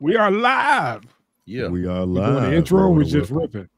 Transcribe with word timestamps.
We 0.00 0.16
are 0.16 0.30
live. 0.30 1.02
Yeah, 1.46 1.68
We 1.68 1.86
are 1.86 2.06
We 2.06 2.18
live. 2.18 2.40
doing 2.40 2.50
the 2.50 2.56
intro. 2.56 2.90
We 2.90 3.04
just 3.04 3.30
welcome. 3.30 3.68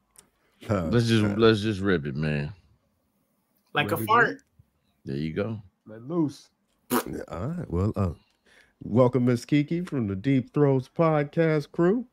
ripping. 0.62 0.76
Uh, 0.76 0.88
let's 0.90 1.06
just 1.06 1.36
let's 1.38 1.60
just 1.60 1.80
rip 1.80 2.06
it, 2.06 2.16
man. 2.16 2.52
like 3.74 3.90
a 3.92 3.94
Ready 3.94 4.02
to 4.02 4.06
fart. 4.06 4.36
There 5.04 5.16
you 5.16 5.32
go. 5.32 5.60
Let 5.86 6.02
loose. 6.02 6.48
All 6.92 7.48
right. 7.48 7.70
Well, 7.70 7.92
uh, 7.96 8.10
welcome, 8.82 9.26
Miss 9.26 9.44
Kiki 9.44 9.82
from 9.82 10.06
the 10.08 10.16
Deep 10.16 10.52
Throats 10.52 10.88
podcast 10.88 11.70
crew, 11.70 12.06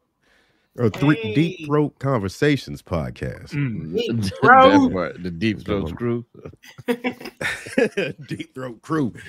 or 0.77 0.89
three 0.89 1.15
Hey. 1.17 1.35
Deep 1.35 1.65
Throat 1.67 1.97
Conversations 1.99 2.81
podcast. 2.81 3.49
Mm. 3.51 3.95
Deep 3.95 4.33
throat. 4.41 4.91
part, 4.91 5.23
the 5.23 5.31
deep 5.31 5.61
throat 5.61 5.89
screw. 5.89 6.25
Deep 8.27 8.53
Throat 8.53 8.81
crew. 8.81 9.13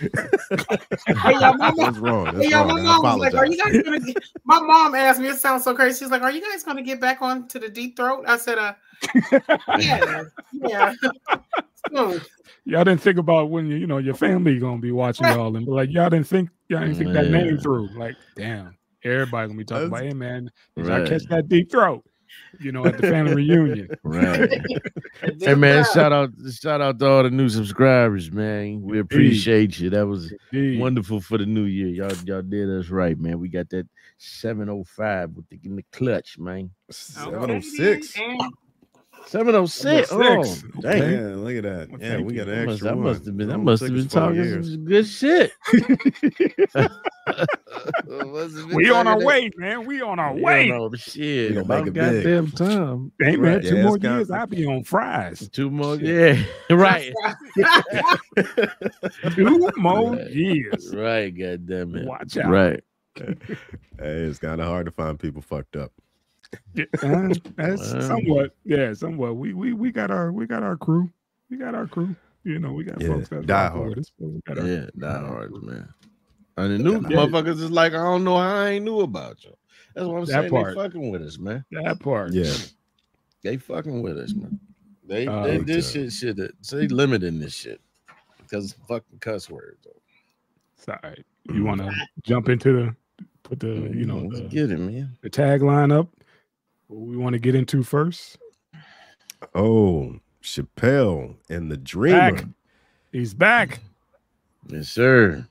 Hey, 1.07 1.33
y'all, 1.33 1.55
my 1.55 1.71
mom, 1.71 1.77
That's 1.77 1.99
wrong. 1.99 2.25
That's 2.25 2.39
hey, 2.39 2.51
y'all, 2.51 2.67
my 2.67 2.75
wrong. 2.77 2.87
I 2.87 2.99
mom 2.99 3.19
was 3.19 3.33
like, 3.33 3.35
"Are 3.35 3.47
you 3.47 3.57
guys 3.57 3.83
gonna?" 3.83 4.01
Get, 4.01 4.17
my 4.45 4.61
mom 4.61 4.95
asked 4.95 5.21
me. 5.21 5.29
It 5.29 5.37
sounds 5.37 5.65
so 5.65 5.75
crazy. 5.75 6.05
She's 6.05 6.11
like, 6.11 6.23
"Are 6.23 6.31
you 6.31 6.41
guys 6.41 6.63
gonna 6.63 6.83
get 6.83 7.01
back 7.01 7.23
on 7.23 7.47
to 7.49 7.59
the 7.59 7.69
deep 7.69 7.97
throat?" 7.97 8.25
I 8.27 8.37
said, 8.37 8.59
"Uh, 8.59 8.75
yeah, 9.79 10.25
yeah." 10.53 10.95
Soon. 11.95 12.21
Y'all 12.65 12.85
didn't 12.85 13.01
think 13.01 13.19
about 13.19 13.51
when 13.51 13.67
you, 13.67 13.77
you 13.77 13.87
know 13.87 13.99
your 13.99 14.15
family 14.15 14.59
gonna 14.59 14.81
be 14.81 14.93
watching 14.93 15.27
y'all 15.27 15.55
and 15.55 15.67
be 15.67 15.73
like 15.73 15.91
y'all 15.91 16.09
didn't 16.09 16.27
think 16.27 16.49
y'all 16.69 16.81
didn't 16.81 16.97
think 16.97 17.13
that 17.13 17.31
name 17.31 17.59
through. 17.59 17.89
Like, 17.97 18.17
damn, 18.37 18.77
everybody 19.05 19.49
gonna 19.49 19.59
be 19.59 19.65
talking 19.65 19.87
about, 19.87 19.97
That's- 19.99 20.13
hey 20.13 20.19
man, 20.19 20.51
did 20.77 20.87
y'all 20.87 20.99
Right. 21.01 21.09
catch 21.09 21.25
that 21.27 21.49
deep 21.49 21.71
throat? 21.71 22.05
You 22.59 22.73
know, 22.73 22.85
at 22.85 22.97
the 22.97 23.07
family 23.09 23.35
reunion. 23.49 23.89
Right. 24.03 24.51
Hey 25.41 25.55
man, 25.55 25.85
throat. 25.85 25.95
shout 25.95 26.13
out 26.13 26.31
shout 26.53 26.81
out 26.81 26.99
to 26.99 27.07
all 27.07 27.23
the 27.23 27.31
new 27.31 27.49
subscribers, 27.49 28.31
man. 28.33 28.83
We 28.83 28.99
appreciate 28.99 29.79
you. 29.79 29.89
That 29.91 30.07
was 30.07 30.33
Indeed. 30.53 30.81
wonderful 30.81 31.21
for 31.21 31.39
the 31.39 31.47
new 31.47 31.65
year. 31.65 31.89
Y'all 31.89 32.13
y'all 32.27 32.43
did 32.43 32.69
us 32.69 32.89
right, 32.91 33.19
man. 33.19 33.39
We 33.39 33.49
got 33.49 33.71
that 33.71 33.87
705 34.19 35.31
with 35.31 35.49
the 35.49 35.61
in 35.65 35.77
the 35.77 35.85
clutch, 35.93 36.37
man. 36.39 36.71
Oh 37.19 37.35
okay, 37.35 38.03
706. 39.27 39.83
then. 39.83 40.05
706. 40.07 40.13
Oh, 40.13 40.19
706. 40.23 40.63
dang. 40.83 41.03
Okay. 41.03 41.13
Yeah, 41.15 41.35
look 41.37 41.57
at 41.57 41.63
that. 41.65 41.91
Well, 41.91 42.01
Yeah, 42.01 42.19
we 42.21 42.35
got 42.35 42.47
That 42.47 42.59
an 42.59 42.65
must, 42.67 42.73
extra 42.75 42.89
that 42.91 42.97
must 42.97 43.25
have 43.27 43.37
been 43.37 43.49
that 43.49 43.59
must 43.59 43.83
have 43.83 43.93
been 43.95 44.09
talking 44.09 44.63
some 44.63 44.85
good 44.85 45.07
shit. 45.07 45.53
Must 48.07 48.57
have 48.57 48.69
been 48.69 48.77
we 48.77 48.91
on 48.91 49.07
our 49.07 49.15
talking 49.15 49.19
that- 49.21 49.27
way, 49.27 49.51
man. 49.57 49.87
We 49.87 50.01
on 50.03 50.19
our 50.19 50.35
We 50.35 50.43
way. 50.43 50.71
on 50.71 50.81
our 50.93 50.97
shit. 50.97 51.51
We 51.51 51.55
gonna 51.55 51.65
About 51.65 51.79
make 51.85 51.87
it 51.89 51.95
big. 51.95 52.25
goddamn 52.25 52.51
time. 52.53 53.13
Hey 53.21 53.37
man, 53.37 53.55
Right. 53.55 53.63
two 53.63 53.77
Yeah, 53.77 53.83
more 53.85 53.97
it's 53.97 54.05
years, 54.05 54.31
I'll 54.31 54.47
be 54.47 54.67
on 54.67 54.85
fries. 54.85 55.49
Two 55.53 55.71
more, 55.71 55.97
yeah, 55.97 56.43
right, 56.71 57.13
Two 59.35 59.71
more 59.79 60.13
Right. 60.15 60.31
years. 60.31 60.95
right. 60.95 61.31
God 61.37 61.67
damn 61.67 61.95
it, 61.97 62.07
Watch 62.07 62.37
out. 62.37 62.51
right. 62.51 62.83
Hey, 63.17 63.57
it's 63.99 64.39
kind 64.39 64.61
of 64.61 64.67
hard 64.67 64.87
to 64.87 64.93
find 64.93 65.19
people 65.19 65.41
fucked 65.41 65.77
up. 65.77 65.93
Yeah, 66.75 66.85
uh, 67.03 67.35
that's 67.57 67.93
Wow. 67.93 68.09
somewhat, 68.09 68.57
yeah, 68.65 68.93
somewhat. 68.95 69.37
We 69.37 69.55
we 69.55 69.73
we 69.73 69.93
got 69.93 70.11
our 70.11 70.33
we 70.33 70.47
got 70.47 70.63
our 70.63 70.77
crew. 70.77 71.11
We 71.51 71.57
got 71.57 71.75
our 71.75 71.87
crew. 71.87 72.17
You 72.45 72.59
know, 72.59 72.73
we 72.73 72.85
got 72.85 73.01
Yeah, 73.01 73.09
folks 73.09 73.29
that 73.31 73.47
die 73.47 73.65
rock 73.65 73.75
with 73.75 73.83
hard. 73.89 73.99
us, 73.99 74.13
but 74.19 74.29
we 74.29 74.41
got 74.47 74.59
our- 74.59 74.67
Yeah, 74.67 74.87
die 74.99 75.19
hard, 75.19 75.53
man. 75.63 75.89
And 76.57 76.73
the 76.73 76.79
new 76.79 76.95
Yeah. 76.95 77.01
motherfuckers 77.01 77.61
is 77.61 77.71
like, 77.71 77.93
I 77.95 78.03
don't 78.03 78.25
know 78.25 78.37
how 78.37 78.57
I 78.57 78.69
ain't 78.71 78.85
knew 78.85 79.01
about 79.01 79.43
you. 79.45 79.55
That's 79.95 80.07
what 80.07 80.19
I'm 80.19 80.27
That 80.27 80.33
saying. 80.43 80.51
part. 80.51 80.77
They 80.77 80.83
fucking 80.83 81.11
with 81.11 81.23
us, 81.23 81.39
man. 81.39 81.65
that 81.73 82.01
part. 82.01 82.33
Yeah. 82.33 82.53
They 83.43 83.57
fucking 83.57 84.03
with 84.03 84.19
us, 84.19 84.35
man. 84.35 84.59
They, 85.07 85.27
Uh, 85.27 85.43
they 85.45 85.59
this 85.59 85.93
shit 85.93 86.13
shit. 86.13 86.37
They 86.71 86.89
limiting 86.89 87.39
this 87.39 87.55
shit 87.55 87.81
because 88.39 88.67
it's 88.73 88.75
fucking 88.89 89.19
cuss 89.21 89.51
words. 89.51 89.87
Sorry. 90.77 91.25
You 91.53 91.65
want 91.65 91.81
to 91.81 91.93
jump 92.23 92.49
into 92.49 92.73
the 92.73 92.97
put 93.43 93.61
the 93.61 93.91
you 93.95 94.07
know 94.07 94.29
the, 94.31 94.43
get 94.49 94.71
it, 94.71 94.79
man. 94.79 95.17
the 95.23 95.31
tagline 95.31 95.93
up? 95.93 96.09
What 96.89 97.01
we 97.07 97.17
want 97.17 97.33
to 97.35 97.39
get 97.39 97.55
into 97.55 97.83
first? 97.83 98.39
Oh, 99.55 100.17
Chappelle 100.43 101.37
and 101.49 101.71
the 101.71 101.77
Dreamer. 101.77 102.33
Back. 102.37 102.45
He's 103.13 103.35
back. 103.35 103.81
Yes, 104.69 104.89
sir. 104.89 105.47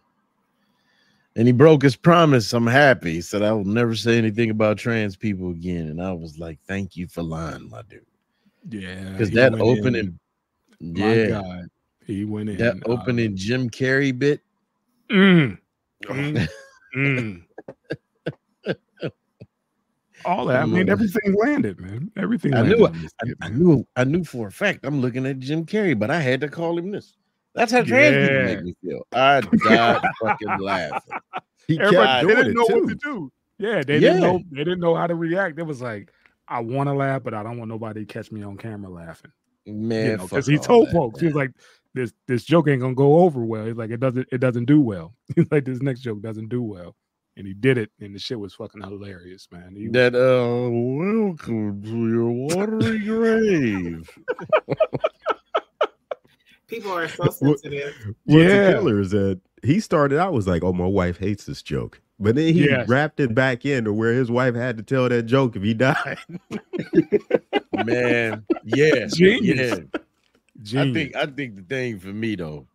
And 1.35 1.47
he 1.47 1.51
broke 1.51 1.81
his 1.81 1.95
promise. 1.95 2.53
I'm 2.53 2.67
happy. 2.67 3.13
He 3.13 3.21
said 3.21 3.41
I 3.41 3.51
will 3.53 3.65
never 3.65 3.95
say 3.95 4.17
anything 4.17 4.51
about 4.51 4.77
trans 4.77 5.15
people 5.15 5.49
again. 5.49 5.87
And 5.89 6.01
I 6.01 6.11
was 6.11 6.37
like, 6.37 6.59
thank 6.67 6.95
you 6.95 7.07
for 7.07 7.23
lying, 7.23 7.69
my 7.69 7.81
dude. 7.89 8.05
Yeah, 8.69 9.11
Because 9.11 9.31
that 9.31 9.51
went 9.51 9.65
in. 9.65 9.77
opening, 9.79 10.19
my 10.81 11.17
yeah, 11.17 11.41
God, 11.41 11.67
he 12.05 12.25
went 12.25 12.49
in. 12.49 12.57
that 12.57 12.75
uh, 12.85 12.91
opening 12.91 13.35
Jim 13.35 13.69
Carrey 13.69 14.17
bit. 14.17 14.41
mm, 15.11 15.57
mm, 16.05 16.47
mm. 16.95 17.43
All 20.25 20.45
that. 20.47 20.61
I 20.61 20.65
mean, 20.65 20.89
everything 20.89 21.35
landed, 21.35 21.79
man. 21.79 22.11
Everything. 22.17 22.53
I 22.53 22.61
knew 22.63 22.85
I, 22.85 22.91
I 23.41 23.49
knew 23.49 23.85
I 23.95 24.03
knew 24.03 24.23
for 24.23 24.47
a 24.47 24.51
fact 24.51 24.85
I'm 24.85 25.01
looking 25.01 25.25
at 25.25 25.39
Jim 25.39 25.65
Carrey, 25.65 25.97
but 25.97 26.09
I 26.11 26.19
had 26.19 26.41
to 26.41 26.49
call 26.49 26.77
him 26.77 26.91
this. 26.91 27.15
That's 27.55 27.71
how 27.71 27.83
trans 27.83 28.15
people 28.15 28.35
Yeah. 28.35 28.45
make 28.55 28.63
me 28.63 28.75
feel. 28.83 29.07
I 29.13 29.41
died 29.41 30.01
fucking 30.21 30.59
laughing. 30.59 31.17
He 31.67 31.79
Everybody 31.79 32.27
they 32.27 32.35
didn't 32.35 32.53
know 32.55 32.65
too. 32.67 32.79
what 32.81 32.89
to 32.89 32.95
do. 32.95 33.31
Yeah, 33.59 33.75
they 33.83 33.99
didn't 33.99 34.21
Yeah. 34.21 34.27
know. 34.27 34.41
They 34.51 34.63
didn't 34.63 34.79
know 34.79 34.95
how 34.95 35.07
to 35.07 35.15
react. 35.15 35.59
It 35.59 35.63
was 35.63 35.81
like, 35.81 36.11
I 36.47 36.59
want 36.59 36.87
to 36.89 36.93
laugh, 36.93 37.23
but 37.23 37.33
I 37.33 37.43
don't 37.43 37.57
want 37.57 37.69
nobody 37.69 38.05
to 38.05 38.11
catch 38.11 38.31
me 38.31 38.41
on 38.43 38.57
camera 38.57 38.89
laughing. 38.91 39.31
Man, 39.65 40.05
you 40.11 40.17
know, 40.17 40.23
because 40.23 40.45
he 40.47 40.57
told 40.57 40.87
that, 40.87 40.93
folks 40.93 41.21
he 41.21 41.27
was 41.27 41.35
like, 41.35 41.51
"This 41.93 42.11
this 42.27 42.43
joke 42.43 42.67
ain't 42.67 42.81
gonna 42.81 42.93
go 42.95 43.19
over 43.19 43.45
well." 43.45 43.65
He's 43.65 43.77
like, 43.77 43.91
"It 43.91 44.01
doesn't 44.01 44.27
it 44.29 44.39
doesn't 44.39 44.65
do 44.65 44.81
well." 44.81 45.13
He's 45.37 45.49
like, 45.51 45.63
"This 45.63 45.81
next 45.81 46.01
joke 46.01 46.21
doesn't 46.21 46.49
do 46.49 46.61
well," 46.61 46.95
and 47.37 47.47
he 47.47 47.53
did 47.53 47.77
it, 47.77 47.89
and 47.99 48.13
the 48.15 48.19
shit 48.19 48.39
was 48.39 48.53
fucking 48.53 48.81
hilarious, 48.81 49.47
man. 49.51 49.75
He 49.75 49.87
was- 49.87 49.93
that 49.93 50.15
uh 50.15 50.69
welcome 50.69 51.81
to 51.83 52.09
your 52.09 52.31
watery 52.31 52.99
grave. 52.99 54.09
People 56.67 56.91
are 56.91 57.07
so 57.07 57.23
What- 57.25 57.33
sensitive. 57.59 57.93
What's 58.25 58.43
Yeah. 58.43 58.67
the 58.67 58.73
killer 58.73 58.99
is 58.99 59.11
that 59.11 59.39
he 59.63 59.79
started 59.79 60.17
out 60.19 60.33
was 60.33 60.47
like, 60.47 60.63
"Oh, 60.63 60.73
my 60.73 60.85
wife 60.87 61.17
hates 61.17 61.45
this 61.45 61.61
joke," 61.61 62.01
but 62.19 62.35
then 62.35 62.53
he 62.53 62.65
Yes. 62.65 62.87
wrapped 62.89 63.19
it 63.19 63.35
back 63.35 63.65
in 63.65 63.83
to 63.85 63.93
where 63.93 64.13
his 64.13 64.31
wife 64.31 64.55
had 64.55 64.77
to 64.77 64.83
tell 64.83 65.07
that 65.09 65.23
joke 65.23 65.55
if 65.55 65.61
he 65.63 65.73
died. 65.73 66.17
Man, 67.85 68.45
yeah, 68.65 69.07
Genius. 69.13 69.79
yeah. 70.63 70.81
I 70.81 70.93
think 70.93 71.15
I 71.15 71.25
think 71.27 71.55
the 71.55 71.61
thing 71.63 71.99
for 71.99 72.07
me 72.09 72.35
though 72.35 72.67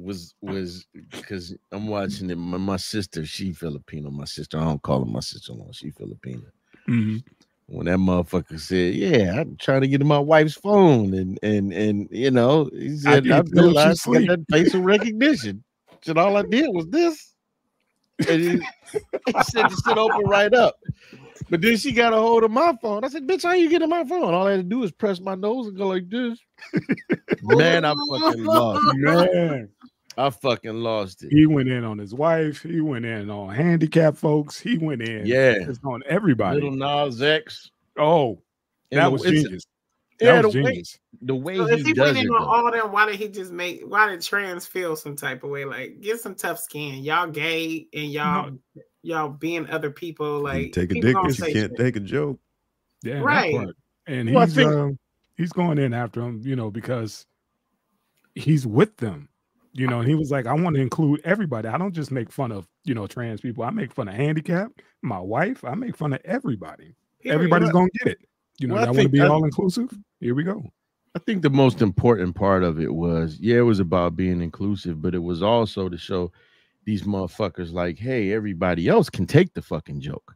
was 0.00 0.34
was 0.40 0.86
because 1.10 1.54
I'm 1.72 1.86
watching 1.86 2.30
it. 2.30 2.36
My, 2.36 2.58
my 2.58 2.76
sister, 2.76 3.24
she 3.24 3.52
Filipino. 3.52 4.10
My 4.10 4.24
sister, 4.24 4.58
I 4.58 4.64
don't 4.64 4.82
call 4.82 5.00
her 5.00 5.10
my 5.10 5.20
sister-in-law. 5.20 5.72
She 5.72 5.90
Filipino. 5.90 6.42
Mhm. 6.88 7.22
When 7.66 7.86
that 7.86 7.98
motherfucker 7.98 8.58
said, 8.58 8.94
"Yeah, 8.94 9.40
I'm 9.40 9.56
trying 9.56 9.82
to 9.82 9.88
get 9.88 9.98
to 9.98 10.04
my 10.04 10.18
wife's 10.18 10.54
phone," 10.54 11.14
and 11.14 11.38
and 11.42 11.72
and 11.72 12.08
you 12.10 12.30
know, 12.30 12.68
he 12.72 12.96
said, 12.96 13.30
"I, 13.30 13.42
she 13.44 13.52
realized 13.52 14.08
I 14.08 14.12
got 14.12 14.26
that 14.26 14.46
facial 14.50 14.82
recognition." 14.82 15.64
and 16.06 16.18
all 16.18 16.36
I 16.36 16.42
did 16.42 16.68
was 16.72 16.86
this, 16.88 17.34
and 18.26 18.40
he, 18.40 18.60
he 19.26 19.42
said 19.42 19.68
the 19.68 19.82
shit 19.84 19.98
open 19.98 20.24
right 20.26 20.52
up. 20.54 20.76
But 21.50 21.60
then 21.62 21.76
she 21.76 21.92
got 21.92 22.12
a 22.12 22.16
hold 22.16 22.44
of 22.44 22.50
my 22.50 22.76
phone. 22.80 23.04
I 23.04 23.08
said, 23.08 23.26
"Bitch, 23.26 23.42
how 23.42 23.52
you 23.52 23.68
get 23.68 23.82
in 23.82 23.90
my 23.90 24.04
phone?" 24.04 24.34
All 24.34 24.46
I 24.46 24.52
had 24.52 24.56
to 24.58 24.62
do 24.62 24.82
is 24.82 24.92
press 24.92 25.20
my 25.20 25.34
nose 25.34 25.66
and 25.66 25.76
go 25.76 25.86
like 25.88 26.08
this. 26.08 26.38
Man, 27.42 27.84
I 27.84 27.94
fucking 28.08 28.44
lost. 28.44 28.82
Man, 28.84 29.68
I 30.18 30.28
fucking 30.30 30.74
lost 30.82 31.22
it. 31.22 31.30
he 31.32 31.46
went 31.46 31.68
in 31.68 31.84
on 31.84 31.96
his 31.98 32.12
wife. 32.14 32.62
He 32.62 32.80
went 32.80 33.04
in 33.04 33.30
on 33.30 33.54
handicapped 33.54 34.16
folks. 34.18 34.58
He 34.58 34.76
went 34.76 35.02
in, 35.02 35.24
Yeah. 35.26 35.64
just 35.64 35.84
on 35.84 36.02
everybody. 36.06 36.56
Little 36.60 36.72
Nas 36.76 37.22
X. 37.22 37.70
oh, 37.96 38.40
And 38.90 38.98
that 39.00 39.04
the- 39.04 39.10
was 39.10 39.24
it's- 39.24 39.42
genius. 39.44 39.66
Yeah, 40.20 40.34
That 40.34 40.42
the 40.42 40.48
was 40.48 40.54
way, 40.56 40.62
genius. 40.64 40.98
the 41.22 41.34
way 41.34 41.56
So 41.56 41.66
he 41.76 41.82
he 41.82 41.92
does 41.94 42.04
went 42.14 42.18
it. 42.18 42.24
in 42.26 42.30
on 42.34 42.42
though. 42.42 42.46
all 42.48 42.70
them, 42.70 42.92
why 42.92 43.06
did 43.06 43.14
he 43.14 43.28
just 43.28 43.52
make? 43.52 43.80
Why 43.86 44.10
did 44.10 44.20
trans 44.20 44.66
feel 44.66 44.94
some 44.94 45.16
type 45.16 45.42
of 45.44 45.48
way? 45.50 45.64
Like, 45.64 46.02
get 46.02 46.20
some 46.20 46.34
tough 46.34 46.58
skin. 46.58 47.02
Y'all 47.02 47.26
gay 47.30 47.86
and 47.94 48.12
y'all 48.12 48.58
y'all 49.02 49.30
being 49.30 49.66
other 49.70 49.90
people. 49.90 50.36
You 50.38 50.42
Like, 50.44 50.72
take 50.72 50.90
a 50.90 51.00
dick, 51.00 51.14
but 51.14 51.38
you 51.38 51.54
can't 51.54 51.74
take 51.74 51.96
a 51.96 52.00
joke. 52.00 52.38
Yeah, 53.02 53.14
that 53.14 53.22
Right. 53.24 53.54
part. 53.56 53.76
And 54.06 54.30
Well, 54.34 54.44
he's 54.44 54.54
think- 54.56 54.68
um, 54.70 54.98
he's 55.38 55.52
going 55.52 55.78
in 55.78 55.94
after 55.94 56.20
him, 56.20 56.42
you 56.44 56.54
know, 56.54 56.70
because 56.70 57.24
he's 58.34 58.66
with 58.66 58.94
them. 58.98 59.29
You 59.72 59.86
know, 59.86 60.00
and 60.00 60.08
he 60.08 60.16
was 60.16 60.30
like, 60.32 60.46
I 60.46 60.52
want 60.52 60.74
to 60.76 60.82
include 60.82 61.20
everybody. 61.24 61.68
I 61.68 61.78
don't 61.78 61.92
just 61.94 62.10
make 62.10 62.32
fun 62.32 62.50
of, 62.50 62.66
you 62.84 62.94
know, 62.94 63.06
trans 63.06 63.40
people. 63.40 63.62
I 63.62 63.70
make 63.70 63.92
fun 63.92 64.08
of 64.08 64.14
handicap, 64.14 64.72
my 65.02 65.20
wife. 65.20 65.64
I 65.64 65.74
make 65.74 65.96
fun 65.96 66.12
of 66.12 66.20
everybody. 66.24 66.94
Period. 67.22 67.34
Everybody's 67.34 67.70
gonna 67.70 67.88
get 68.02 68.14
it. 68.14 68.18
You 68.58 68.66
know, 68.66 68.74
Well, 68.74 68.84
I 68.84 68.88
I 68.88 68.90
want 68.90 69.02
to 69.02 69.08
be 69.08 69.20
all 69.20 69.44
inclusive. 69.44 69.96
Here 70.18 70.34
we 70.34 70.42
go. 70.42 70.64
I 71.14 71.18
think 71.20 71.42
the 71.42 71.50
most 71.50 71.82
important 71.82 72.34
part 72.34 72.62
of 72.62 72.80
it 72.80 72.92
was, 72.92 73.38
yeah, 73.40 73.58
it 73.58 73.62
was 73.62 73.80
about 73.80 74.16
being 74.16 74.40
inclusive, 74.40 75.00
but 75.00 75.14
it 75.14 75.22
was 75.22 75.42
also 75.42 75.88
to 75.88 75.96
show 75.96 76.32
these 76.84 77.02
motherfuckers 77.02 77.72
like, 77.72 77.98
hey, 77.98 78.32
everybody 78.32 78.88
else 78.88 79.08
can 79.08 79.26
take 79.26 79.54
the 79.54 79.62
fucking 79.62 80.00
joke. 80.00 80.34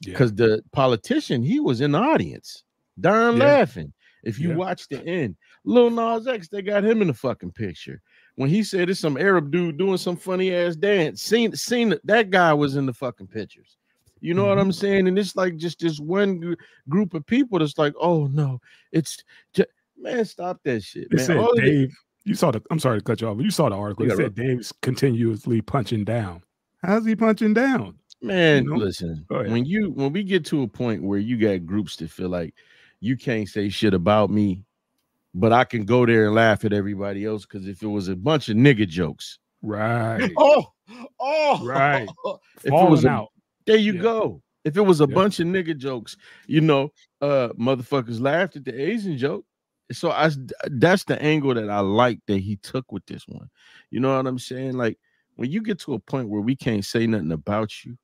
Yeah. 0.00 0.12
Because 0.12 0.34
the 0.34 0.62
politician, 0.72 1.42
he 1.42 1.60
was 1.60 1.80
in 1.80 1.92
the 1.92 1.98
audience, 1.98 2.64
darn 3.00 3.36
Yeah. 3.36 3.44
laughing. 3.44 3.92
If 4.24 4.38
you 4.38 4.50
Yeah. 4.50 4.56
watch 4.56 4.88
the 4.88 5.04
end, 5.04 5.36
Lil 5.64 5.90
Nas 5.90 6.26
X, 6.26 6.48
they 6.48 6.62
got 6.62 6.84
him 6.84 7.00
in 7.02 7.08
the 7.08 7.14
fucking 7.14 7.52
picture. 7.52 8.02
When 8.38 8.48
he 8.48 8.62
said 8.62 8.88
it's 8.88 9.00
some 9.00 9.16
Arab 9.16 9.50
dude 9.50 9.76
doing 9.78 9.96
some 9.96 10.14
funny 10.16 10.54
ass 10.54 10.76
dance. 10.76 11.22
Seen 11.22 11.54
seen 11.56 11.94
that 12.04 12.30
guy 12.30 12.54
was 12.54 12.76
in 12.76 12.86
the 12.86 12.92
fucking 12.92 13.26
pictures. 13.26 13.76
You 14.20 14.32
know 14.32 14.46
what 14.46 14.58
Mhm. 14.58 14.60
I'm 14.60 14.72
saying? 14.72 15.08
And 15.08 15.18
it's 15.18 15.34
like 15.34 15.56
just 15.56 15.80
this 15.80 15.98
one 15.98 16.38
gr- 16.38 16.54
group 16.88 17.14
of 17.14 17.26
people 17.26 17.58
that's 17.58 17.76
like, 17.78 17.94
oh 18.00 18.28
no, 18.28 18.60
it's 18.92 19.24
ju- 19.54 19.64
man, 20.00 20.24
stop 20.24 20.60
that 20.62 20.84
shit, 20.84 21.04
It 21.10 21.14
man. 21.14 21.24
said 21.26 21.36
All 21.36 21.50
of 21.50 21.58
it- 21.58 21.62
Dave. 21.66 21.92
You 22.24 22.34
saw 22.34 22.50
the. 22.52 22.62
I'm 22.70 22.78
sorry 22.78 22.98
to 22.98 23.04
cut 23.04 23.20
you 23.20 23.26
off. 23.28 23.38
but 23.38 23.44
You 23.44 23.50
saw 23.50 23.68
the 23.70 23.74
article. 23.74 24.04
You 24.06 24.12
It 24.12 24.16
said 24.16 24.34
Dave's 24.36 24.72
continuously 24.82 25.60
punching 25.62 26.04
down. 26.04 26.42
How's 26.82 27.06
he 27.06 27.16
punching 27.16 27.54
down? 27.54 27.98
Man, 28.22 28.66
know? 28.66 28.76
listen. 28.76 29.24
When 29.30 29.64
you 29.64 29.90
when 29.92 30.12
we 30.12 30.22
get 30.22 30.44
to 30.46 30.62
a 30.62 30.68
point 30.68 31.02
where 31.02 31.18
you 31.18 31.36
got 31.38 31.64
groups 31.66 31.96
that 31.96 32.10
feel 32.10 32.28
like 32.28 32.54
you 33.00 33.16
can't 33.16 33.48
say 33.48 33.68
shit 33.68 33.94
about 33.94 34.30
me, 34.30 34.64
but 35.38 35.52
I 35.52 35.64
can 35.64 35.84
go 35.84 36.04
there 36.04 36.26
and 36.26 36.34
laugh 36.34 36.64
at 36.64 36.72
everybody 36.72 37.24
else 37.24 37.46
because 37.46 37.68
if 37.68 37.82
it 37.82 37.86
was 37.86 38.08
a 38.08 38.16
bunch 38.16 38.48
of 38.48 38.56
nigga 38.56 38.86
jokes, 38.88 39.38
Right. 39.62 40.30
oh, 40.36 40.72
oh, 41.20 41.60
Right. 41.62 42.08
If 42.64 42.72
it 42.72 42.90
was 42.90 43.04
a, 43.04 43.10
out. 43.10 43.28
there 43.66 43.76
you 43.76 43.94
Yeah. 43.94 44.02
go. 44.02 44.42
If 44.64 44.76
it 44.76 44.80
was 44.80 45.00
a 45.00 45.06
Yeah. 45.06 45.14
bunch 45.14 45.38
of 45.38 45.46
nigga 45.46 45.76
jokes, 45.76 46.16
you 46.48 46.60
know, 46.60 46.92
uh, 47.20 47.50
motherfuckers 47.50 48.20
laughed 48.20 48.56
at 48.56 48.64
the 48.64 48.78
Asian 48.78 49.16
joke. 49.16 49.44
So 49.92 50.10
I 50.10 50.30
that's 50.66 51.04
the 51.04 51.20
angle 51.22 51.54
that 51.54 51.70
I 51.70 51.80
like 51.80 52.20
that 52.26 52.38
he 52.40 52.56
took 52.56 52.90
with 52.92 53.06
this 53.06 53.26
one. 53.28 53.48
You 53.90 54.00
know 54.00 54.14
what 54.16 54.26
I'm 54.26 54.38
saying? 54.38 54.72
Like 54.72 54.98
when 55.36 55.50
you 55.50 55.62
get 55.62 55.78
to 55.80 55.94
a 55.94 55.98
point 55.98 56.28
where 56.28 56.40
we 56.42 56.56
can't 56.56 56.84
say 56.84 57.06
nothing 57.06 57.32
about 57.32 57.84
you, 57.84 57.96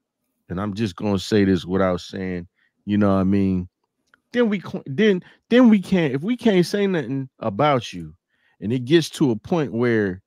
and 0.48 0.60
I'm 0.60 0.72
just 0.74 0.94
gonna 0.96 1.18
say 1.18 1.44
this 1.44 1.64
without 1.66 2.00
saying, 2.00 2.46
you 2.86 2.96
know 2.96 3.08
what 3.08 3.20
I 3.20 3.24
mean? 3.24 3.68
Then 4.34 4.48
we 4.50 4.58
ca- 4.58 4.82
then 4.84 5.22
then 5.48 5.70
we 5.70 5.80
can't 5.80 6.12
if 6.12 6.22
we 6.22 6.36
can't 6.36 6.66
say 6.66 6.86
nothing 6.88 7.28
about 7.38 7.92
you, 7.92 8.14
and 8.60 8.72
it 8.72 8.84
gets 8.84 9.08
to 9.10 9.30
a 9.30 9.36
point 9.36 9.72
where 9.72 10.20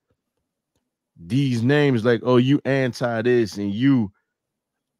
these 1.19 1.61
names 1.61 2.05
like 2.05 2.21
oh 2.23 2.37
you 2.37 2.61
anti 2.63 3.21
this 3.23 3.57
and 3.57 3.73
you 3.73 4.11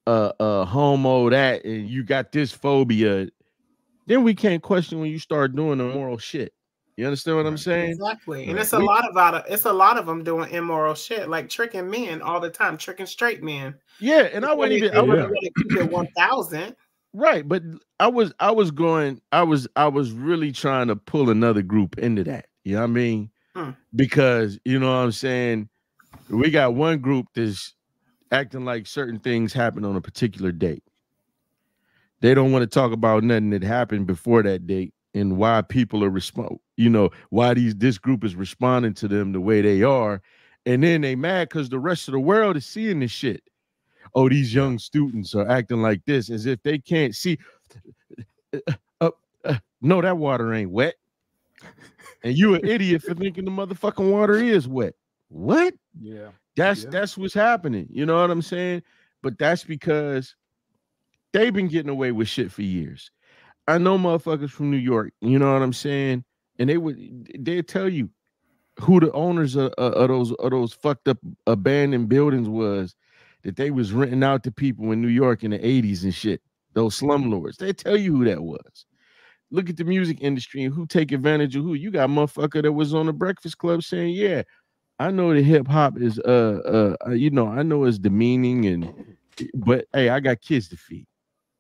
uh 0.08 0.32
uh 0.40 0.66
homo 0.66 1.30
that 1.30 1.64
and 1.64 1.88
you 1.88 2.04
got 2.04 2.32
this 2.32 2.52
phobia 2.52 3.28
then 4.08 4.24
we 4.24 4.34
can't 4.34 4.64
question 4.64 5.00
when 5.00 5.12
you 5.12 5.20
start 5.20 5.56
doing 5.56 5.80
immoral 5.80 6.18
shit 6.18 6.54
you 6.96 7.06
understand 7.06 7.38
what 7.38 7.46
i'm 7.46 7.56
saying 7.58 7.92
Exactly, 7.92 8.50
and 8.50 8.58
it's 8.58 8.74
a 8.74 8.80
We- 8.80 8.86
lot 8.86 9.08
about 9.10 9.36
it. 9.36 9.44
It's 9.48 9.66
a 9.66 9.72
lot 9.74 9.98
of 10.00 10.08
them 10.08 10.24
doing 10.24 10.50
immoral 10.52 10.96
shit, 10.96 11.30
like 11.30 11.50
tricking 11.50 11.88
men 11.90 12.24
all 12.24 12.40
the 12.40 12.50
time, 12.50 12.78
tricking 12.78 13.06
straight 13.06 13.44
men. 13.44 13.76
yeah 14.00 14.28
and 14.34 14.44
i 14.44 14.54
wouldn't 14.54 14.78
even 14.82 14.98
I 14.98 15.02
wouldn't, 15.02 15.30
really 15.30 15.52
keep 15.56 15.78
it 15.78 15.92
one 15.92 16.08
thousand. 16.18 16.76
Right 17.18 17.48
but 17.48 17.64
i 18.00 18.08
was 18.08 18.32
i 18.40 18.52
was 18.52 18.70
going 18.72 19.20
i 19.32 19.42
was 19.42 19.68
i 19.76 19.88
was 19.88 20.12
really 20.12 20.52
trying 20.52 20.88
to 20.88 20.96
pull 20.96 21.30
another 21.30 21.62
group 21.62 21.98
into 21.98 22.24
that 22.24 22.48
you 22.64 22.76
know 22.76 22.82
what 22.82 22.90
i 22.90 22.94
mean? 22.94 23.30
Hmm. 23.56 23.72
because 23.96 24.60
you 24.66 24.78
know 24.78 24.88
what 24.88 25.04
i'm 25.04 25.12
saying? 25.12 25.68
We 26.30 26.52
got 26.52 26.76
one 26.76 27.00
group 27.00 27.28
that's 27.34 27.74
acting 28.32 28.66
like 28.66 28.86
certain 28.86 29.20
things 29.20 29.54
happen 29.54 29.86
on 29.86 29.96
a 29.96 30.02
particular 30.02 30.52
date. 30.52 30.84
They 32.20 32.34
don't 32.34 32.52
want 32.52 32.64
to 32.64 32.68
talk 32.68 32.92
about 32.92 33.24
nothing 33.24 33.52
that 33.52 33.64
happened 33.64 34.08
before 34.08 34.44
that 34.44 34.68
date 34.68 34.94
and 35.14 35.38
why 35.38 35.62
people 35.62 36.04
are 36.04 36.10
respond 36.10 36.60
you 36.76 36.90
know 36.90 37.10
why 37.30 37.54
these 37.54 37.76
this 37.76 37.98
group 37.98 38.24
is 38.24 38.36
responding 38.36 38.94
to 38.94 39.08
them 39.08 39.32
the 39.32 39.42
way 39.42 39.62
they 39.62 39.82
are 39.82 40.22
and 40.66 40.84
then 40.84 41.02
they 41.02 41.16
mad 41.16 41.50
because 41.50 41.70
the 41.70 41.80
rest 41.80 42.08
of 42.08 42.12
the 42.12 42.20
world 42.20 42.58
is 42.58 42.66
seeing 42.66 43.00
this 43.00 43.12
shit 43.12 43.42
oh 44.16 44.30
these 44.30 44.54
young 44.54 44.80
students 44.80 45.36
are 45.36 45.48
acting 45.50 45.82
like 45.82 46.02
this 46.06 46.30
as 46.30 46.46
if 46.46 46.62
they 46.64 46.78
can't 46.80 47.16
see 47.16 47.38
uh, 49.02 49.12
uh, 49.46 49.56
no 49.82 50.02
that 50.02 50.18
water 50.18 50.54
ain't 50.54 50.72
wet 50.72 50.96
and 52.24 52.38
you 52.38 52.56
an 52.56 52.62
idiot 52.66 53.02
for 53.04 53.14
thinking 53.16 53.46
the 53.46 53.52
motherfucking 53.52 54.12
water 54.12 54.36
is 54.38 54.68
wet 54.68 54.96
what 55.30 55.74
Yeah. 56.00 56.30
that's 56.56 56.84
Yeah. 56.84 56.90
that's 56.92 57.18
what's 57.18 57.34
happening. 57.34 57.88
You 57.92 58.06
know 58.06 58.22
what 58.22 58.32
I'm 58.32 58.42
saying? 58.42 58.84
But 59.24 59.38
that's 59.40 59.64
because 59.64 60.36
they've 61.34 61.54
been 61.54 61.68
getting 61.68 61.90
away 61.90 62.12
with 62.12 62.28
shit 62.28 62.52
for 62.52 62.62
years. 62.64 63.12
I 63.68 63.78
know 63.78 63.98
motherfuckers 63.98 64.52
from 64.52 64.72
New 64.72 64.78
York. 64.78 65.14
You 65.22 65.40
know 65.40 65.54
what 65.54 65.62
I'm 65.62 65.74
saying? 65.74 66.24
And 66.60 66.70
they 66.70 66.78
would 66.78 66.98
they 67.40 67.62
tell 67.62 67.90
you 67.90 68.10
who 68.82 69.00
the 69.00 69.12
owners 69.14 69.56
of, 69.56 69.74
of 69.78 69.94
of 69.94 70.08
those 70.10 70.32
of 70.34 70.52
those 70.52 70.74
fucked 70.74 71.08
up 71.08 71.20
abandoned 71.48 72.10
buildings 72.10 72.50
was 72.50 72.96
that 73.44 73.56
they 73.56 73.72
was 73.72 73.94
renting 73.94 74.24
out 74.24 74.44
to 74.44 74.52
people 74.52 74.92
in 74.92 75.02
New 75.02 75.08
York 75.08 75.44
in 75.44 75.52
the 75.52 75.60
80s 75.60 76.04
and 76.04 76.14
shit. 76.14 76.42
Those 76.74 77.00
slumlords. 77.00 77.58
They 77.58 77.74
tell 77.74 77.98
you 77.98 78.16
who 78.18 78.26
that 78.26 78.42
was. 78.42 78.86
Look 79.50 79.70
at 79.70 79.78
the 79.78 79.86
music 79.86 80.18
industry 80.22 80.64
and 80.64 80.74
who 80.74 80.86
take 80.86 81.12
advantage 81.12 81.56
of 81.56 81.64
who. 81.64 81.74
You 81.74 81.90
got 81.90 82.10
motherfucker 82.10 82.62
that 82.62 82.72
was 82.72 82.94
on 82.94 83.06
the 83.06 83.14
Breakfast 83.14 83.58
Club 83.58 83.82
saying, 83.82 84.14
"Yeah, 84.14 84.44
I 85.00 85.12
know 85.12 85.34
the 85.34 85.42
hip 85.42 85.68
hop 85.68 86.00
is 86.00 86.20
uh, 86.20 86.60
uh 87.04 87.08
uh 87.08 87.12
you 87.12 87.30
know 87.30 87.48
I 87.48 87.64
know 87.64 87.84
it's 87.86 88.00
demeaning 88.00 88.66
and 88.66 89.16
but 89.56 89.86
hey 89.94 90.10
I 90.10 90.20
got 90.20 90.42
kids 90.42 90.70
to 90.70 90.78
feed. 90.78 91.06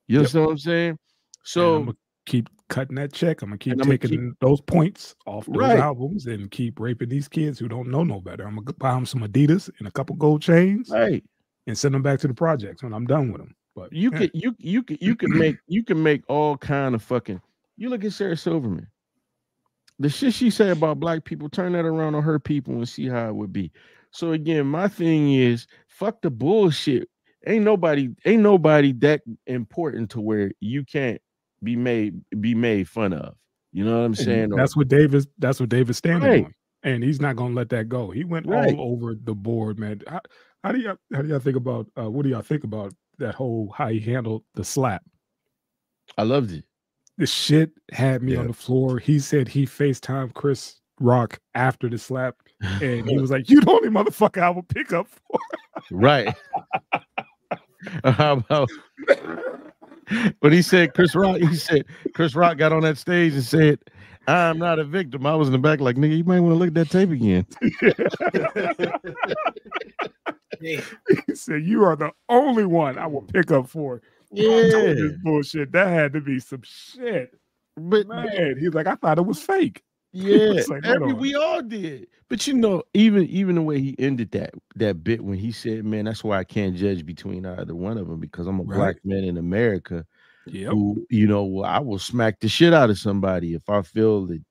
You 0.07 0.15
Yep. 0.15 0.19
understand 0.19 0.45
what 0.45 0.51
I'm 0.51 0.57
saying? 0.57 0.99
So 1.43 1.75
I'm 1.75 1.85
gonna 1.85 1.97
keep 2.25 2.49
cutting 2.67 2.95
that 2.95 3.13
check. 3.13 3.41
I'm 3.41 3.49
gonna 3.49 3.57
keep 3.59 3.73
I'ma 3.73 3.91
taking 3.91 4.35
those 4.41 4.59
points 4.61 5.15
off 5.25 5.45
those 5.45 5.57
Right. 5.57 5.77
albums 5.77 6.25
and 6.25 6.49
keep 6.49 6.79
raping 6.79 7.09
these 7.09 7.27
kids 7.27 7.59
who 7.59 7.67
don't 7.67 7.89
know 7.89 8.03
no 8.03 8.19
better. 8.19 8.45
I'm 8.45 8.55
gonna 8.55 8.73
buy 8.73 8.93
them 8.93 9.05
some 9.05 9.21
Adidas 9.21 9.69
and 9.79 9.87
a 9.87 9.91
couple 9.91 10.15
gold 10.15 10.41
chains 10.41 10.89
hey, 10.89 11.21
and 11.67 11.77
send 11.77 11.93
them 11.93 12.01
back 12.01 12.19
to 12.21 12.27
the 12.27 12.33
projects 12.33 12.81
when 12.81 12.93
I'm 12.93 13.05
done 13.05 13.31
with 13.31 13.41
them. 13.41 13.55
But 13.75 13.93
you 13.93 14.09
yeah, 14.11 14.17
could 14.17 14.31
you 14.33 14.55
you 14.57 14.81
could 14.83 14.97
you 15.01 15.15
could 15.15 15.29
make 15.29 15.57
you 15.67 15.83
can 15.83 16.01
make 16.01 16.23
all 16.27 16.57
kind 16.57 16.95
of 16.95 17.03
fucking 17.03 17.39
you 17.77 17.89
look 17.89 18.03
at 18.03 18.13
Sarah 18.13 18.35
Silverman. 18.37 18.87
The 19.99 20.09
shit 20.09 20.33
she 20.33 20.49
said 20.49 20.69
about 20.77 20.99
black 20.99 21.23
people, 21.25 21.49
turn 21.49 21.73
that 21.73 21.85
around 21.85 22.15
on 22.15 22.23
her 22.23 22.39
people 22.39 22.75
and 22.75 22.89
see 22.89 23.07
how 23.07 23.29
it 23.29 23.35
would 23.35 23.51
be. 23.53 23.71
So 24.11 24.31
again, 24.31 24.65
my 24.67 24.87
thing 24.87 25.33
is 25.33 25.67
fuck 25.87 26.21
the 26.21 26.29
bullshit. 26.29 27.09
Ain't 27.45 27.63
nobody, 27.63 28.09
ain't 28.25 28.41
nobody 28.43 28.93
that 28.93 29.21
important 29.45 30.09
to 30.11 30.21
where 30.21 30.51
you 30.59 30.83
can't 30.83 31.21
be 31.63 31.75
made 31.75 32.19
be 32.39 32.53
made 32.55 32.87
fun 32.89 33.13
of. 33.13 33.35
You 33.73 33.85
know 33.85 33.91
what 33.91 34.05
I'm 34.05 34.05
and 34.05 34.17
saying? 34.17 34.53
Or- 34.53 34.57
that's 34.57 34.75
what 34.75 34.87
Davis. 34.87 35.27
That's 35.37 35.59
what 35.59 35.69
Davis 35.69 35.97
standing 35.97 36.29
Right. 36.29 36.45
on, 36.45 36.53
and 36.83 37.03
he's 37.03 37.21
not 37.21 37.35
gonna 37.35 37.53
let 37.55 37.69
that 37.69 37.89
go. 37.89 38.11
He 38.11 38.23
went 38.23 38.47
Right. 38.47 38.73
all 38.75 38.93
over 38.93 39.15
the 39.15 39.35
board, 39.35 39.77
man. 39.79 40.01
How, 40.07 40.21
how 40.67 40.73
do 40.73 40.79
y'all 40.79 40.97
how 41.13 41.21
do 41.21 41.29
y'all 41.29 41.39
think 41.39 41.55
about 41.55 41.87
uh, 41.97 42.09
what 42.09 42.23
do 42.23 42.29
y'all 42.29 42.41
think 42.41 42.65
about 42.65 42.93
that 43.19 43.33
whole 43.33 43.73
how 43.75 43.87
he 43.87 44.01
handled 44.01 44.43
the 44.55 44.65
slap? 44.65 45.01
I 46.17 46.23
loved 46.23 46.51
it. 46.51 46.65
The 47.17 47.25
shit 47.25 47.71
had 47.93 48.21
me 48.21 48.33
Yeah. 48.33 48.39
on 48.39 48.47
the 48.47 48.53
floor. 48.53 48.99
He 48.99 49.19
said 49.19 49.47
he 49.47 49.65
FaceTime 49.65 50.33
Chris 50.33 50.81
Rock 50.99 51.39
after 51.55 51.87
the 51.89 51.97
slap, 51.97 52.35
and 52.61 53.09
he 53.09 53.17
was 53.17 53.31
like, 53.31 53.49
"You 53.49 53.61
the 53.61 53.71
only 53.71 53.87
motherfucker 53.89 54.41
I 54.41 54.49
will 54.49 54.63
pick 54.63 54.91
up 54.91 55.07
for." 55.07 55.39
Right. 55.89 56.35
How 58.03 58.33
about 58.33 58.69
when 60.39 60.51
he 60.51 60.61
said 60.61 60.93
Chris 60.93 61.15
Rock? 61.15 61.37
He 61.37 61.55
said 61.55 61.85
Chris 62.13 62.35
Rock 62.35 62.57
got 62.57 62.73
on 62.73 62.81
that 62.81 62.97
stage 62.97 63.33
and 63.33 63.43
said, 63.43 63.79
"I'm 64.27 64.57
not 64.57 64.79
a 64.79 64.83
victim." 64.83 65.25
I 65.25 65.35
was 65.35 65.47
in 65.47 65.53
the 65.53 65.59
back 65.59 65.79
like, 65.79 65.95
"Nigga, 65.95 66.17
you 66.17 66.23
might 66.25 66.41
want 66.41 66.55
to 66.55 66.57
look 66.59 66.67
at 66.67 66.73
that 66.73 66.89
tape 66.89 67.11
again." 67.11 67.45
He 71.27 71.35
said, 71.35 71.63
"You 71.63 71.83
are 71.83 71.95
the 71.95 72.11
only 72.29 72.65
one 72.65 72.97
I 72.97 73.07
will 73.07 73.21
pick 73.21 73.51
up 73.51 73.67
for." 73.69 74.01
Yeah, 74.29 74.93
this 74.93 75.13
bullshit. 75.23 75.71
That 75.71 75.87
had 75.87 76.11
to 76.11 76.19
be 76.19 76.41
some 76.41 76.61
shit, 76.61 77.31
but 77.77 78.09
man. 78.09 78.57
He's 78.59 78.73
like, 78.73 78.85
I 78.85 78.95
thought 78.95 79.17
it 79.17 79.25
was 79.25 79.41
fake. 79.41 79.81
yeah, 80.11 80.63
like, 80.67 80.85
every, 80.85 81.13
we 81.13 81.33
all 81.33 81.61
did. 81.61 82.07
But 82.27 82.45
you 82.45 82.53
know, 82.53 82.83
even 82.93 83.25
even 83.27 83.55
the 83.55 83.61
way 83.61 83.79
he 83.79 83.95
ended 83.97 84.31
that 84.31 84.53
that 84.75 85.01
bit 85.01 85.23
when 85.23 85.37
he 85.37 85.53
said, 85.53 85.85
"Man, 85.85 86.03
that's 86.03 86.25
why 86.25 86.39
I 86.39 86.43
can't 86.43 86.75
judge 86.75 87.05
between 87.05 87.45
either 87.45 87.73
one 87.73 87.97
of 87.97 88.09
them 88.09 88.19
because 88.19 88.47
I'm 88.47 88.59
a 88.59 88.63
Right. 88.63 88.77
black 88.77 88.95
man 89.05 89.23
in 89.23 89.37
America." 89.37 90.05
Yep. 90.49 90.71
who 90.71 91.05
you 91.09 91.27
know 91.27 91.43
well, 91.43 91.69
I 91.69 91.79
will 91.79 91.99
smack 91.99 92.39
the 92.39 92.47
shit 92.47 92.73
out 92.73 92.89
of 92.89 92.97
somebody 92.97 93.53
if 93.53 93.69
I 93.69 93.81
feel 93.81 94.25
that 94.27 94.41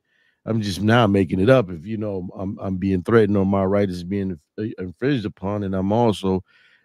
I'm 0.47 0.63
just 0.63 0.81
now 0.81 1.07
making 1.09 1.41
it 1.41 1.51
up. 1.51 1.71
If 1.71 1.85
you 1.85 1.97
know 1.97 2.29
I'm 2.39 2.57
I'm 2.61 2.77
being 2.77 3.03
threatened 3.03 3.37
or 3.37 3.45
my 3.45 3.65
right 3.65 3.89
is 3.91 4.05
being 4.05 4.39
infringed 4.79 5.27
upon, 5.27 5.65
and 5.65 5.75
I'm 5.75 5.93
also, 5.93 6.43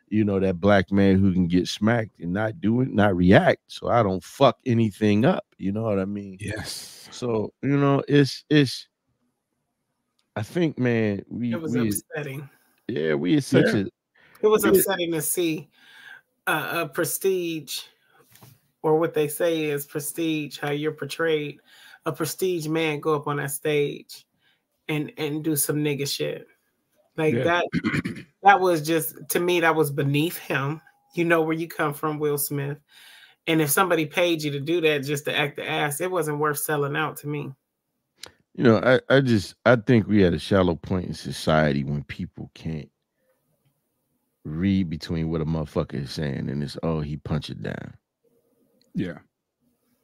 you 0.09 0.25
know, 0.25 0.39
that 0.39 0.59
black 0.59 0.91
man 0.91 1.19
who 1.19 1.31
can 1.31 1.47
get 1.47 1.67
smacked 1.67 2.19
and 2.19 2.33
not 2.33 2.59
do 2.59 2.81
it, 2.81 2.91
not 2.91 3.15
react. 3.15 3.61
So 3.67 3.87
I 3.87 4.01
don't 4.01 4.23
fuck 4.23 4.57
anything 4.65 5.25
up. 5.25 5.45
You 5.57 5.71
know 5.71 5.83
what 5.83 5.99
I 5.99 6.05
mean? 6.05 6.37
Yes. 6.41 7.07
So 7.11 7.53
you 7.61 7.77
know, 7.77 8.03
it's 8.07 8.43
it's. 8.49 8.87
I 10.35 10.43
think, 10.43 10.79
man, 10.79 11.23
we 11.29 11.51
It 11.53 11.61
was 11.61 11.75
we 11.75 11.89
upsetting. 11.89 12.49
yeah 12.87 13.13
we 13.13 13.35
is 13.35 13.45
such 13.45 13.65
Yeah. 13.73 13.81
a 13.81 13.85
It 14.41 14.47
was 14.47 14.63
Yeah. 14.63 14.71
upsetting 14.71 15.11
to 15.11 15.21
see 15.21 15.69
uh, 16.47 16.85
a 16.85 16.89
prestige, 16.89 17.81
or 18.81 18.97
what 18.97 19.13
they 19.13 19.27
say 19.27 19.65
is 19.65 19.85
prestige, 19.85 20.57
how 20.57 20.71
you're 20.71 20.93
portrayed, 20.93 21.59
a 22.05 22.11
prestige 22.11 22.67
man 22.67 22.99
go 22.99 23.15
up 23.15 23.27
on 23.27 23.37
that 23.37 23.51
stage 23.51 24.25
and 24.87 25.11
and 25.17 25.43
do 25.43 25.55
some 25.55 25.77
nigga 25.77 26.07
shit. 26.07 26.47
Like 27.17 27.33
Yeah. 27.35 27.43
that 27.43 27.65
that 28.43 28.59
was 28.59 28.81
just 28.81 29.15
to 29.29 29.39
me, 29.39 29.61
that 29.61 29.75
was 29.75 29.91
beneath 29.91 30.37
him. 30.37 30.81
You 31.15 31.25
know 31.25 31.41
where 31.41 31.55
you 31.55 31.67
come 31.67 31.93
from, 31.93 32.19
Will 32.19 32.37
Smith. 32.37 32.77
And 33.47 33.61
if 33.61 33.69
somebody 33.69 34.05
paid 34.05 34.43
you 34.43 34.51
to 34.51 34.59
do 34.59 34.81
that 34.81 34.99
just 35.03 35.25
to 35.25 35.35
act 35.37 35.57
the 35.57 35.67
ass, 35.67 35.99
it 35.99 36.11
wasn't 36.11 36.39
worth 36.39 36.59
selling 36.59 36.95
out 36.95 37.17
to 37.17 37.27
me. 37.27 37.51
You 38.53 38.63
know, 38.65 38.77
I, 38.77 38.99
I 39.09 39.21
just 39.21 39.55
I 39.65 39.75
think 39.77 40.07
we 40.07 40.25
at 40.25 40.33
a 40.33 40.39
shallow 40.39 40.75
point 40.75 41.07
in 41.07 41.13
society 41.13 41.83
when 41.83 42.03
people 42.03 42.51
can't 42.53 42.89
read 44.43 44.89
between 44.89 45.29
what 45.29 45.41
a 45.41 45.45
motherfucker 45.45 46.03
is 46.03 46.11
saying 46.11 46.49
and 46.49 46.63
it's 46.63 46.77
oh 46.83 46.99
he 47.01 47.17
punch 47.17 47.49
it 47.49 47.61
down. 47.61 47.93
Yeah. 48.93 49.19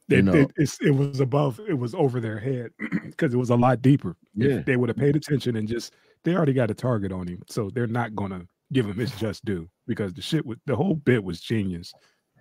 It, 0.08 0.24
know. 0.24 0.32
it, 0.56 0.78
it 0.80 0.90
was 0.90 1.20
above, 1.20 1.60
it 1.68 1.74
was 1.78 1.94
over 1.94 2.18
their 2.20 2.38
head 2.38 2.70
because 3.04 3.34
it 3.34 3.36
was 3.36 3.50
a 3.50 3.56
lot 3.56 3.82
deeper. 3.82 4.16
If 4.36 4.50
Yeah. 4.50 4.58
they 4.60 4.76
would 4.76 4.88
have 4.88 4.96
paid 4.96 5.16
attention 5.16 5.56
and 5.56 5.68
just, 5.68 5.92
they 6.24 6.34
already 6.34 6.54
got 6.54 6.70
a 6.70 6.74
target 6.74 7.12
on 7.12 7.26
him. 7.26 7.42
So 7.48 7.70
they're 7.70 7.86
not 7.86 8.14
going 8.14 8.30
to 8.30 8.46
give 8.72 8.86
him 8.86 8.96
his 8.96 9.12
just 9.12 9.44
due 9.44 9.68
because 9.86 10.14
the 10.14 10.22
shit, 10.22 10.46
was, 10.46 10.56
the 10.66 10.76
whole 10.76 10.94
bit 10.94 11.22
was 11.22 11.40
genius. 11.40 11.92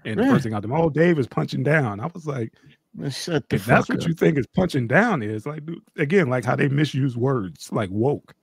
And 0.06 0.20
the 0.20 0.24
first 0.24 0.44
thing 0.44 0.54
out 0.54 0.62
them, 0.62 0.72
oh, 0.72 0.90
Dave 0.90 1.20
is 1.20 1.28
punching 1.28 1.64
down. 1.64 2.00
I 2.00 2.06
was 2.14 2.26
like, 2.26 2.54
shut 3.10 3.50
the 3.50 3.58
if 3.58 3.66
that's 3.66 3.90
what 3.90 4.02
up. 4.02 4.08
you 4.08 4.14
think 4.14 4.38
is 4.38 4.48
punching 4.48 4.88
down 4.88 5.22
is, 5.22 5.46
like, 5.46 5.66
dude, 5.66 5.82
again, 5.98 6.30
like 6.30 6.46
how 6.46 6.56
they 6.56 6.70
misuse 6.70 7.18
words 7.18 7.70
like 7.74 7.90
woke. 7.92 8.34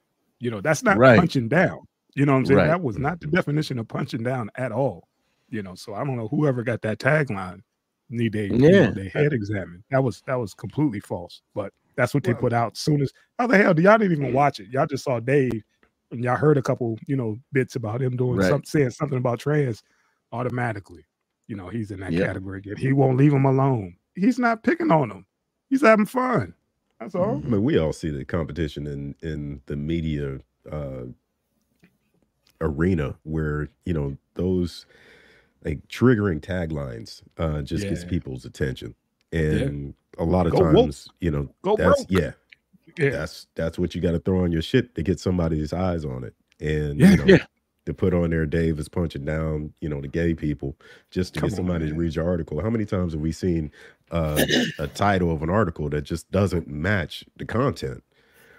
You 0.40 0.50
know, 0.50 0.60
that's 0.60 0.82
not 0.82 0.98
Right. 0.98 1.18
punching 1.18 1.48
down. 1.48 1.78
You 2.14 2.26
know 2.26 2.32
what 2.32 2.38
I'm 2.40 2.46
saying? 2.46 2.58
Right. 2.58 2.66
That 2.66 2.82
was 2.82 2.98
not 2.98 3.20
the 3.20 3.28
definition 3.28 3.78
of 3.78 3.88
punching 3.88 4.22
down 4.22 4.50
at 4.56 4.72
all. 4.72 5.08
You 5.48 5.62
know, 5.62 5.74
so 5.74 5.94
I 5.94 6.04
don't 6.04 6.16
know 6.16 6.28
whoever 6.28 6.62
got 6.62 6.82
that 6.82 6.98
tagline 6.98 7.60
need 8.10 8.32
they 8.32 8.56
you 8.66 8.78
know, 8.78 8.90
Yeah. 8.90 8.92
they 8.92 9.08
head 9.08 9.32
examined. 9.32 9.84
That 9.90 10.04
was 10.04 10.22
that 10.26 10.36
was 10.36 10.54
completely 10.54 11.00
false. 11.00 11.42
But 11.54 11.72
that's 11.96 12.14
what 12.14 12.24
they 12.24 12.34
put 12.34 12.52
out 12.52 12.76
soon 12.76 13.02
as 13.02 13.12
how 13.38 13.46
the 13.48 13.58
hell 13.58 13.74
do 13.74 13.82
y'all 13.82 13.98
didn't 13.98 14.12
even 14.12 14.32
watch 14.32 14.60
it? 14.60 14.68
Y'all 14.70 14.86
just 14.86 15.04
saw 15.04 15.20
Dave 15.20 15.62
and 16.12 16.24
y'all 16.24 16.36
heard 16.36 16.58
a 16.58 16.62
couple, 16.62 16.98
you 17.06 17.16
know, 17.16 17.38
bits 17.52 17.76
about 17.76 18.02
him 18.02 18.16
doing 18.16 18.36
Right. 18.36 18.48
something 18.48 18.66
saying 18.66 18.90
something 18.90 19.18
about 19.18 19.40
trans 19.40 19.82
automatically. 20.32 21.04
You 21.48 21.56
know, 21.56 21.68
he's 21.68 21.90
in 21.90 22.00
that 22.00 22.12
Yeah. 22.12 22.26
category 22.26 22.58
again. 22.58 22.76
He 22.78 22.92
won't 22.92 23.18
leave 23.18 23.32
him 23.32 23.44
alone. 23.46 23.96
He's 24.14 24.38
not 24.38 24.62
picking 24.62 24.90
on 24.92 25.10
him. 25.10 25.26
He's 25.70 25.82
having 25.82 26.06
fun. 26.06 26.54
That's 27.00 27.14
all. 27.14 27.42
I 27.46 27.48
mean, 27.48 27.64
we 27.64 27.78
all 27.78 27.92
see 27.92 28.10
the 28.10 28.24
competition 28.24 28.86
in 28.86 29.14
in 29.22 29.62
the 29.66 29.76
media 29.76 30.40
uh, 30.70 31.04
arena 32.60 33.16
where 33.24 33.68
you 33.86 33.94
know 33.94 34.16
those 34.34 34.86
like 35.64 35.86
triggering 35.88 36.40
taglines 36.40 37.22
uh, 37.38 37.62
just 37.62 37.88
gets 37.88 38.04
people's 38.04 38.44
attention, 38.44 38.94
and 39.32 39.94
a 40.18 40.24
lot 40.24 40.46
of 40.46 40.52
Go 40.52 40.60
woke. 40.60 40.74
times, 40.76 41.08
you 41.20 41.30
know, 41.30 41.48
Go 41.62 41.76
that's 41.76 42.04
broke. 42.04 42.22
yeah, 42.22 42.32
Yeah. 42.98 43.10
that's 43.10 43.46
that's 43.54 43.78
what 43.78 43.94
you 43.94 44.00
got 44.00 44.12
to 44.12 44.18
throw 44.20 44.44
on 44.44 44.52
your 44.52 44.62
shit 44.62 44.94
to 44.94 45.02
get 45.02 45.20
somebody's 45.20 45.72
eyes 45.72 46.04
on 46.04 46.24
it, 46.24 46.34
and 46.60 47.00
Yeah. 47.00 47.10
you 47.10 47.16
know, 47.16 47.24
Yeah. 47.26 47.44
to 47.86 47.94
put 47.94 48.14
on 48.14 48.30
there, 48.30 48.46
Dave 48.46 48.78
is 48.78 48.88
punching 48.88 49.24
down, 49.24 49.72
you 49.80 49.88
know, 49.88 50.00
the 50.00 50.08
gay 50.08 50.34
people 50.34 50.76
just 51.10 51.34
to 51.34 51.40
Come 51.40 51.48
get 51.48 51.52
on, 51.54 51.56
somebody 51.56 51.88
to 51.88 51.94
read 51.94 52.14
your 52.14 52.26
article. 52.26 52.60
How 52.62 52.70
many 52.70 52.84
times 52.86 53.12
have 53.12 53.20
we 53.20 53.32
seen 53.32 53.70
uh, 54.10 54.42
a 54.78 54.86
title 54.88 55.30
of 55.32 55.42
an 55.42 55.50
article 55.50 55.88
that 55.90 56.02
just 56.02 56.30
doesn't 56.30 56.68
match 56.68 57.24
the 57.36 57.44
content? 57.44 58.02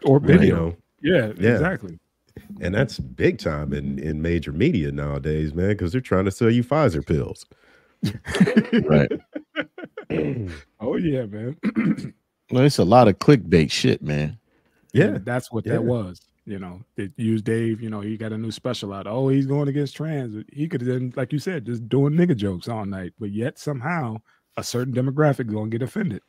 Or 0.04 0.20
You 0.20 0.28
video. 0.28 0.56
know, 0.56 0.78
Yeah, 1.02 1.34
Yeah. 1.38 1.54
exactly. 1.54 2.00
And 2.62 2.74
that's 2.76 3.00
big 3.00 3.38
time 3.40 3.74
in 3.74 4.00
in 4.00 4.22
major 4.22 4.52
media 4.52 4.92
nowadays, 4.92 5.54
man, 5.54 5.70
because 5.70 5.92
they're 5.92 6.02
trying 6.02 6.26
to 6.26 6.32
sell 6.32 6.50
you 6.50 6.64
Pfizer 6.64 7.06
pills. 7.06 7.46
Right. 8.88 9.12
Oh 10.80 10.98
yeah, 10.98 11.26
man. 11.26 11.58
Well, 12.52 12.64
it's 12.64 12.78
a 12.78 12.84
lot 12.86 13.08
of 13.08 13.18
clickbait 13.18 13.72
shit, 13.72 14.04
man. 14.04 14.38
Yeah, 14.94 15.06
And 15.16 15.26
that's 15.26 15.52
what 15.52 15.66
yeah. 15.66 15.74
that 15.74 15.84
was. 15.84 16.22
You 16.46 16.60
know, 16.60 16.82
they 16.96 17.10
used 17.18 17.44
Dave. 17.46 17.82
You 17.82 17.90
know, 17.90 18.02
he 18.02 18.16
got 18.18 18.32
a 18.32 18.38
new 18.38 18.52
special 18.52 18.94
out. 18.94 19.08
Oh, 19.08 19.30
he's 19.30 19.48
going 19.48 19.68
against 19.68 19.96
trans. 19.96 20.46
He 20.54 20.68
could 20.68 20.82
have 20.82 20.90
done, 20.92 21.12
like 21.16 21.34
you 21.34 21.40
said, 21.40 21.66
just 21.66 21.90
doing 21.90 22.14
nigga 22.14 22.36
jokes 22.36 22.68
all 22.70 22.86
night. 22.86 23.14
But 23.20 23.32
yet 23.32 23.58
somehow 23.58 24.18
a 24.58 24.64
certain 24.64 24.94
demographic 24.94 25.52
gonna 25.52 25.70
get 25.72 25.82
offended. 25.82 26.22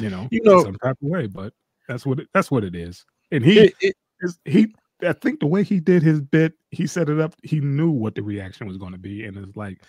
You 0.00 0.10
know, 0.10 0.28
You 0.30 0.42
know- 0.44 0.58
in 0.60 0.64
some 0.66 0.76
type 0.76 0.96
of 1.02 1.08
way. 1.08 1.26
But 1.26 1.52
that's 1.88 2.06
what 2.06 2.20
it, 2.20 2.28
that's 2.32 2.52
what 2.52 2.62
it 2.62 2.76
is. 2.76 3.04
And 3.32 3.44
he 3.44 3.58
It- 3.58 3.74
it- 3.80 3.96
is 4.20 4.38
he. 4.44 4.72
I 5.02 5.12
think 5.12 5.40
the 5.40 5.46
way 5.46 5.62
he 5.62 5.80
did 5.80 6.02
his 6.02 6.20
bit, 6.20 6.54
he 6.70 6.86
set 6.86 7.08
it 7.08 7.20
up. 7.20 7.34
He 7.42 7.60
knew 7.60 7.90
what 7.90 8.14
the 8.14 8.22
reaction 8.22 8.66
was 8.66 8.78
going 8.78 8.92
to 8.92 8.98
be, 8.98 9.24
and 9.24 9.36
it's 9.36 9.56
like, 9.56 9.82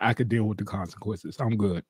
I 0.00 0.14
could 0.14 0.28
deal 0.28 0.44
with 0.44 0.58
the 0.58 0.64
consequences. 0.64 1.36
I'm 1.40 1.56
good. 1.56 1.84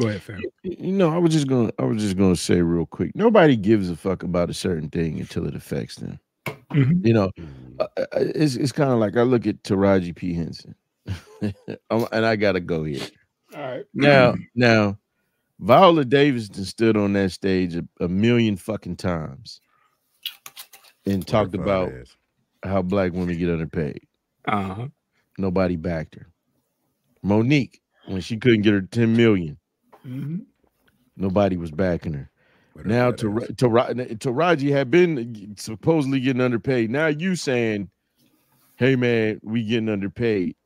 Go 0.00 0.08
ahead, 0.08 0.22
fam. 0.22 0.42
you 0.64 0.92
know, 0.92 1.14
I 1.14 1.18
was 1.18 1.32
just 1.32 1.46
gonna 1.46 1.70
I 1.78 1.84
was 1.84 2.02
just 2.02 2.16
gonna 2.16 2.34
say 2.34 2.60
real 2.60 2.84
quick. 2.84 3.14
Nobody 3.14 3.54
gives 3.54 3.88
a 3.90 3.94
fuck 3.94 4.24
about 4.24 4.50
a 4.50 4.54
certain 4.54 4.88
thing 4.88 5.20
until 5.20 5.46
it 5.46 5.54
affects 5.54 5.96
them. 5.96 6.18
Mhm. 6.72 7.06
You 7.06 7.14
know, 7.14 7.30
uh, 7.78 7.86
uh, 7.96 8.06
it's 8.12 8.56
it's 8.56 8.72
kind 8.72 8.90
of 8.90 8.98
like 8.98 9.16
I 9.16 9.22
look 9.22 9.46
at 9.46 9.62
Taraji 9.62 10.16
P 10.16 10.34
Henson, 10.34 10.74
and 11.40 12.26
I 12.26 12.34
gotta 12.34 12.58
go 12.58 12.82
here 12.82 13.06
All 13.54 13.60
right. 13.60 13.84
now. 13.94 14.34
Now, 14.56 14.98
Viola 15.60 16.04
Davis 16.04 16.48
done 16.48 16.64
stood 16.64 16.96
on 16.96 17.12
that 17.12 17.30
stage 17.30 17.76
a, 17.76 17.86
a 18.00 18.08
million 18.08 18.56
fucking 18.56 18.96
times 18.96 19.60
and 21.06 21.26
talked 21.26 21.54
about 21.54 21.92
ass. 21.92 22.16
how 22.62 22.82
black 22.82 23.12
women 23.12 23.38
get 23.38 23.50
underpaid. 23.50 24.00
Uh 24.46 24.74
huh. 24.74 24.88
Nobody 25.38 25.76
backed 25.76 26.14
her. 26.14 26.28
Mo'Nique, 27.24 27.80
when 28.06 28.20
she 28.20 28.36
couldn't 28.36 28.62
get 28.62 28.72
her 28.74 28.82
10 28.82 29.16
million, 29.16 29.58
hmm 30.02 30.36
nobody 31.16 31.56
was 31.56 31.70
backing 31.70 32.12
her. 32.12 32.30
What 32.74 32.86
a 32.86 32.88
Now 32.88 33.08
ass. 33.08 33.14
Taraji 33.14 34.70
had 34.70 34.90
been 34.90 35.54
supposedly 35.56 36.20
getting 36.20 36.42
underpaid. 36.42 36.90
Now 36.90 37.06
you 37.06 37.36
saying, 37.36 37.90
"Hey 38.76 38.96
man, 38.96 39.40
we 39.42 39.62
getting 39.64 39.88
underpaid." 39.88 40.56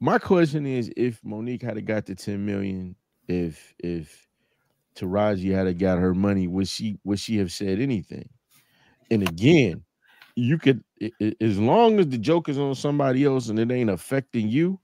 My 0.00 0.18
question 0.18 0.66
is, 0.66 0.92
if 0.96 1.22
Mo'Nique 1.24 1.62
had 1.62 1.84
got 1.86 2.06
the 2.06 2.14
ten 2.14 2.44
million, 2.44 2.94
if 3.26 3.74
if 3.78 4.28
Taraji 4.94 5.52
had 5.52 5.78
got 5.78 5.98
her 5.98 6.14
money, 6.14 6.46
would 6.46 6.68
she 6.68 6.98
would 7.04 7.18
she 7.18 7.38
have 7.38 7.50
said 7.50 7.80
anything? 7.80 8.28
And 9.10 9.22
again, 9.22 9.82
you 10.36 10.58
could 10.58 10.82
i- 11.02 11.12
i- 11.22 11.36
as 11.40 11.58
long 11.58 11.98
as 12.00 12.08
the 12.08 12.18
joke 12.18 12.48
is 12.48 12.58
on 12.58 12.74
somebody 12.74 13.24
else 13.24 13.48
and 13.48 13.58
it 13.58 13.70
ain't 13.70 13.90
affecting 13.90 14.48
you. 14.48 14.80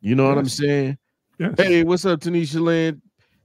You 0.00 0.14
know 0.14 0.28
what 0.28 0.38
I'm 0.38 0.48
saying? 0.48 0.98
Yes. 1.38 1.54
Hey, 1.56 1.84
what's 1.84 2.04
up, 2.04 2.20
Tanisha 2.20 2.60
Land? 2.60 3.02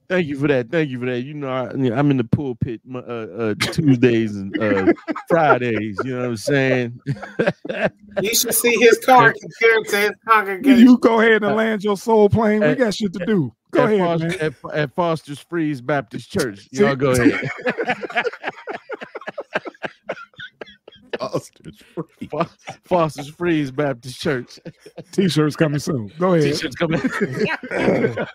Thank 0.08 0.26
you 0.26 0.38
for 0.38 0.46
that. 0.48 0.70
Thank 0.70 0.90
you 0.90 0.98
for 1.00 1.06
that. 1.06 1.22
You 1.22 1.32
know, 1.34 1.48
I, 1.48 1.70
I'm 1.70 2.10
in 2.10 2.18
the 2.18 2.24
pulpit 2.24 2.82
uh, 2.94 2.98
uh, 2.98 3.54
Tuesdays 3.72 4.36
and 4.36 4.54
uh, 4.60 4.92
Fridays. 5.28 6.04
You 6.04 6.14
know 6.14 6.20
what 6.20 6.28
I'm 6.28 6.36
saying? 6.36 7.00
You 8.20 8.34
should 8.34 8.54
see 8.54 8.76
his 8.78 8.98
car 8.98 9.32
compared 9.32 9.86
to 9.88 9.96
his 9.96 10.10
congregation. 10.28 10.86
You 10.86 10.98
go 10.98 11.20
ahead 11.20 11.42
and 11.42 11.56
land 11.56 11.82
your 11.82 11.96
soul 11.96 12.28
plane. 12.28 12.60
We 12.60 12.68
At- 12.68 12.78
got 12.78 12.94
shit 12.94 13.12
to 13.14 13.24
do. 13.24 13.54
Go 13.70 13.84
at, 13.84 13.92
ahead, 13.92 14.00
Foster, 14.00 14.26
man. 14.28 14.36
at, 14.40 14.74
at 14.74 14.94
Foster's 14.94 15.38
Freeze 15.38 15.80
Baptist 15.80 16.30
Church. 16.30 16.68
Y'all 16.72 16.94
go 16.94 17.12
ahead. 17.12 17.50
Ostrich 21.22 21.82
free. 21.94 22.26
Fo- 22.28 22.46
Foster's 22.84 23.28
Freeze 23.28 23.70
Baptist 23.70 24.20
Church. 24.20 24.58
T-shirts 25.12 25.56
coming 25.56 25.78
soon. 25.78 26.10
Go 26.18 26.34
ahead. 26.34 26.52
T-shirts 26.52 26.76
coming. 26.76 27.00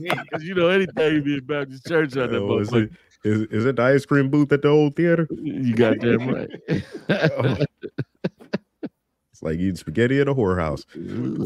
Because 0.00 0.44
you 0.44 0.54
know 0.54 0.68
anything 0.68 1.22
be 1.24 1.38
a 1.38 1.42
Baptist 1.42 1.86
church 1.86 2.16
on 2.16 2.30
that 2.30 2.38
Oh, 2.40 2.58
is, 2.58 2.72
it, 2.72 2.90
is, 3.24 3.40
is 3.50 3.64
it 3.66 3.76
the 3.76 3.82
ice 3.82 4.04
cream 4.06 4.28
booth 4.30 4.52
at 4.52 4.62
the 4.62 4.68
old 4.68 4.94
theater? 4.96 5.26
You 5.30 5.74
got 5.74 5.98
damn 5.98 6.28
right. 6.28 6.48
It's 9.32 9.42
like 9.42 9.54
eating 9.58 9.76
spaghetti 9.76 10.20
at 10.20 10.26
a 10.28 10.34
whorehouse. 10.34 10.84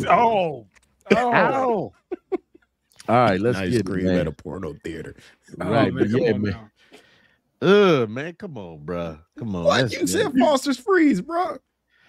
Oh, 0.09 0.67
oh, 1.15 1.93
All 1.93 1.93
right, 3.09 3.39
let's 3.41 3.59
ice 3.59 3.71
get 3.71 3.81
it, 3.81 3.87
cream 3.87 4.07
man. 4.07 4.21
at 4.21 4.27
a 4.27 4.33
porno 4.33 4.75
theater. 4.83 5.15
Oh, 5.61 5.71
Right, 5.71 5.93
man, 5.93 6.09
but 6.11 6.19
yeah, 6.21 6.33
man. 6.33 6.43
now. 6.43 6.71
Ugh, 7.63 8.09
man, 8.11 8.35
come 8.35 8.59
on, 8.59 8.85
bro. 8.85 9.19
Come 9.39 9.55
on. 9.55 9.65
What 9.65 9.83
let's- 9.83 9.95
you 9.95 10.07
said, 10.07 10.33
Foster's 10.39 10.79
Freeze, 10.79 11.21
bro? 11.21 11.57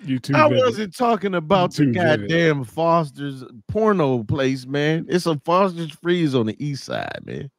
You 0.04 0.20
too. 0.20 0.34
I 0.36 0.48
wasn't 0.48 0.94
talking 0.98 1.36
about 1.36 1.72
the 1.72 1.86
Too 1.86 1.94
vivid. 1.94 2.22
goddamn 2.22 2.64
Foster's 2.66 3.44
porno 3.70 4.24
place, 4.24 4.66
man. 4.66 5.06
It's 5.08 5.26
a 5.28 5.38
Foster's 5.46 5.92
Freeze 5.92 6.36
on 6.36 6.48
the 6.48 6.62
east 6.66 6.84
side, 6.84 7.20
man. 7.24 7.50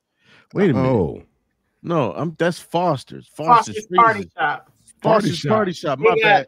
Wait 0.52 0.70
a 0.70 0.74
minute. 0.74 0.88
Oh, 0.88 1.22
No, 1.82 2.12
I'm 2.14 2.34
that's 2.38 2.58
Foster's. 2.58 3.26
Foster's, 3.28 3.76
Foster's 3.76 3.86
Freeze. 3.86 3.96
party 3.98 4.30
shop. 4.36 4.70
Foster's 5.00 5.40
Party 5.42 5.48
party 5.48 5.72
shop. 5.72 5.98
My 6.00 6.12
We 6.14 6.20
got- 6.20 6.26
bad. 6.26 6.46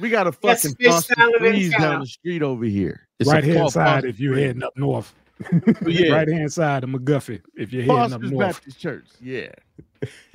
We 0.00 0.10
got 0.10 0.26
a 0.26 0.32
fucking 0.32 0.74
fish 0.76 0.86
Foster's 0.88 1.16
salad 1.16 1.34
Freeze 1.38 1.70
down 1.72 2.00
the 2.00 2.06
street 2.06 2.42
over 2.42 2.64
here. 2.64 3.06
It's 3.20 3.28
a 3.30 3.32
right 3.32 3.44
hand 3.44 3.58
called 3.58 3.72
side 3.72 3.94
Foster's 3.96 4.10
if 4.14 4.20
you're 4.20 4.36
heading 4.36 4.62
up 4.62 4.72
north. 4.76 5.14
Yeah. 5.86 6.12
Right 6.12 6.28
hand 6.28 6.52
side 6.52 6.84
of 6.84 6.90
McGuffey 6.90 7.40
if 7.54 7.72
you're 7.72 7.82
heading 7.82 8.12
up 8.12 8.22
north. 8.22 8.56
Baptist 8.56 8.78
Church. 8.78 9.06
Yeah. 9.20 9.52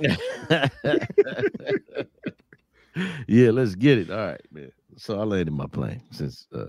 yeah, 3.28 3.52
let's 3.52 3.76
get 3.76 3.98
it. 3.98 4.12
All 4.12 4.18
right, 4.18 4.42
man. 4.52 4.72
So 4.98 5.20
I 5.20 5.24
landed 5.24 5.54
my 5.54 5.68
plane 5.68 6.04
since 6.12 6.48
uh 6.54 6.66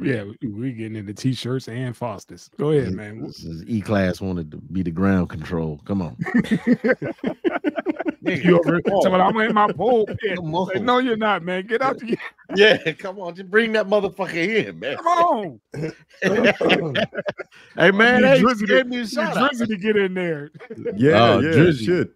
Yeah, 0.00 0.24
we, 0.24 0.48
we 0.48 0.72
getting 0.72 0.96
into 0.96 1.14
t-shirts 1.14 1.68
and 1.68 1.96
Fosters. 1.96 2.50
Go 2.58 2.70
ahead, 2.70 2.92
man. 2.92 3.22
This 3.22 3.44
is 3.44 3.64
E 3.66 3.80
class 3.80 4.20
wanted 4.20 4.50
to 4.52 4.58
be 4.58 4.82
the 4.82 4.90
ground 4.90 5.28
control. 5.28 5.80
Come 5.84 6.02
on. 6.02 6.16
you 8.22 8.58
over 8.58 8.80
so 9.02 9.12
I'm 9.14 9.36
in 9.38 9.54
my 9.54 9.70
pulpit. 9.72 10.36
Come. 10.36 10.68
Say, 10.72 10.80
no, 10.80 10.98
you're 10.98 11.16
not, 11.16 11.42
man. 11.42 11.66
Get 11.66 11.82
out 11.82 11.98
the 11.98 12.16
Yeah, 12.54 12.92
come 12.92 13.18
on, 13.18 13.34
just 13.34 13.50
bring 13.50 13.72
that 13.72 13.86
motherfucker 13.86 14.66
in, 14.66 14.78
man. 14.78 14.96
come 14.96 15.06
on. 15.06 15.60
hey 17.76 17.90
man, 17.90 18.20
You 18.22 18.26
hey, 18.28 18.40
Drizzy 18.42 18.66
gave 18.66 18.86
me 18.86 18.96
a 18.96 19.00
You 19.00 19.06
shout 19.06 19.36
out. 19.36 19.52
Drizzy 19.52 19.66
to 19.68 19.76
get 19.76 19.96
in 19.96 20.14
there. 20.14 20.50
yeah, 20.96 21.12
Oh, 21.12 21.40
yeah, 21.40 21.48
Drizzy. 21.50 21.84
shit. 21.84 22.10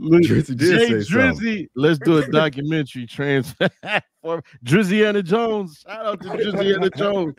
Drizzy 0.00 0.46
did 0.46 0.58
Jay 0.58 0.78
say 0.78 1.02
something. 1.02 1.04
Drizzy, 1.04 1.68
let's 1.74 1.98
do 1.98 2.18
a 2.18 2.28
documentary 2.28 3.06
trans 3.06 3.54
for 4.22 4.42
Drizziana 4.64 5.22
Jones. 5.24 5.82
Shout 5.86 6.06
out 6.06 6.22
to 6.22 6.28
Drizziana 6.28 6.96
Jones. 6.96 7.34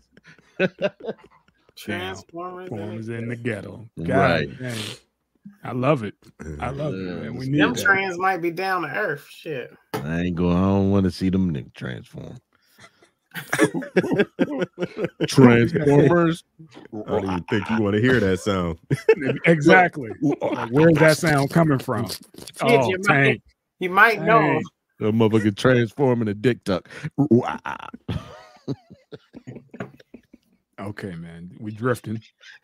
Transformers. 1.75 2.69
Forms 2.69 3.09
in 3.09 3.29
the 3.29 3.35
ghetto. 3.35 3.89
God 4.03 4.07
Right. 4.09 4.59
dang. 4.59 4.75
I 5.63 5.71
love 5.71 6.03
it. 6.03 6.13
I 6.59 6.69
love 6.69 6.93
it, 6.93 6.97
man. 6.97 7.35
We 7.35 7.47
need 7.49 7.59
Them 7.59 7.73
that. 7.73 7.83
trans 7.83 8.17
might 8.17 8.37
be 8.41 8.51
down 8.51 8.83
to 8.83 8.89
earth. 8.89 9.27
Shit. 9.29 9.75
I 9.93 10.21
ain't 10.21 10.35
going. 10.35 10.55
I 10.55 10.61
don't 10.61 10.91
want 10.91 11.05
to 11.05 11.11
see 11.11 11.29
them 11.29 11.53
niggas 11.53 11.73
transform. 11.73 12.37
Transformers. 15.27 16.43
I 16.93 17.09
don't 17.09 17.23
even 17.23 17.43
think 17.49 17.69
you 17.69 17.81
want 17.81 17.95
to 17.95 18.01
hear 18.01 18.19
that 18.19 18.39
sound. 18.39 18.77
exactly. 19.45 20.11
Like, 20.21 20.69
where's 20.71 20.97
that 20.97 21.17
sound 21.17 21.49
coming 21.49 21.79
from? 21.79 22.07
Oh, 22.61 22.89
you 22.89 22.97
might- 23.07 23.13
tank. 23.13 23.41
You 23.79 23.89
might 23.89 24.21
know. 24.21 24.39
Hey. 24.41 24.61
That 24.99 25.15
motherfucker 25.15 25.55
transforming 25.57 26.27
a 26.27 26.35
dick 26.35 26.63
tuck. 26.63 26.87
Okay, 30.81 31.15
man. 31.15 31.51
We 31.59 31.71
drifting. 31.71 32.21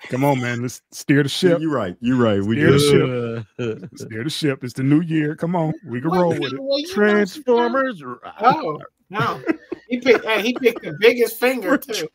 Come 0.10 0.24
on, 0.24 0.42
man. 0.42 0.62
Let's 0.62 0.82
steer 0.92 1.24
the 1.24 1.30
ship. 1.30 1.60
You're 1.62 1.74
right. 1.74 1.96
You're 2.00 2.18
right. 2.18 2.42
We 2.42 2.56
Steer 2.56 2.72
the 2.72 3.46
ship. 3.60 3.90
Steer 3.96 4.24
the 4.24 4.30
ship. 4.30 4.64
It's 4.64 4.74
the 4.74 4.84
new 4.84 5.02
year. 5.02 5.36
Come 5.36 5.56
on. 5.56 5.74
We 5.86 6.02
can 6.02 6.12
roll 6.12 6.30
with 6.30 6.54
it. 6.54 6.60
Well, 6.60 6.80
Transformers. 6.90 8.02
Oh 8.42 8.80
no, 9.10 9.42
he 9.90 10.00
picked. 10.00 10.26
Hey, 10.26 10.42
he 10.42 10.54
picked 10.54 10.82
the 10.82 10.98
biggest 11.00 11.40
finger 11.40 11.78
too. 11.78 12.08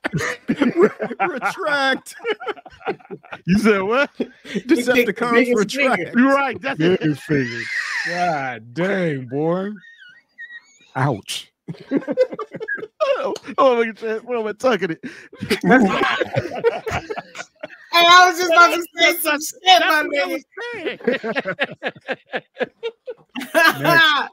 retract. 1.26 2.14
You 3.46 3.58
said 3.58 3.82
what? 3.82 4.10
Decepticons 4.44 5.32
biggest 5.32 5.58
retract. 5.58 6.02
finger. 6.02 6.18
You're 6.18 6.34
right. 6.34 6.60
That's 6.60 6.80
it. 6.80 7.00
Biggest 7.00 7.22
fingers. 7.22 7.66
God 8.08 8.74
dang, 8.74 9.26
boy. 9.28 9.70
Ouch. 10.96 11.51
Oh, 13.04 13.34
oh, 13.58 13.74
look 13.76 14.02
at. 14.02 14.24
What 14.24 14.38
am 14.38 14.46
I 14.46 14.52
tucking 14.52 14.92
it? 14.92 15.00
Hey, 17.92 18.06
I 18.08 18.26
was 18.26 18.38
just 18.38 18.50
about 18.50 18.72
to 18.74 18.82
say 18.96 19.12
some 19.18 19.40
shit, 19.40 19.80
my 19.80 20.02
nigga. 20.14 20.40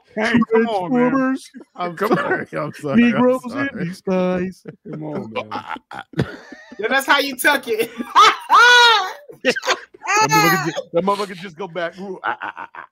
Hey, 0.14 0.32
come 0.52 0.66
on, 0.66 0.92
man. 0.92 1.36
I'm 1.76 1.96
Come 1.96 2.12
on. 2.12 2.18
sorry. 2.18 2.46
I'm 2.52 2.72
sorry. 2.74 2.92
I'm 2.92 3.10
Negroes 3.10 3.42
sorry. 3.48 3.68
in 3.72 3.78
disguise. 3.88 4.64
Come 4.90 5.02
on, 5.04 5.32
man. 5.32 5.44
Yeah, 6.78 6.88
that's 6.88 7.06
how 7.06 7.18
you 7.18 7.36
tuck 7.36 7.64
it. 7.68 7.90
That 10.20 10.28
motherfucker 10.30 10.64
just, 10.66 10.92
that 10.92 11.04
motherfucker 11.04 11.34
just 11.36 11.56
go 11.56 11.68
back. 11.68 11.98
Ooh, 11.98 12.18
ah, 12.24 12.36
ah, 12.42 12.68
ah, 12.74 12.86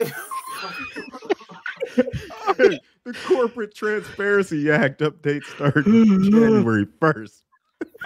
the 1.96 3.14
Corporate 3.26 3.74
Transparency 3.74 4.70
Act 4.70 5.00
update 5.00 5.44
starts 5.44 5.84
January 5.84 6.86
1st. 7.00 7.42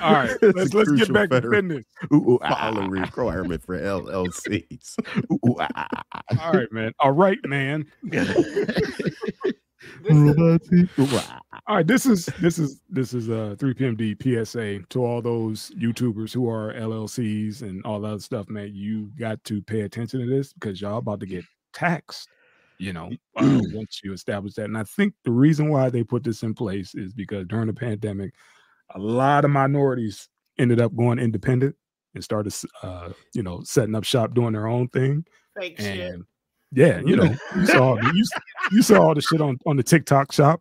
All 0.01 0.13
right, 0.13 0.37
let's 0.43 0.73
let's 0.73 0.73
get 0.73 0.87
crucial 0.87 1.15
back 1.15 1.29
to 1.31 1.37
federal- 1.37 1.63
business. 1.63 1.85
Ooh, 2.13 2.33
ooh, 2.33 2.39
ah, 2.43 2.87
requirement 2.89 3.63
for 3.63 3.79
LLCs. 3.79 4.97
ooh, 5.31 5.39
ooh, 5.47 5.57
ah, 5.61 5.69
ah, 5.77 5.89
ah. 6.15 6.23
All 6.41 6.53
right, 6.53 6.73
man. 6.73 6.93
All 6.99 7.13
right, 7.13 7.39
man. 7.45 7.87
Robotic. 10.03 10.99
Ooh, 10.99 11.07
ah. 11.13 11.41
All 11.67 11.77
right, 11.77 11.87
this 11.87 12.07
is 12.07 12.27
this 12.41 12.59
is 12.59 12.81
this 12.89 13.13
is 13.13 13.29
a 13.29 13.57
3PMD 13.59 14.17
PSA 14.47 14.87
to 14.89 15.05
all 15.05 15.21
those 15.21 15.71
YouTubers 15.79 16.33
who 16.33 16.49
are 16.49 16.73
LLCs 16.75 17.63
and 17.63 17.85
all 17.85 18.01
that 18.01 18.09
other 18.09 18.21
stuff, 18.21 18.49
man. 18.49 18.71
You 18.73 19.11
got 19.19 19.43
to 19.45 19.61
pay 19.63 19.83
attention 19.83 20.21
to 20.21 20.27
this 20.27 20.53
because 20.53 20.81
y'all 20.81 20.99
about 20.99 21.21
to 21.21 21.27
get 21.27 21.45
taxed. 21.73 22.29
You 22.79 22.93
know, 22.93 23.11
uh, 23.37 23.61
once 23.73 24.01
you 24.05 24.13
establish 24.13 24.55
that, 24.55 24.65
and 24.65 24.77
I 24.79 24.85
think 24.85 25.15
the 25.25 25.31
reason 25.31 25.71
why 25.71 25.91
they 25.91 26.03
put 26.03 26.25
this 26.25 26.43
in 26.43 26.55
place 26.55 26.95
is 26.95 27.13
because 27.13 27.47
during 27.47 27.67
the 27.67 27.73
pandemic, 27.73 28.35
a 28.95 28.99
lot 28.99 29.45
of 29.45 29.51
minorities 29.51 30.29
ended 30.59 30.81
up 30.81 30.95
going 30.95 31.19
independent 31.19 31.75
and 32.15 32.25
started, 32.25 32.55
uh, 32.83 33.11
you 33.35 33.43
know, 33.43 33.63
setting 33.65 33.95
up 33.95 34.05
shop, 34.05 34.35
doing 34.35 34.53
their 34.53 34.67
own 34.67 34.89
thing. 34.89 35.25
Fake 35.59 35.79
shit. 35.79 36.13
And 36.13 36.25
yeah, 36.73 37.01
you 37.05 37.17
know, 37.17 37.35
you 37.55 37.67
saw 37.67 37.97
you, 37.97 38.25
you 38.73 38.83
saw 38.83 39.01
all 39.03 39.15
the 39.15 39.23
shit 39.23 39.41
on 39.41 39.59
on 39.67 39.77
the 39.77 39.83
TikTok 39.83 40.33
shop, 40.33 40.61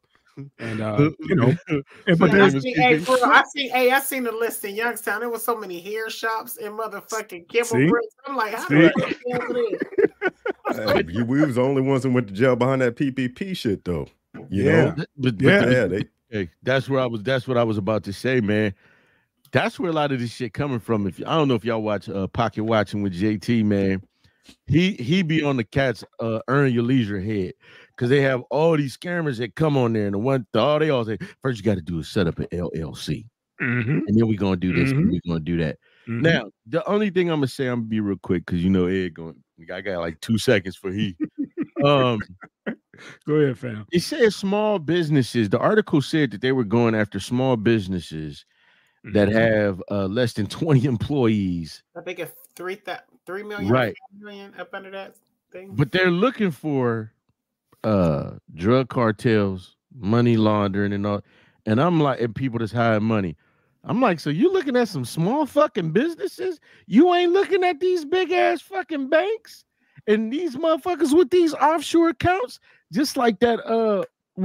and 0.60 0.82
uh, 0.82 1.10
you 1.22 1.36
know, 1.36 1.54
and, 2.08 2.20
but 2.20 2.30
I 2.30 2.34
there's 2.34 2.54
was 2.54 2.64
seen, 2.64 2.76
hey, 2.76 2.98
real, 2.98 3.20
I 3.24 3.44
seen, 3.54 3.70
hey, 3.72 3.92
I 3.92 4.00
seen 4.00 4.24
the 4.24 4.32
list 4.32 4.64
in 4.66 4.76
Youngstown. 4.76 5.22
There 5.22 5.30
was 5.30 5.44
so 5.44 5.58
many 5.58 5.80
hair 5.80 6.10
shops 6.10 6.58
and 6.58 6.78
motherfucking 6.78 7.48
Kimball 7.48 7.66
See? 7.66 7.92
I'm 8.26 8.36
like, 8.36 8.54
how 8.54 8.68
See? 8.68 8.76
is 8.76 8.92
it? 8.98 9.95
Hey, 10.78 11.04
we 11.24 11.46
was 11.46 11.56
the 11.56 11.62
only 11.62 11.82
ones 11.82 12.04
that 12.04 12.10
went 12.12 12.28
to 12.28 12.34
jail 12.34 12.56
behind 12.56 12.82
that 12.82 12.96
PPP 12.96 13.56
shit, 13.56 13.84
though. 13.86 14.08
You 14.50 14.64
Yeah. 14.64 14.72
know? 14.72 14.96
But, 15.18 15.38
but 15.38 15.42
Yeah. 15.42 15.70
Yeah, 15.70 15.88
they 15.88 16.04
Hey, 16.30 16.50
that's 16.64 16.90
where 16.90 17.00
I 17.00 17.06
was. 17.06 17.22
That's 17.24 17.48
what 17.48 17.56
I 17.58 17.64
was 17.64 17.78
about 17.78 18.04
to 18.06 18.14
say, 18.14 18.42
man. 18.42 18.74
That's 19.52 19.80
where 19.80 19.92
a 19.92 19.94
lot 19.94 20.12
of 20.12 20.20
this 20.20 20.32
shit 20.34 20.54
coming 20.54 20.80
from. 20.80 21.06
If 21.08 21.20
I 21.26 21.36
don't 21.38 21.48
know 21.48 21.54
if 21.56 21.64
y'all 21.64 21.82
watch 21.84 22.10
uh, 22.10 22.28
Pocket 22.28 22.64
Watching 22.64 23.04
with 23.04 23.14
JT, 23.14 23.64
man, 23.64 24.02
he 24.68 24.94
he 24.94 25.22
be 25.22 25.44
on 25.44 25.58
the 25.58 25.64
cats 25.64 26.04
uh, 26.20 26.40
earn 26.48 26.74
your 26.74 26.84
leisure 26.84 27.20
head 27.22 27.54
because 27.96 28.10
they 28.10 28.22
have 28.22 28.42
all 28.50 28.76
these 28.76 28.98
scammers 28.98 29.38
that 29.38 29.56
come 29.56 29.78
on 29.78 29.94
there, 29.94 30.06
and 30.08 30.16
the 30.16 30.20
one 30.20 30.46
the, 30.52 30.60
all 30.60 30.80
they 30.80 30.90
all 30.90 31.06
say 31.06 31.18
first 31.42 31.60
you 31.60 31.64
got 31.64 31.76
to 31.76 31.82
do 31.82 32.00
is 32.00 32.10
set 32.10 32.28
up 32.28 32.40
an 32.40 32.48
LLC, 32.52 33.28
Mhm, 33.62 34.02
and 34.08 34.20
then 34.20 34.28
we 34.28 34.36
gonna 34.36 34.58
do 34.58 34.74
this, 34.74 34.92
and 34.92 35.12
we 35.12 35.22
gonna 35.28 35.40
do 35.40 35.58
that. 35.58 35.78
mhm. 36.10 36.22
Now, 36.22 36.50
the 36.66 36.86
only 36.90 37.12
thing 37.12 37.30
I'm 37.30 37.38
gonna 37.38 37.48
say, 37.48 37.68
I'm 37.68 37.82
gonna 37.82 37.88
be 37.88 38.00
real 38.00 38.18
quick 38.18 38.46
because 38.48 38.64
you 38.64 38.72
know 38.72 38.88
Ed 38.88 39.14
going. 39.14 39.42
I 39.72 39.82
got 39.82 40.00
like 40.00 40.20
two 40.22 40.38
seconds 40.38 40.76
for 40.76 40.92
he. 40.92 41.16
Um, 41.84 42.20
go 43.28 43.36
ahead, 43.36 43.58
fam. 43.58 43.86
it 43.92 44.02
said 44.02 44.34
small 44.34 44.80
businesses. 44.80 45.50
The 45.50 45.60
article 45.60 46.02
said 46.02 46.32
that 46.32 46.42
they 46.42 46.52
were 46.52 46.64
going 46.64 46.96
after 46.96 47.20
small 47.20 47.56
businesses 47.58 48.46
that 49.14 49.30
Mhm. 49.30 49.34
have 49.34 49.84
uh, 49.92 50.08
less 50.08 50.34
than 50.34 50.48
20 50.48 50.86
employees, 50.86 51.84
I 51.96 52.02
think 52.02 52.20
it's 52.20 52.32
three 52.56 52.82
thou- 52.86 53.00
three 53.26 53.44
million, 53.44 53.72
Right. 53.72 53.96
five 54.12 54.22
million 54.22 54.54
up 54.58 54.74
under 54.74 54.90
that 54.92 55.16
thing. 55.52 55.76
but 55.76 55.92
they're 55.92 56.12
looking 56.12 56.52
for 56.52 57.12
uh 57.84 58.32
drug 58.56 58.90
cartels, 58.90 59.76
money 59.94 60.38
laundering, 60.38 60.92
and 60.92 61.06
all. 61.06 61.22
And 61.68 61.80
I'm 61.80 62.00
like, 62.00 62.20
and 62.20 62.34
people 62.36 62.60
that's 62.60 62.72
hiring 62.72 63.04
money. 63.04 63.38
I'm 63.86 64.02
like, 64.02 64.20
so 64.20 64.30
you 64.30 64.52
looking 64.52 64.76
at 64.76 64.88
some 64.88 65.06
small 65.06 65.46
fucking 65.46 65.92
businesses? 65.92 66.60
You 66.88 67.14
ain't 67.14 67.34
looking 67.34 67.64
at 67.64 67.80
these 67.80 68.04
big 68.04 68.32
ass 68.32 68.62
fucking 68.62 69.10
banks 69.10 69.64
and 70.08 70.32
these 70.32 70.56
motherfuckers 70.56 71.16
with 71.16 71.30
these 71.30 71.54
offshore 71.54 72.10
accounts, 72.10 72.60
just 72.92 73.18
like 73.18 73.40
that 73.40 73.60
uh 73.66 74.04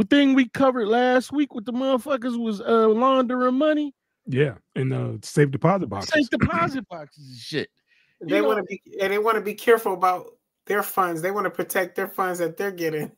thing 0.09 0.35
we 0.35 0.49
covered 0.49 0.89
last 0.89 1.33
week 1.33 1.55
with 1.55 1.65
the 1.65 1.73
motherfuckers 1.73 2.39
was 2.39 2.61
uh 2.61 2.89
laundering 2.89 3.55
money. 3.55 3.95
Yeah, 4.27 4.55
in 4.77 4.91
the 4.91 5.19
safe 5.23 5.51
deposit 5.51 5.89
boxes. 5.89 6.13
Safe 6.13 6.31
deposit 6.41 6.87
boxes 6.89 7.29
and 7.29 7.39
shit. 7.39 7.71
they 8.21 8.37
you 8.37 8.43
know- 8.43 8.49
want 8.49 8.59
to 8.59 8.65
be 8.65 8.83
and 9.01 9.13
they 9.13 9.19
want 9.19 9.37
to 9.37 9.41
be 9.43 9.55
careful 9.55 9.95
about 9.95 10.27
their 10.67 10.83
funds. 10.83 11.23
They 11.23 11.31
want 11.31 11.47
to 11.47 11.51
protect 11.51 11.97
their 11.97 12.09
funds 12.09 12.39
that 12.39 12.57
they're 12.57 12.71
getting. 12.71 13.11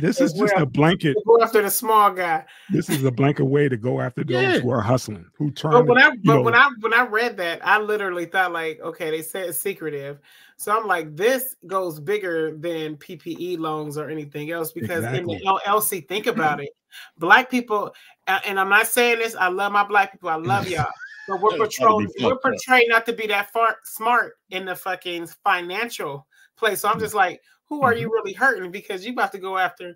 This 0.00 0.20
is 0.20 0.32
just 0.32 0.54
a 0.56 0.66
blanket. 0.66 1.16
Go 1.26 1.42
after 1.42 1.62
the 1.62 1.70
small 1.70 2.10
guy. 2.10 2.44
This 2.70 2.88
is 2.88 3.04
a 3.04 3.10
blanket 3.10 3.44
way 3.44 3.68
to 3.68 3.76
go 3.76 4.00
after 4.00 4.24
those 4.24 4.42
Yeah. 4.42 4.58
who 4.58 4.70
are 4.70 4.80
hustling, 4.80 5.26
who 5.36 5.50
trying 5.50 5.72
But 5.72 5.82
to. 5.82 5.92
when 5.92 5.98
I 6.02 6.10
but 6.10 6.34
know, 6.34 6.42
when 6.42 6.54
I 6.54 6.70
when 6.80 6.94
I 6.94 7.06
read 7.06 7.36
that, 7.38 7.66
I 7.66 7.78
literally 7.78 8.26
thought 8.26 8.52
like, 8.52 8.80
okay, 8.80 9.10
they 9.10 9.22
said 9.22 9.48
it's 9.48 9.58
secretive. 9.58 10.18
So 10.58 10.76
I'm 10.76 10.86
like, 10.86 11.14
this 11.14 11.54
goes 11.66 12.00
bigger 12.00 12.56
than 12.56 12.96
PPE 12.96 13.58
loans 13.58 13.98
or 13.98 14.08
anything 14.08 14.50
else 14.50 14.72
because 14.72 15.04
Exactly. 15.04 15.34
in 15.34 15.40
the 15.40 15.44
LLC, 15.44 16.08
think 16.08 16.26
about 16.26 16.60
it. 16.60 16.70
Black 17.18 17.50
people, 17.50 17.94
and 18.26 18.58
I'm 18.58 18.70
not 18.70 18.86
saying 18.86 19.18
this. 19.18 19.34
I 19.34 19.48
love 19.48 19.72
my 19.72 19.84
black 19.84 20.12
people. 20.12 20.30
I 20.30 20.36
love 20.36 20.68
y'all. 20.68 20.86
But 21.28 21.40
we're 21.40 21.50
Gotta 21.50 21.64
portraying 21.64 22.08
we're 22.20 22.36
portrayed 22.38 22.88
not 22.88 23.04
to 23.06 23.12
be 23.12 23.26
that 23.26 23.52
far 23.52 23.76
smart 23.84 24.34
in 24.50 24.64
the 24.64 24.76
fucking 24.76 25.26
financial 25.44 26.26
place. 26.56 26.80
So 26.80 26.88
I'm 26.88 26.94
hmm. 26.94 27.00
just 27.00 27.14
like, 27.14 27.42
who 27.68 27.82
are 27.82 27.92
Mm-hmm. 27.92 28.00
you 28.00 28.12
really 28.12 28.32
hurting? 28.32 28.70
Because 28.70 29.04
you 29.04 29.12
about 29.12 29.32
to 29.32 29.38
go 29.38 29.56
after 29.58 29.94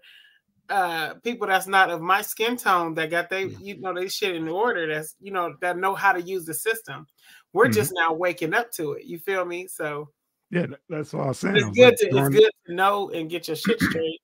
uh 0.69 1.15
people 1.25 1.49
that's 1.49 1.67
not 1.67 1.91
of 1.91 2.01
my 2.01 2.23
skin 2.23 2.57
tone 2.57 2.95
that 2.95 3.11
got 3.11 3.29
they 3.29 3.47
you 3.61 3.81
know 3.81 3.93
they 3.93 4.07
shit 4.07 4.37
in 4.37 4.47
order 4.49 4.87
that's 4.87 5.17
you 5.21 5.33
know 5.33 5.53
that 5.61 5.77
know 5.77 5.95
how 5.97 6.13
to 6.13 6.21
use 6.23 6.45
the 6.45 6.55
system. 6.55 7.07
We're 7.53 7.67
Mhm. 7.69 7.73
just 7.75 7.93
now 7.95 8.13
waking 8.13 8.55
up 8.55 8.71
to 8.73 8.93
it. 8.93 9.05
You 9.05 9.19
feel 9.19 9.45
me? 9.45 9.67
So 9.67 10.11
yeah, 10.51 10.67
that's 10.89 11.13
all 11.15 11.29
I'm 11.29 11.35
saying. 11.35 11.57
it's 11.57 11.77
good 11.77 11.85
like, 11.87 11.97
to 11.97 12.07
it's 12.09 12.29
good 12.29 12.51
to 12.67 12.75
know 12.75 13.11
and 13.11 13.29
get 13.29 13.49
your 13.49 13.57
shit 13.57 13.81
straight. 13.81 14.21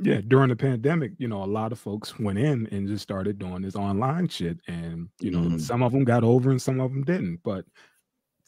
yeah, 0.00 0.20
during 0.28 0.48
the 0.50 0.56
pandemic, 0.56 1.12
you 1.18 1.26
know, 1.26 1.42
a 1.42 1.46
lot 1.46 1.72
of 1.72 1.80
folks 1.80 2.16
went 2.20 2.38
in 2.38 2.68
and 2.70 2.86
just 2.86 3.02
started 3.02 3.36
doing 3.38 3.62
this 3.62 3.74
online 3.74 4.28
shit. 4.28 4.60
And, 4.68 5.08
you 5.20 5.32
know, 5.32 5.40
Mhm. 5.40 5.60
some 5.60 5.82
of 5.82 5.90
them 5.90 6.04
got 6.04 6.22
over 6.22 6.50
and 6.52 6.62
some 6.62 6.80
of 6.80 6.92
them 6.92 7.02
didn't. 7.02 7.40
But 7.42 7.64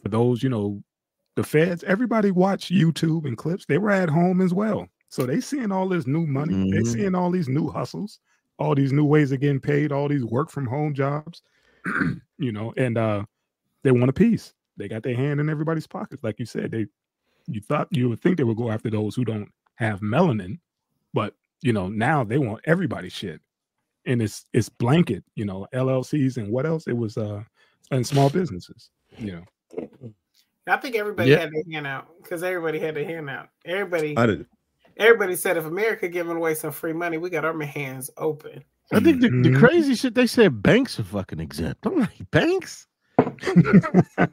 for 0.01 0.09
those, 0.09 0.43
you 0.45 0.49
know, 0.49 0.81
the 1.41 1.47
feds, 1.47 1.83
everybody 1.85 2.31
watched 2.31 2.71
YouTube 2.71 3.25
and 3.27 3.37
clips. 3.37 3.65
They 3.67 3.79
were 3.79 3.91
at 3.91 4.11
home 4.11 4.41
as 4.41 4.53
well. 4.53 4.87
So 5.09 5.25
they 5.27 5.41
seeing 5.41 5.73
all 5.73 5.89
this 5.89 6.07
new 6.07 6.27
money. 6.27 6.53
They 6.71 6.81
Mhm. 6.81 6.87
seeing 6.87 7.15
all 7.15 7.31
these 7.31 7.49
new 7.49 7.69
hustles, 7.69 8.21
all 8.59 8.75
these 8.75 8.93
new 8.93 9.05
ways 9.05 9.33
of 9.33 9.41
getting 9.41 9.61
paid, 9.61 9.91
all 9.91 10.07
these 10.09 10.25
work 10.25 10.51
from 10.51 10.67
home 10.67 10.93
jobs, 10.95 11.43
you 12.39 12.53
know, 12.53 12.73
and 12.77 12.99
uh 12.99 13.25
they 13.83 13.91
want 13.91 14.11
a 14.11 14.13
piece. 14.13 14.53
they 14.77 14.89
got 14.89 15.03
their 15.03 15.15
hand 15.17 15.41
in 15.41 15.51
everybody's 15.51 15.87
pockets. 15.87 16.23
Like 16.25 16.39
you 16.39 16.47
said, 16.47 16.71
they 16.71 16.87
you 17.47 17.61
thought 17.61 17.89
you 17.91 18.09
would 18.11 18.21
think 18.21 18.37
they 18.39 18.45
would 18.45 18.57
go 18.57 18.71
after 18.71 18.91
those 18.91 19.15
who 19.15 19.25
don't 19.25 19.51
have 19.77 20.01
melanin, 20.01 20.59
but 21.15 21.35
you 21.63 21.73
know 21.73 21.89
now 21.89 22.23
they 22.25 22.39
want 22.39 22.61
everybody's 22.65 23.13
shit, 23.13 23.41
and 24.07 24.23
it's 24.23 24.47
it's 24.53 24.69
blanket. 24.69 25.25
You 25.35 25.47
know 25.47 25.67
LLCs 25.75 26.37
and 26.37 26.51
what 26.53 26.67
else? 26.67 26.87
It 26.87 26.97
was 26.97 27.17
uh 27.19 27.43
and 27.91 28.07
small 28.07 28.31
businesses. 28.31 28.91
You 29.19 29.33
know. 29.33 29.45
I 30.67 30.77
think 30.77 30.95
everybody 30.97 31.31
Yeah. 31.31 31.39
had 31.41 31.51
their 31.53 31.63
hand 31.73 31.87
out 31.87 32.09
because 32.23 32.43
everybody 32.43 32.79
had 32.79 32.95
their 32.95 33.05
hand 33.05 33.29
out. 33.31 33.49
Everybody, 33.65 34.17
I 34.17 34.27
did. 34.27 34.47
everybody 34.97 35.35
said 35.37 35.57
if 35.57 35.65
America 35.65 36.09
giving 36.09 36.37
away 36.37 36.55
some 36.55 36.71
free 36.73 36.93
money, 36.93 37.19
we 37.19 37.31
got 37.31 37.45
our 37.45 37.59
hands 37.63 38.11
open. 38.17 38.63
I 38.93 39.01
think 39.01 39.21
the, 39.21 39.29
the 39.29 39.51
Mhm. 39.51 39.59
crazy 39.59 39.95
shit 39.95 40.15
they 40.15 40.27
said 40.27 40.63
banks 40.63 40.99
are 41.01 41.05
fucking 41.05 41.41
exempt. 41.41 41.87
I'm 41.87 41.99
like, 42.01 42.31
banks? 42.31 42.87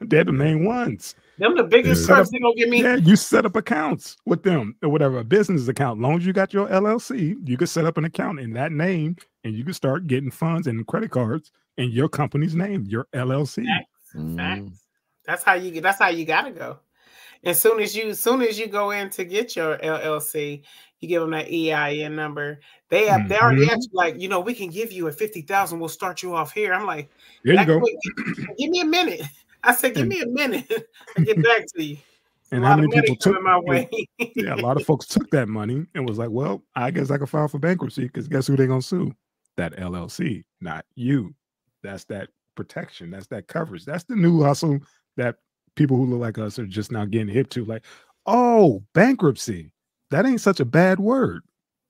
They're 0.00 0.24
the 0.24 0.32
main 0.32 0.64
ones. 0.64 1.14
Them 1.38 1.56
the 1.56 1.62
biggest 1.64 2.08
Yeah. 2.08 2.16
crooks. 2.16 2.30
They 2.30 2.38
gonna 2.40 2.54
give 2.56 2.68
me. 2.68 2.82
Yeah, 2.82 2.96
you 2.96 3.14
set 3.16 3.46
up 3.46 3.54
accounts 3.56 4.16
with 4.26 4.42
them 4.42 4.74
or 4.82 4.88
whatever, 4.88 5.18
a 5.18 5.24
business 5.24 5.68
account. 5.68 5.98
As 5.98 6.02
long 6.02 6.16
as 6.16 6.26
you 6.26 6.32
got 6.32 6.52
your 6.52 6.68
LLC, 6.68 7.36
you 7.44 7.56
could 7.56 7.68
set 7.68 7.84
up 7.84 7.96
an 7.96 8.04
account 8.04 8.40
in 8.40 8.52
that 8.54 8.72
name 8.72 9.16
and 9.44 9.54
you 9.54 9.64
can 9.64 9.72
start 9.74 10.06
getting 10.08 10.30
funds 10.30 10.66
and 10.66 10.86
credit 10.86 11.10
cards 11.10 11.52
in 11.76 11.90
your 11.90 12.08
company's 12.08 12.54
name, 12.56 12.84
your 12.86 13.06
LLC. 13.12 13.64
Facts, 13.64 13.86
Mm. 14.16 14.36
facts. 14.36 14.84
That's 15.28 15.44
how 15.44 15.52
you 15.54 15.70
get. 15.70 15.82
That's 15.82 15.98
how 15.98 16.08
you 16.08 16.24
gotta 16.24 16.50
go. 16.50 16.78
As 17.44 17.60
soon 17.60 17.80
as 17.80 17.94
you, 17.94 18.08
as 18.08 18.18
soon 18.18 18.40
as 18.40 18.58
you 18.58 18.66
go 18.66 18.90
in 18.92 19.10
to 19.10 19.24
get 19.24 19.54
your 19.54 19.76
LLC, 19.76 20.62
you 21.00 21.08
give 21.08 21.20
them 21.20 21.30
that 21.32 21.48
EIN 21.52 22.16
number. 22.16 22.60
They 22.88 23.06
have. 23.06 23.28
They 23.28 23.38
already 23.38 23.66
Mhm. 23.66 23.72
asked 23.72 23.90
you, 23.92 23.96
like, 23.96 24.18
you 24.18 24.28
know, 24.28 24.40
we 24.40 24.54
can 24.54 24.70
give 24.70 24.90
you 24.90 25.06
a 25.06 25.12
fifty 25.12 25.42
thousand. 25.42 25.80
We'll 25.80 25.90
start 25.90 26.22
you 26.22 26.34
off 26.34 26.52
here. 26.52 26.72
I'm 26.72 26.86
like, 26.86 27.10
There 27.44 27.54
you 27.54 27.66
go. 27.66 27.78
quick, 27.78 27.94
give 28.58 28.70
me 28.70 28.80
a 28.80 28.86
minute. 28.86 29.20
I 29.62 29.74
said, 29.74 29.94
give 29.94 30.08
me 30.08 30.22
a 30.22 30.26
minute. 30.26 30.66
I 31.18 31.20
get 31.20 31.42
back 31.42 31.66
to 31.76 31.84
you. 31.84 31.98
And 32.50 32.64
how 32.64 32.76
many 32.76 32.88
people 32.88 33.16
took 33.16 33.42
my 33.42 33.58
way? 33.58 33.86
yeah, 34.34 34.54
a 34.54 34.56
lot 34.62 34.78
of 34.78 34.86
folks 34.86 35.06
took 35.06 35.28
that 35.30 35.48
money 35.48 35.84
and 35.94 36.08
was 36.08 36.16
like, 36.16 36.30
well, 36.30 36.62
I 36.74 36.90
guess 36.90 37.10
I 37.10 37.18
can 37.18 37.26
file 37.26 37.48
for 37.48 37.58
bankruptcy 37.58 38.04
because 38.04 38.28
guess 38.28 38.46
who 38.46 38.56
they're 38.56 38.66
gonna 38.66 38.80
sue? 38.80 39.14
That 39.58 39.76
LLC, 39.76 40.44
not 40.62 40.86
you. 40.94 41.34
That's 41.82 42.04
that 42.04 42.30
protection. 42.54 43.10
That's 43.10 43.26
that 43.26 43.46
coverage. 43.46 43.84
That's 43.84 44.04
the 44.04 44.16
new 44.16 44.42
hustle 44.42 44.80
that 45.18 45.36
people 45.74 45.96
who 45.96 46.06
look 46.06 46.20
like 46.20 46.38
us 46.38 46.58
are 46.58 46.66
just 46.66 46.90
now 46.90 47.04
getting 47.04 47.28
hip 47.28 47.50
to. 47.50 47.64
Like, 47.64 47.84
oh, 48.26 48.82
bankruptcy. 48.94 49.70
That 50.10 50.24
ain't 50.26 50.40
such 50.40 50.58
a 50.60 50.64
bad 50.64 50.98
word. 50.98 51.42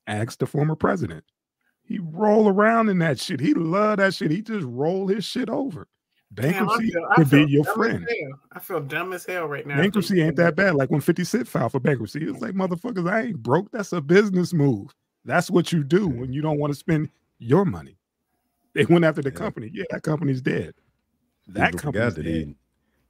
Ask 0.08 0.38
the 0.38 0.46
former 0.46 0.74
president. 0.74 1.24
He 1.84 1.98
roll 2.00 2.48
around 2.48 2.88
in 2.88 2.98
that 2.98 3.18
shit. 3.18 3.40
He 3.40 3.54
love 3.54 3.98
that 3.98 4.12
shit. 4.14 4.30
He 4.30 4.42
just 4.42 4.66
roll 4.66 5.06
his 5.06 5.24
shit 5.24 5.48
over. 5.48 5.86
Damn, 6.34 6.46
I 6.46 6.52
Bankruptcy 6.58 6.90
feel- 6.90 7.06
I 7.10 7.14
could 7.14 7.30
be 7.30 7.46
your 7.48 7.64
friend. 7.64 8.06
I 8.52 8.58
feel 8.58 8.80
dumb 8.80 9.14
as 9.14 9.24
hell 9.24 9.46
right 9.46 9.66
now. 9.66 9.76
Bankruptcy 9.78 10.20
ain't 10.20 10.36
that 10.36 10.56
bad. 10.56 10.74
Like 10.74 10.90
when 10.90 11.00
50 11.00 11.24
Cent 11.24 11.48
filed 11.48 11.72
for 11.72 11.80
bankruptcy, 11.80 12.22
it 12.22 12.30
was 12.32 12.42
like, 12.42 12.54
motherfuckers, 12.54 13.08
I 13.10 13.22
ain't 13.28 13.42
broke. 13.42 13.70
That's 13.70 13.92
a 13.94 14.00
business 14.02 14.52
move. 14.52 14.94
That's 15.24 15.50
what 15.50 15.72
you 15.72 15.82
do 15.82 16.06
when 16.08 16.32
you 16.32 16.42
don't 16.42 16.58
want 16.58 16.72
to 16.72 16.78
spend 16.78 17.08
your 17.38 17.64
money. 17.64 17.96
They 18.74 18.84
went 18.84 19.04
after 19.06 19.22
the 19.22 19.30
Yeah. 19.30 19.36
company. 19.36 19.70
Yeah, 19.72 19.84
that 19.90 20.02
company's 20.02 20.42
dead. 20.42 20.74
That 21.46 21.72
People 21.72 21.92
company's 21.92 22.12
forgot 22.12 22.14
that 22.16 22.22
dead, 22.24 22.46
he, 22.48 22.56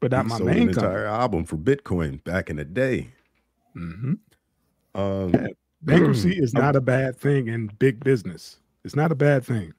but 0.00 0.10
not 0.10 0.24
he 0.24 0.28
my 0.30 0.36
sold 0.38 0.50
an 0.50 0.56
main 0.58 0.68
entire 0.68 1.04
album 1.06 1.44
for 1.44 1.56
Bitcoin 1.56 2.22
back 2.24 2.50
in 2.50 2.56
the 2.56 2.64
day. 2.64 3.08
hmm 3.74 4.14
Um, 4.94 5.32
Yeah. 5.34 5.46
Bankruptcy 5.82 6.32
is 6.42 6.54
not 6.54 6.74
a 6.76 6.80
bad 6.80 7.16
thing 7.16 7.46
in 7.48 7.68
big 7.78 8.02
business. 8.02 8.58
It's 8.84 8.96
not 8.96 9.12
a 9.12 9.14
bad 9.14 9.44
thing. 9.44 9.72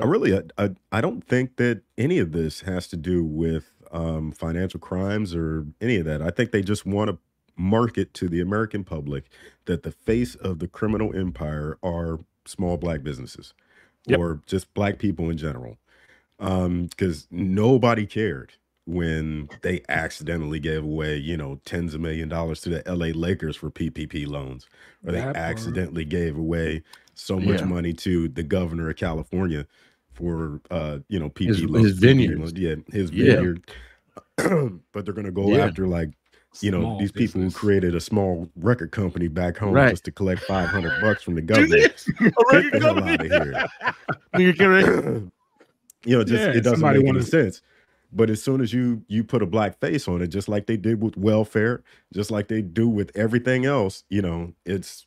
I 0.00 0.04
really, 0.06 0.34
I, 0.34 0.42
I, 0.56 0.70
I 0.90 1.00
don't 1.02 1.22
think 1.22 1.56
that 1.56 1.82
any 1.98 2.18
of 2.18 2.32
this 2.32 2.60
has 2.62 2.88
to 2.88 2.96
do 2.96 3.22
with 3.24 3.70
um, 3.90 4.32
financial 4.32 4.80
crimes 4.80 5.34
or 5.34 5.66
any 5.82 5.96
of 5.96 6.06
that. 6.06 6.22
I 6.22 6.30
think 6.30 6.50
they 6.50 6.62
just 6.62 6.86
want 6.86 7.10
to 7.10 7.18
market 7.56 8.14
to 8.14 8.28
the 8.28 8.40
American 8.40 8.84
public 8.84 9.24
that 9.66 9.82
the 9.82 9.90
face 9.90 10.34
of 10.36 10.60
the 10.60 10.68
criminal 10.68 11.14
empire 11.14 11.76
are 11.82 12.20
small 12.46 12.76
black 12.78 13.02
businesses 13.02 13.52
Yep. 14.06 14.18
or 14.18 14.40
just 14.46 14.72
black 14.74 14.98
people 14.98 15.28
in 15.28 15.36
general. 15.36 15.76
Because 16.38 17.28
nobody 17.30 18.06
cared 18.06 18.54
when 18.86 19.48
they 19.62 19.82
accidentally 19.88 20.58
gave 20.58 20.82
away, 20.82 21.16
you 21.16 21.36
know, 21.36 21.60
tens 21.64 21.94
of 21.94 22.00
million 22.00 22.28
dollars 22.28 22.60
to 22.62 22.68
the 22.68 22.82
LA 22.86 23.08
Lakers 23.14 23.56
for 23.56 23.70
PPP 23.70 24.26
loans, 24.26 24.66
or 25.06 25.12
they 25.12 25.18
That 25.18 25.24
part. 25.34 25.36
accidentally 25.36 26.04
gave 26.04 26.36
away 26.36 26.82
so 27.14 27.38
much 27.38 27.60
Yeah. 27.60 27.66
money 27.66 27.92
to 27.92 28.28
the 28.28 28.42
governor 28.42 28.90
of 28.90 28.96
California 28.96 29.66
for 30.14 30.60
uh 30.70 30.98
you 31.08 31.18
know 31.18 31.30
PP 31.30 31.46
His- 31.48 31.64
loans, 31.64 31.86
his 31.86 31.94
PPP 31.98 32.00
vineyards. 32.00 32.40
loans, 32.40 32.52
yeah 32.54 32.74
his 32.90 33.10
Yeah. 33.12 33.34
vineyard 33.36 33.60
but 34.92 35.04
they're 35.04 35.14
gonna 35.14 35.30
go 35.30 35.52
Yeah. 35.54 35.64
after 35.66 35.86
like 35.86 36.10
you 36.60 36.70
know 36.70 36.80
Small 36.80 36.98
these 36.98 37.12
people 37.12 37.40
who 37.40 37.50
created 37.50 37.94
a 37.94 38.00
small 38.00 38.50
record 38.56 38.90
company 38.90 39.28
back 39.28 39.56
home 39.56 39.72
Right. 39.72 39.90
just 39.90 40.04
to 40.04 40.10
collect 40.12 40.42
500 40.42 41.00
bucks 41.00 41.22
from 41.22 41.34
the 41.34 41.40
government 41.42 41.70
Get 42.20 42.72
the 42.72 42.80
hell 42.80 42.98
outta 43.02 43.68
here. 44.32 45.30
You 46.04 46.18
know 46.18 46.24
just 46.24 46.42
it 46.56 46.62
doesn't 46.62 46.80
somebody 46.80 46.98
make 47.00 47.08
any 47.14 47.22
sense 47.22 47.62
but 48.12 48.28
as 48.30 48.42
soon 48.42 48.60
as 48.60 48.72
you 48.72 49.02
you 49.08 49.24
put 49.24 49.42
a 49.42 49.46
black 49.46 49.78
face 49.80 50.06
on 50.08 50.20
it 50.22 50.28
just 50.28 50.48
like 50.48 50.66
they 50.66 50.76
did 50.76 51.02
with 51.02 51.16
welfare 51.16 51.82
just 52.12 52.30
like 52.30 52.48
they 52.48 52.60
do 52.62 52.88
with 52.88 53.10
everything 53.16 53.64
else 53.66 54.04
you 54.10 54.20
know 54.22 54.52
it's 54.66 55.06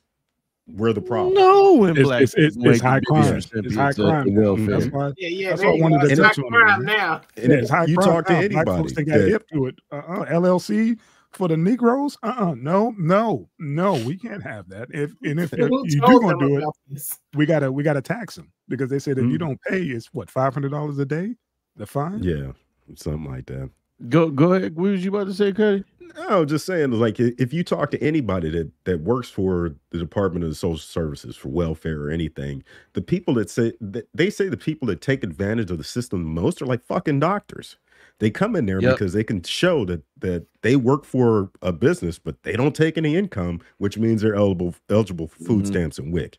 we're 0.68 0.94
the 0.94 1.02
problem 1.02 1.36
No, 1.36 1.76
when 1.76 1.92
It's, 1.96 2.02
black 2.02 2.24
it's, 2.24 2.34
it's, 2.36 2.58
it's 2.60 2.82
high 2.82 3.00
crime. 3.02 3.22
biggest 3.24 3.54
It's 3.54 3.76
high 3.76 3.88
recipients 3.90 4.00
of 4.00 4.06
crime. 4.10 4.34
the 4.34 4.42
welfare. 4.42 4.66
That's 4.80 4.86
why 4.92 5.12
Yeah, 5.18 5.28
yeah. 5.28 5.50
That's 5.50 5.62
what 5.62 5.70
I 5.70 5.74
you 5.76 5.84
wanted 5.84 6.02
go. 6.02 6.08
to 6.08 6.12
It's 6.12 6.22
touch 6.22 6.36
high 6.38 6.42
on, 6.44 6.50
crime 6.52 6.86
now. 6.86 7.22
and 7.38 7.52
Yeah, 7.52 7.58
it's 7.60 7.70
high 7.70 7.86
you 7.86 7.98
crime 7.98 8.08
talk 8.10 8.26
to 8.26 8.34
now. 8.34 8.40
Black 8.40 8.46
anybody 8.52 8.78
folks, 8.82 8.94
they 8.94 9.04
got 9.04 9.18
that- 9.20 9.30
hip 9.30 9.48
to 9.54 9.66
it. 9.68 9.76
Uh-uh. 9.92 10.26
LLC 10.26 10.98
for 11.34 11.48
the 11.50 11.56
Negroes? 11.58 12.18
Uh-uh. 12.24 12.56
No, 12.58 12.96
no, 12.98 13.48
no. 13.60 13.94
We 14.06 14.18
can't 14.18 14.42
have 14.42 14.68
that. 14.70 14.88
If 14.92 15.14
and 15.24 15.40
if 15.40 15.52
you 15.56 15.68
Who 15.68 15.84
you 15.86 16.00
do 16.02 16.08
told 16.08 16.22
gonna 16.24 16.40
do 16.48 16.58
it, 16.58 16.64
this? 16.90 17.16
we 17.36 17.46
gotta 17.46 17.72
we 17.72 17.84
gotta 17.84 18.02
tax 18.02 18.34
them 18.34 18.52
because 18.68 18.90
they 18.90 18.98
said 18.98 19.20
if 19.20 19.26
you 19.26 19.34
Mhm. 19.36 19.40
don't 19.40 19.62
pay, 19.70 19.84
it's 19.84 20.08
what 20.16 20.32
five 20.32 20.56
hundred 20.56 20.72
dollars 20.72 20.98
a 20.98 21.06
day. 21.06 21.36
The 21.76 21.86
fine. 21.86 22.24
yeah 22.24 22.54
something 22.96 23.30
like 23.32 23.46
that 23.48 23.70
Go 24.10 24.30
go 24.30 24.52
ahead. 24.54 24.76
What 24.76 24.92
was 24.92 25.06
you 25.06 25.10
about 25.10 25.28
to 25.28 25.34
say, 25.34 25.54
Cuddy? 25.54 25.86
No, 26.18 26.44
just 26.44 26.66
saying, 26.66 26.92
like 26.92 27.18
if 27.18 27.54
you 27.54 27.64
talk 27.64 27.92
to 27.92 28.04
anybody 28.04 28.50
that 28.50 28.70
that 28.84 29.00
works 29.00 29.30
for 29.30 29.74
the 29.92 29.98
Department 29.98 30.44
of 30.44 30.56
Social 30.58 30.78
Services 30.78 31.38
for 31.38 31.48
welfare 31.48 32.02
or 32.02 32.10
anything, 32.10 32.62
the 32.92 33.02
people 33.02 33.34
that 33.36 33.50
say 33.50 33.72
that 33.80 34.10
they 34.14 34.30
say 34.30 34.50
the 34.50 34.58
people 34.58 34.86
that 34.90 35.00
take 35.00 35.24
advantage 35.24 35.72
of 35.72 35.78
the 35.78 35.84
system 35.86 36.24
the 36.24 36.42
most 36.42 36.62
are 36.62 36.66
like 36.66 36.84
fucking 36.84 37.22
doctors. 37.22 37.78
They 38.20 38.30
come 38.30 38.58
in 38.58 38.66
there 38.66 38.82
Yep. 38.82 38.96
because 38.98 39.14
they 39.14 39.24
can 39.24 39.42
show 39.44 39.86
that 39.86 40.04
that 40.20 40.46
they 40.62 40.76
work 40.76 41.06
for 41.06 41.50
a 41.62 41.72
business, 41.72 42.20
but 42.20 42.44
they 42.44 42.58
don't 42.58 42.76
take 42.76 42.98
any 42.98 43.16
income, 43.16 43.62
which 43.78 43.98
means 43.98 44.22
they're 44.24 44.36
eligible 44.36 44.76
eligible 44.90 45.28
for 45.30 45.42
food 45.46 45.64
Mhm. 45.64 45.68
stamps 45.68 45.98
and 46.00 46.12
WIC. 46.12 46.38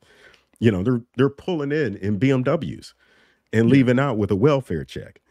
You 0.60 0.70
know, 0.72 0.82
they're 0.82 1.00
they're 1.16 1.30
pulling 1.30 1.72
in 1.72 1.96
in 1.96 2.18
BMWs 2.18 2.92
and 3.50 3.70
leaving 3.70 3.98
out 3.98 4.18
with 4.18 4.30
a 4.30 4.36
welfare 4.36 4.84
check 4.84 5.22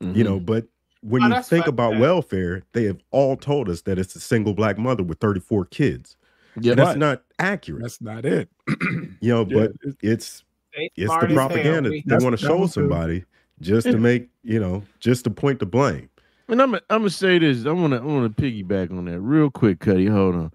you 0.00 0.24
know 0.24 0.40
but 0.40 0.66
when 1.02 1.22
Oh, 1.22 1.28
you 1.28 1.42
think 1.42 1.64
fucked 1.64 1.68
about 1.68 1.94
up. 1.94 2.00
welfare 2.00 2.62
they 2.72 2.84
have 2.84 2.98
all 3.10 3.36
told 3.36 3.68
us 3.68 3.82
that 3.82 3.98
it's 3.98 4.14
a 4.16 4.20
single 4.20 4.54
black 4.54 4.78
mother 4.78 5.02
with 5.02 5.18
34 5.20 5.66
kids 5.66 6.16
yeah, 6.60 6.74
that's 6.74 6.98
not 6.98 7.22
accurate 7.38 7.82
That's 7.82 8.00
not 8.00 8.24
it. 8.24 8.48
you 8.68 9.16
know 9.22 9.46
Yeah, 9.48 9.54
but 9.56 9.70
it's- 9.84 9.94
it's 10.02 10.44
it's 10.74 10.94
the 10.96 11.04
as 11.04 11.10
hell. 11.10 11.18
propaganda 11.48 11.90
they 11.90 12.16
want 12.16 12.32
to 12.38 12.44
show 12.46 12.56
was 12.58 12.70
the- 12.70 12.80
somebody 12.80 13.24
just 13.60 13.86
to 13.86 13.98
make 13.98 14.28
you 14.42 14.58
know 14.58 14.82
just 15.00 15.24
to 15.24 15.30
point 15.30 15.58
the 15.58 15.66
blame 15.66 16.08
And 16.48 16.60
I'm 16.60 16.74
I'm 16.74 16.80
gonna 16.88 17.10
say 17.10 17.38
this. 17.38 17.66
I 17.66 17.72
want 17.72 17.92
to 17.92 17.98
I 18.00 18.04
want 18.04 18.34
to 18.36 18.42
piggyback 18.42 18.90
on 18.90 19.04
that 19.04 19.20
real 19.20 19.50
quick, 19.50 19.78
Cuddy. 19.80 20.06
Hold 20.06 20.34
on. 20.34 20.50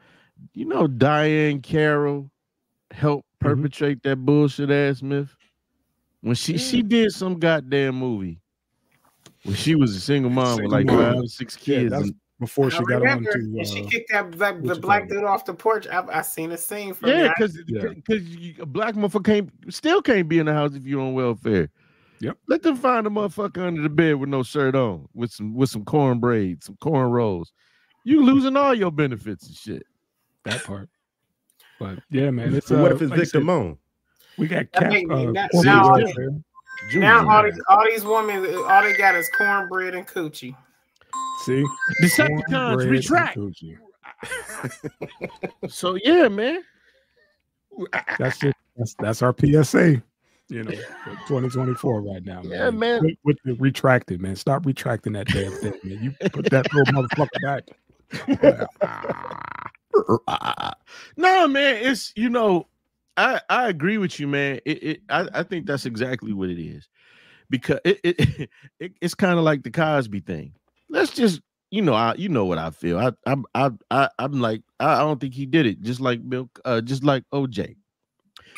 You 0.54 0.66
know 0.66 0.88
Diahann 0.88 1.62
Carroll 1.64 2.30
helped 2.92 3.28
Mhm. 3.42 3.48
perpetrate 3.48 4.04
that 4.04 4.18
bullshit 4.18 4.70
ass 4.72 5.02
myth 5.02 5.36
when 6.22 6.36
she 6.36 6.58
she 6.58 6.82
did 6.82 7.12
some 7.14 7.40
goddamn 7.40 7.96
movie 7.96 8.40
when 9.46 9.56
she 9.56 9.76
was 9.76 9.96
a 9.96 10.00
single 10.00 10.30
mom 10.32 10.62
with 10.62 10.72
like 10.72 10.86
mom. 10.88 10.98
five 10.98 11.16
or 11.24 11.28
six 11.28 11.56
kids. 11.56 11.92
that's 11.92 12.04
and- 12.08 12.16
before 12.38 12.66
I 12.66 12.70
she 12.70 12.84
got 12.84 13.08
on 13.08 13.24
to. 13.24 13.32
and 13.32 13.66
she 13.66 13.84
Uh, 13.84 13.88
kicked 13.88 14.12
that 14.12 14.32
black, 14.32 14.62
the 14.62 14.76
black 14.76 15.04
call 15.08 15.12
it? 15.12 15.20
dude 15.22 15.24
off 15.24 15.46
the 15.46 15.54
porch. 15.54 15.88
I, 15.88 16.04
I 16.12 16.22
seen 16.22 16.52
a 16.52 16.58
scene 16.58 16.94
from 16.94 17.08
yeah, 17.10 17.28
it. 17.28 17.32
because 17.38 17.58
Yeah. 17.68 17.82
because 17.96 18.24
a 18.60 18.66
black 18.66 18.96
motherfucker 18.96 19.24
can't 19.24 19.50
still 19.74 20.02
can't 20.02 20.28
be 20.28 20.40
in 20.40 20.48
the 20.48 20.54
house 20.54 20.74
if 20.76 20.86
you're 20.86 21.00
on 21.00 21.14
welfare. 21.14 21.70
Yep. 22.20 22.38
Let 22.50 22.62
them 22.62 22.76
find 22.76 23.08
a 23.08 23.10
motherfucker 23.10 23.66
under 23.66 23.82
the 23.82 23.88
bed 23.90 24.16
with 24.16 24.28
no 24.28 24.44
shirt 24.44 24.76
on, 24.76 25.08
with 25.14 25.32
some 25.32 25.54
with 25.56 25.70
some 25.70 25.86
corn 25.86 26.20
braids, 26.20 26.66
some 26.66 26.76
corn 26.82 27.10
rolls. 27.10 27.54
You 28.04 28.22
losing 28.22 28.58
all 28.58 28.74
your 28.74 28.92
benefits 28.92 29.48
and 29.48 29.56
shit. 29.56 29.84
that 30.44 30.62
part. 30.66 30.90
But 31.80 32.00
yeah, 32.10 32.32
man, 32.32 32.54
it's 32.54 32.68
so 32.68 32.82
what 32.82 32.92
uh, 32.92 32.96
if 32.96 33.02
it's 33.02 33.12
like 33.12 33.18
I 33.20 33.22
Victor 33.24 33.38
said, 33.40 33.44
Moan 33.44 33.78
We 34.38 34.48
got 34.48 34.66
That 34.74 34.82
cap. 34.82 34.92
make 34.92 35.10
Uh, 35.10 35.32
that- 35.32 35.52
now 35.54 35.96
all 36.94 37.00
now 37.00 37.30
all 37.30 37.44
these 37.44 37.62
all 37.70 37.86
these 37.86 38.04
women, 38.04 38.46
all 38.68 38.84
they 38.84 38.96
got 38.96 39.16
is 39.16 39.30
cornbread 39.38 39.96
and 39.96 40.08
coochie. 40.08 40.56
See, 41.44 41.64
Decepticons 42.02 42.44
Cornbread 42.50 42.82
and 42.82 42.92
retract. 42.92 43.38
So 45.70 45.96
yeah, 45.96 46.28
man. 46.28 46.64
That's 48.18 48.44
it. 48.44 48.56
That's 48.78 48.96
that's 49.00 49.22
our 49.22 49.36
PSA. 49.38 50.02
You 50.48 50.64
know, 50.64 50.72
2024 51.28 52.02
right 52.02 52.24
now, 52.24 52.44
man. 52.44 52.52
Yeah, 52.52 52.70
man. 52.70 53.04
With, 53.04 53.18
with 53.24 53.38
the 53.46 53.54
retracted, 53.54 54.22
man. 54.22 54.36
Stop 54.36 54.64
retracting 54.66 55.14
that 55.14 55.28
damn 55.28 55.52
thing, 55.54 55.74
man. 55.84 56.04
You 56.04 56.12
put 56.30 56.52
that 56.52 56.72
little 56.72 56.94
motherfucker 56.94 57.42
back. 57.42 57.64
no, 61.18 61.48
man, 61.48 61.84
it's 61.84 62.14
you 62.16 62.30
know, 62.30 62.68
I 63.18 63.42
I 63.50 63.70
agree 63.70 63.98
with 63.98 64.20
you, 64.20 64.28
man. 64.28 64.60
It, 64.66 64.84
it 64.84 65.02
I, 65.10 65.28
I 65.34 65.44
think 65.44 65.66
that's 65.66 65.86
exactly 65.86 66.34
what 66.34 66.50
it 66.50 66.60
is. 66.62 66.88
Because 67.50 67.80
it, 67.86 68.00
it, 68.04 68.50
it 68.80 68.94
it's 69.02 69.16
kind 69.16 69.38
of 69.38 69.44
like 69.46 69.64
the 69.64 69.72
Cosby 69.72 70.22
thing. 70.22 70.54
Let's 70.90 71.12
just 71.14 71.42
you 71.72 71.82
know, 71.82 71.94
I 71.94 72.14
you 72.16 72.30
know 72.30 72.46
what 72.46 72.58
I 72.58 72.70
feel. 72.70 73.00
I 73.00 73.12
I'm 73.26 73.46
I, 73.54 73.72
I 73.92 74.10
I'm 74.20 74.40
like 74.40 74.62
I, 74.80 74.96
I 74.96 75.00
don't 75.00 75.20
think 75.20 75.34
he 75.34 75.46
did 75.46 75.66
it. 75.66 75.82
Just 75.82 76.00
like 76.00 76.28
Bill, 76.28 76.50
uh, 76.66 76.82
just 76.82 77.04
like 77.04 77.24
OJ. 77.34 77.76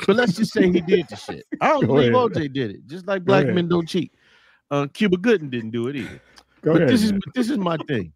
But 0.06 0.16
let's 0.16 0.34
just 0.34 0.54
say 0.54 0.70
he 0.72 0.82
did 0.82 1.08
the 1.10 1.16
shit. 1.16 1.46
I 1.62 1.68
don't 1.70 1.82
Go 1.82 1.88
believe 1.96 2.14
ahead. 2.14 2.32
OJ 2.32 2.54
did 2.54 2.72
it. 2.72 2.88
Just 2.88 3.08
like 3.08 3.24
black 3.26 3.48
men 3.48 3.68
don't 3.68 3.88
cheat. 3.88 4.14
Uh, 4.70 4.86
Cuba 4.94 5.18
Gooding 5.18 5.50
didn't 5.50 5.72
do 5.72 5.88
it 5.88 5.96
either. 5.96 6.22
Go 6.62 6.74
but 6.74 6.82
ahead. 6.84 6.90
this 6.90 7.04
is 7.04 7.12
man. 7.12 7.22
but 7.26 7.34
this 7.34 7.50
is 7.50 7.58
my 7.58 7.78
thing. 7.88 8.12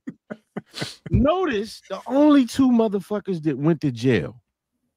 Notice 1.09 1.81
the 1.89 1.99
only 2.07 2.45
two 2.45 2.69
motherfuckers 2.69 3.41
that 3.43 3.57
went 3.57 3.81
to 3.81 3.91
jail 3.91 4.41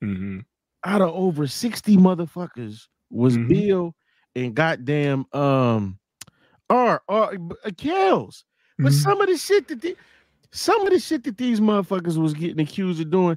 Mhm. 0.03 0.45
Out 0.85 1.01
of 1.03 1.11
over 1.15 1.47
60 1.47 1.97
motherfuckers 1.97 2.87
was 3.11 3.37
Mhm. 3.37 3.49
Bill 3.49 3.95
and 4.37 4.55
goddamn 4.55 5.25
um 5.33 5.99
R 6.71 7.03
R 7.09 7.35
uh, 7.65 7.71
Kells. 7.77 8.45
But 8.79 8.93
Mhm. 8.93 9.03
some 9.03 9.21
of 9.21 9.29
the 9.29 9.37
shit 9.37 9.69
that 9.69 9.81
the, 9.81 9.97
some 10.51 10.83
of 10.87 10.93
the 10.93 10.99
shit 10.99 11.25
that 11.25 11.37
these 11.37 11.61
motherfuckers 11.61 12.17
was 12.17 12.35
getting 12.35 12.61
accused 12.61 13.01
of 13.01 13.11
doing, 13.11 13.37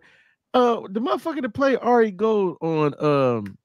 uh, 0.54 0.82
the 0.90 1.00
motherfucker 1.02 1.42
that 1.42 1.54
played 1.54 1.78
Ari 1.82 2.12
Gold 2.12 2.58
on 2.62 2.94
um, 3.04 3.58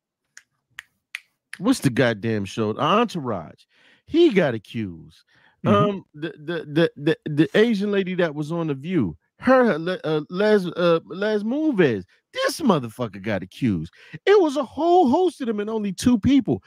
what's 1.59 1.81
the 1.81 1.91
goddamn 1.91 2.45
show? 2.45 2.77
Entourage. 2.77 3.65
He 4.07 4.31
got 4.31 4.55
accused. 4.55 5.23
Mhm. 5.65 5.73
Um, 5.73 6.05
the, 6.15 6.31
the 6.39 6.65
the 6.67 6.91
the 6.97 7.19
the 7.31 7.49
Asian 7.59 7.93
lady 7.93 8.15
that 8.17 8.35
was 8.35 8.51
on 8.53 8.67
the 8.67 8.75
View, 8.75 9.17
her 9.43 9.73
uh, 10.05 10.21
Les 10.31 10.67
uh, 10.77 11.01
Les 11.07 11.43
Moonves, 11.43 12.05
this 12.33 12.61
motherfucker 12.61 13.21
got 13.21 13.43
accused. 13.43 13.93
It 14.25 14.41
was 14.41 14.57
a 14.57 14.65
whole 14.65 15.09
host 15.11 15.41
of 15.41 15.49
them 15.49 15.61
and 15.61 15.69
only 15.69 15.93
two 15.93 16.19
people. 16.19 16.63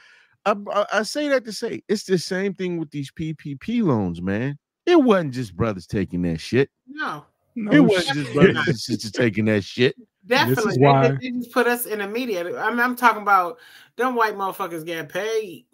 I, 0.45 0.55
I, 0.71 0.85
I 0.93 1.03
say 1.03 1.27
that 1.29 1.45
to 1.45 1.51
say 1.53 1.81
it's 1.87 2.03
the 2.03 2.17
same 2.17 2.53
thing 2.53 2.77
with 2.77 2.91
these 2.91 3.11
PPP 3.11 3.81
loans, 3.83 4.21
man. 4.21 4.57
It 4.85 5.01
wasn't 5.01 5.33
just 5.33 5.55
brothers 5.55 5.87
taking 5.87 6.21
that 6.23 6.39
shit. 6.39 6.69
No, 6.87 7.25
No 7.55 7.71
it 7.71 7.79
wasn't 7.79 8.17
just 8.19 8.33
brothers 8.33 8.67
and 8.67 8.77
sisters 8.79 9.11
taking 9.11 9.45
that 9.45 9.63
shit. 9.63 9.95
definitely. 10.27 10.73
is 10.73 10.77
They- 10.77 10.83
why- 10.83 11.07
They, 11.07 11.15
they 11.15 11.31
just 11.31 11.51
put 11.51 11.65
us 11.67 11.85
in 11.87 11.99
the 11.99 12.07
media. 12.07 12.59
I 12.59 12.69
mean, 12.69 12.79
I'm 12.79 12.95
talking 12.95 13.23
about 13.23 13.57
them 13.95 14.13
white 14.15 14.35
motherfuckers 14.35 14.85
getting 14.85 15.07
paid. 15.07 15.65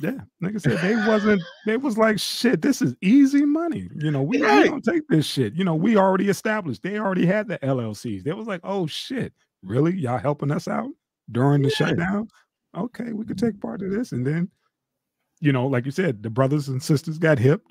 Yeah, 0.00 0.18
like 0.40 0.54
I 0.54 0.58
said, 0.58 0.80
they 0.80 0.96
wasn't. 0.96 1.42
They 1.66 1.76
was 1.76 1.96
like, 1.96 2.18
shit. 2.18 2.62
This 2.62 2.82
is 2.82 2.94
easy 3.00 3.44
money. 3.44 3.88
You 3.96 4.10
know, 4.10 4.22
we, 4.22 4.38
we 4.38 4.44
Right. 4.44 4.66
don't 4.66 4.84
take 4.84 5.06
this 5.08 5.26
shit. 5.26 5.54
You 5.54 5.64
know, 5.64 5.74
we 5.74 5.96
already 5.96 6.28
established. 6.28 6.82
They 6.82 6.98
already 6.98 7.26
had 7.26 7.48
the 7.48 7.58
LLCs. 7.58 8.22
They 8.24 8.32
was 8.32 8.46
like, 8.46 8.60
oh 8.64 8.86
shit, 8.86 9.32
really? 9.62 9.94
Y'all 9.96 10.18
helping 10.18 10.50
us 10.50 10.68
out 10.68 10.90
during 11.30 11.62
the 11.62 11.68
Yeah. 11.70 11.74
shutdown? 11.88 12.28
Okay, 12.76 13.12
we 13.12 13.24
could 13.24 13.38
take 13.38 13.60
part 13.60 13.82
of 13.82 13.90
this, 13.92 14.12
and 14.12 14.26
then, 14.26 14.50
you 15.40 15.52
know, 15.52 15.66
like 15.66 15.84
you 15.84 15.92
said, 15.92 16.22
the 16.22 16.30
brothers 16.30 16.68
and 16.68 16.82
sisters 16.82 17.18
got 17.18 17.38
hip, 17.38 17.62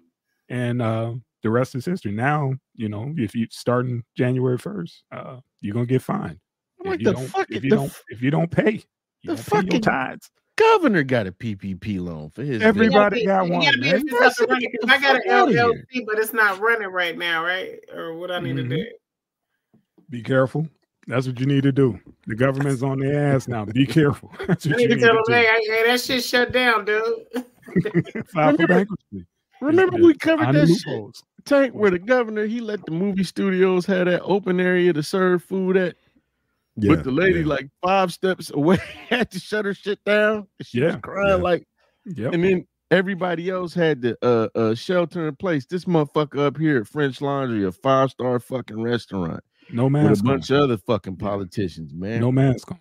and 0.50 0.82
uh 0.82 1.14
the 1.42 1.50
rest 1.50 1.76
is 1.76 1.84
history. 1.84 2.14
Now, 2.14 2.54
you 2.74 2.88
know, 2.88 3.14
if 3.18 3.36
you 3.36 3.48
starting 3.52 4.02
January 4.16 4.58
first, 4.58 5.04
uh, 5.12 5.42
you're 5.60 5.74
gonna 5.74 5.86
get 5.86 6.02
fined. 6.02 6.40
I'm 6.80 6.86
If 6.86 6.92
like 6.92 7.00
you 7.02 7.06
the 7.08 7.14
don't, 7.14 7.28
fucking 7.28 7.58
if 7.58 7.64
you 7.66 7.70
the 7.72 7.76
don't, 7.76 7.94
if 8.08 8.22
you 8.22 8.32
don't 8.32 8.50
pay, 8.50 8.72
you 8.72 8.82
the 9.26 9.36
don't 9.36 9.46
pay 9.46 9.58
your 9.58 9.66
fucking 9.66 9.82
tithes. 9.82 10.32
Governor 10.56 11.04
got 11.04 11.28
a 11.28 11.32
PPP 11.32 12.00
loan 12.00 12.30
for 12.30 12.44
his. 12.44 12.62
Every- 12.62 12.88
business. 12.88 12.96
Everybody 13.04 13.26
got 13.26 13.46
You 13.48 13.52
one, 13.54 13.62
gotta 13.64 13.78
be 13.80 13.92
man. 13.92 13.96
if 13.96 14.04
it's 14.06 14.14
up 14.14 14.34
and 14.40 14.50
running, 14.52 14.72
'cause 14.82 14.90
I 14.90 15.02
got 15.02 15.16
an 15.16 15.22
Fuck. 15.28 15.50
LLC, 15.50 16.06
but 16.06 16.20
it's 16.20 16.34
not 16.34 16.60
running 16.60 16.90
right 16.90 17.18
now, 17.18 17.44
right? 17.44 17.80
Or 17.94 18.14
what 18.16 18.32
I 18.32 18.40
need 18.40 18.56
Mhm. 18.56 18.70
to 18.70 18.76
do. 18.78 18.86
Be 20.10 20.22
careful. 20.22 20.68
That's 21.08 21.28
what 21.28 21.40
you 21.40 21.46
need 21.46 21.64
to 21.64 21.72
do. 21.72 22.00
The 22.28 22.36
government's 22.36 22.82
on 22.84 23.00
their 23.00 23.34
ass 23.36 23.48
now. 23.48 23.66
Be 23.66 23.86
careful. 23.86 24.32
That's 24.48 24.66
I 24.66 24.70
what 24.70 24.78
need 24.78 24.90
you 24.90 24.96
to 24.96 25.02
tell 25.02 25.14
them, 25.16 25.24
do. 25.28 25.34
hey, 25.34 25.44
hey, 25.46 25.66
hey, 25.78 25.84
that 25.88 26.00
shit 26.00 26.24
shut 26.24 26.52
down, 26.52 26.86
dude. 26.86 27.04
File 27.34 28.52
for 28.52 28.64
Remember- 28.64 28.68
bankruptcy. 28.68 29.26
Remember 29.62 29.98
we 29.98 30.14
covered 30.16 30.44
Find 30.46 30.58
the 30.58 30.62
that 30.62 30.68
shit 30.68 30.88
loopholes. 30.88 31.24
tank 31.46 31.74
where 31.74 31.90
the 31.92 32.00
governor 32.00 32.46
he 32.46 32.60
let 32.60 32.86
the 32.86 32.92
movie 32.92 33.24
studios 33.24 33.86
have 33.86 34.06
that 34.08 34.22
open 34.24 34.60
area 34.60 34.92
to 34.94 35.02
serve 35.02 35.42
food 35.44 35.78
at, 35.78 35.96
Yeah, 36.76 36.96
but 36.96 37.04
the 37.04 37.12
lady 37.12 37.42
yeah. 37.42 37.46
like 37.48 37.70
five 37.86 38.12
steps 38.12 38.52
away 38.52 38.78
had 39.10 39.30
to 39.32 39.40
shut 39.40 39.66
her 39.66 39.74
shit 39.74 40.04
down. 40.06 40.48
She 40.62 40.82
was 40.82 40.94
Yeah, 40.94 41.00
crying 41.00 41.28
yeah. 41.30 41.36
like, 41.36 41.68
Yep. 42.06 42.34
and 42.34 42.44
then 42.44 42.68
everybody 42.92 43.50
else 43.50 43.74
had 43.74 44.02
to 44.02 44.18
uh, 44.22 44.48
uh 44.56 44.76
shelter 44.76 45.28
in 45.28 45.36
place. 45.36 45.66
This 45.66 45.86
motherfucker 45.86 46.40
up 46.40 46.58
here 46.58 46.80
at 46.80 46.88
French 46.88 47.22
Laundry, 47.22 47.64
a 47.66 47.72
five 47.72 48.10
star 48.12 48.40
fucking 48.40 48.82
restaurant 48.82 49.42
No 49.72 49.86
with 49.86 49.96
a 49.96 50.04
mask 50.10 50.26
on. 50.26 50.32
bunch 50.32 50.50
of 50.50 50.62
other 50.62 50.78
fucking 50.78 51.18
politicians, 51.18 51.94
man. 51.94 52.20
No 52.22 52.32
mask 52.32 52.72
on. 52.72 52.80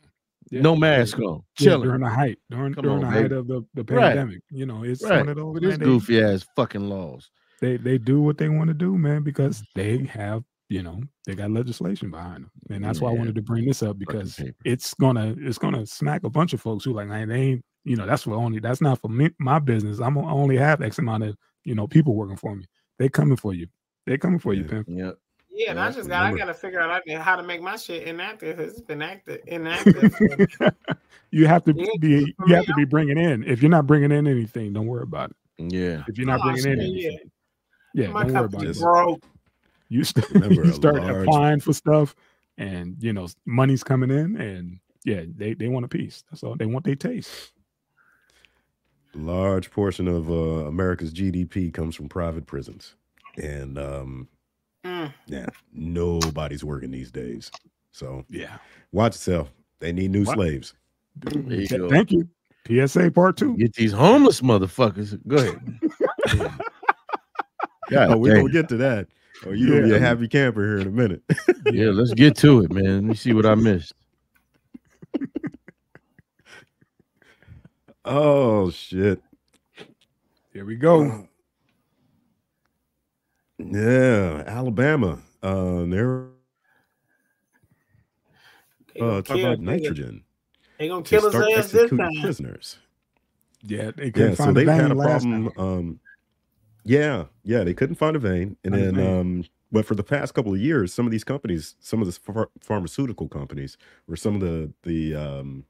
No 0.51 0.75
mask 0.77 1.19
on, 1.21 1.43
chilling. 1.57 1.83
during 1.89 2.03
the 2.03 2.11
height, 2.11 2.39
during, 2.51 2.75
Come 2.75 2.83
during 2.83 3.05
on, 3.05 3.11
the 3.13 3.21
height 3.21 3.33
of 3.33 3.47
the, 3.47 3.63
the 3.75 3.85
Right. 3.85 4.09
pandemic. 4.17 4.41
You 4.51 4.67
know, 4.67 4.83
it's 4.83 5.03
Right. 5.03 5.21
one 5.21 5.29
of 5.31 5.37
those 5.37 5.79
goofy 5.79 6.21
ass 6.23 6.45
fucking 6.57 6.89
laws. 6.89 7.31
they 7.61 7.77
they 7.77 7.97
do 7.97 8.21
what 8.21 8.37
they 8.39 8.49
want 8.49 8.69
to 8.69 8.75
do, 8.75 8.99
man, 8.99 9.23
because 9.23 9.63
they 9.75 9.99
have 10.07 10.43
you 10.73 10.83
know 10.83 11.03
they 11.27 11.35
got 11.35 11.51
legislation 11.51 12.11
behind 12.11 12.45
them, 12.45 12.51
and 12.71 12.83
that's 12.83 13.01
why 13.03 13.11
I 13.11 13.13
wanted 13.13 13.35
to 13.35 13.43
bring 13.43 13.67
this 13.67 13.83
up 13.83 13.99
because 13.99 14.41
it's 14.65 14.95
gonna 14.95 15.35
it's 15.39 15.59
gonna 15.59 15.85
smack 15.85 16.25
a 16.25 16.31
bunch 16.31 16.55
of 16.55 16.63
folks 16.63 16.85
who 16.85 16.95
like 16.95 17.09
man, 17.09 17.29
they 17.29 17.37
ain't 17.37 17.65
you 17.85 17.95
know 17.95 18.07
that's 18.07 18.23
for 18.23 18.33
only 18.35 18.59
that's 18.59 18.81
not 18.81 18.99
for 18.99 19.09
me 19.09 19.31
my 19.39 19.59
business. 19.59 20.01
I'm 20.01 20.15
gonna 20.15 20.35
only 20.35 20.57
have 20.57 20.81
X 20.81 20.99
amount 20.99 21.25
of 21.25 21.37
you 21.65 21.75
know 21.75 21.87
people 21.87 22.15
working 22.15 22.39
for 22.39 22.57
me. 22.57 22.65
They 22.99 23.11
coming 23.11 23.37
for 23.37 23.53
you. 23.53 23.67
They 24.07 24.17
coming 24.17 24.39
for 24.39 24.55
you, 24.55 24.63
Yeah. 24.63 24.69
pimp. 24.69 24.87
Yep. 24.89 25.19
Yeah, 25.51 25.71
and 25.73 25.81
I 25.81 25.91
just 25.93 26.09
got 26.09 26.23
I 26.25 26.35
gotta 26.35 26.55
figure 26.55 26.81
out 26.81 27.03
how 27.21 27.37
to 27.37 27.43
make 27.43 27.61
my 27.61 27.77
shit 27.77 28.05
inactive. 28.05 28.59
It's 28.59 28.81
been 28.81 29.03
active 29.03 29.41
inactive. 29.47 30.17
you 31.31 31.47
have 31.47 31.65
to 31.65 31.75
Yeah, 31.75 31.87
be 32.01 32.35
for 32.39 32.49
you 32.49 32.55
have 32.55 32.65
to 32.65 32.75
be 32.75 32.87
bringing 32.87 33.19
in. 33.19 33.45
If 33.45 33.61
you're 33.61 33.71
not 33.71 33.87
bringing 33.87 34.11
in 34.11 34.27
anything, 34.27 34.73
don't 34.73 34.87
worry 34.87 35.03
about 35.03 35.33
it. 35.33 35.37
Yeah. 35.59 36.05
If 36.09 36.17
you're 36.17 36.27
not 36.27 36.41
Oh, 36.41 36.45
bringing 36.45 36.65
in 36.65 36.79
shit, 36.79 36.89
yeah. 37.03 37.09
anything, 37.11 37.31
yeah, 37.95 38.09
my 38.09 38.23
don't 38.23 38.33
worry 38.33 38.47
about 38.47 38.63
company 38.63 38.71
it. 38.71 38.79
Broke. 38.79 39.23
You, 39.93 40.05
st- 40.11 40.27
you 40.51 40.73
start 40.73 40.97
large- 41.03 41.23
applying 41.27 41.61
for 41.61 41.73
stuff 41.73 42.15
and 42.59 42.97
you 43.01 43.13
know 43.13 43.27
money's 43.47 43.83
coming 43.85 44.11
in 44.11 44.37
and 44.41 44.79
yeah 45.05 45.23
they, 45.37 45.55
they 45.55 45.69
want 45.69 45.85
a 45.85 45.89
piece 45.89 46.23
that's 46.31 46.43
all 46.43 46.55
they 46.57 46.67
want 46.67 46.85
their 46.85 46.95
taste 46.97 47.53
large 49.15 49.71
portion 49.71 50.09
of 50.09 50.31
uh, 50.31 50.67
America's 50.67 51.13
GDP 51.13 51.73
comes 51.73 51.95
from 51.95 52.09
private 52.09 52.47
prisons, 52.47 52.95
and 53.37 53.79
um, 53.79 54.29
Mm. 54.85 55.13
yeah, 55.27 55.47
nobody's 55.73 56.65
working 56.65 56.91
these 56.91 57.13
days. 57.13 57.51
So 57.93 58.25
yeah 58.29 58.57
watch 58.91 59.13
yourself. 59.15 59.53
They 59.79 59.93
need 59.93 60.11
new 60.11 60.25
What? 60.25 60.35
slaves. 60.35 60.75
There 61.17 61.41
you 61.61 61.67
Th- 61.69 61.81
go. 61.81 61.89
thank 61.89 62.11
you 62.11 62.29
psa 62.87 63.11
part 63.11 63.37
two 63.37 63.57
Get 63.57 63.75
these 63.75 63.93
homeless 63.93 64.41
motherfuckers. 64.41 65.19
Go 65.29 65.37
ahead. 65.37 65.81
God 67.91 68.11
oh, 68.11 68.17
we're 68.17 68.35
dang. 68.35 68.43
gonna 68.47 68.53
get 68.53 68.69
to 68.71 68.77
that. 68.79 69.07
Oh, 69.45 69.51
you're 69.51 69.81
gonna 69.81 69.89
be 69.89 69.95
a 69.97 69.99
happy 69.99 70.29
camper 70.29 70.63
here 70.65 70.79
in 70.79 70.87
a 70.89 70.91
minute. 70.91 71.23
Yeah, 71.67 71.91
let's 71.91 72.13
get 72.13 72.37
to 72.39 72.65
it, 72.65 72.73
man. 72.73 72.95
Let 72.97 73.03
me 73.05 73.15
see 73.15 73.33
what 73.33 73.47
I 73.47 73.55
missed. 73.55 73.95
oh 78.05 78.71
shit. 78.71 79.23
here 80.53 80.65
we 80.65 80.75
go 80.77 81.27
Yeah, 83.59 84.43
Alabama. 84.47 85.21
Uh, 85.43 85.85
they're 85.87 86.27
They 88.95 89.01
gonna 89.01 89.13
uh, 89.19 89.23
talking 89.23 89.43
kill 89.43 89.53
about 89.53 89.61
nitrogen. 89.65 90.25
They 90.79 90.89
gonna 90.89 91.03
kill 91.05 91.23
his 91.23 91.31
start 91.33 91.45
ass 91.53 91.71
this 91.71 91.83
executing 91.85 91.99
time. 91.99 92.23
prisoners. 92.23 92.79
yeah 93.63 93.93
they 93.97 94.11
couldn't 94.11 94.31
Yeah, 94.31 94.35
so 94.37 94.45
find 94.45 94.57
the 94.57 94.61
they've 94.65 94.69
had 94.75 94.91
a 94.91 94.95
problem. 94.97 95.51
Um, 95.57 96.01
yeah, 96.85 97.25
yeah, 97.45 97.65
they 97.65 97.75
couldn't 97.75 97.97
find 97.97 98.17
a 98.17 98.19
vein, 98.19 98.57
and 98.65 98.75
then 98.75 98.95
vein. 98.95 99.21
um, 99.21 99.45
but 99.71 99.87
for 99.87 99.95
the 99.95 100.05
past 100.05 100.35
couple 100.35 100.53
of 100.53 100.61
years, 100.61 100.93
some 100.93 101.07
of 101.07 101.13
these 101.13 101.25
companies, 101.25 101.77
some 101.81 102.03
of 102.03 102.07
the 102.07 102.33
ph- 102.33 102.47
pharmaceutical 102.61 103.29
companies, 103.29 103.79
or 104.09 104.17
some 104.17 104.35
of 104.35 104.41
the 104.41 104.71
the 104.83 105.15
um, 105.15 105.65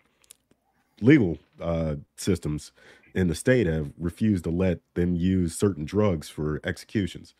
legal 1.00 1.38
uh, 1.60 1.96
systems 2.16 2.72
in 3.14 3.28
the 3.28 3.34
state 3.34 3.66
have 3.66 3.92
refused 3.98 4.44
to 4.44 4.50
let 4.50 4.80
them 4.94 5.14
use 5.14 5.54
certain 5.56 5.84
drugs 5.84 6.28
for 6.28 6.60
executions. 6.64 7.34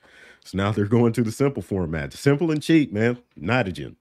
So 0.45 0.59
now 0.59 0.71
they're 0.73 0.85
going 0.87 1.13
to 1.15 1.23
the 1.23 1.33
simple 1.33 1.63
format, 1.63 2.13
simple 2.13 2.51
and 2.51 2.63
cheap, 2.63 2.93
man. 2.93 3.19
Nitrogen, 3.37 3.97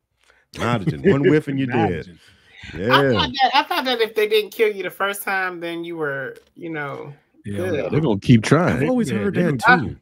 nitrogen, 0.57 1.01
one 1.03 1.21
whiff 1.23 1.47
and 1.47 1.57
you're 1.60 1.67
dead. 1.67 2.07
Nitrogen. 2.07 2.19
I 2.73 2.77
Yeah, 2.77 3.12
thought, 3.12 3.29
that, 3.41 3.51
I 3.53 3.63
thought 3.63 3.86
that 3.86 4.01
if 4.01 4.15
they 4.15 4.27
didn't 4.27 4.51
kill 4.51 4.73
you 4.73 4.84
the 4.84 4.89
first 4.89 5.23
time, 5.23 5.60
then 5.60 5.84
you 5.84 5.97
were, 5.97 6.36
you 6.55 6.69
know. 6.69 7.13
Yeah 7.45 7.58
Good. 7.58 7.91
They're 7.91 7.99
gonna 8.01 8.19
keep 8.19 8.43
trying. 8.43 8.69
I've 8.69 8.77
trying. 8.77 8.89
always 8.89 9.12
Yeah, 9.12 9.17
heard 9.19 9.34
they 9.36 9.43
that 9.43 9.58
don't- 9.60 9.89
too. 9.89 9.95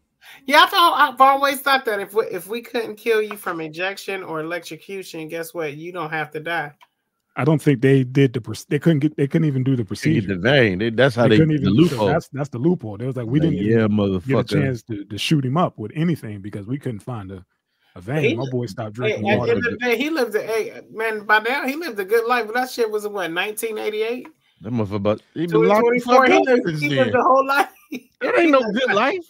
Yeah, 0.46 0.64
I 0.64 0.66
thought 0.68 1.14
I've 1.14 1.22
always 1.22 1.60
thought 1.62 1.86
that 1.86 2.00
if 2.00 2.14
we, 2.14 2.26
if 2.26 2.48
we 2.48 2.62
couldn't 2.62 2.96
kill 2.96 3.22
you 3.22 3.36
from 3.36 3.60
injection 3.62 4.24
or 4.24 4.40
electrocution, 4.40 5.28
guess 5.28 5.54
what? 5.54 5.76
You 5.76 5.92
don't 5.92 6.10
have 6.12 6.32
to 6.32 6.40
die. 6.40 6.74
I 7.36 7.46
don't 7.46 7.62
think 7.62 7.82
they 7.82 8.04
did 8.04 8.34
the. 8.34 8.42
proc- 8.42 8.66
They 8.68 8.80
couldn't 8.80 9.00
get. 9.00 9.16
They 9.16 9.28
couldn't 9.28 9.48
even 9.48 9.64
do 9.64 9.76
the 9.76 9.86
procedure. 9.86 10.28
the 10.28 10.36
vein. 10.36 10.80
They- 10.80 10.90
that's 10.90 11.16
how 11.16 11.24
They 11.24 11.30
they, 11.30 11.36
couldn't 11.38 11.50
the 11.50 11.54
even. 11.62 11.66
the- 11.76 11.82
loophole. 11.82 12.08
That's 12.08 12.28
that's 12.30 12.50
the 12.50 12.58
loophole. 12.58 12.98
They 12.98 13.06
was 13.06 13.16
like, 13.16 13.28
we 13.28 13.40
didn't 13.40 13.56
yeah, 13.58 13.62
even 13.62 13.78
get 13.78 13.86
a 13.86 13.90
motherfucker. 13.90 14.50
chance 14.50 14.84
to, 14.84 15.06
to 15.06 15.18
shoot 15.18 15.46
him 15.46 15.56
up 15.58 15.78
with 15.78 15.92
anything 15.96 16.42
because 16.42 16.66
we 16.68 16.78
couldn't 16.78 17.00
find 17.00 17.32
a, 17.32 17.46
a 17.96 18.02
vein. 18.02 18.24
He- 18.32 18.36
My 18.36 18.46
boy 18.52 18.66
stopped 18.66 18.94
drinking 18.94 19.30
at 19.30 19.34
the 19.34 19.38
water. 19.40 19.56
the 19.56 19.78
day, 19.78 19.98
he 19.98 20.10
lived 20.10 20.36
a 20.36 20.42
hey, 20.42 20.82
man. 20.92 21.26
By 21.26 21.40
now, 21.40 21.66
he 21.68 21.76
lived 21.76 22.00
a 22.00 22.06
good 22.06 22.26
life. 22.28 22.46
But 22.48 22.56
that 22.56 22.70
shit 22.72 22.90
was 22.90 23.06
in 23.06 23.14
what 23.14 23.32
1988, 23.32 24.28
That 24.62 24.72
motherfucker, 24.74 24.96
about- 24.96 25.22
he 25.34 25.48
been 25.48 25.68
locked 25.68 25.88
the 25.94 26.00
fuck 26.00 26.28
He 26.28 26.34
up 26.34 26.44
lived, 26.46 26.62
since 26.68 26.82
he 26.82 26.90
lived 26.90 27.14
then. 27.14 27.16
a 27.20 27.24
whole 27.24 27.46
life. 27.48 27.70
That 28.22 28.38
ain't 28.38 28.52
no 28.52 28.60
good 28.74 28.94
life. 28.94 29.26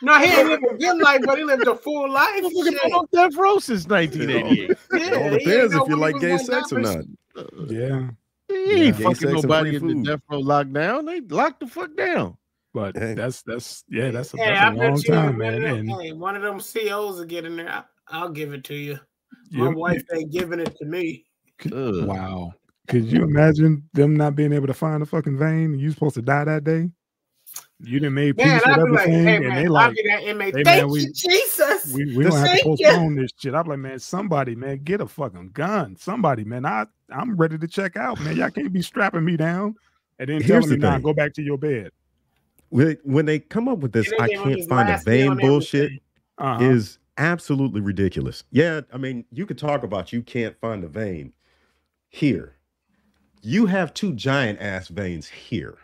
No, 0.00 0.18
he 0.18 0.26
ain't 0.32 0.48
lived 0.48 0.64
a 0.70 0.74
good 0.76 0.98
life, 0.98 1.20
but 1.26 1.36
he 1.38 1.44
lived 1.44 1.66
a 1.66 1.74
full 1.74 2.10
life. 2.10 2.42
Motherfucker 2.42 2.64
Shit. 2.72 2.82
been 2.84 2.92
on 2.92 3.06
death 3.12 3.36
row 3.36 3.58
since 3.58 3.86
1988. 3.88 4.68
Yeah, 4.92 4.98
It 4.98 5.12
all 5.12 5.22
he 5.30 5.38
didn't 5.38 5.38
depends 5.38 5.74
if 5.74 5.88
you 5.88 5.96
like 5.96 6.20
gay 6.20 6.38
sex 6.38 6.72
or 6.72 6.80
not. 6.80 7.04
Yeah, 7.68 8.08
He 8.48 8.54
ain't 8.86 8.96
gay 8.96 9.02
fucking 9.04 9.32
nobody 9.32 9.78
free 9.78 9.78
in 9.78 9.86
the 9.88 9.94
food. 9.94 10.06
death 10.06 10.20
row 10.30 10.40
lockdown. 10.42 11.06
They 11.06 11.20
locked 11.20 11.60
the 11.60 11.66
fuck 11.66 11.94
down. 11.96 12.36
but 12.72 12.96
Hey. 12.96 13.14
that's 13.14 13.42
that's 13.42 13.84
yeah, 13.90 14.10
that's 14.10 14.32
a, 14.34 14.36
Hey, 14.38 14.46
that's 14.54 14.60
I 14.60 14.68
a 14.68 14.70
bet 14.76 14.78
long 14.90 14.96
you 14.98 15.02
time, 15.02 15.24
one 15.24 15.28
of 15.32 15.36
man. 15.38 15.62
them- 15.62 15.78
And 15.90 15.90
hey, 16.02 16.12
one 16.12 16.36
of 16.36 16.42
them 16.42 16.60
COs 16.60 17.18
will 17.18 17.24
get 17.24 17.44
in 17.44 17.56
there. 17.56 17.68
I, 17.68 17.82
I'll 18.08 18.30
give 18.30 18.52
it 18.54 18.64
to 18.64 18.74
you. 18.74 18.98
My 19.50 19.66
yeah, 19.66 19.72
wife 19.74 20.04
ain't 20.14 20.30
giving 20.32 20.60
it 20.60 20.76
to 20.78 20.84
me. 20.86 21.24
Ugh. 21.66 22.06
wow, 22.06 22.52
could 22.88 23.04
you 23.04 23.22
imagine 23.22 23.88
them 23.92 24.16
not 24.16 24.34
being 24.36 24.52
able 24.52 24.66
to 24.66 24.74
find 24.74 25.02
a 25.02 25.06
fucking 25.06 25.38
vein? 25.38 25.78
You 25.78 25.90
supposed 25.90 26.14
to 26.16 26.22
die 26.22 26.44
that 26.44 26.64
day. 26.64 26.90
You 27.80 28.00
didn't 28.00 28.14
made 28.14 28.36
peace 28.36 28.46
Man, 28.46 28.56
with 28.56 28.66
I'd 28.66 28.74
be 28.76 28.90
like, 28.90 29.00
everything, 29.08 29.24
hey 29.26 29.36
and 29.36 29.56
they 29.56 29.68
like, 29.68 29.94
be 29.94 30.02
that 30.08 30.20
hey, 30.22 30.50
Thank 30.52 30.64
man, 30.64 30.88
we- 30.88 31.00
you, 31.00 31.12
Jesus. 31.12 31.92
we 31.92 32.16
we 32.16 32.24
gonna 32.24 32.36
have 32.38 32.46
to 32.46 32.62
Thank 32.64 32.80
you. 32.80 32.86
postpone 32.86 33.14
this 33.16 33.30
shit. 33.38 33.54
I'm 33.54 33.66
like, 33.66 33.78
man, 33.78 33.98
somebody, 33.98 34.54
man, 34.54 34.78
get 34.84 35.00
a 35.00 35.06
fucking 35.06 35.50
gun. 35.52 35.96
Somebody, 35.96 36.44
man, 36.44 36.64
I 36.66 36.86
I'm 37.10 37.36
ready 37.36 37.58
to 37.58 37.68
check 37.68 37.96
out, 37.96 38.20
man. 38.20 38.36
Y'all 38.36 38.50
can't 38.50 38.72
be 38.72 38.82
strapping 38.82 39.24
me 39.24 39.36
down 39.36 39.74
and 40.18 40.28
then 40.28 40.40
Here's 40.42 40.64
telling 40.64 40.68
the 40.70 40.76
now 40.86 40.94
thing. 40.94 41.02
go 41.02 41.12
back 41.12 41.32
to 41.34 41.42
your 41.42 41.58
bed. 41.58 41.90
When 42.70 42.96
when 43.04 43.26
they 43.26 43.38
come 43.38 43.68
up 43.68 43.78
with 43.78 43.92
this, 43.92 44.10
I 44.18 44.28
can't 44.28 44.68
find 44.68 44.88
a 44.88 44.98
vein 44.98 45.36
bullshit. 45.36 45.92
Uh-huh. 46.38 46.64
is 46.64 46.98
absolutely 47.18 47.80
ridiculous. 47.80 48.42
Yeah, 48.50 48.80
I 48.92 48.96
mean, 48.98 49.24
you 49.30 49.46
could 49.46 49.58
talk 49.58 49.84
about 49.84 50.12
you 50.12 50.22
can't 50.22 50.58
find 50.60 50.82
a 50.82 50.88
vein 50.88 51.32
here. 52.08 52.53
You 53.44 53.66
have 53.66 53.92
two 53.94 54.14
giant 54.14 54.60
ass 54.60 54.88
veins 54.88 55.28
here. 55.28 55.78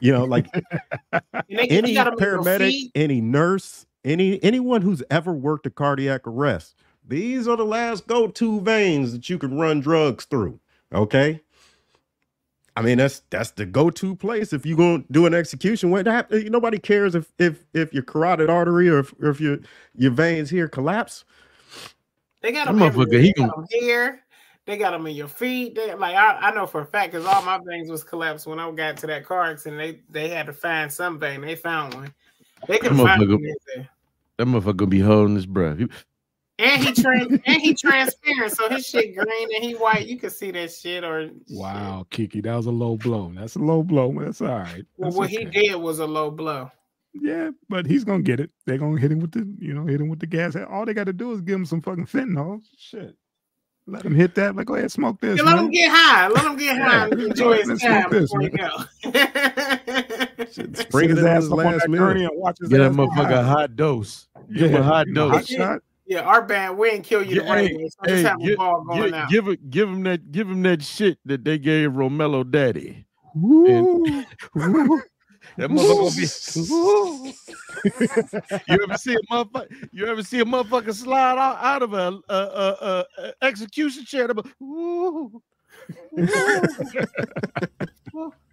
You 0.00 0.12
know, 0.12 0.24
like 0.24 0.46
any 1.50 1.94
got 1.94 2.08
'em 2.08 2.18
paramedic, 2.18 2.90
any 2.94 3.20
nurse, 3.20 3.86
any 4.04 4.42
anyone 4.42 4.82
who's 4.82 5.02
ever 5.10 5.32
worked 5.32 5.66
a 5.66 5.70
cardiac 5.70 6.26
arrest, 6.26 6.74
these 7.06 7.46
are 7.48 7.56
the 7.56 7.64
last 7.64 8.06
go-to 8.06 8.60
veins 8.60 9.12
that 9.12 9.28
you 9.28 9.38
can 9.38 9.58
run 9.58 9.80
drugs 9.80 10.24
through. 10.24 10.58
Okay. 10.94 11.40
I 12.74 12.82
mean, 12.82 12.98
that's 12.98 13.22
that's 13.30 13.52
the 13.52 13.64
go-to 13.64 14.14
place 14.14 14.52
if 14.52 14.66
you're 14.66 14.76
gonna 14.76 15.04
do 15.10 15.24
an 15.26 15.32
execution. 15.34 15.90
What 15.90 16.06
hap- 16.06 16.32
eh, 16.32 16.48
nobody 16.50 16.78
cares 16.78 17.14
if 17.14 17.32
if 17.38 17.64
if 17.72 17.94
your 17.94 18.02
carotid 18.02 18.50
artery 18.50 18.88
or 18.88 18.98
if, 18.98 19.14
or 19.20 19.30
if 19.30 19.40
your 19.40 19.58
your 19.94 20.10
veins 20.10 20.50
here 20.50 20.68
collapse. 20.68 21.24
They 22.42 22.52
got 22.52 22.68
a 22.68 22.72
them 22.72 22.80
motherfucker, 22.80 23.20
he 23.22 23.32
They 23.36 23.42
got 23.44 23.56
gon- 23.56 23.66
here. 23.70 24.20
They 24.66 24.76
got 24.76 24.90
them 24.90 25.06
in 25.06 25.14
your 25.14 25.28
feet. 25.28 25.74
They 25.76 25.94
like 25.94 26.16
I, 26.16 26.36
I 26.48 26.54
know 26.54 26.66
for 26.66 26.80
a 26.80 26.86
fact 26.86 27.12
because 27.12 27.24
all 27.26 27.42
my 27.42 27.58
veins 27.64 27.88
was 27.88 28.02
collapsed 28.02 28.46
when 28.46 28.58
I 28.58 28.70
got 28.72 28.96
to 28.98 29.06
that 29.06 29.24
car 29.24 29.44
accident. 29.44 29.78
They 29.80 30.00
they 30.10 30.28
had 30.28 30.46
to 30.46 30.52
find 30.52 30.92
some 30.92 31.18
vein. 31.18 31.40
They 31.40 31.54
found 31.54 31.94
one. 31.94 32.12
They 32.66 32.78
could 32.78 32.92
That 32.92 32.96
find 32.98 33.22
motherfucker- 33.22 33.32
one 33.32 33.54
there. 33.74 33.88
That 34.38 34.46
motherfucker 34.46 34.76
gonna 34.76 34.90
be 34.90 35.00
holding 35.00 35.36
his 35.36 35.46
breath. 35.46 35.78
And 36.58 36.82
he 36.84 36.92
trans 36.92 37.38
and 37.46 37.62
he 37.62 37.74
transparent, 37.74 38.52
so 38.52 38.68
his 38.68 38.86
shit 38.86 39.14
green 39.14 39.48
and 39.54 39.62
he 39.64 39.74
white. 39.74 40.06
You 40.06 40.18
can 40.18 40.30
see 40.30 40.50
that 40.50 40.72
shit 40.72 41.04
or 41.04 41.30
Wow, 41.50 42.06
Kiki, 42.10 42.40
that 42.40 42.54
was 42.56 42.66
a 42.66 42.70
low 42.72 42.96
blow. 42.96 43.30
That's 43.34 43.54
a 43.56 43.60
low 43.60 43.82
blow. 43.82 44.12
That's 44.18 44.40
all 44.40 44.48
right. 44.48 44.84
Well, 44.96 45.10
That's 45.10 45.16
what 45.16 45.30
he 45.30 45.44
did 45.44 45.76
was 45.76 46.00
a 46.00 46.06
low 46.06 46.30
blow. 46.30 46.70
Yeah, 47.14 47.50
but 47.68 47.86
he's 47.86 48.04
gonna 48.04 48.22
get 48.22 48.40
it. 48.40 48.50
They're 48.66 48.78
gonna 48.78 49.00
hit 49.00 49.12
him 49.12 49.20
with 49.20 49.32
the, 49.32 49.46
you 49.58 49.72
know, 49.74 49.86
hit 49.86 50.00
him 50.00 50.08
with 50.08 50.18
the 50.20 50.26
gas. 50.26 50.56
All 50.56 50.84
they 50.84 50.92
got 50.92 51.04
to 51.04 51.12
do 51.12 51.32
is 51.32 51.40
give 51.40 51.54
him 51.54 51.64
some 51.66 51.80
fucking 51.80 52.06
fentanyl. 52.06 52.60
Shit, 52.76 53.16
let 53.86 54.04
him 54.04 54.14
hit 54.14 54.34
that. 54.36 54.56
Like, 54.56 54.66
go 54.66 54.74
ahead, 54.74 54.90
smoke 54.90 55.20
this. 55.20 55.38
Yeah, 55.38 55.44
let 55.44 55.58
him 55.58 55.70
get 55.70 55.90
high. 55.90 56.28
Let 56.28 56.44
him 56.44 56.56
get 56.56 56.78
high 56.78 57.04
and 57.08 57.20
enjoy 57.22 57.58
his 57.62 57.80
time 57.80 58.10
smoke 58.10 58.10
this, 58.10 58.32
before 58.32 58.40
he 58.40 58.48
go. 58.48 58.68
Shit, 60.52 60.76
Sit 60.92 61.10
his 61.10 61.24
ass 61.24 61.42
his 61.44 61.52
up 61.52 61.58
on 61.58 61.64
last 61.64 61.80
that 61.82 61.90
meal. 61.90 61.98
gurney 62.00 62.24
and 62.24 62.32
watch 62.34 62.58
his 62.60 62.68
Get 62.68 62.78
that 62.78 62.90
ass 62.90 62.96
go 62.96 63.06
motherfucker 63.08 63.30
a 63.32 63.42
high. 63.42 63.48
hot 63.50 63.76
dose. 63.76 64.28
Give 64.54 64.70
him 64.70 64.80
a 64.80 64.82
hot 64.84 65.06
you 65.06 65.12
know, 65.14 65.30
dose. 65.30 65.46
shot. 65.46 65.80
yeah, 66.06 66.20
our 66.20 66.42
band 66.42 66.78
we 66.78 66.88
ain't 66.90 67.04
kill 67.04 67.22
you 67.22 67.42
Yeah, 67.42 67.54
hey, 67.54 67.74
way. 67.76 67.88
So 67.88 68.14
hey, 68.14 68.22
have 68.22 68.40
a 68.40 68.44
get- 68.44 68.56
ball 68.58 68.84
going 68.84 69.12
Give, 69.12 69.28
give 69.28 69.48
it, 69.48 69.70
give 69.70 69.88
him 69.88 70.02
that, 70.04 70.32
give 70.32 70.48
him 70.48 70.62
that 70.62 70.82
shit 70.82 71.18
that 71.24 71.44
they 71.44 71.58
gave 71.58 71.90
Romello 71.90 72.48
Daddy. 72.48 73.06
Woo, 73.34 74.24
woo. 74.54 75.02
That 75.56 75.70
motherfucker 75.70 76.16
be. 76.16 77.34
you 78.68 78.82
ever 78.82 78.94
see 78.96 79.14
a 79.14 79.32
motherfucker? 79.32 79.88
You 79.92 80.06
ever 80.06 80.22
see 80.22 80.40
a 80.40 80.44
motherfucker 80.44 80.92
slide 80.94 81.38
out, 81.38 81.56
out 81.62 81.82
of 81.82 81.92
a, 81.94 82.18
a, 82.28 82.34
a, 82.34 83.04
a 83.18 83.32
execution 83.42 84.04
chair? 84.04 84.28
"Ooh, 84.62 85.42
ooh." 86.18 86.62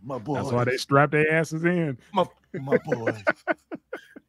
my 0.04 0.18
boy, 0.18 0.36
That's 0.36 0.52
why 0.52 0.64
they 0.66 0.78
strap 0.78 1.12
their 1.12 1.32
asses 1.32 1.64
in. 1.66 1.98
my, 2.14 2.26
my 2.54 2.78
boy, 2.86 3.14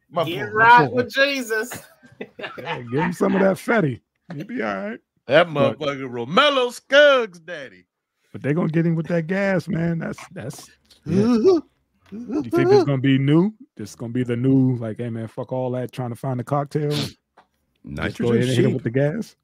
my 0.09 0.23
Get 0.25 0.47
boy, 0.47 0.51
right 0.51 0.89
boy. 0.89 0.95
with 0.95 1.13
Jesus. 1.13 1.71
Yeah, 2.19 2.81
give 2.81 3.01
him 3.01 3.13
some 3.13 3.35
of 3.35 3.41
that 3.41 3.57
fatty. 3.57 4.01
He'll 4.33 4.45
be 4.45 4.61
all 4.61 4.75
right. 4.75 4.99
That 5.27 5.47
motherfucker 5.47 6.09
Romello 6.09 6.71
Scuggs 6.71 7.39
Daddy. 7.39 7.85
But 8.31 8.41
they're 8.41 8.53
gonna 8.53 8.69
get 8.69 8.85
him 8.85 8.95
with 8.95 9.07
that 9.07 9.27
gas, 9.27 9.67
man. 9.67 9.99
That's 9.99 10.19
that's. 10.31 10.69
yeah. 11.05 11.23
Uh-huh. 11.23 11.61
You 12.11 12.43
think 12.43 12.71
it's 12.71 12.83
gonna 12.83 12.97
be 12.97 13.17
new? 13.17 13.53
This 13.75 13.91
is 13.91 13.95
gonna 13.95 14.13
be 14.13 14.23
the 14.23 14.35
new, 14.35 14.75
like, 14.75 14.97
hey 14.97 15.09
man, 15.09 15.27
fuck 15.27 15.51
all 15.51 15.71
that 15.71 15.91
trying 15.91 16.09
to 16.09 16.15
find 16.15 16.39
the 16.39 16.43
cocktail. 16.43 16.91
Just 16.91 18.17
go 18.17 18.31
ahead 18.31 18.39
Nitrogen 18.39 18.63
hit 18.63 18.73
with 18.73 18.83
the 18.83 18.89
gas. 18.89 19.35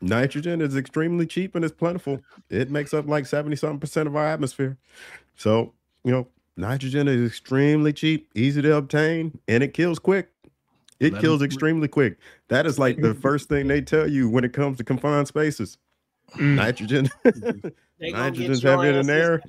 Nitrogen 0.00 0.60
is 0.60 0.76
extremely 0.76 1.26
cheap 1.26 1.54
and 1.54 1.64
it's 1.64 1.74
plentiful. 1.74 2.20
It 2.50 2.70
makes 2.70 2.92
up 2.92 3.06
like 3.06 3.26
70 3.26 3.56
something 3.56 3.80
percent 3.80 4.06
of 4.06 4.16
our 4.16 4.26
atmosphere. 4.26 4.76
So, 5.36 5.72
you 6.04 6.12
know, 6.12 6.28
nitrogen 6.56 7.08
is 7.08 7.26
extremely 7.26 7.92
cheap, 7.92 8.28
easy 8.34 8.60
to 8.62 8.76
obtain, 8.76 9.38
and 9.48 9.62
it 9.62 9.72
kills 9.72 9.98
quick. 9.98 10.30
It 11.00 11.14
Let 11.14 11.22
kills 11.22 11.42
extremely 11.42 11.88
quick. 11.88 12.18
That 12.48 12.66
is 12.66 12.78
like 12.78 13.00
the 13.00 13.14
first 13.22 13.48
thing 13.48 13.66
they 13.68 13.80
tell 13.80 14.08
you 14.08 14.28
when 14.28 14.44
it 14.44 14.52
comes 14.52 14.78
to 14.78 14.84
confined 14.84 15.28
spaces. 15.28 15.78
Mm. 16.36 16.54
Nitrogen 16.56 17.08
They 17.24 17.32
gonna 18.12 18.30
get 18.30 18.50
Nitrogen's 18.50 18.62
heavier 18.62 18.92
than 18.92 19.10
air. 19.10 19.42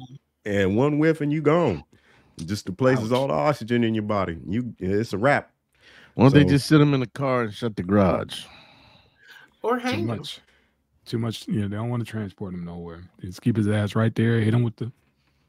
and 0.46 0.78
one 0.78 1.00
whiff 1.00 1.22
and 1.22 1.32
you 1.34 1.42
gone. 1.42 1.84
It 2.38 2.48
just 2.48 2.68
replaces 2.68 3.12
Ouch. 3.12 3.18
all 3.18 3.28
the 3.28 3.34
oxygen 3.34 3.84
in 3.84 3.94
your 3.94 4.04
body. 4.04 4.38
You 4.48 4.76
it's 4.80 5.14
a 5.14 5.18
wrap. 5.18 5.52
Why 6.16 6.26
don't 6.26 6.34
they 6.34 6.46
just 6.46 6.68
sit 6.68 6.82
him 6.82 6.94
in 6.94 7.00
the 7.00 7.08
car 7.08 7.44
and 7.44 7.54
shut 7.54 7.76
the 7.76 7.84
garage? 7.84 8.44
Or 9.62 9.78
Too 9.78 9.84
hang 9.88 10.00
him. 10.00 10.08
much. 10.08 10.40
Too 11.06 11.18
much. 11.18 11.48
Yeah, 11.48 11.64
they 11.64 11.76
don't 11.76 11.90
want 11.90 12.06
to 12.06 12.10
transport 12.12 12.54
him 12.54 12.66
nowhere. 12.66 13.04
Just 13.22 13.42
keep 13.42 13.56
his 13.56 13.68
ass 13.68 13.96
right 13.96 14.14
there. 14.14 14.40
Hit 14.40 14.54
him 14.54 14.64
with 14.64 14.76
the. 14.78 14.92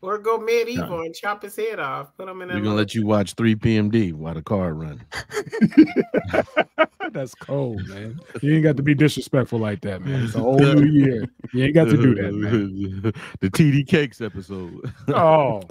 Or 0.01 0.17
go 0.19 0.39
medieval 0.39 1.01
and 1.03 1.13
chop 1.15 1.43
his 1.43 1.57
head 1.57 1.81
off. 1.81 2.17
Put 2.17 2.29
him 2.29 2.41
in 2.43 2.51
a 2.51 2.55
We're 2.55 2.61
gonna 2.61 2.77
let 2.77 2.95
you 2.95 3.05
watch 3.05 3.33
3 3.35 3.57
PMD 3.57 4.13
while 4.13 4.35
the 4.35 4.43
car 4.43 4.73
run. 4.73 5.05
That's 7.11 7.35
cold, 7.35 7.85
man. 7.89 8.21
You 8.43 8.55
ain't 8.55 8.63
got 8.65 8.77
to 8.77 8.83
be 8.85 8.95
disrespectful 8.95 9.59
like 9.59 9.81
that, 9.81 10.03
man. 10.03 10.23
It's 10.25 10.35
a 10.37 10.41
whole 10.41 10.59
new 10.75 10.85
year. 10.87 11.27
You 11.53 11.65
ain't 11.65 11.75
got 11.75 11.87
to 11.87 11.97
do 11.97 12.15
that, 12.15 12.33
man. 12.33 13.13
the 13.41 13.51
TD 13.51 13.89
Cakes 13.89 14.21
episode. 14.21 14.93
Oh, 15.09 15.63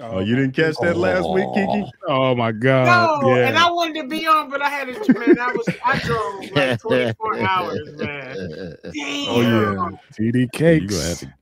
Oh, 0.00 0.12
oh, 0.12 0.18
you 0.20 0.34
didn't 0.34 0.52
catch 0.52 0.74
that 0.80 0.96
last 0.96 1.28
week, 1.28 1.44
oh. 1.46 1.52
Kiki? 1.54 1.92
Oh 2.08 2.34
my 2.34 2.50
god. 2.50 3.20
no, 3.22 3.36
yeah. 3.36 3.48
and 3.48 3.58
I 3.58 3.70
wanted 3.70 4.00
to 4.00 4.08
be 4.08 4.26
on, 4.26 4.48
but 4.48 4.62
I 4.62 4.70
had 4.70 4.86
to. 4.86 5.12
Man, 5.18 5.38
I 5.38 5.52
was. 5.52 5.68
I 5.84 5.98
drove 5.98 6.50
like 6.52 6.80
24 7.20 7.40
hours, 7.40 7.78
man. 7.98 8.74
Damn. 8.84 9.28
oh 9.28 9.40
yeah. 9.42 9.90
TD 10.18 10.34
You 10.34 10.48
cakes. 10.48 10.94
gonna 10.94 11.08
have 11.08 11.18
to 11.18 11.32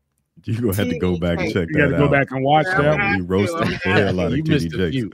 you 0.46 0.60
gonna 0.62 0.74
have 0.74 0.88
to 0.88 0.98
go 0.98 1.16
back 1.16 1.38
and 1.38 1.52
check 1.52 1.54
that 1.54 1.60
out. 1.62 1.68
You 1.68 1.78
got 1.78 1.90
to 1.90 1.96
go 1.98 2.08
back 2.08 2.30
and 2.32 2.42
watch 2.44 2.66
Yeah, 2.66 2.82
that. 2.82 3.00
I 3.00 3.14
You 3.18 3.22
roasted 3.24 3.68
Yeah. 3.68 3.78
the 3.84 4.02
hell 4.06 4.20
out 4.20 4.32
of 4.32 4.36
You 4.38 4.42
missed 4.44 4.66
TD. 4.68 5.12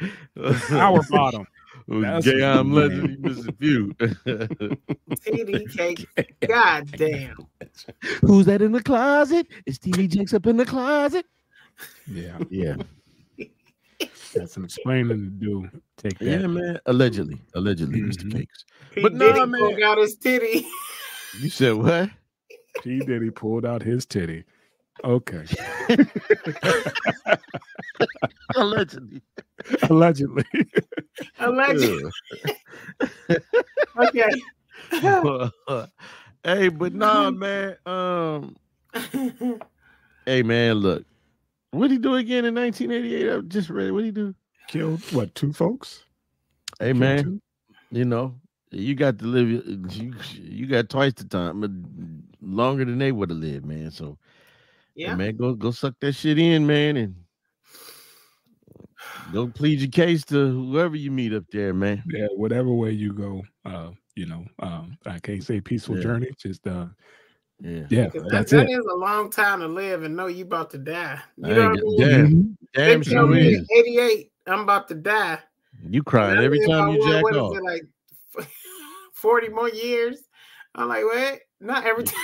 Jakes. 0.00 0.68
Power 0.70 1.00
bottom. 1.10 1.46
That's 1.86 2.24
Gay 2.26 2.40
a 2.40 2.52
I'm 2.58 2.72
good 2.72 2.92
legend. 2.92 3.10
You 3.10 3.18
missed 3.18 3.48
a 3.48 3.52
few. 3.52 3.88
TD 3.94 5.76
cake. 5.76 6.06
God 6.48 6.90
damn. 6.96 7.36
Who's 8.22 8.46
that 8.46 8.62
in 8.62 8.72
the 8.72 8.82
closet? 8.82 9.46
Is 9.66 9.78
TD 9.78 10.08
Jakes 10.08 10.32
up 10.34 10.46
in 10.46 10.56
the 10.56 10.64
closet? 10.64 11.26
Yeah, 12.06 12.38
Yeah. 12.50 12.76
got 14.34 14.48
some 14.50 14.64
explaining 14.64 15.08
to 15.08 15.16
do. 15.30 15.68
Take 15.98 16.18
that. 16.20 16.24
Yeah, 16.24 16.46
man. 16.46 16.78
Allegedly. 16.86 17.40
Allegedly, 17.54 18.00
Mr. 18.00 18.24
Mhm. 18.24 18.32
Cakes. 18.32 18.64
P. 18.92 19.02
But 19.02 19.14
nah, 19.14 19.26
Diddy 19.32 19.46
man. 19.46 19.60
broke 19.60 19.82
out 19.82 19.98
his 19.98 20.16
titty. 20.16 20.66
You 21.40 21.50
said 21.50 21.74
what? 21.74 22.10
P 22.82 23.00
Diddy 23.00 23.30
pulled 23.30 23.66
out 23.66 23.82
his 23.82 24.06
titty. 24.06 24.44
Okay, 25.02 25.44
Allegedly. 28.56 29.22
allegedly. 29.82 30.44
Allegedly. 31.40 32.10
Okay. 33.96 34.28
hey, 36.44 36.68
but 36.68 36.92
nah, 36.94 37.30
man. 37.30 37.76
Um, 37.86 38.56
hey, 40.26 40.42
man, 40.42 40.74
look. 40.74 41.04
What 41.70 41.88
did 41.88 41.92
he 41.92 41.98
do 41.98 42.16
again 42.16 42.44
in 42.44 42.54
1988? 42.56 43.32
I 43.32 43.40
just 43.42 43.70
read. 43.70 43.92
What 43.92 44.00
did 44.00 44.06
he 44.06 44.12
do? 44.12 44.34
Killed 44.68 45.00
what? 45.12 45.32
Two 45.36 45.52
folks. 45.52 46.04
Hey, 46.80 46.86
Killed 46.86 46.98
man. 46.98 47.22
two? 47.24 47.40
You 47.92 48.04
know, 48.04 48.34
you 48.72 48.94
got 48.96 49.18
to 49.20 49.24
live. 49.26 49.48
You, 49.48 50.14
you 50.32 50.66
got 50.66 50.88
twice 50.88 51.12
the 51.14 51.24
time, 51.24 51.60
but 51.60 51.70
longer 52.40 52.84
than 52.84 52.98
they 52.98 53.12
would 53.12 53.30
have 53.30 53.38
lived, 53.38 53.64
man. 53.64 53.90
So, 53.92 54.18
yeah. 54.94 55.08
yeah. 55.08 55.14
man, 55.14 55.36
go 55.36 55.54
go 55.54 55.70
suck 55.70 55.94
that 56.00 56.12
shit 56.14 56.38
in, 56.38 56.66
man, 56.66 56.96
and 56.96 57.14
go 59.32 59.48
plead 59.48 59.80
your 59.80 59.90
case 59.90 60.24
to 60.26 60.48
whoever 60.50 60.96
you 60.96 61.10
meet 61.10 61.32
up 61.32 61.44
there, 61.52 61.74
man. 61.74 62.02
Yeah, 62.06 62.26
whatever 62.36 62.72
way 62.72 62.90
you 62.92 63.12
go. 63.12 63.42
Uh, 63.64 63.90
you 64.14 64.26
know, 64.26 64.44
um, 64.60 64.96
I 65.06 65.18
can't 65.18 65.42
say 65.42 65.60
peaceful 65.60 65.96
Yeah. 65.96 66.02
journey. 66.02 66.30
Just 66.38 66.66
uh, 66.66 66.86
Yeah. 67.60 67.86
yeah, 67.88 68.04
Because 68.04 68.22
that, 68.22 68.30
that's 68.30 68.50
that 68.52 68.68
it. 68.70 68.78
is 68.78 68.84
a 68.90 68.94
long 68.94 69.30
time 69.30 69.60
to 69.60 69.68
live 69.68 70.02
and 70.02 70.14
know 70.16 70.26
you 70.26 70.44
about 70.44 70.70
to 70.70 70.78
die. 70.78 71.20
You 71.36 71.46
I 71.46 71.48
know 71.54 71.68
what 71.70 71.70
I 71.70 71.72
mean? 71.82 71.96
Damn, 71.98 72.26
Mhm. 72.26 72.56
damn 72.74 73.00
They 73.00 73.10
tell 73.10 73.26
sure 73.26 73.36
is. 73.38 73.68
88, 73.76 74.32
I'm 74.46 74.60
about 74.60 74.88
to 74.88 74.94
die. 74.94 75.38
You 75.88 76.02
crying 76.02 76.38
every 76.38 76.64
time 76.66 76.88
you 76.90 77.02
jack 77.06 77.22
what 77.22 77.34
is 77.34 77.40
off. 77.40 77.56
it, 77.56 77.62
like 77.64 77.82
40 79.14 79.48
more 79.48 79.68
years. 79.68 80.18
I'm 80.74 80.88
like, 80.88 81.04
what? 81.04 81.40
Not 81.60 81.84
every 81.84 82.04
time. 82.04 82.14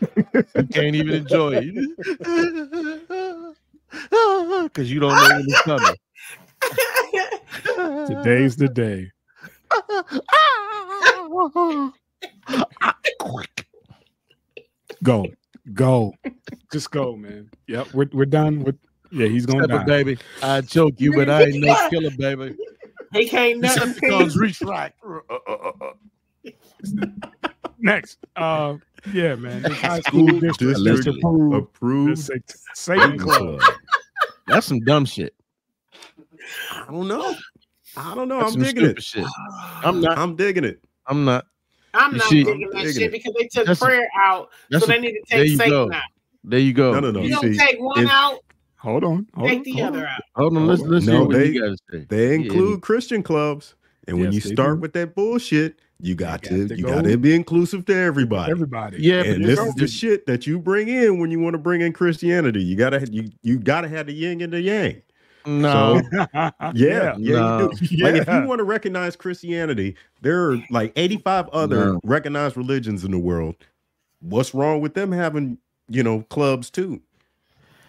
You 0.00 0.64
can't 0.72 0.94
even 0.94 1.14
enjoy 1.14 1.54
it 1.56 1.74
because 4.64 4.90
you 4.90 5.00
don't 5.00 5.14
know 5.14 5.36
when 5.36 5.44
it's 5.48 5.62
coming. 5.62 5.94
Today's 8.06 8.56
the 8.56 8.68
day. 8.68 9.10
Go, 15.02 15.26
go, 15.74 16.14
just 16.72 16.90
go, 16.90 17.14
man. 17.16 17.50
Yep, 17.66 17.88
we're 17.94 18.08
we're 18.12 18.26
done 18.26 18.64
with. 18.64 18.76
Yeah, 19.10 19.28
he's 19.28 19.46
gonna 19.46 19.64
Step 19.64 19.78
die. 19.78 19.84
baby. 19.84 20.18
I 20.42 20.60
choke 20.60 21.00
you, 21.00 21.14
but 21.14 21.30
I 21.30 21.44
ain't 21.44 21.64
no 21.64 21.74
killer, 21.90 22.10
baby. 22.18 22.56
he 23.12 23.26
can't 23.28 23.60
nothing 23.60 23.94
Comes 24.08 24.36
reach 24.36 24.60
right. 24.62 24.92
Next, 27.78 28.18
uh, 28.36 28.76
yeah, 29.12 29.34
man. 29.36 29.62
This 29.62 29.72
high 29.80 30.00
School 30.00 30.28
school 30.28 30.40
district 30.40 30.84
district 30.84 31.18
approved 31.18 31.54
Approved. 31.54 32.10
this 32.28 32.30
Satan 32.74 33.18
club. 33.18 33.60
That's 34.46 34.66
some 34.66 34.80
dumb 34.80 35.04
shit. 35.04 35.34
I 36.72 36.86
don't 36.90 37.08
know. 37.08 37.34
I 37.96 38.14
don't 38.14 38.28
know. 38.28 38.40
That's 38.40 38.54
I'm 38.54 38.62
digging 38.62 38.84
it. 38.86 39.02
shit. 39.02 39.24
I'm 39.84 40.00
not. 40.00 40.18
I'm 40.18 40.36
digging 40.36 40.64
it. 40.64 40.80
I'm 41.06 41.24
not. 41.24 41.46
I'm 41.94 42.12
You 42.12 42.18
not 42.18 42.28
see- 42.28 42.44
digging 42.44 42.70
that 42.72 42.76
digging 42.78 42.92
shit 42.92 43.02
it. 43.02 43.12
because 43.12 43.34
they 43.38 43.48
took 43.48 43.66
That's 43.66 43.80
a- 43.80 43.84
prayer 43.84 44.08
out, 44.18 44.50
so 44.72 44.78
a- 44.78 44.86
they 44.86 45.00
need 45.00 45.12
to 45.12 45.22
take 45.28 45.48
you 45.48 45.56
Satan 45.56 45.70
go. 45.72 45.92
out. 45.92 46.02
There 46.44 46.58
you 46.58 46.72
go. 46.72 46.92
No, 46.92 47.00
no, 47.00 47.10
no. 47.10 47.20
You 47.20 47.28
You 47.28 47.34
don't 47.40 47.52
see, 47.54 47.58
take 47.58 47.80
one 47.80 48.04
if- 48.04 48.10
out, 48.10 48.38
Hold 48.76 49.02
on, 49.04 49.26
hold 49.34 49.48
take 49.48 49.58
on, 49.58 49.62
the 49.64 49.72
hold 49.72 49.86
other 49.88 49.98
on. 50.00 50.04
out. 50.06 50.20
Hold 50.36 50.56
on. 50.56 50.66
Let's 50.68 50.82
let's 50.82 51.06
No, 51.06 51.12
hear 51.12 51.24
what 51.24 51.32
they- 51.36 51.46
you 51.46 51.60
got 51.60 51.68
to 51.68 51.76
say. 51.98 52.06
They 52.08 52.28
Yeah, 52.28 52.34
include 52.34 52.80
Christian 52.82 53.22
clubs, 53.22 53.74
and 54.06 54.20
when 54.20 54.32
you 54.32 54.40
start 54.40 54.76
do. 54.76 54.80
with 54.82 54.92
that 54.92 55.14
bullshit, 55.16 55.80
you 56.00 56.14
got 56.14 56.42
got 56.42 56.50
to 56.50 56.68
to 56.68 56.76
you 56.76 56.84
go- 56.84 56.94
got 56.94 57.04
to 57.04 57.16
be 57.18 57.34
inclusive 57.34 57.84
to 57.86 57.94
everybody. 57.94 58.50
Everybody. 58.52 58.98
Yeah, 59.02 59.22
and 59.22 59.44
this 59.44 59.58
know, 59.58 59.66
is 59.66 59.74
the 59.74 59.88
shit 59.88 60.26
that 60.26 60.46
you 60.46 60.58
bring 60.58 60.88
in 60.88 61.18
when 61.18 61.30
you 61.30 61.40
want 61.40 61.54
to 61.54 61.58
bring 61.58 61.80
in 61.80 61.92
Christianity. 61.92 62.62
You 62.62 62.76
gotta 62.76 63.06
you 63.10 63.30
you 63.42 63.58
gotta 63.58 63.88
have 63.88 64.06
the 64.06 64.12
yin 64.12 64.40
and 64.40 64.52
the 64.52 64.60
yang. 64.60 65.02
no. 65.46 66.00
yeah, 66.12 66.50
Yeah, 66.74 67.14
yeah, 67.18 67.38
No. 67.38 67.70
you 67.80 67.96
do. 67.98 68.04
Like 68.04 68.14
if 68.16 68.28
you 68.28 68.42
want 68.46 68.58
to 68.58 68.64
recognize 68.64 69.16
Christianity, 69.16 69.96
there 70.22 70.50
are 70.50 70.58
like 70.70 70.92
85 70.96 71.48
other 71.48 71.92
No. 71.94 72.00
recognized 72.04 72.56
religions 72.56 73.04
in 73.04 73.10
the 73.10 73.18
world. 73.18 73.56
What's 74.20 74.52
wrong 74.54 74.80
with 74.80 74.94
them 74.94 75.10
having, 75.12 75.58
you 75.88 76.02
know, 76.02 76.22
clubs 76.28 76.70
too? 76.70 77.00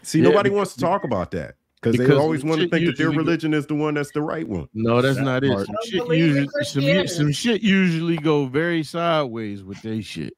See, 0.03 0.19
Yeah, 0.19 0.29
nobody 0.29 0.49
wants 0.49 0.73
to 0.75 0.79
talk 0.79 1.03
about 1.03 1.31
that 1.31 1.55
because 1.81 1.97
they 1.97 2.13
always 2.13 2.43
want 2.43 2.61
to 2.61 2.67
think 2.69 2.85
that 2.85 2.97
their 2.97 3.07
usually 3.07 3.15
go- 3.15 3.21
religion 3.23 3.53
is 3.53 3.65
the 3.67 3.75
one 3.75 3.93
that's 3.93 4.11
the 4.11 4.21
right 4.21 4.47
one. 4.47 4.67
No, 4.73 5.01
that's 5.01 5.17
That 5.17 5.23
not 5.23 5.43
it. 5.43 5.65
Some 5.65 5.75
shit, 5.85 6.07
usually, 6.17 6.47
some, 6.63 7.07
some 7.07 7.31
shit 7.31 7.61
usually 7.61 8.17
go 8.17 8.45
very 8.47 8.83
sideways 8.83 9.63
with 9.63 9.81
they 9.81 10.01
shit. 10.01 10.33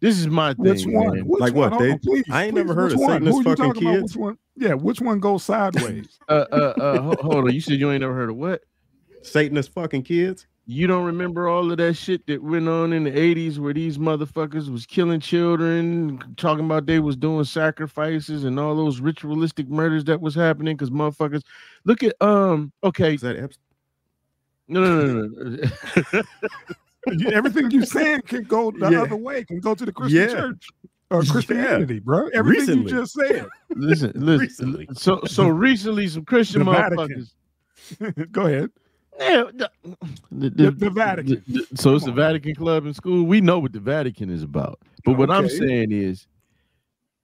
This 0.00 0.18
is 0.18 0.28
my 0.28 0.54
thing. 0.54 0.64
Which 0.64 0.86
one? 0.86 1.18
Which 1.26 1.40
Like 1.40 1.54
one? 1.54 1.70
what, 1.70 1.72
Hold 1.72 1.82
they- 1.82 1.92
on, 1.92 1.98
please, 1.98 2.24
I 2.30 2.44
ain't 2.44 2.54
please, 2.54 2.58
never 2.60 2.74
heard 2.74 2.92
of 2.92 3.00
one? 3.00 3.10
Satanist 3.10 3.32
Who 3.32 3.38
you 3.38 3.44
fucking 3.44 3.64
talking 3.64 3.82
about? 3.88 3.94
kids. 4.00 4.16
Which 4.16 4.20
one? 4.20 4.38
Yeah, 4.56 4.74
which 4.74 5.00
one 5.00 5.20
goes 5.20 5.42
sideways? 5.44 6.18
Uh, 6.28 6.44
uh, 6.52 6.54
uh, 6.54 7.16
hold 7.22 7.44
on. 7.48 7.52
You 7.54 7.60
said 7.60 7.74
you 7.80 7.90
ain't 7.90 8.00
never 8.00 8.14
heard 8.14 8.30
of 8.30 8.36
what? 8.36 8.62
Satanist 9.22 9.72
fucking 9.72 10.02
kids. 10.02 10.46
You 10.70 10.86
don't 10.86 11.06
remember 11.06 11.48
all 11.48 11.70
of 11.72 11.78
that 11.78 11.94
shit 11.94 12.26
that 12.26 12.42
went 12.42 12.68
on 12.68 12.92
in 12.92 13.04
the 13.04 13.10
80s 13.10 13.56
where 13.58 13.72
these 13.72 13.96
motherfuckers 13.96 14.70
was 14.70 14.84
killing 14.84 15.18
children, 15.18 16.20
talking 16.36 16.66
about 16.66 16.84
they 16.84 16.98
was 16.98 17.16
doing 17.16 17.44
sacrifices 17.44 18.44
and 18.44 18.60
all 18.60 18.76
those 18.76 19.00
ritualistic 19.00 19.66
murders 19.70 20.04
that 20.04 20.20
was 20.20 20.34
happening 20.34 20.76
because 20.76 20.90
motherfuckers 20.90 21.42
look 21.86 22.02
at 22.02 22.14
um 22.20 22.70
okay 22.84 23.14
Is 23.14 23.22
that 23.22 23.38
Epstein? 23.38 23.62
no 24.68 24.82
no 24.82 25.26
no 25.26 25.26
no, 26.12 26.22
Everything 27.32 27.70
you 27.70 27.86
saying 27.86 28.20
can 28.26 28.44
go 28.44 28.70
the 28.70 28.90
Yeah. 28.90 29.00
other 29.02 29.16
way. 29.16 29.44
Can 29.44 29.60
go 29.60 29.74
to 29.74 29.86
the 29.86 29.92
Christian 29.92 30.20
Yeah. 30.20 30.26
church 30.34 30.66
or 31.10 31.22
Yeah. 31.22 31.32
Christianity, 31.32 32.00
bro. 32.00 32.28
Everything 32.34 32.84
Recently. 32.84 32.92
you 32.92 32.98
just 32.98 33.14
said. 33.14 33.46
listen 33.70 34.12
listen 34.16 34.38
Recently. 34.72 34.88
so 34.92 35.22
so 35.24 35.48
recently 35.48 36.08
some 36.08 36.26
Christian 36.26 36.66
The 36.66 36.70
motherfuckers 36.72 37.30
go 38.32 38.44
ahead. 38.44 38.68
Yeah, 39.18 39.44
the, 39.52 39.70
The- 40.30 40.70
the 40.70 40.90
Vatican. 40.90 41.42
the- 41.48 41.66
the- 41.70 41.76
so 41.76 41.94
it's 41.96 42.04
Come 42.04 42.14
the. 42.14 42.22
Vatican 42.22 42.54
Club 42.54 42.86
in 42.86 42.94
school. 42.94 43.24
We 43.24 43.40
know 43.40 43.58
what 43.58 43.72
the 43.72 43.80
Vatican 43.80 44.30
is 44.30 44.42
about. 44.42 44.78
But 45.04 45.18
what 45.18 45.30
I'm 45.30 45.48
saying 45.48 45.92
is, 45.92 46.26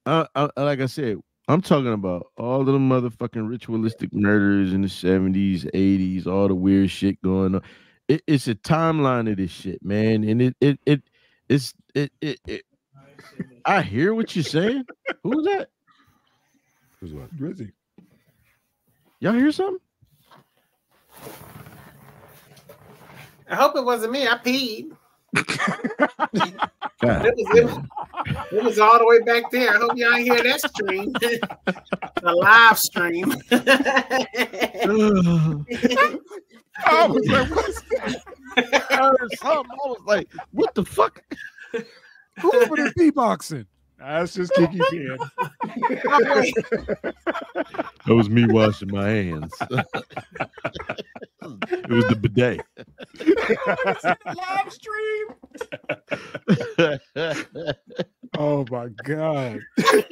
uh, 0.06 0.26
uh, 0.34 0.48
like 0.56 0.80
I 0.80 0.86
said, 0.86 1.18
I'm 1.48 1.60
talking 1.60 1.92
about 1.92 2.28
all 2.38 2.60
of 2.60 2.66
the 2.66 2.72
motherfucking 2.78 3.48
ritualistic 3.48 4.12
murders 4.14 4.72
in 4.72 4.80
the 4.82 4.88
70s, 4.88 5.64
80s, 5.74 6.26
all 6.26 6.48
the 6.48 6.54
weird 6.54 6.90
shit 6.90 7.20
going 7.22 7.54
on. 7.56 7.62
It, 8.08 8.22
it's 8.26 8.48
a 8.48 8.54
timeline 8.54 9.30
of 9.30 9.36
this 9.36 9.50
shit, 9.50 9.82
man, 9.84 10.24
and 10.24 10.40
it 10.42 10.56
it 10.60 10.78
it 10.86 11.02
it's 11.48 11.74
it 11.94 12.12
it. 12.20 12.38
it 12.46 12.62
I 13.64 13.80
hear 13.82 14.14
what 14.14 14.34
you're 14.36 14.42
saying. 14.42 14.84
Who's 15.22 15.44
that? 15.46 15.68
Who's 17.00 17.12
what? 17.14 17.34
Drizzy. 17.36 17.72
Y'all 19.20 19.32
hear 19.32 19.52
something? 19.52 19.78
I 23.48 23.56
hope 23.56 23.76
it 23.76 23.84
wasn't 23.84 24.12
me. 24.12 24.26
I 24.26 24.38
peed. 24.38 24.96
It 27.06 27.34
was, 27.36 27.44
it, 28.52 28.64
was, 28.64 28.78
all 28.78 28.98
the 28.98 29.04
way 29.04 29.20
back 29.20 29.50
there. 29.50 29.74
I 29.74 29.78
hope 29.78 29.96
y'all 29.96 30.14
hear 30.14 30.42
that 30.42 30.60
stream. 30.60 31.12
the 31.12 31.38
live 32.22 32.78
stream. 32.78 33.30
I 36.86 37.06
was 37.06 37.26
like, 37.28 37.50
what's 37.50 37.82
that? 37.82 38.22
I 38.56 38.60
heard 38.96 39.30
something. 39.38 39.70
I 39.70 39.86
was 39.86 40.02
like, 40.06 40.28
what 40.52 40.74
the 40.74 40.84
fuck? 40.84 41.22
Who 42.40 42.62
over 42.62 42.76
there 42.76 42.90
beatboxing? 42.92 43.66
That's 43.98 44.34
just 44.34 44.52
Kiki 44.54 44.80
Kid. 44.90 45.18
That 48.06 48.14
was 48.14 48.28
me 48.28 48.44
washing 48.46 48.90
my 48.90 49.08
hands. 49.08 49.54
it 49.70 49.86
was 51.88 52.04
the 52.08 52.16
bidet. 52.20 52.60
Live 54.36 54.72
stream. 54.72 55.26
Oh 58.36 58.64
my 58.70 58.88
god. 59.04 59.60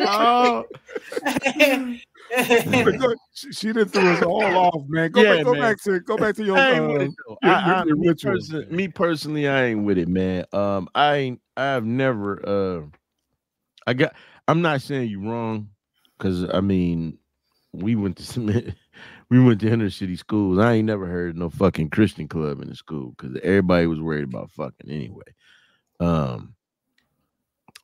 oh, 0.01 0.64
she, 3.35 3.53
she 3.53 3.72
done 3.72 3.89
threw 3.89 4.09
us 4.11 4.22
all 4.22 4.43
off, 4.45 4.85
man. 4.89 5.11
Go, 5.11 5.22
Yeah, 5.22 5.37
back, 5.37 5.45
go 5.45 5.53
man. 5.53 5.61
back 5.61 5.83
to 5.83 6.01
go 6.01 6.16
back 6.16 6.35
to 6.37 6.45
your. 6.45 6.57
I 6.57 6.70
ain't 6.72 6.85
Uh, 6.85 6.89
it 7.01 7.11
though. 7.26 7.37
your- 7.43 7.53
I- 7.53 7.80
I- 7.80 7.85
your 7.85 7.97
me, 7.97 8.14
person- 8.14 8.66
me 8.70 8.89
personally, 8.89 9.49
I 9.49 9.64
ain't 9.66 9.85
with 9.85 9.99
it, 9.99 10.09
man. 10.09 10.45
Um, 10.53 10.89
I 10.95 11.14
ain't. 11.16 11.41
I've 11.57 11.85
never. 11.85 12.41
Uh, 12.49 12.83
I 13.87 13.95
got. 13.95 14.14
I'm 14.49 14.62
not 14.62 14.83
saying 14.83 15.11
you're 15.11 15.20
wrong, 15.22 15.70
because 16.18 16.45
I 16.53 16.61
mean, 16.61 17.18
we 17.72 17.97
went 17.97 18.18
to. 18.18 18.74
We 19.30 19.43
went 19.43 19.61
to 19.62 19.70
inner 19.72 19.91
city 19.91 20.16
schools. 20.16 20.59
I 20.59 20.74
ain't 20.74 20.87
never 20.87 21.07
heard 21.07 21.37
no 21.37 21.51
fucking 21.51 21.91
Christian 21.91 22.28
club 22.28 22.61
in 22.62 22.68
the 22.68 22.76
school 22.76 23.14
because 23.16 23.39
everybody 23.43 23.87
was 23.87 24.01
worried 24.01 24.24
about 24.24 24.51
fucking 24.53 24.91
anyway. 24.91 25.24
Um, 26.01 26.55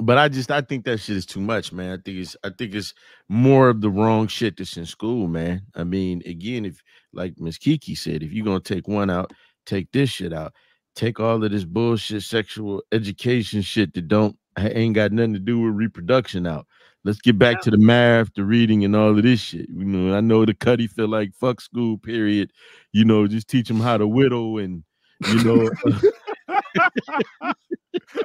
but 0.00 0.18
I 0.18 0.28
just 0.28 0.50
I 0.50 0.60
think 0.62 0.84
that 0.84 0.98
shit 1.00 1.16
is 1.16 1.26
too 1.26 1.40
much, 1.40 1.72
man. 1.72 1.92
I 1.92 2.02
think 2.02 2.18
it's 2.18 2.36
I 2.44 2.50
think 2.56 2.74
it's 2.74 2.94
more 3.28 3.68
of 3.70 3.80
the 3.80 3.90
wrong 3.90 4.28
shit 4.28 4.56
that's 4.58 4.76
in 4.76 4.86
school, 4.86 5.28
man. 5.28 5.62
I 5.74 5.84
mean, 5.84 6.22
again, 6.26 6.64
if 6.66 6.82
like 7.12 7.34
Miss 7.38 7.58
Kiki 7.58 7.94
said, 7.94 8.22
if 8.22 8.32
you're 8.32 8.44
gonna 8.44 8.60
take 8.60 8.88
one 8.88 9.10
out, 9.10 9.32
take 9.66 9.90
this 9.92 10.10
shit 10.10 10.32
out. 10.32 10.54
take 10.94 11.20
all 11.20 11.42
of 11.42 11.50
this 11.50 11.64
bullshit 11.64 12.22
sexual 12.22 12.82
education 12.92 13.62
shit 13.62 13.94
that 13.94 14.08
don't 14.08 14.36
ain't 14.66 14.94
got 14.94 15.12
nothing 15.12 15.34
to 15.34 15.38
do 15.38 15.60
with 15.60 15.74
reproduction 15.74 16.46
out. 16.46 16.66
Let's 17.04 17.20
get 17.20 17.38
back 17.38 17.56
Yeah. 17.56 17.60
to 17.62 17.70
the 17.72 17.78
math, 17.78 18.34
the 18.34 18.44
reading, 18.44 18.84
and 18.84 18.94
all 18.96 19.10
of 19.16 19.22
this 19.22 19.40
shit. 19.40 19.68
You 19.68 19.84
know, 19.84 20.14
I 20.16 20.20
know 20.20 20.44
the 20.44 20.54
Cuddy 20.54 20.86
feel 20.88 21.08
like 21.08 21.32
fuck 21.34 21.60
school, 21.60 21.96
period. 21.98 22.50
You 22.92 23.04
know, 23.04 23.26
just 23.26 23.48
teach 23.48 23.68
them 23.68 23.80
how 23.80 23.96
to 23.98 24.06
whittle 24.06 24.58
and 24.58 24.82
you 25.28 25.42
know 25.44 25.70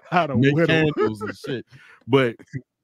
How 0.09 0.27
to 0.27 0.35
make 0.35 0.53
whittle. 0.53 0.67
candles 0.67 1.21
and 1.21 1.35
shit. 1.35 1.65
But 2.07 2.35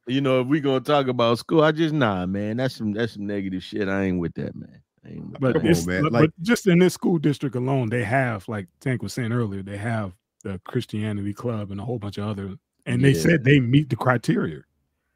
you 0.08 0.22
know, 0.22 0.42
if 0.42 0.48
we 0.48 0.60
gonna 0.60 0.80
talk 0.80 1.08
about 1.08 1.38
school, 1.40 1.62
I 1.64 1.72
just 1.72 1.94
nah, 1.94 2.26
man. 2.26 2.58
That's 2.58 2.76
some 2.76 2.92
that's 2.94 3.14
some 3.14 3.26
negative 3.28 3.64
shit. 3.64 3.88
I 3.88 4.04
ain't 4.04 4.20
with 4.20 4.34
that, 4.36 4.56
man. 4.56 4.82
I 5.06 5.10
ain't 5.10 5.30
with 5.32 5.40
But, 5.40 5.54
that. 5.54 5.60
Come 5.60 5.66
on, 5.68 5.72
it's, 5.72 5.86
man, 5.86 6.04
like- 6.04 6.12
but 6.12 6.32
just 6.42 6.68
in 6.68 6.80
this 6.80 6.94
school 6.94 7.18
district 7.20 7.56
alone, 7.56 7.90
they 7.90 8.04
have, 8.04 8.48
like 8.48 8.68
Tank 8.82 9.02
was 9.02 9.14
saying 9.14 9.32
earlier, 9.32 9.62
they 9.64 9.78
have 9.78 10.14
the 10.44 10.60
Christianity 10.66 11.34
Club 11.34 11.72
and 11.72 11.80
a 11.80 11.84
whole 11.84 12.00
bunch 12.00 12.18
of 12.18 12.28
other, 12.28 12.56
and 12.90 13.04
they 13.04 13.12
Yeah. 13.12 13.22
said 13.22 13.44
they 13.44 13.60
meet 13.60 13.90
the 13.90 13.96
criteria. 13.96 14.62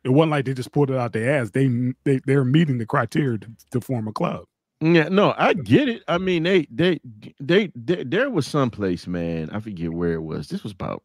It 0.04 0.10
wasn't 0.10 0.32
like 0.32 0.46
they 0.46 0.54
just 0.54 0.72
pulled 0.72 0.92
it 0.92 0.98
out 0.98 1.14
their 1.14 1.40
ass. 1.40 1.52
They 1.52 1.68
they 2.04 2.20
they're 2.26 2.44
meeting 2.46 2.78
the 2.78 2.86
criteria 2.86 3.38
to, 3.40 3.48
to 3.72 3.82
form 3.82 4.08
a 4.08 4.12
club. 4.14 4.46
Yeah, 4.82 5.08
no, 5.08 5.34
I 5.38 5.54
get 5.54 5.88
it. 5.88 6.04
I 6.10 6.18
mean, 6.18 6.44
they, 6.44 6.68
they, 6.70 7.00
they, 7.40 7.72
they, 7.74 8.04
there 8.04 8.30
was 8.30 8.46
some 8.46 8.70
place, 8.70 9.08
man. 9.08 9.50
I 9.52 9.62
forget 9.62 9.94
where 9.94 10.12
it 10.12 10.22
was. 10.24 10.50
This 10.50 10.62
was 10.64 10.74
about 10.74 11.04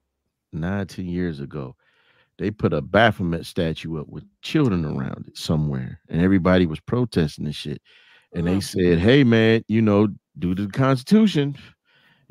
nine, 0.53 0.89
ten 0.89 1.07
years 1.07 1.39
ago. 1.39 1.77
They 2.39 2.51
put 2.51 2.73
a 2.73 2.81
Baphomet 2.83 3.47
statue 3.47 4.01
up 4.01 4.09
with 4.09 4.25
children 4.43 4.85
around 4.85 5.27
it 5.29 5.37
somewhere, 5.39 6.01
and 6.09 6.21
everybody 6.21 6.67
was 6.67 6.81
protesting 6.81 7.47
and 7.47 7.55
shit. 7.55 7.81
And 8.33 8.49
they 8.49 8.59
said, 8.61 8.99
"Hey, 8.99 9.23
man, 9.23 9.63
you 9.69 9.81
know, 9.81 10.09
due 10.41 10.57
to 10.57 10.67
the 10.67 10.73
Constitution, 10.73 11.57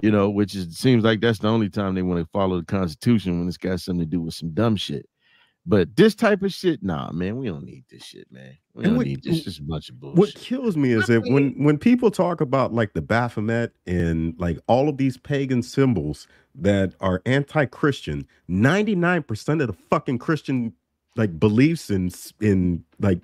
you 0.01 0.11
know, 0.11 0.29
which 0.29 0.55
is 0.55 0.77
seems 0.77 1.03
like 1.03 1.21
that's 1.21 1.39
the 1.39 1.47
only 1.47 1.69
time 1.69 1.95
they 1.95 2.01
want 2.03 2.19
to 2.19 2.29
follow 2.31 2.57
the 2.59 2.65
Constitution 2.65 3.39
when 3.39 3.47
it's 3.47 3.57
got 3.57 3.79
something 3.81 4.05
to 4.05 4.09
do 4.09 4.21
with 4.21 4.33
some 4.33 4.51
dumb 4.51 4.75
shit." 4.75 5.07
But 5.69 5.97
this 5.97 6.15
type 6.15 6.43
of 6.43 6.53
shit, 6.53 6.81
nah, 6.81 7.11
man, 7.11 7.35
we 7.35 7.47
don't 7.47 7.65
need 7.65 7.83
this 7.91 8.01
shit, 8.01 8.31
man. 8.31 8.57
We 8.73 8.83
And 8.85 8.91
don't 8.91 8.97
what- 8.97 9.07
need 9.07 9.21
this. 9.21 9.43
This 9.43 9.47
is 9.55 9.59
a 9.59 9.63
bunch 9.63 9.89
of 9.89 9.95
What 9.99 10.33
kills 10.33 10.77
me 10.77 10.91
is 10.93 11.07
that 11.07 11.23
when 11.29 11.51
when 11.61 11.77
people 11.77 12.09
talk 12.09 12.39
about 12.39 12.73
like 12.73 12.93
the 12.93 13.01
Baphomet 13.01 13.73
and 13.85 14.33
like 14.39 14.59
all 14.67 14.87
of 14.87 14.95
these 14.97 15.17
pagan 15.17 15.61
symbols 15.61 16.25
that 16.55 16.93
are 17.01 17.21
anti-Christian, 17.25 18.25
99% 18.49 19.61
of 19.61 19.67
the 19.67 19.73
fucking 19.89 20.19
Christian 20.19 20.73
like 21.17 21.37
beliefs 21.39 21.89
and 21.89 22.11
s- 22.13 22.31
in 22.39 22.83
like 22.99 23.19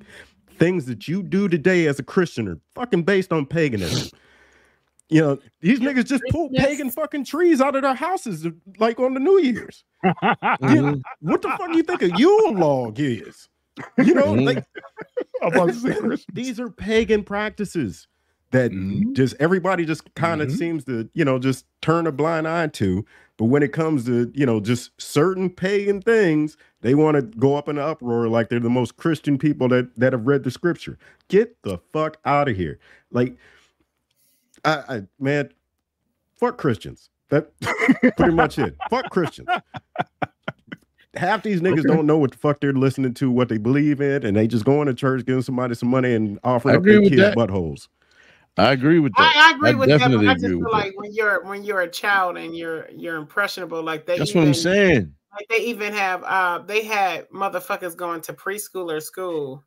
things 0.50 0.86
that 0.88 1.08
you 1.08 1.24
do 1.24 1.48
today 1.48 1.88
as 1.88 1.98
a 2.00 2.04
Christian 2.04 2.48
are 2.50 2.60
fucking 2.76 3.04
based 3.04 3.32
on 3.32 3.46
paganism. 3.46 4.10
You 5.10 5.22
know, 5.22 5.40
these 5.62 5.80
niggas 5.80 6.06
just 6.06 6.24
pull 6.32 6.50
pagan 6.56 6.90
fucking 6.90 7.26
trees 7.26 7.62
out 7.62 7.76
of 7.76 7.82
their 7.84 7.94
houses 7.94 8.48
like 8.80 9.00
on 9.00 9.14
the 9.14 9.20
New 9.20 9.40
Year's. 9.40 9.84
Mhm. 10.06 11.02
What 11.20 11.42
the 11.42 11.50
fuck 11.50 11.72
do 11.72 11.78
you 11.78 11.84
think 11.84 12.02
a 12.02 12.10
Yule 12.18 12.54
log 12.58 13.00
is? 13.00 13.48
You 13.98 14.14
know, 14.16 14.34
Mhm. 14.34 14.46
like 14.46 14.64
I'm 15.42 15.54
about 15.54 15.68
to 15.70 15.74
say, 15.76 15.96
Chris, 15.96 16.26
these 16.34 16.60
are 16.60 16.70
pagan 16.70 17.24
practices 17.24 18.08
that 18.52 18.72
Mhm. 18.72 19.14
just 19.14 19.36
everybody 19.40 19.84
just 19.86 20.14
kind 20.16 20.42
of 20.42 20.50
Mhm. 20.50 20.58
seems 20.58 20.84
to 20.86 21.10
you 21.14 21.26
know 21.26 21.38
just 21.40 21.66
turn 21.82 22.08
a 22.08 22.12
blind 22.12 22.48
eye 22.48 22.68
to 22.68 23.04
but 23.38 23.46
when 23.46 23.64
it 23.64 23.74
comes 23.74 24.06
to 24.06 24.32
you 24.36 24.46
know 24.46 24.60
just 24.60 24.92
certain 25.02 25.50
pagan 25.50 26.00
things 26.02 26.56
they 26.82 26.94
want 26.94 27.16
to 27.16 27.24
go 27.40 27.56
up 27.56 27.68
in 27.68 27.78
an 27.80 27.84
uproar 27.84 28.28
like 28.28 28.50
they're 28.50 28.60
the 28.60 28.70
most 28.70 28.96
christian 28.98 29.40
people 29.40 29.68
that 29.70 29.96
that 29.96 30.14
have 30.14 30.28
read 30.28 30.44
the 30.44 30.52
scripture 30.52 31.00
get 31.30 31.60
the 31.64 31.80
fuck 31.94 32.18
out 32.26 32.48
of 32.48 32.56
here 32.56 32.78
like 33.12 33.36
i, 34.66 34.96
I 34.96 35.02
man 35.20 35.50
fuck 36.36 36.58
christians 36.58 37.10
that 37.30 37.52
pretty 38.16 38.32
much 38.32 38.58
it 38.58 38.76
fuck 38.90 39.10
christians 39.10 39.50
half 41.16 41.44
these 41.44 41.62
niggas 41.62 41.80
Okay. 41.80 41.96
don't 41.96 42.06
know 42.06 42.18
what 42.18 42.32
the 42.32 42.38
fuck 42.38 42.60
they're 42.60 42.74
listening 42.74 43.14
to, 43.16 43.32
what 43.32 43.50
they 43.50 43.58
believe 43.58 44.02
in, 44.02 44.26
and 44.26 44.36
they 44.36 44.48
just 44.48 44.66
going 44.66 44.88
to 44.88 44.94
church, 44.94 45.26
giving 45.26 45.42
somebody 45.42 45.76
some 45.76 45.90
money 45.90 46.14
and 46.14 46.40
offering 46.44 46.74
I 46.74 46.78
up 46.78 46.82
agree 46.82 46.94
their 46.94 47.02
with 47.02 47.10
kids' 47.12 47.22
that. 47.22 47.36
buttholes. 47.36 47.88
I 48.58 48.72
agree 48.72 49.00
with 49.00 49.14
that. 49.14 49.34
I, 49.36 49.52
I 49.52 49.56
agree 49.56 49.72
I 49.72 49.74
with 49.74 49.90
that, 49.90 50.00
but 50.00 50.00
definitely 50.00 50.28
I 50.28 50.34
just 50.36 50.46
feel 50.46 50.60
with 50.60 50.72
like 50.72 50.94
when 50.96 51.14
you're 51.14 51.44
when 51.44 51.64
you're 51.64 51.82
a 51.82 51.90
child 51.90 52.38
and 52.38 52.56
you're 52.56 52.88
you're 52.92 53.16
impressionable, 53.16 53.82
like 53.82 54.06
they 54.06 54.18
That's 54.18 54.30
even, 54.32 54.42
what 54.42 54.48
I'm 54.48 54.54
saying. 54.54 55.14
Like 55.34 55.48
they 55.50 55.66
even 55.66 55.94
have 55.94 56.24
uh 56.24 56.60
they 56.60 56.84
had 56.84 57.28
motherfuckers 57.30 57.98
going 57.98 58.22
to 58.22 58.34
preschool 58.34 58.96
or 58.96 59.00
school 59.00 59.64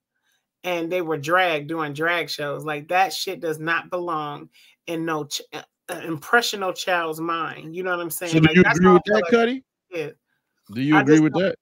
and 0.62 0.90
they 0.90 1.02
were 1.02 1.16
dragged 1.16 1.68
doing 1.68 1.94
drag 1.94 2.30
shows. 2.30 2.64
Like 2.64 2.88
that 2.88 3.12
shit 3.12 3.40
does 3.40 3.58
not 3.58 3.90
belong 3.90 4.50
in 4.86 5.04
no 5.04 5.24
ch- 5.24 5.42
uh, 5.52 5.62
uh, 5.88 6.00
impressionable 6.04 6.72
child's 6.72 7.20
mind. 7.20 7.74
You 7.74 7.82
know 7.82 7.90
what 7.90 8.00
I'm 8.00 8.10
saying? 8.10 8.32
So 8.32 8.40
do 8.40 8.46
like, 8.46 8.56
you 8.56 8.62
that's 8.62 8.78
agree 8.78 8.92
with 8.92 9.02
that, 9.06 9.12
like 9.14 9.24
Cuddy? 9.30 9.64
it 9.90 9.96
is. 9.98 10.14
Do 10.74 10.80
you 10.82 10.96
I 10.96 11.00
agree 11.02 11.20
with 11.20 11.32
that? 11.34 11.56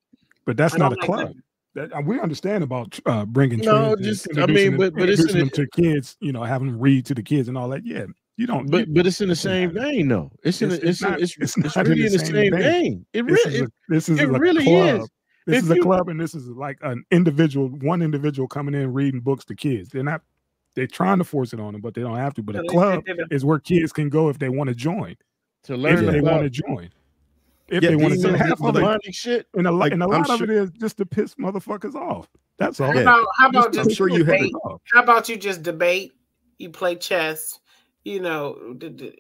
but 0.47 0.57
that's 0.57 0.77
not 0.77 0.93
a 0.93 0.97
don't 0.97 1.09
like 1.09 1.19
club. 1.27 1.35
that. 1.75 1.91
That, 1.91 1.97
uh, 1.99 2.01
we 2.03 2.21
understand 2.21 2.63
about 2.63 2.99
uh, 3.07 3.25
bringing 3.25 3.59
No, 3.59 3.97
just- 3.97 4.29
I 4.39 4.47
mean, 4.47 4.77
but- 4.77 4.95
but 4.95 5.09
it's 5.11 5.33
them 5.33 5.51
to 5.51 5.67
kids. 5.69 6.17
You 6.21 6.33
know, 6.33 6.43
having 6.45 6.69
them 6.69 6.79
read 6.81 7.05
to 7.07 7.15
the 7.15 7.23
kids 7.23 7.49
and 7.49 7.59
all 7.59 7.69
that. 7.71 7.85
Yeah, 7.85 8.05
you 8.37 8.47
don't. 8.47 8.71
But 8.71 8.87
you- 8.89 8.95
but 8.95 9.07
it's 9.07 9.21
in 9.21 9.29
the 9.29 9.35
same 9.37 9.73
vein, 9.73 10.07
though. 10.09 10.31
It's 10.45 10.63
in 10.63 10.71
It's- 10.71 10.81
the, 10.81 10.89
it's 10.89 11.01
it's 11.01 11.03
in- 11.03 11.11
not- 11.11 11.21
it's, 11.21 11.37
it's 11.39 11.57
it's 11.59 11.77
not 11.77 11.87
in 11.87 11.93
really 11.93 12.07
in 12.07 12.13
the 12.13 12.19
the 12.19 12.25
same 12.25 12.35
same 12.35 12.53
vein. 12.53 12.63
vein. 12.63 13.07
It 13.13 13.27
This 13.27 13.45
really 13.45 13.57
is 13.57 13.63
a, 13.63 13.69
this 13.89 14.09
is 14.09 14.19
it 14.21 14.29
a 14.29 14.33
really 14.39 14.65
club. 14.65 15.01
is. 15.03 15.09
This 15.47 15.59
If 15.59 15.65
is 15.65 15.71
a 15.73 15.75
you- 15.75 15.83
club, 15.83 16.09
and 16.09 16.19
this 16.21 16.35
is 16.35 16.47
like 16.49 16.79
an 16.83 17.05
individual, 17.11 17.69
one 17.69 18.01
individual 18.03 18.47
coming 18.49 18.75
in 18.75 18.93
reading 18.95 19.21
books 19.21 19.45
to 19.47 19.55
kids. 19.57 19.89
They're 19.91 20.03
not. 20.05 20.23
They're 20.75 20.87
trying 20.87 21.19
to 21.19 21.25
force 21.25 21.53
it 21.53 21.61
on 21.61 21.73
them, 21.73 21.81
but 21.81 21.95
they 21.95 22.03
don't 22.03 22.17
have 22.17 22.35
to. 22.35 22.43
But 22.43 22.57
So 22.57 22.63
a 22.63 22.65
club 22.67 23.05
is 23.31 23.45
where 23.45 23.59
kids 23.59 23.93
can 23.93 24.09
go 24.09 24.29
if 24.29 24.39
they 24.39 24.49
want 24.49 24.69
to 24.69 24.75
join. 24.75 25.17
to 25.65 25.77
learn, 25.77 25.95
If 25.95 26.01
learn 26.03 26.13
they 26.13 26.21
want 26.21 26.43
to 26.43 26.51
join. 26.51 26.91
If 27.69 27.83
Yeah, 27.83 27.91
they 27.91 27.97
want 27.97 28.09
to 28.11 28.15
these 28.17 28.25
join, 28.25 28.35
half 28.35 28.61
of 28.61 28.69
it, 28.77 28.81
demonic 28.81 29.15
shit. 29.15 29.47
and 29.55 29.67
a, 29.67 29.71
lot, 29.71 29.79
like, 29.79 29.93
and 29.93 30.03
a 30.03 30.05
I'm 30.05 30.11
lot 30.11 30.29
of 30.31 30.37
sure- 30.39 30.51
it 30.51 30.51
is 30.51 30.71
just 30.73 30.99
to 30.99 31.07
piss 31.07 31.37
motherfuckers 31.37 31.95
off. 31.95 32.29
That's 32.59 32.79
all. 32.81 32.89
How 32.89 32.95
Yeah. 32.95 33.01
about 33.03 33.27
how 33.39 33.49
about 33.49 33.73
Just 33.73 33.89
just 33.89 33.97
sure 33.97 34.09
you 34.11 34.19
debate? 34.25 34.53
How 34.93 35.03
about 35.03 35.29
you 35.29 35.37
just 35.39 35.63
debate? 35.63 36.13
You 36.59 36.69
play 36.71 36.97
chess. 36.97 37.59
You 38.05 38.21
know, 38.21 38.75
d- 38.77 38.91
d- 38.91 39.19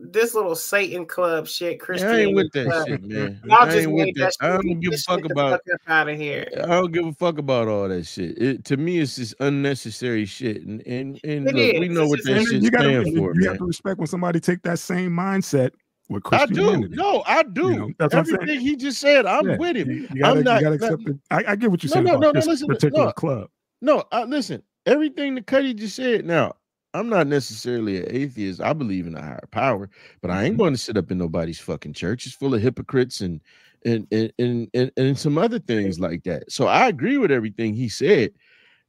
this 0.00 0.32
little 0.34 0.56
Satan 0.56 1.04
club 1.04 1.46
shit. 1.46 1.78
Christian. 1.78 2.08
I 2.08 2.20
ain't 2.20 2.34
with 2.34 2.50
that 2.52 2.64
club. 2.66 2.88
shit, 2.88 3.02
man. 3.02 3.40
Y'all 3.44 3.54
I 3.58 3.64
just 3.66 3.76
ain't 3.76 3.92
with 3.92 4.14
that. 4.16 4.34
that. 4.40 4.46
I 4.46 4.48
don't 4.56 4.80
give 4.80 4.94
a 4.94 4.96
fuck 4.96 5.24
about. 5.26 5.50
fuck 5.70 5.80
out 5.86 6.08
of 6.08 6.16
here. 6.16 6.46
I 6.56 6.66
don't 6.66 6.92
give 6.92 7.04
a 7.04 7.12
fuck 7.12 7.36
about 7.36 7.68
all 7.68 7.88
that 7.88 8.06
shit. 8.06 8.38
It, 8.40 8.64
to 8.64 8.78
me, 8.78 9.00
it's 9.00 9.16
just 9.16 9.34
unnecessary 9.40 10.24
shit. 10.24 10.62
And 10.62 10.82
and, 10.86 11.20
and 11.24 11.44
look, 11.44 11.54
we 11.54 11.88
know 11.88 12.04
It's 12.04 12.08
what 12.10 12.16
just- 12.20 12.26
that 12.28 12.36
And 12.38 12.46
shit 12.48 12.62
you 12.62 12.70
gotta, 12.70 12.84
stands 12.88 13.10
for, 13.10 13.34
you 13.34 13.40
man. 13.40 13.48
have 13.50 13.58
to 13.58 13.64
respect 13.66 13.98
when 13.98 14.06
somebody 14.06 14.40
take 14.40 14.62
that 14.62 14.78
same 14.78 15.10
mindset 15.12 15.72
with 16.08 16.22
I 16.32 16.46
do. 16.46 16.88
No, 16.88 17.22
I 17.26 17.42
do. 17.42 17.70
You 17.70 17.76
know, 17.76 17.90
that's 17.98 18.14
what 18.14 18.28
I'm. 18.28 18.34
Everything 18.34 18.60
he 18.60 18.76
just 18.76 18.98
said, 18.98 19.26
I'm 19.26 19.46
Yeah, 19.46 19.56
with 19.58 19.76
him. 19.76 19.90
You, 19.90 20.08
you 20.14 20.22
gotta, 20.22 20.38
I'm 20.38 20.42
not- 20.44 20.60
you 20.62 20.68
gotta 20.68 20.78
not- 20.78 20.92
accept 20.94 21.08
it. 21.10 21.16
I, 21.30 21.44
I 21.52 21.56
get 21.56 21.70
what 21.70 21.82
you're 21.82 21.90
No, 21.90 21.92
saying 21.94 22.04
no, 22.06 22.10
about 22.12 22.20
no, 22.22 22.28
no, 22.28 22.32
this 22.32 22.46
listen, 22.46 22.68
particular 22.68 23.04
no. 23.06 23.12
club. 23.12 23.48
No, 23.82 24.04
I, 24.10 24.24
listen. 24.24 24.62
Everything 24.86 25.34
that 25.34 25.46
Cuddy 25.46 25.74
just 25.74 25.96
said. 25.96 26.24
Now, 26.24 26.54
I'm 26.94 27.08
not 27.08 27.26
necessarily 27.26 27.98
an 27.98 28.06
atheist. 28.08 28.60
I 28.60 28.72
believe 28.72 29.06
in 29.06 29.14
a 29.14 29.22
higher 29.22 29.48
power, 29.50 29.88
but 30.20 30.30
I 30.30 30.44
ain't 30.44 30.56
Mhm. 30.56 30.58
going 30.58 30.74
to 30.74 30.78
sit 30.78 30.96
up 30.96 31.10
in 31.10 31.18
nobody's 31.18 31.58
fucking 31.60 31.94
church. 31.94 32.26
It's 32.26 32.34
full 32.34 32.54
of 32.54 32.60
hypocrites 32.62 33.20
and 33.20 33.40
and 33.84 34.06
and 34.12 34.32
and 34.38 34.68
and, 34.74 34.92
and 34.96 35.18
some 35.18 35.38
other 35.38 35.58
things 35.58 35.98
like 35.98 36.22
that. 36.24 36.50
So 36.52 36.66
I 36.66 36.88
agree 36.88 37.18
with 37.18 37.30
everything 37.30 37.74
he 37.74 37.88
said. 37.88 38.32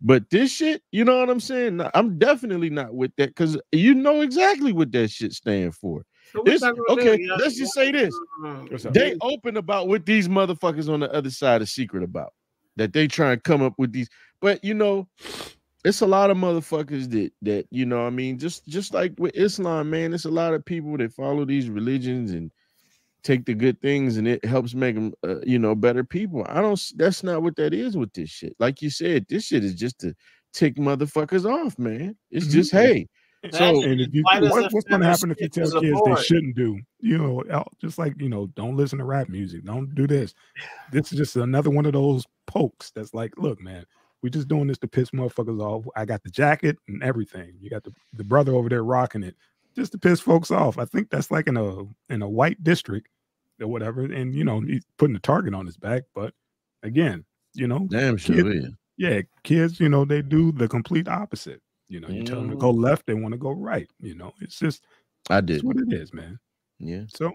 But 0.02 0.30
this 0.30 0.52
shit, 0.52 0.84
you 0.92 1.06
know 1.06 1.18
what 1.18 1.30
I'm 1.30 1.40
saying? 1.40 1.82
I'm 1.94 2.20
definitely 2.20 2.70
not 2.70 2.94
with 2.94 3.16
that 3.16 3.30
because 3.30 3.58
you 3.72 3.96
know 3.96 4.20
exactly 4.22 4.74
what 4.74 4.92
that 4.92 5.10
shit 5.10 5.32
stand 5.32 5.76
for. 5.76 6.04
So 6.34 6.44
This- 6.44 6.62
okay, 6.90 7.18
do? 7.18 7.24
Y'all- 7.24 7.38
let's 7.38 7.56
just 7.58 7.74
say 7.74 7.92
this. 7.92 8.14
What's 8.70 8.86
up? 8.86 8.94
They 8.94 9.16
open 9.22 9.56
about 9.56 9.88
what 9.88 10.06
these 10.06 10.28
motherfuckers 10.28 10.90
on 10.90 11.00
the 11.00 11.12
other 11.14 11.30
side 11.30 11.62
are 11.62 11.66
secret 11.66 12.04
about. 12.04 12.34
That 12.76 12.92
they 12.92 13.08
try 13.08 13.32
and 13.32 13.44
come 13.44 13.62
up 13.62 13.76
with 13.78 13.94
these, 13.94 14.10
but 14.42 14.62
you 14.64 14.74
know, 14.74 15.08
it's 15.84 16.02
a 16.02 16.08
lot 16.08 16.32
of 16.32 16.38
motherfuckers 16.38 17.10
that 17.12 17.32
that 17.42 17.68
you 17.72 17.86
know. 17.86 18.06
I 18.06 18.10
mean, 18.10 18.38
just 18.40 18.66
just 18.68 18.94
like 18.94 19.14
with 19.18 19.36
Islam, 19.36 19.90
man, 19.90 20.14
it's 20.14 20.26
a 20.26 20.32
lot 20.32 20.54
of 20.54 20.66
people 20.66 20.98
that 20.98 21.14
follow 21.14 21.46
these 21.46 21.70
religions 21.70 22.32
and 22.32 22.52
take 23.24 23.46
the 23.46 23.54
good 23.54 23.80
things, 23.82 24.18
and 24.18 24.28
it 24.28 24.44
helps 24.44 24.74
make 24.74 24.96
them, 24.96 25.14
uh, 25.26 25.40
you 25.46 25.58
know, 25.58 25.76
better 25.76 26.04
people. 26.04 26.46
I 26.48 26.62
don't. 26.62 26.82
That's 26.96 27.24
not 27.24 27.44
what 27.44 27.56
that 27.58 27.74
is 27.74 27.98
with 27.98 28.14
this 28.14 28.30
shit. 28.30 28.56
Like 28.60 28.82
you 28.82 28.90
said, 28.90 29.26
this 29.30 29.46
shit 29.46 29.64
is 29.64 29.76
just 29.76 30.00
to 30.00 30.14
tick 30.54 30.76
motherfuckers 30.76 31.46
off, 31.50 31.78
man. 31.80 32.16
It's 32.32 32.48
Mhm. 32.48 32.52
just 32.52 32.72
hey. 32.72 33.08
So 33.52 33.84
And 33.84 34.00
if 34.00 34.14
you, 34.14 34.24
what, 34.24 34.72
what's 34.72 34.88
going 34.88 35.02
to 35.02 35.08
happen 35.08 35.30
if 35.32 35.42
you 35.42 35.50
tell 35.50 35.82
kids 35.82 36.02
they 36.06 36.16
shouldn't 36.24 36.56
do? 36.56 36.80
You 37.02 37.18
know, 37.18 37.66
just 37.82 37.98
like 37.98 38.14
you 38.18 38.30
know, 38.30 38.48
don't 38.56 38.78
listen 38.78 39.00
to 39.00 39.06
rap 39.06 39.28
music. 39.28 39.66
Don't 39.66 39.94
do 39.94 40.08
this. 40.08 40.34
This 40.94 41.12
is 41.12 41.18
just 41.18 41.36
another 41.36 41.70
one 41.70 41.86
of 41.86 41.92
those 41.92 42.26
pokes. 42.48 42.92
That's 42.96 43.14
like, 43.14 43.34
look, 43.38 43.60
man, 43.62 43.86
we 44.24 44.30
just 44.30 44.48
doing 44.48 44.68
this 44.68 44.78
to 44.80 44.88
piss 44.88 45.12
motherfuckers 45.12 45.60
off. 45.62 45.86
I 45.96 46.06
got 46.06 46.24
the 46.24 46.30
jacket 46.32 46.78
and 46.88 47.04
everything. 47.04 47.54
You 47.60 47.70
got 47.70 47.84
the, 47.84 47.94
the 48.14 48.24
brother 48.24 48.54
over 48.54 48.70
there 48.70 48.84
rocking 48.84 49.22
it 49.24 49.36
just 49.76 49.92
to 49.92 49.98
piss 50.00 50.20
folks 50.20 50.50
off. 50.50 50.78
I 50.80 50.86
think 50.86 51.10
that's 51.10 51.30
like 51.30 51.48
in 51.48 51.58
a 51.58 51.84
in 52.10 52.22
a 52.22 52.30
white 52.30 52.64
district 52.64 53.10
or 53.62 53.68
whatever. 53.68 54.02
And 54.06 54.34
you 54.34 54.44
know, 54.44 54.62
he's 54.62 54.86
putting 54.98 55.16
a 55.16 55.20
target 55.20 55.54
on 55.54 55.66
his 55.66 55.78
back. 55.78 56.04
But 56.16 56.34
again, 56.84 57.26
you 57.54 57.68
know, 57.68 57.86
damn 57.90 58.18
sure 58.18 58.50
is. 58.52 58.66
yeah, 58.98 59.22
kids, 59.44 59.80
you 59.80 59.90
know, 59.90 60.06
they 60.06 60.22
do 60.22 60.52
the 60.52 60.68
complete 60.68 61.08
opposite. 61.08 61.62
You 61.90 62.00
know, 62.00 62.08
you 62.08 62.24
tell 62.24 62.38
them 62.40 62.50
to 62.50 62.56
Mhm. 62.56 62.60
go 62.60 62.72
left, 62.72 63.06
they 63.06 63.14
want 63.14 63.34
to 63.34 63.38
go 63.38 63.52
right. 63.52 63.90
You 64.00 64.16
know, 64.16 64.34
it's 64.40 64.58
just 64.58 64.86
I 65.30 65.42
did. 65.42 65.64
what 65.64 65.76
it 65.78 65.92
is, 65.94 66.14
man. 66.14 66.40
Yeah. 66.80 67.04
So 67.14 67.34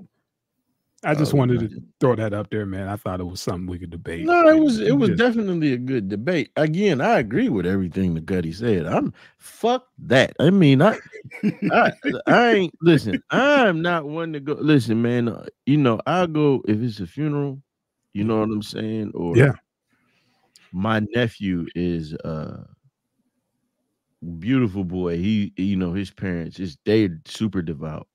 I 1.04 1.14
just 1.14 1.32
Oh, 1.32 1.36
wanted 1.36 1.60
to 1.70 1.80
throw 2.00 2.16
that 2.16 2.32
up 2.34 2.50
there, 2.50 2.66
man. 2.66 2.88
I 2.88 2.96
thought 2.96 3.20
it 3.20 3.24
was 3.24 3.40
something 3.40 3.66
we 3.68 3.78
could 3.78 3.90
debate. 3.90 4.24
No, 4.26 4.48
it 4.48 4.58
was 4.58 4.80
it 4.80 4.96
was 4.96 5.10
Just- 5.10 5.18
definitely 5.20 5.72
a 5.72 5.78
good 5.78 6.08
debate. 6.08 6.50
Again, 6.56 7.00
I 7.00 7.20
agree 7.20 7.48
with 7.48 7.66
everything 7.66 8.14
the 8.14 8.20
Gutty 8.20 8.50
said. 8.52 8.84
I'm 8.86 9.12
fuck 9.38 9.86
that. 9.98 10.34
I 10.40 10.50
mean, 10.50 10.82
I 10.82 10.98
I, 11.72 11.92
I 12.26 12.50
ain't 12.52 12.74
listen. 12.82 13.22
I'm 13.30 13.80
not 13.80 14.06
one 14.06 14.32
to 14.32 14.40
go. 14.40 14.54
Listen, 14.54 15.00
man. 15.00 15.28
uh, 15.28 15.46
You 15.66 15.76
know, 15.76 16.00
I 16.06 16.26
go 16.26 16.62
if 16.66 16.80
it's 16.80 16.98
a 17.00 17.06
funeral. 17.06 17.62
You 18.12 18.24
know 18.24 18.40
what 18.40 18.50
I'm 18.50 18.62
saying? 18.62 19.12
Or 19.14 19.36
Yeah. 19.36 19.52
my 20.72 21.00
nephew 21.14 21.66
is 21.76 22.14
uh 22.24 22.64
beautiful 24.40 24.82
boy. 24.84 25.16
He, 25.18 25.52
you 25.56 25.76
know, 25.76 25.92
his 25.92 26.10
parents 26.10 26.58
is 26.58 26.76
they 26.84 27.08
super 27.24 27.62
devout, 27.62 28.08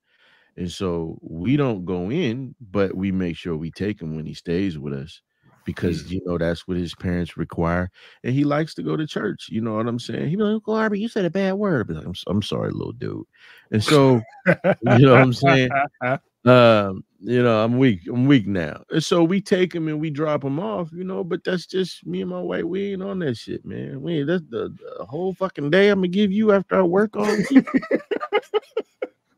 and 0.56 0.70
so 0.70 1.18
we 1.22 1.56
don't 1.56 1.84
go 1.84 2.10
in, 2.10 2.54
but 2.60 2.94
we 2.96 3.10
make 3.10 3.36
sure 3.36 3.56
we 3.56 3.70
take 3.70 4.00
him 4.00 4.14
when 4.16 4.26
he 4.26 4.34
stays 4.34 4.78
with 4.78 4.92
us 4.92 5.20
because 5.64 6.12
you 6.12 6.20
know 6.24 6.38
that's 6.38 6.68
what 6.68 6.76
his 6.76 6.94
parents 6.94 7.36
require, 7.36 7.90
and 8.22 8.34
he 8.34 8.44
likes 8.44 8.74
to 8.74 8.82
go 8.82 8.96
to 8.96 9.06
church. 9.06 9.48
You 9.50 9.60
know 9.60 9.74
what 9.74 9.88
I'm 9.88 9.98
saying? 9.98 10.28
He 10.28 10.36
be 10.36 10.42
like, 10.42 10.54
"Uncle 10.54 10.76
Harvey, 10.76 11.00
you 11.00 11.08
said 11.08 11.24
a 11.24 11.30
bad 11.30 11.54
word." 11.54 11.88
But 11.88 11.98
I'm, 11.98 12.14
I'm 12.26 12.42
sorry, 12.42 12.70
little 12.70 12.92
dude. 12.92 13.24
And 13.70 13.82
so, 13.82 14.20
you 14.46 15.06
know 15.06 15.12
what 15.12 15.22
I'm 15.22 15.32
saying? 15.32 15.70
um, 16.44 17.04
you 17.20 17.42
know, 17.42 17.64
I'm 17.64 17.78
weak. 17.78 18.00
I'm 18.08 18.26
weak 18.26 18.46
now. 18.46 18.82
And 18.90 19.02
so 19.02 19.24
we 19.24 19.40
take 19.40 19.74
him 19.74 19.88
and 19.88 20.00
we 20.00 20.10
drop 20.10 20.44
him 20.44 20.60
off, 20.60 20.90
you 20.92 21.04
know, 21.04 21.24
but 21.24 21.42
that's 21.42 21.66
just 21.66 22.06
me 22.06 22.20
and 22.20 22.30
my 22.30 22.40
wife. 22.40 22.64
We 22.64 22.92
ain't 22.92 23.02
on 23.02 23.20
that 23.20 23.36
shit, 23.36 23.64
man. 23.64 24.02
We 24.02 24.18
ain't 24.18 24.26
that's 24.28 24.44
the, 24.50 24.68
the 24.98 25.06
whole 25.06 25.32
fucking 25.34 25.70
day 25.70 25.88
I'm 25.88 25.98
gonna 25.98 26.08
give 26.08 26.30
you 26.30 26.52
after 26.52 26.76
I 26.76 26.82
work 26.82 27.16
on 27.16 27.44
you. 27.50 27.64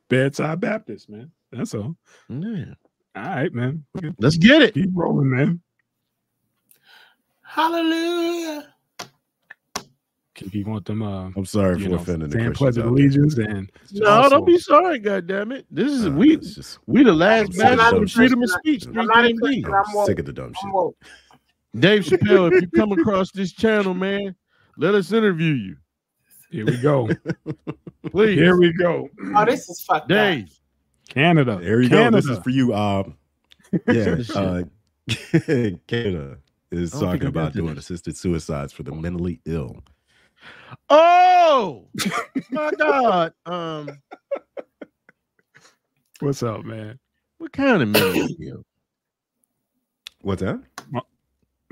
Bedside 0.09 0.61
Baptist, 0.61 1.09
man. 1.09 1.31
That's 1.53 1.75
all. 1.75 1.97
yeah. 2.29 2.75
All 3.17 3.23
right, 3.23 3.53
man. 3.53 3.85
Let's 4.19 4.37
get 4.37 4.63
it. 4.63 4.75
Keep 4.75 4.91
rolling, 4.95 5.31
man. 5.31 5.61
Hallelujah. 7.43 8.73
Keep 10.35 10.55
you 10.55 10.65
want 10.67 10.85
them 10.85 11.03
uh 11.03 11.31
I'm 11.35 11.47
sorry 11.47 11.79
for 11.81 11.89
know, 11.89 11.97
offending 11.97 12.29
the 12.29 12.35
saying 12.35 12.49
Christians. 12.49 12.59
pledge 12.59 12.77
of 12.77 12.91
out 12.93 12.97
there. 12.97 13.05
allegiance 13.05 13.39
and 13.39 13.71
No, 13.93 14.07
also- 14.11 14.37
don't 14.37 14.45
be 14.47 14.59
sorry, 14.59 14.99
God 14.99 15.27
damn 15.27 15.51
it. 15.53 15.65
This 15.71 15.91
is 15.91 16.07
Uh, 16.07 16.11
we 16.11 16.37
just, 16.37 16.79
we 16.87 17.03
the 17.03 17.13
last 17.15 17.53
I'm 17.53 17.57
batch 17.57 17.79
not 17.79 17.95
of 17.95 18.11
freedom 18.13 18.43
of 18.43 18.51
speech. 18.51 18.87
I'm 18.87 18.93
3PMD. 18.95 19.65
I'm 19.67 19.75
I'm 19.75 20.07
sick 20.07 20.19
of 20.19 20.27
the 20.27 20.33
dumb 20.35 20.53
shit. 20.53 20.95
Dave 21.81 22.03
Chappelle, 22.03 22.53
if 22.53 22.61
you 22.63 22.69
come 22.69 22.93
across 22.93 23.31
this 23.33 23.53
channel, 23.53 23.95
man, 23.95 24.35
let 24.77 24.95
us 24.95 25.13
interview 25.13 25.55
you. 25.55 25.77
Here 26.57 26.65
we 26.67 26.77
go. 26.79 27.09
Please. 28.11 28.39
here 28.39 28.57
we 28.59 28.73
go. 28.73 29.09
Oh, 29.35 29.45
this 29.45 29.69
is 29.69 29.83
fucked 29.83 30.05
up. 30.05 30.09
Dave. 30.09 30.49
Canada. 31.09 31.59
There 31.61 31.83
you 31.83 31.89
Canada. 31.91 32.11
go. 32.13 32.17
This 32.29 32.39
is 32.39 32.43
for 32.43 32.51
you. 32.51 32.75
Um, 32.75 33.17
yeah, 33.89 34.17
uh, 34.35 34.63
Canada 35.87 36.39
is 36.71 36.95
I 36.95 37.01
don't 37.01 37.11
think 37.11 37.23
talking 37.23 37.27
about 37.27 37.53
doing 37.53 37.75
this. 37.75 37.85
assisted 37.85 38.17
suicides 38.17 38.73
for 38.73 38.83
the 38.85 38.93
mentally 38.93 39.41
ill. 39.45 39.77
Oh 40.89 41.89
my 42.51 42.71
God. 42.79 43.33
Um, 43.45 43.91
What's 46.21 46.43
up, 46.43 46.65
man? 46.65 46.99
what 47.39 47.53
kind 47.53 47.83
of 47.83 47.89
mental 47.89 48.27
ill? 48.43 48.65
What's 50.23 50.41
that? 50.41 50.61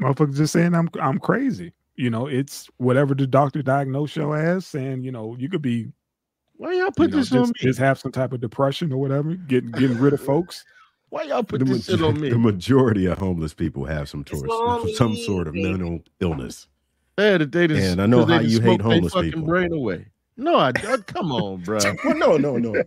Motherfuckers 0.00 0.36
just 0.36 0.52
saying 0.52 0.74
I'm 0.74 0.90
I'm 1.00 1.18
crazy. 1.18 1.72
You 1.96 2.10
know, 2.10 2.26
it's 2.26 2.68
whatever 2.78 3.14
the 3.14 3.26
doctor 3.26 3.62
diagnosed 3.62 4.16
your 4.16 4.36
ass, 4.36 4.66
saying, 4.66 5.02
you 5.04 5.12
know, 5.12 5.36
you 5.38 5.48
could 5.48 5.62
be 5.62 5.92
Why 6.56 6.72
y'all 6.72 6.86
you 6.86 6.90
put 6.90 7.10
know, 7.10 7.18
this 7.18 7.28
just, 7.30 7.40
on 7.40 7.48
me? 7.48 7.54
just 7.60 7.78
have 7.78 7.98
some 7.98 8.10
type 8.12 8.32
of 8.32 8.40
depression 8.40 8.92
or 8.92 8.96
whatever, 8.98 9.34
getting 9.34 9.70
getting 9.72 9.98
rid 9.98 10.12
of 10.12 10.20
folks. 10.24 10.64
Why 11.10 11.22
y'all 11.22 11.44
put 11.44 11.60
The, 11.60 11.66
this 11.66 11.84
shit 11.86 12.00
ma- 12.00 12.08
on 12.08 12.20
me? 12.20 12.30
the 12.30 12.38
majority 12.38 13.06
of 13.06 13.18
homeless 13.18 13.54
people 13.54 13.84
have 13.84 14.08
some 14.08 14.22
It's 14.22 14.30
sort, 14.30 14.48
lonely, 14.48 14.94
some 14.94 15.14
sort 15.16 15.46
of 15.46 15.54
mental 15.54 16.00
illness. 16.20 16.66
Yeah, 17.16 17.38
that 17.38 17.52
they 17.52 17.68
just, 17.68 17.80
And 17.92 18.02
I 18.02 18.06
know 18.06 18.26
how 18.26 18.40
you 18.40 18.60
hate 18.60 18.80
homeless 18.80 19.12
fucking 19.12 19.30
people. 19.30 19.46
brain 19.46 19.72
away. 19.72 20.06
No, 20.36 20.56
I 20.56 20.72
don't. 20.72 21.06
Come 21.06 21.30
on, 21.30 21.60
bro. 21.62 21.78
Well, 22.04 22.16
no, 22.16 22.36
no, 22.36 22.56
no. 22.56 22.82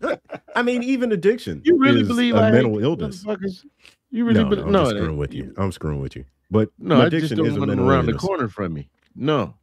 I 0.53 0.61
mean, 0.61 0.83
even 0.83 1.13
addiction. 1.13 1.61
You 1.63 1.77
really 1.79 2.01
is 2.01 2.09
believe 2.09 2.35
a 2.35 2.39
I 2.39 2.45
hate 2.47 2.51
mental 2.55 2.79
illness? 2.83 3.23
motherfuckers? 3.23 3.63
You 4.11 4.25
really 4.25 4.43
no, 4.43 4.49
believe? 4.49 4.65
no, 4.67 4.79
I'm 4.79 4.85
just 4.85 4.95
it 4.95 4.97
screwing 4.99 5.17
with 5.17 5.33
you. 5.33 5.53
I'm 5.57 5.71
screwing 5.71 6.01
with 6.01 6.15
you. 6.17 6.25
But 6.51 6.69
No, 6.77 6.95
I 6.95 7.03
just 7.07 7.13
addiction 7.31 7.37
don't 7.37 7.47
is 7.47 7.51
want 7.53 7.69
them 7.69 7.77
mental 7.77 7.89
around 7.89 8.05
the 8.07 8.13
corner 8.13 8.49
from 8.49 8.73
me. 8.73 8.89
No, 9.17 9.55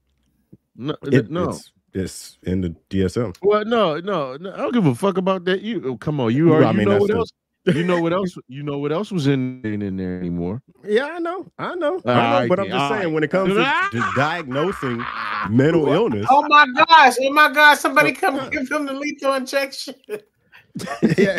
no, 0.76 0.96
It- 1.05 1.30
no. 1.30 1.50
It's, 1.50 1.70
it's 1.92 2.38
in 2.42 2.61
the 2.61 2.74
DSM. 2.90 3.36
Well, 3.40 3.64
no, 3.64 4.00
no, 4.00 4.36
no. 4.36 4.52
I 4.52 4.57
don't 4.57 4.74
give 4.74 4.84
a 4.86 4.94
fuck 4.96 5.16
about 5.16 5.44
that. 5.44 5.62
You 5.62 5.80
oh, 5.86 5.96
come 5.96 6.20
on. 6.20 6.34
You 6.34 6.48
Well, 6.48 6.64
are. 6.64 6.64
I 6.64 6.72
you 6.72 6.84
know 6.84 6.98
what 6.98 7.09
the- 7.11 7.16
else? 7.18 7.32
You 7.66 7.82
know 7.84 7.98
what 7.98 8.12
else? 8.12 8.36
You 8.46 8.62
know 8.62 8.76
what 8.76 8.92
else 8.92 9.11
was 9.11 9.26
in 9.26 9.62
ain't 9.64 9.82
in 9.82 9.96
there 9.96 10.18
anymore? 10.18 10.61
Yeah, 10.86 11.07
I 11.07 11.18
know. 11.18 11.50
I 11.59 11.74
know. 11.74 11.98
I 12.05 12.12
know. 12.12 12.20
Alright 12.20 12.48
but 12.50 12.61
I'm 12.61 12.68
then, 12.68 12.78
just 12.78 12.88
saying, 12.90 12.98
alright. 13.00 13.14
when 13.14 13.24
it 13.24 13.30
comes 13.30 13.55
to, 13.55 13.62
ah. 13.64 13.88
to 13.90 14.05
diagnosing 14.16 15.02
mental 15.48 15.88
illness, 15.92 16.26
Oh 16.28 16.46
my 16.46 16.66
gosh. 16.86 17.14
Oh 17.22 17.32
my 17.32 17.50
gosh. 17.50 17.78
Somebody 17.78 18.12
come 18.12 18.50
give 18.50 18.70
him 18.70 18.84
the 18.84 18.92
lethal 18.92 19.32
injection. 19.32 19.94
yeah, 21.16 21.38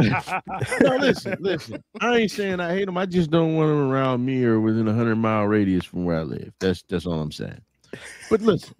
yeah. 0.00 0.40
No, 0.82 0.96
listen, 0.96 1.36
listen. 1.40 1.82
I 2.00 2.16
ain't 2.18 2.30
saying 2.30 2.60
I 2.60 2.72
hate 2.74 2.84
them. 2.86 2.96
I 2.96 3.06
just 3.06 3.30
don't 3.30 3.56
want 3.56 3.68
them 3.70 3.90
around 3.90 4.24
me 4.24 4.44
or 4.44 4.60
within 4.60 4.86
a 4.86 4.94
hundred 4.94 5.16
mile 5.16 5.44
radius 5.44 5.84
from 5.84 6.04
where 6.04 6.18
I 6.18 6.22
live. 6.22 6.52
That's 6.60 6.82
that's 6.88 7.06
all 7.06 7.20
I'm 7.20 7.32
saying. 7.32 7.60
But 8.30 8.40
listen, 8.42 8.74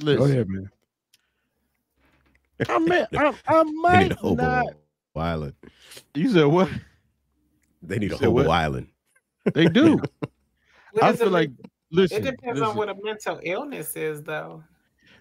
Go 0.04 0.24
ahead, 0.24 0.48
man. 0.48 0.70
I 2.68 2.78
may, 2.78 3.06
I, 3.16 3.34
I 3.48 3.62
might 3.62 4.12
not. 4.22 4.66
island. 5.16 5.54
You 6.14 6.28
said 6.30 6.44
what? 6.44 6.68
They 7.82 7.98
need 7.98 8.12
a 8.12 8.16
whole 8.16 8.28
hobo 8.28 8.48
what? 8.48 8.50
island. 8.50 8.88
They 9.54 9.66
do. 9.66 10.00
What 10.92 11.02
I 11.04 11.12
feel 11.14 11.28
it- 11.28 11.32
like. 11.32 11.50
Listen, 11.92 12.18
it 12.18 12.30
depends 12.30 12.60
listen. 12.60 12.70
on 12.70 12.76
what 12.76 12.88
a 12.88 12.94
mental 13.02 13.40
illness 13.42 13.96
is, 13.96 14.22
though. 14.22 14.62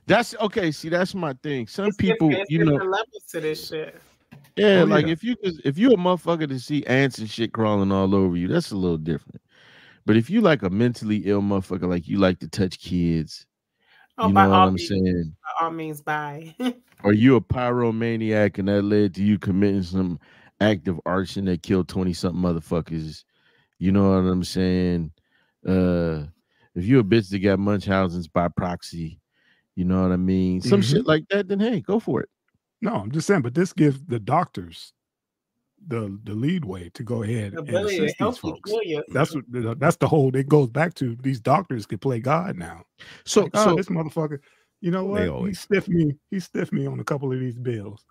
That's 0.09 0.35
okay. 0.41 0.71
See, 0.71 0.89
that's 0.89 1.13
my 1.15 1.33
thing. 1.43 1.67
Some 1.67 1.85
It's 1.87 1.97
people, 1.97 2.29
different- 2.29 2.41
it's 2.41 2.51
you 2.51 2.59
know, 2.65 2.71
different 2.71 2.91
levels 2.91 3.23
to 3.31 3.39
this 3.39 3.67
shit. 3.67 3.95
yeah, 4.57 4.81
Oh, 4.81 4.85
like 4.85 5.05
yeah. 5.05 5.13
if 5.13 5.23
you 5.23 5.35
just 5.43 5.61
if 5.63 5.77
you 5.77 5.91
a 5.91 5.97
motherfucker 5.97 6.47
to 6.49 6.59
see 6.59 6.83
ants 6.85 7.19
and 7.19 7.29
shit 7.29 7.53
crawling 7.53 7.91
all 7.91 8.13
over 8.15 8.35
you, 8.35 8.47
that's 8.47 8.71
a 8.71 8.75
little 8.75 8.97
different. 8.97 9.39
But 10.05 10.17
if 10.17 10.29
you 10.29 10.41
like 10.41 10.63
a 10.63 10.69
mentally 10.69 11.17
ill 11.25 11.41
motherfucker, 11.41 11.87
like 11.87 12.07
you 12.07 12.17
like 12.17 12.39
to 12.39 12.47
touch 12.49 12.79
kids, 12.79 13.45
Oh, 14.17 14.27
you 14.27 14.33
by 14.33 14.43
know 14.45 14.49
what 14.49 14.59
all 14.59 14.67
I'm 14.69 14.73
means, 14.73 14.87
saying, 14.89 15.35
by 15.59 15.65
all 15.65 15.71
means, 15.71 16.01
bye. 16.01 16.55
or 17.03 17.13
you 17.13 17.35
a 17.35 17.41
pyromaniac 17.41 18.57
and 18.57 18.67
that 18.67 18.81
led 18.81 19.13
to 19.15 19.23
you 19.23 19.37
committing 19.39 19.83
some 19.83 20.19
act 20.59 20.87
of 20.89 20.99
arson 21.05 21.45
that 21.45 21.61
killed 21.63 21.87
20 21.87 22.11
something 22.13 22.41
motherfuckers, 22.41 23.23
you 23.77 23.91
know 23.91 24.09
what 24.09 24.27
I'm 24.29 24.43
saying? 24.43 25.11
Uh 25.65 26.23
if 26.75 26.85
you 26.85 26.99
a 26.99 27.03
bitch 27.03 27.29
that 27.29 27.39
got 27.39 27.59
Munchausen's 27.59 28.27
by 28.27 28.47
proxy, 28.47 29.18
you 29.79 29.85
know 29.85 30.01
what 30.01 30.11
I 30.11 30.17
mean? 30.17 30.59
Some 30.61 30.81
Mhm. 30.81 30.89
shit 30.91 31.07
like 31.07 31.25
that, 31.29 31.47
then 31.47 31.61
hey, 31.61 31.79
go 31.79 31.99
for 32.01 32.19
it. 32.21 32.29
No, 32.81 32.95
I'm 32.95 33.11
just 33.11 33.25
saying, 33.27 33.43
but 33.43 33.53
this 33.55 33.71
gives 33.71 34.03
the 34.05 34.19
doctors 34.19 34.91
the 35.87 36.19
the 36.25 36.33
lead 36.33 36.65
way 36.65 36.89
to 36.95 37.03
go 37.03 37.23
ahead 37.23 37.53
the 37.53 37.59
and 37.59 37.69
assist 37.69 38.17
these 38.19 38.37
folks. 38.37 38.69
kill. 38.69 39.03
That's 39.13 39.33
what 39.33 39.79
that's 39.79 39.95
the 39.95 40.07
whole. 40.09 40.35
It 40.35 40.49
goes 40.49 40.69
back 40.69 40.93
to 40.95 41.15
these 41.23 41.39
doctors 41.39 41.85
can 41.85 41.97
play 41.99 42.19
God 42.19 42.57
now. 42.57 42.83
So 43.25 43.43
Like, 43.43 43.51
oh, 43.53 43.75
this 43.77 43.87
motherfucker, 43.87 44.39
you 44.81 44.91
know 44.91 45.05
what? 45.05 45.19
They 45.19 45.23
He 45.23 45.29
always- 45.29 45.59
stiffed 45.61 45.87
me. 45.87 46.15
He 46.29 46.41
stiffed 46.41 46.73
me 46.73 46.85
on 46.85 46.99
a 46.99 47.03
couple 47.05 47.31
of 47.31 47.39
these 47.39 47.57
bills. 47.57 48.05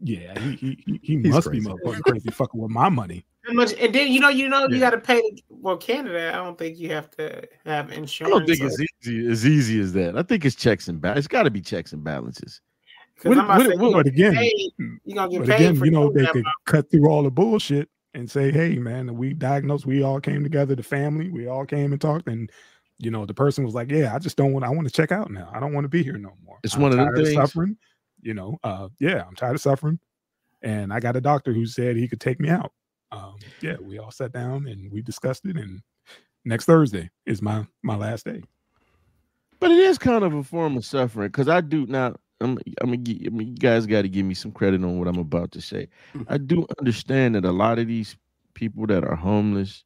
Yeah, 0.00 0.38
he 0.38 0.56
he 0.56 0.78
he, 0.86 1.00
he 1.02 1.16
must 1.16 1.48
crazy. 1.48 1.60
be 1.64 1.70
motherfucking 1.72 2.02
crazy 2.02 2.30
fucking 2.30 2.60
with 2.60 2.70
my 2.70 2.90
money. 2.90 3.24
How 3.46 3.52
much? 3.52 3.74
And 3.74 3.94
then 3.94 4.10
you 4.12 4.20
know, 4.20 4.28
you 4.28 4.48
know, 4.48 4.66
you 4.68 4.78
got 4.80 4.90
to 4.90 4.98
pay. 4.98 5.22
Well, 5.48 5.76
Canada, 5.76 6.30
I 6.32 6.36
don't 6.36 6.58
think 6.58 6.78
you 6.78 6.90
have 6.90 7.10
to 7.12 7.46
have 7.66 7.90
insurance. 7.92 8.34
I 8.34 8.38
don't 8.38 8.46
think 8.46 8.62
or- 8.62 8.66
it's 8.66 8.80
easy 9.06 9.28
as 9.30 9.46
easy 9.46 9.80
as 9.80 9.92
that. 9.94 10.16
I 10.16 10.22
think 10.22 10.44
it's 10.44 10.56
checks 10.56 10.88
and 10.88 11.00
balances. 11.00 11.26
It's 11.26 11.32
got 11.32 11.42
to 11.44 11.50
be 11.50 11.60
checks 11.60 11.92
and 11.92 12.02
balances. 12.02 12.60
what- 13.22 13.38
I'm 13.38 13.46
what- 13.46 13.66
say, 13.66 13.76
what- 13.76 13.92
But 13.92 14.06
again, 14.06 14.34
paid- 14.34 14.72
you 15.04 15.14
gonna 15.14 15.30
get 15.30 15.38
but 15.40 15.48
paid 15.48 15.54
again, 15.56 15.76
for 15.76 15.84
you 15.84 15.90
know, 15.92 16.10
they 16.10 16.26
could 16.26 16.44
cut 16.66 16.90
through 16.90 17.08
all 17.08 17.22
the 17.22 17.30
bullshit 17.30 17.88
and 18.14 18.30
say, 18.30 18.50
"Hey, 18.50 18.76
man, 18.76 19.14
we 19.16 19.32
diagnosed. 19.34 19.86
We 19.86 20.02
all 20.02 20.20
came 20.20 20.42
together. 20.42 20.74
The 20.74 20.82
family, 20.82 21.30
we 21.30 21.46
all 21.46 21.64
came 21.64 21.92
and 21.92 22.00
talked." 22.00 22.28
And 22.28 22.50
you 22.98 23.10
know, 23.10 23.26
the 23.26 23.34
person 23.34 23.64
was 23.64 23.74
like, 23.74 23.90
"Yeah, 23.90 24.14
I 24.14 24.18
just 24.18 24.36
don't 24.36 24.52
want. 24.52 24.64
I 24.64 24.70
want 24.70 24.86
to 24.86 24.92
check 24.92 25.12
out 25.12 25.30
now. 25.30 25.50
I 25.52 25.60
don't 25.60 25.72
want 25.72 25.84
to 25.84 25.88
be 25.88 26.02
here 26.02 26.16
no 26.18 26.32
more. 26.44 26.58
It's 26.62 26.74
I'm 26.74 26.82
one 26.82 26.92
of 26.92 26.98
the 26.98 27.04
tired 27.04 27.16
things- 27.16 27.34
suffering. 27.34 27.76
You 28.22 28.34
know, 28.34 28.58
uh, 28.64 28.88
yeah, 29.00 29.22
I'm 29.26 29.34
tired 29.34 29.54
of 29.54 29.60
suffering, 29.60 29.98
and 30.62 30.92
I 30.92 31.00
got 31.00 31.14
a 31.16 31.20
doctor 31.20 31.52
who 31.52 31.66
said 31.66 31.96
he 31.96 32.08
could 32.08 32.20
take 32.20 32.40
me 32.40 32.48
out. 32.48 32.72
Um, 33.14 33.36
yeah, 33.60 33.76
we 33.80 33.98
all 33.98 34.10
sat 34.10 34.32
down 34.32 34.66
and 34.66 34.90
we 34.90 35.00
discussed 35.00 35.46
it. 35.46 35.56
And 35.56 35.80
next 36.44 36.64
Thursday 36.64 37.10
is 37.26 37.40
my 37.40 37.66
my 37.82 37.96
last 37.96 38.24
day. 38.24 38.42
But 39.60 39.70
it 39.70 39.78
is 39.78 39.98
kind 39.98 40.24
of 40.24 40.34
a 40.34 40.42
form 40.42 40.76
of 40.76 40.84
suffering 40.84 41.28
because 41.28 41.48
I 41.48 41.60
do 41.60 41.86
not. 41.86 42.18
I'm, 42.40 42.58
I'm 42.82 42.90
I 42.90 42.96
mean, 42.96 43.06
you 43.06 43.54
guys 43.54 43.86
got 43.86 44.02
to 44.02 44.08
give 44.08 44.26
me 44.26 44.34
some 44.34 44.50
credit 44.52 44.82
on 44.82 44.98
what 44.98 45.08
I'm 45.08 45.18
about 45.18 45.52
to 45.52 45.60
say. 45.60 45.88
I 46.28 46.36
do 46.38 46.66
understand 46.78 47.36
that 47.36 47.44
a 47.44 47.52
lot 47.52 47.78
of 47.78 47.86
these 47.86 48.16
people 48.54 48.86
that 48.88 49.04
are 49.04 49.14
homeless, 49.14 49.84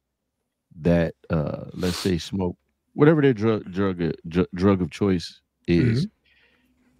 that 0.81 1.13
uh, 1.29 1.65
let's 1.73 1.97
say 1.97 2.17
smoke, 2.17 2.57
whatever 2.93 3.21
their 3.21 3.33
drug 3.33 3.71
drug 3.71 4.01
uh, 4.01 4.11
dr- 4.27 4.49
drug 4.55 4.81
of 4.81 4.89
choice 4.89 5.39
is, 5.67 6.07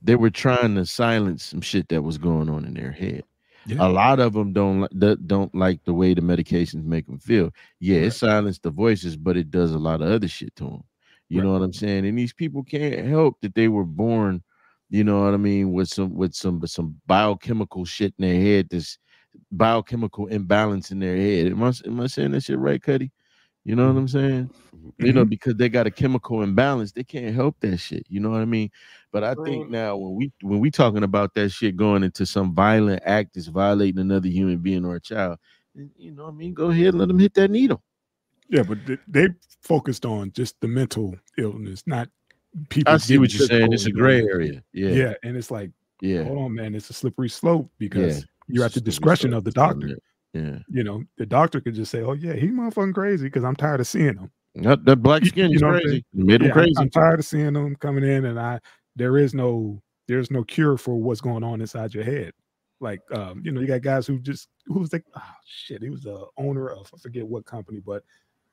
they 0.01 0.15
were 0.15 0.29
trying 0.29 0.75
to 0.75 0.85
silence 0.85 1.43
some 1.43 1.61
shit 1.61 1.89
that 1.89 2.03
was 2.03 2.17
going 2.17 2.49
on 2.49 2.63
in 2.63 2.75
their 2.75 2.91
head. 2.91 3.23
Yeah. 3.69 3.87
A 3.87 3.89
lot 3.89 4.19
of 4.19 4.33
them 4.33 4.51
don't 4.53 4.87
don't 5.27 5.53
like 5.53 5.83
the 5.85 5.93
way 5.93 6.13
the 6.13 6.21
medications 6.21 6.85
make 6.85 7.05
them 7.05 7.19
feel. 7.19 7.51
Yeah, 7.79 7.97
it 7.97 8.03
Right. 8.03 8.13
silences 8.13 8.59
the 8.59 8.71
voices, 8.71 9.15
but 9.15 9.37
it 9.37 9.51
does 9.51 9.71
a 9.71 9.79
lot 9.79 10.01
of 10.01 10.09
other 10.09 10.27
shit 10.27 10.55
to 10.57 10.63
them. 10.65 10.83
You 11.29 11.39
Right. 11.39 11.45
know 11.45 11.53
what 11.53 11.61
I'm 11.61 11.73
saying? 11.73 12.05
And 12.05 12.17
these 12.17 12.33
people 12.33 12.63
can't 12.63 13.07
help 13.07 13.41
that 13.41 13.53
they 13.53 13.67
were 13.67 13.85
born, 13.85 14.41
you 14.89 15.03
know 15.03 15.23
what 15.23 15.33
I 15.33 15.37
mean, 15.37 15.71
with 15.71 15.89
some 15.89 16.15
with 16.15 16.33
some 16.33 16.59
with 16.59 16.71
some 16.71 16.95
biochemical 17.05 17.85
shit 17.85 18.13
in 18.17 18.25
their 18.25 18.41
head, 18.41 18.69
this 18.69 18.97
biochemical 19.51 20.27
imbalance 20.27 20.91
in 20.91 20.99
their 20.99 21.15
head. 21.15 21.47
Am 21.47 21.63
I 21.63 21.71
am 21.85 21.99
I 21.99 22.07
saying 22.07 22.31
that 22.31 22.43
shit 22.43 22.57
right, 22.57 22.81
Cuddy? 22.81 23.11
You 23.65 23.75
know 23.75 23.83
what 23.87 23.89
mm-hmm. 23.91 23.99
I'm 23.99 24.07
saying? 24.07 24.49
You 24.97 25.13
know, 25.13 25.21
mm-hmm. 25.21 25.29
because 25.29 25.55
they 25.55 25.69
got 25.69 25.85
a 25.85 25.91
chemical 25.91 26.41
imbalance, 26.41 26.91
they 26.91 27.03
can't 27.03 27.35
help 27.35 27.57
that 27.59 27.77
shit. 27.77 28.05
You 28.09 28.19
know 28.19 28.29
what 28.31 28.41
I 28.41 28.45
mean? 28.45 28.71
But 29.11 29.23
I 29.23 29.33
think 29.43 29.69
now 29.69 29.97
when 29.97 30.15
we 30.15 30.31
when 30.41 30.59
we 30.59 30.69
talking 30.69 31.03
about 31.03 31.33
that 31.33 31.49
shit 31.49 31.75
going 31.75 32.03
into 32.03 32.25
some 32.25 32.53
violent 32.53 33.01
act 33.05 33.33
that's 33.33 33.47
violating 33.47 33.99
another 33.99 34.27
human 34.27 34.57
being 34.59 34.85
or 34.85 34.95
a 34.95 35.01
child, 35.01 35.39
you 35.97 36.11
know 36.11 36.25
what 36.25 36.33
I 36.33 36.35
mean? 36.35 36.53
Go 36.53 36.69
ahead 36.69 36.87
and 36.89 36.99
let 36.99 37.07
them 37.07 37.17
hit 37.19 37.33
that 37.35 37.49
needle. 37.49 37.81
Yeah, 38.49 38.63
but 38.63 38.77
they, 38.85 38.97
they 39.07 39.27
focused 39.61 40.05
on 40.05 40.31
just 40.33 40.59
the 40.61 40.67
mental 40.67 41.15
illness, 41.37 41.83
not 41.87 42.07
people. 42.69 42.93
I 42.93 42.97
see 42.97 43.17
what 43.17 43.33
you're 43.33 43.47
saying. 43.47 43.73
It's 43.73 43.85
a 43.85 43.91
gray 43.91 44.21
area. 44.23 44.63
Yeah. 44.73 44.89
Yeah. 44.89 45.13
and 45.23 45.35
it's 45.37 45.51
like, 45.51 45.71
Yeah. 46.01 46.23
hold 46.23 46.39
on, 46.39 46.53
man, 46.55 46.73
it's 46.75 46.89
a 46.89 46.93
slippery 46.93 47.29
slope 47.29 47.69
because 47.79 48.25
you're 48.47 48.65
at 48.65 48.73
the 48.73 48.81
discretion 48.81 49.31
slope. 49.31 49.39
of 49.39 49.43
the 49.45 49.51
doctor. 49.51 49.97
Yeah. 50.33 50.59
You 50.67 50.83
know, 50.83 51.03
the 51.17 51.25
doctor 51.25 51.59
could 51.61 51.73
just 51.73 51.89
say, 51.91 52.01
"Oh 52.01 52.13
yeah, 52.13 52.33
he 52.33 52.47
motherfucking 52.49 52.93
crazy," 52.93 53.25
because 53.25 53.43
I'm 53.43 53.55
tired 53.55 53.79
of 53.79 53.87
seeing 53.87 54.15
him. 54.17 54.31
That, 54.55 54.83
that 54.85 54.97
black 54.97 55.21
You- 55.23 55.29
skin 55.29 55.51
you 55.51 55.59
know 55.59 55.69
what 55.69 55.81
crazy. 55.83 56.05
Made 56.13 56.41
them 56.41 56.47
Yeah, 56.47 56.53
I'm- 56.53 56.53
crazy. 56.53 56.73
I'm 56.77 56.89
tired 56.91 57.19
of 57.19 57.25
seeing 57.25 57.53
them 57.53 57.75
coming 57.75 58.03
in, 58.03 58.25
and 58.25 58.39
I 58.39 58.59
there 58.99 59.17
is 59.17 59.33
no 59.33 59.81
there's 60.07 60.31
no 60.31 60.43
cure 60.43 60.77
for 60.77 60.95
what's 60.95 61.21
going 61.21 61.43
on 61.43 61.61
inside 61.61 61.93
your 61.93 62.03
head. 62.03 62.33
Like, 62.81 63.01
um, 63.13 63.41
you 63.43 63.51
know, 63.51 63.61
you 63.61 63.67
got 63.67 63.81
guys 63.81 64.07
who 64.07 64.19
just 64.19 64.47
who 64.65 64.79
was 64.79 64.93
like, 64.93 65.05
oh 65.15 65.21
shit, 65.45 65.81
he 65.83 65.89
was 65.89 66.03
the 66.03 66.25
owner 66.37 66.69
of 66.69 66.89
I 66.93 66.97
forget 66.99 67.27
what 67.27 67.45
company, 67.45 67.79
but 67.79 68.03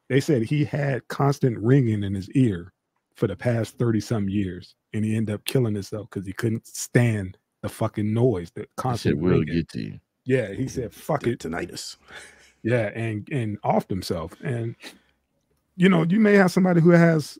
they 0.08 0.20
said 0.20 0.42
he 0.42 0.64
had 0.64 1.06
constant 1.08 1.58
ringing 1.58 2.02
in 2.02 2.14
his 2.14 2.30
ear 2.30 2.72
for 3.14 3.26
the 3.26 3.36
past 3.36 3.78
30 3.78 4.00
some 4.00 4.28
years, 4.28 4.74
and 4.92 5.04
he 5.04 5.16
ended 5.16 5.34
up 5.34 5.44
killing 5.46 5.74
himself 5.74 6.08
because 6.10 6.26
he 6.26 6.32
couldn't 6.32 6.66
stand 6.66 7.38
the 7.62 7.68
fucking 7.68 8.12
noise, 8.12 8.50
the 8.50 8.60
That 8.62 8.76
constant 8.76 9.18
will 9.18 9.42
get 9.42 9.68
to 9.70 9.80
you. 9.82 10.00
Yeah, 10.24 10.52
he 10.52 10.68
said, 10.68 10.92
fuck 10.92 11.22
T- 11.22 11.30
it. 11.30 11.40
tinnitus. 11.40 11.96
Yeah, 12.62 12.90
and 12.94 13.28
and 13.30 13.60
offed 13.62 13.88
himself. 13.88 14.32
And 14.42 14.74
you 15.76 15.88
know, 15.88 16.04
you 16.04 16.20
may 16.20 16.34
have 16.34 16.50
somebody 16.50 16.80
who 16.80 16.90
has 16.90 17.38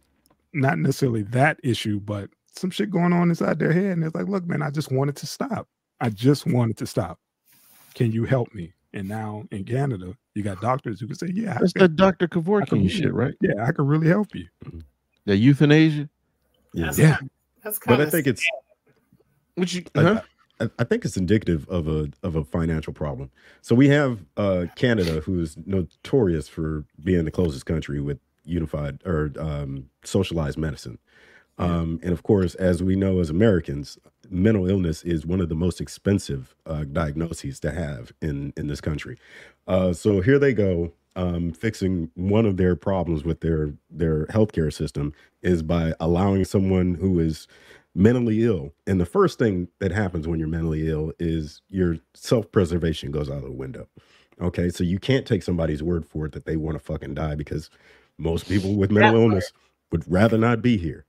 not 0.53 0.79
necessarily 0.79 1.23
that 1.23 1.59
issue, 1.63 2.01
but 2.01 2.31
some 2.57 2.71
shit 2.71 2.91
going 2.91 3.13
on 3.13 3.29
inside 3.29 3.59
their 3.59 3.73
head, 3.73 3.93
and 3.93 4.05
it's 4.05 4.15
like, 4.15 4.27
look, 4.29 4.47
man, 4.47 4.63
I 4.63 4.71
just 4.71 4.91
wanted 4.91 5.17
to 5.17 5.27
stop. 5.27 5.69
I 6.01 6.11
just 6.11 6.47
wanted 6.47 6.77
to 6.79 6.87
stop. 6.87 7.19
Can 7.95 8.13
you 8.13 8.25
help 8.25 8.55
me? 8.55 8.73
And 8.93 9.09
now 9.09 9.45
in 9.51 9.65
Canada, 9.65 10.17
you 10.35 10.43
got 10.43 10.61
doctors 10.61 11.01
who 11.01 11.07
can 11.07 11.17
say, 11.17 11.29
yeah, 11.33 11.55
I 11.57 11.59
That's 11.61 11.73
can, 11.73 11.83
that 11.83 11.97
Dr. 11.97 12.25
I 12.25 12.29
can 12.29 12.43
Kevorkian 12.43 12.71
really- 12.73 12.89
shit, 12.89 13.13
right? 13.15 13.35
yeah, 13.41 13.65
I 13.67 13.73
can 13.73 13.87
really 13.87 14.09
help 14.09 14.35
you. 14.35 14.47
That 15.27 15.37
euthanasia. 15.37 16.09
Yeah. 16.73 16.87
That's 16.87 16.99
Yeah. 16.99 17.17
kind- 17.17 17.31
that's 17.63 17.79
kind 17.79 17.97
But 17.97 18.03
I 18.03 18.05
of 18.07 18.11
think 18.11 18.27
it's 18.27 18.45
What 19.55 19.73
you 19.75 19.85
huh? 19.95 20.23
I, 20.61 20.71
I 20.79 20.85
think 20.85 21.05
it's 21.05 21.17
indicative 21.17 21.69
of 21.69 21.89
a 21.89 22.09
of 22.23 22.37
a 22.37 22.45
financial 22.45 22.93
problem. 22.93 23.31
So 23.61 23.75
we 23.75 23.89
have 23.89 24.25
uh, 24.37 24.67
Canada, 24.77 25.21
who 25.21 25.41
is 25.41 25.57
notorious 25.67 26.49
for 26.49 26.85
being 27.03 27.25
the 27.25 27.31
closest 27.31 27.67
country 27.67 28.01
with 28.01 28.19
unified 28.45 29.01
or 29.05 29.33
um, 29.39 29.91
socialized 30.05 30.57
medicine. 30.59 30.99
Um, 31.59 32.01
and 32.03 32.13
of 32.13 32.23
course, 32.23 32.55
as 32.57 32.83
we 32.83 32.97
know 32.97 33.19
as 33.21 33.31
Americans, 33.31 33.99
mental 34.29 34.69
illness 34.69 35.03
is 35.03 35.25
one 35.25 35.41
of 35.41 35.49
the 35.49 35.55
most 35.55 35.81
expensive 35.81 36.55
uh, 36.67 36.85
diagnoses 36.85 37.61
to 37.61 37.71
have 37.71 38.13
in 38.21 38.53
in 38.57 38.67
this 38.67 38.81
country. 38.81 39.19
Uh, 39.67 39.93
so 39.93 40.21
here 40.21 40.39
they 40.39 40.53
go, 40.53 40.93
um, 41.17 41.53
fixing 41.53 42.11
one 42.15 42.45
of 42.45 42.59
their 42.59 42.77
problems 42.77 43.25
with 43.25 43.41
their 43.41 43.73
their 43.91 44.27
healthcare 44.27 44.73
system 44.73 45.13
is 45.43 45.63
by 45.63 45.95
allowing 45.99 46.45
someone 46.45 46.95
who 46.95 47.19
is 47.19 47.49
mentally 47.95 48.45
ill. 48.45 48.73
And 48.87 49.01
the 49.01 49.07
first 49.07 49.39
thing 49.39 49.69
that 49.81 49.91
happens 49.91 50.29
when 50.29 50.39
you're 50.39 50.49
mentally 50.49 50.89
ill 50.89 51.13
is 51.19 51.63
your 51.69 51.97
self 52.15 52.53
preservation 52.53 53.11
goes 53.11 53.31
out 53.31 53.39
of 53.39 53.45
the 53.45 53.51
window. 53.51 53.89
Okay, 54.41 54.69
so 54.69 54.85
you 54.85 54.99
can't 54.99 55.27
take 55.27 55.43
somebody's 55.43 55.83
word 55.83 56.05
for 56.07 56.27
it 56.27 56.33
that 56.33 56.45
they 56.45 56.57
want 56.57 56.77
to 56.77 56.85
fucking 56.85 57.15
die 57.15 57.35
because 57.35 57.71
most 58.19 58.47
people 58.47 58.75
with 58.75 58.91
mental 58.91 59.23
illness 59.23 59.51
would 59.91 60.05
rather 60.13 60.37
not 60.37 60.61
be 60.61 60.77
here. 60.77 61.06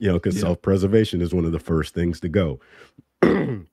You 0.00 0.08
know, 0.08 0.14
because 0.14 0.36
Yeah. 0.36 0.42
self 0.42 0.62
preservation 0.62 1.22
is 1.22 1.34
one 1.34 1.44
of 1.46 1.52
the 1.52 1.60
first 1.60 1.94
things 1.94 2.20
to 2.20 2.28
go. 2.30 2.60
and 3.22 3.66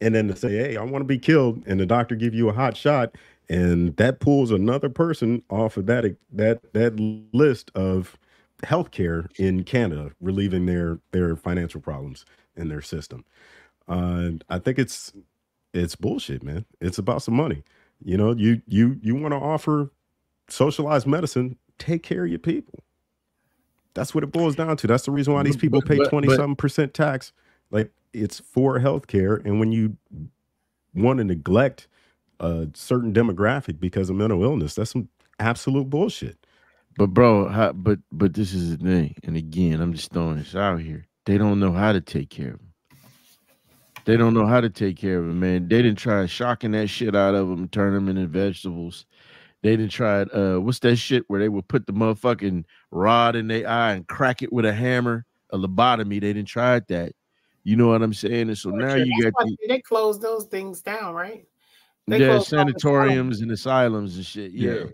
then 0.00 0.28
to 0.28 0.36
say, 0.36 0.50
"Hey, 0.50 0.76
I 0.76 0.82
want 0.82 1.02
to 1.02 1.06
be 1.06 1.18
killed," 1.18 1.62
and 1.66 1.80
the 1.80 1.86
doctor 1.86 2.16
give 2.16 2.34
you 2.34 2.48
a 2.48 2.52
hot 2.52 2.76
shot, 2.76 3.14
and 3.48 3.96
that 3.96 4.20
pulls 4.20 4.50
another 4.50 4.88
person 4.90 5.42
off 5.50 5.76
of 5.76 5.86
that 5.86 6.16
that 6.32 6.72
that 6.74 6.98
list 7.32 7.70
of 7.74 8.18
healthcare 8.64 9.28
in 9.38 9.64
Canada, 9.64 10.12
relieving 10.20 10.66
their 10.66 11.00
their 11.12 11.36
financial 11.36 11.80
problems 11.80 12.24
in 12.56 12.68
their 12.68 12.82
system. 12.82 13.24
Uh, 13.88 14.30
I 14.50 14.58
think 14.58 14.78
it's 14.78 15.12
it's 15.74 15.96
bullshit, 15.96 16.42
man. 16.42 16.64
It's 16.80 16.98
about 16.98 17.22
some 17.22 17.34
money. 17.34 17.64
You 18.04 18.16
know, 18.16 18.34
you 18.34 18.62
you 18.66 18.98
you 19.02 19.14
want 19.16 19.32
to 19.32 19.38
offer 19.40 19.90
socialized 20.48 21.06
medicine, 21.06 21.58
take 21.78 22.02
care 22.04 22.24
of 22.24 22.30
your 22.30 22.40
people. 22.40 22.80
That's 23.96 24.14
what 24.14 24.22
it 24.22 24.30
boils 24.30 24.54
down 24.54 24.76
to. 24.76 24.86
That's 24.86 25.06
the 25.06 25.10
reason 25.10 25.32
why 25.32 25.42
these 25.42 25.56
people 25.56 25.80
pay 25.80 25.96
twenty 25.96 26.28
something 26.28 26.54
percent 26.54 26.92
tax. 26.92 27.32
Like 27.70 27.90
it's 28.12 28.38
for 28.38 28.78
healthcare, 28.78 29.42
and 29.44 29.58
when 29.58 29.72
you 29.72 29.96
want 30.94 31.18
to 31.18 31.24
neglect 31.24 31.88
a 32.38 32.68
certain 32.74 33.12
demographic 33.14 33.80
because 33.80 34.10
of 34.10 34.16
mental 34.16 34.44
illness, 34.44 34.74
that's 34.74 34.90
some 34.90 35.08
absolute 35.40 35.88
bullshit. 35.88 36.46
But 36.98 37.08
bro, 37.08 37.48
how, 37.48 37.72
but 37.72 37.98
but 38.12 38.34
this 38.34 38.52
is 38.52 38.76
the 38.76 38.84
thing, 38.84 39.16
and 39.24 39.34
again, 39.36 39.80
I'm 39.80 39.94
just 39.94 40.12
throwing 40.12 40.36
this 40.36 40.54
out 40.54 40.80
here. 40.80 41.06
They 41.24 41.38
don't 41.38 41.58
know 41.58 41.72
how 41.72 41.92
to 41.92 42.00
take 42.02 42.28
care 42.28 42.48
of 42.48 42.60
him. 42.60 42.72
They 44.04 44.16
don't 44.16 44.34
know 44.34 44.46
how 44.46 44.60
to 44.60 44.70
take 44.70 44.98
care 44.98 45.18
of 45.18 45.24
him, 45.24 45.40
man. 45.40 45.68
They 45.68 45.82
didn't 45.82 45.98
try 45.98 46.26
shocking 46.26 46.72
that 46.72 46.88
shit 46.88 47.16
out 47.16 47.34
of 47.34 47.50
him, 47.50 47.66
turn 47.68 47.94
them 47.94 48.08
into 48.08 48.26
vegetables. 48.26 49.06
They 49.66 49.76
didn't 49.76 49.90
try 49.90 50.20
it, 50.20 50.32
uh 50.32 50.60
what's 50.60 50.78
that 50.80 50.94
shit 50.94 51.24
where 51.26 51.40
they 51.40 51.48
would 51.48 51.66
put 51.66 51.88
the 51.88 51.92
motherfucking 51.92 52.66
rod 52.92 53.34
in 53.34 53.48
their 53.48 53.68
eye 53.68 53.94
and 53.94 54.06
crack 54.06 54.40
it 54.40 54.52
with 54.52 54.64
a 54.64 54.72
hammer, 54.72 55.26
a 55.50 55.58
lobotomy. 55.58 56.20
They 56.20 56.32
didn't 56.32 56.46
try 56.46 56.78
that. 56.78 57.14
You 57.64 57.74
know 57.74 57.88
what 57.88 58.00
I'm 58.00 58.14
saying? 58.14 58.48
And 58.48 58.56
so 58.56 58.70
now 58.70 58.94
you 58.94 59.12
That's 59.20 59.34
got 59.34 59.44
the, 59.44 59.56
they 59.66 59.80
closed 59.80 60.22
those 60.22 60.44
things 60.44 60.82
down, 60.82 61.14
right? 61.14 61.48
They 62.06 62.20
yeah, 62.20 62.26
closed 62.26 62.54
all 62.54 62.64
the 62.64 62.74
sanatoriums 62.74 63.40
and 63.40 63.50
asylums 63.50 64.14
and 64.14 64.24
shit. 64.24 64.52
Yeah. 64.52 64.84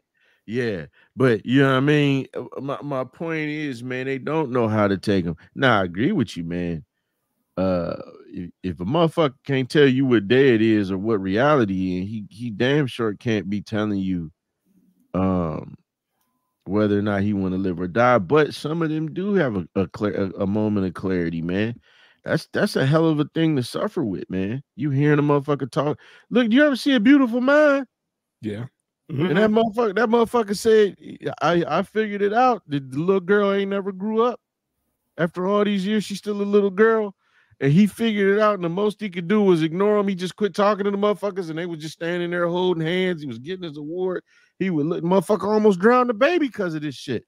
Yeah. 0.47 0.65
yeah. 0.65 0.87
But 1.15 1.45
you 1.45 1.61
know 1.61 1.73
what 1.73 1.77
I 1.77 1.81
mean? 1.81 2.27
Uh, 2.35 2.61
My 2.63 2.79
my 2.81 3.05
point 3.05 3.51
is, 3.51 3.85
man, 3.85 4.07
they 4.07 4.17
don't 4.17 4.53
know 4.53 4.69
how 4.69 4.89
to 4.89 4.97
take 4.97 5.27
them. 5.27 5.37
Now 5.55 5.83
I 5.83 5.85
agree 5.85 6.13
with 6.13 6.35
you, 6.35 6.45
man. 6.45 6.83
Uh 7.59 7.97
if, 8.33 8.51
if 8.63 8.81
a 8.81 8.87
motherfucker 8.87 9.35
can't 9.45 9.69
tell 9.69 9.87
you 9.87 10.07
what 10.07 10.29
day 10.29 10.55
it 10.55 10.63
is 10.63 10.91
or 10.91 10.97
what 10.97 11.21
reality 11.21 12.01
is, 12.01 12.09
he 12.09 12.25
he 12.31 12.49
damn 12.49 12.87
sure 12.87 13.13
can't 13.13 13.51
be 13.51 13.61
telling 13.61 13.99
you 13.99 14.33
um 15.15 15.77
whether 16.65 16.99
or 16.99 17.03
not 17.03 17.23
he 17.23 17.33
want 17.33 17.53
to 17.53 17.59
live 17.59 17.81
or 17.81 17.89
die. 17.89 18.19
But 18.19 18.55
some 18.55 18.83
of 18.83 18.91
them 18.91 19.13
do 19.13 19.35
have 19.35 19.57
a 19.57 19.69
a, 19.75 19.89
clear, 19.89 20.15
a, 20.15 20.43
a 20.43 20.47
moment 20.47 20.87
of 20.87 20.95
clarity, 20.95 21.43
man. 21.43 21.81
That's 22.25 22.49
that's 22.53 22.77
a 22.77 22.87
hell 22.87 23.09
of 23.09 23.19
a 23.19 23.25
thing 23.35 23.57
to 23.57 23.63
suffer 23.63 24.05
with, 24.05 24.31
man. 24.31 24.63
You 24.77 24.91
hearing 24.91 25.19
a 25.19 25.23
motherfucker 25.23 25.71
talk. 25.71 25.99
Look, 26.31 26.53
you 26.53 26.65
ever 26.65 26.77
see 26.77 26.95
a 26.95 27.01
beautiful 27.01 27.41
mind? 27.41 27.87
Yeah. 28.41 28.67
And 29.09 29.37
that 29.37 29.51
motherfucker, 29.51 29.95
that 29.97 30.09
motherfucker 30.09 30.57
said, 30.57 30.97
I, 31.43 31.65
I 31.69 31.83
figured 31.83 32.23
it 32.23 32.33
out. 32.33 32.63
The, 32.67 32.81
the 32.81 32.99
little 32.99 33.21
girl 33.21 33.53
ain't 33.53 33.71
never 33.71 33.93
grew 33.93 34.23
up. 34.23 34.41
After 35.19 35.47
all 35.47 35.65
these 35.65 35.85
years, 35.87 36.05
she's 36.05 36.19
still 36.19 36.41
a 36.41 36.45
little 36.45 36.71
girl. 36.71 37.15
And 37.61 37.71
he 37.71 37.87
figured 37.87 38.35
it 38.35 38.41
out. 38.41 38.55
And 38.55 38.65
the 38.65 38.71
most 38.71 39.01
he 39.01 39.11
could 39.11 39.29
do 39.29 39.43
was 39.43 39.63
ignore 39.63 39.99
him. 39.99 40.09
He 40.09 40.15
just 40.15 40.37
quit 40.37 40.55
talking 40.55 40.85
to 40.85 40.91
the 40.91 40.97
motherfuckers, 40.97 41.51
and 41.51 41.59
they 41.59 41.67
was 41.67 41.81
just 41.81 41.95
standing 41.95 42.31
there 42.31 42.49
holding 42.49 42.87
hands. 42.87 43.21
He 43.21 43.29
was 43.29 43.39
getting 43.39 43.65
his 43.65 43.77
award. 43.77 44.23
He 44.63 44.71
would 44.71 44.87
look, 44.87 45.05
motherfucker 45.05 45.53
almost 45.53 45.81
drowned 45.81 46.11
the 46.11 46.15
baby 46.15 46.47
because 46.47 46.75
of 46.75 46.83
this 46.83 46.95
shit. 46.95 47.25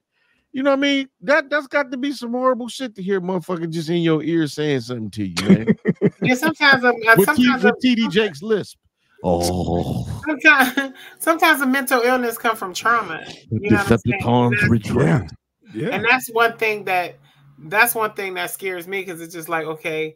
You 0.51 0.63
know 0.63 0.69
what 0.71 0.79
I 0.79 0.81
mean? 0.81 1.09
That 1.21 1.49
that's 1.49 1.67
got 1.67 1.91
to 1.91 1.97
be 1.97 2.13
some 2.13 2.31
horrible 2.31 2.69
shit 2.69 2.95
to 2.95 3.03
hear 3.03 3.19
motherfucker 3.19 3.69
just 3.69 3.89
in 3.89 3.97
your 3.97 4.23
ear 4.23 4.47
saying 4.47 4.81
something 4.81 5.11
to 5.11 5.25
you, 5.25 5.49
man. 5.49 5.75
Yeah, 6.21 6.33
sometimes, 6.33 6.83
I'm, 6.83 6.95
uh, 7.07 7.15
with, 7.17 7.35
T, 7.35 7.43
sometimes, 7.43 7.63
with 7.63 7.75
TD 7.83 8.09
Jake's 8.09 8.41
lisp. 8.41 8.79
Oh, 9.23 10.05
sometimes, 10.25 10.93
sometimes 11.19 11.61
a 11.61 11.67
mental 11.67 12.01
illness 12.01 12.37
come 12.37 12.55
from 12.55 12.73
trauma. 12.73 13.23
You 13.51 13.69
know 13.69 13.77
what 13.77 13.91
I'm 13.91 13.97
saying? 13.99 14.21
Decepticons 14.23 14.61
And 14.61 14.85
Yeah. 14.85 15.27
Yeah. 15.75 15.95
and 15.95 16.05
that's 16.05 16.29
one 16.29 16.57
thing 16.57 16.85
that 16.85 17.19
that's 17.59 17.95
one 17.95 18.13
thing 18.13 18.33
that 18.35 18.51
scares 18.51 18.87
me 18.87 19.01
because 19.01 19.21
it's 19.21 19.33
just 19.33 19.49
like 19.49 19.65
okay 19.65 20.15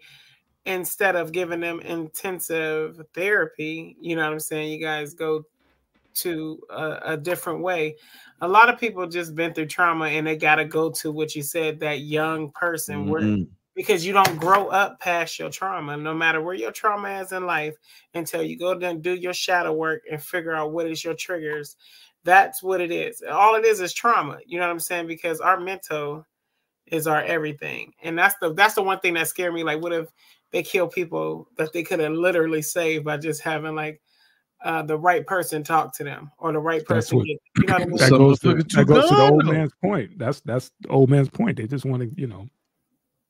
instead 0.66 1.16
of 1.16 1.32
giving 1.32 1.60
them 1.60 1.80
intensive 1.82 3.02
therapy 3.14 3.96
you 4.00 4.16
know 4.16 4.24
what 4.24 4.34
i'm 4.34 4.40
saying 4.40 4.72
you 4.72 4.84
guys 4.84 5.14
go 5.14 5.44
to 6.14 6.60
a, 6.70 7.00
a 7.06 7.18
different 7.18 7.62
way 7.62 7.96
a 8.42 8.48
lot 8.48 8.70
of 8.70 8.80
people 8.80 9.06
just 9.08 9.36
been 9.36 9.54
through 9.54 9.66
trauma 9.66 10.06
and 10.06 10.26
they 10.26 10.38
got 10.38 10.56
to 10.56 10.66
go 10.66 10.90
to 10.90 11.12
what 11.12 11.36
you 11.36 11.44
said 11.44 11.80
that 11.80 12.00
young 12.02 12.50
person 12.52 13.08
where 13.08 13.22
Mhm. 13.22 13.48
because 13.76 14.06
you 14.06 14.12
don't 14.12 14.38
grow 14.38 14.68
up 14.68 15.00
past 15.00 15.40
your 15.40 15.50
trauma, 15.50 15.96
no 15.96 16.14
matter 16.14 16.42
where 16.42 16.56
your 16.56 16.72
trauma 16.72 17.22
is 17.22 17.32
in 17.32 17.46
life, 17.46 17.76
until 18.14 18.44
you 18.44 18.58
go 18.58 18.72
and 18.72 19.02
do 19.02 19.14
your 19.16 19.34
shadow 19.34 19.72
work 19.72 20.02
and 20.12 20.22
figure 20.22 20.54
out 20.54 20.74
what 20.74 20.86
is 20.86 21.02
your 21.02 21.14
triggers. 21.14 21.78
That's 22.26 22.62
what 22.62 22.82
it 22.82 22.92
is. 22.92 23.24
All 23.32 23.56
it 23.56 23.64
is 23.64 23.80
is 23.80 23.94
trauma. 23.94 24.40
You 24.46 24.60
know 24.60 24.66
what 24.66 24.72
I'm 24.74 24.82
saying? 24.82 25.08
Because 25.08 25.40
our 25.40 25.58
mental 25.62 26.26
is 26.88 27.08
our 27.08 27.22
everything, 27.24 27.94
and 28.04 28.18
that's 28.20 28.36
the 28.42 28.54
that's 28.54 28.74
the 28.74 28.82
one 28.82 29.00
thing 29.00 29.14
that 29.14 29.28
scared 29.30 29.54
me. 29.54 29.64
Like, 29.64 29.82
what 29.82 29.94
if 29.94 30.08
they 30.52 30.64
kill 30.64 30.88
people 30.88 31.48
that 31.58 31.72
they 31.72 31.84
could 31.84 32.00
have 32.02 32.12
literally 32.12 32.62
saved 32.62 33.06
by 33.06 33.16
just 33.18 33.42
having 33.42 33.76
like 33.76 34.02
uh, 34.64 34.82
the 34.84 34.98
right 34.98 35.26
person 35.26 35.64
talk 35.64 35.96
to 35.96 36.04
them 36.04 36.32
or 36.38 36.52
the 36.52 36.60
right 36.60 36.86
person. 36.86 37.18
what- 37.18 37.28
get- 37.28 37.40
you 37.58 37.66
know 37.66 37.74
what 37.74 37.82
I 37.82 37.86
mean? 37.86 37.98
That 37.98 38.10
So 38.10 38.18
goes, 38.18 38.40
to, 38.40 38.54
that 38.56 38.86
goes 38.88 39.10
to 39.10 39.16
the 39.16 39.30
old 39.30 39.46
man's 39.46 39.72
point. 39.82 40.18
That's 40.18 40.42
that's 40.42 40.72
the 40.82 40.90
old 40.90 41.10
man's 41.10 41.30
point. 41.30 41.58
They 41.58 41.68
just 41.68 41.86
want 41.86 42.04
to, 42.04 42.22
you 42.22 42.28
know, 42.28 42.48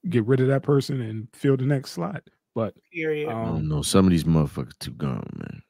get 0.10 0.26
rid 0.26 0.40
of 0.40 0.48
that 0.48 0.64
person 0.64 1.02
and 1.02 1.28
fill 1.34 1.58
the 1.58 1.66
next 1.66 1.92
slot. 1.92 2.24
But 2.56 2.74
Period. 2.92 3.30
I 3.30 3.34
um, 3.34 3.46
don't 3.46 3.68
know. 3.70 3.82
Some 3.82 4.06
of 4.06 4.12
these 4.12 4.24
motherfuckers 4.24 4.78
too 4.80 4.92
gone, 4.92 5.28
man. 5.36 5.62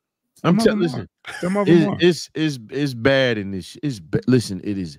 I'm 0.44 0.58
telling. 0.58 0.80
them 0.80 0.82
Listen. 0.82 1.10
Some 1.42 1.58
of 1.58 1.68
them 1.68 1.98
it's, 2.00 2.30
it's 2.34 2.58
it's 2.58 2.60
it's 2.72 2.94
bad 2.94 3.38
in 3.38 3.52
this. 3.52 3.78
It's 3.84 4.00
ba- 4.00 4.22
listen. 4.28 4.62
It 4.64 4.78
is 4.78 4.98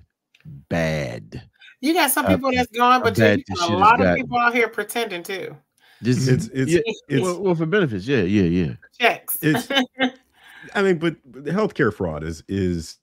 bad. 0.69 1.41
you 1.81 1.93
got 1.93 2.11
some 2.11 2.25
I- 2.27 2.35
people 2.35 2.51
that's 2.53 2.71
gone, 2.71 3.01
but 3.01 3.17
you 3.17 3.43
got 3.55 3.69
a 3.69 3.73
lot 3.75 3.93
of 3.95 3.99
gotten- 4.01 4.15
people 4.23 4.37
out 4.37 4.53
here 4.53 4.67
pretending 4.67 5.23
too. 5.23 5.55
This 6.03 6.27
It's 6.27 6.45
is 6.47 6.49
it's 6.53 6.71
yeah, 6.71 6.93
it's 7.09 7.21
well, 7.23 7.41
well, 7.41 7.55
for 7.55 7.65
benefits. 7.67 8.07
Yeah, 8.07 8.21
yeah, 8.21 8.43
yeah. 8.43 8.73
Checks. 8.99 9.37
It's- 9.43 9.67
I 10.75 10.81
mean, 10.81 10.97
but 10.97 11.15
the 11.25 11.51
healthcare 11.51 11.93
fraud 11.93 12.23
is 12.23 12.43
is 12.47 12.97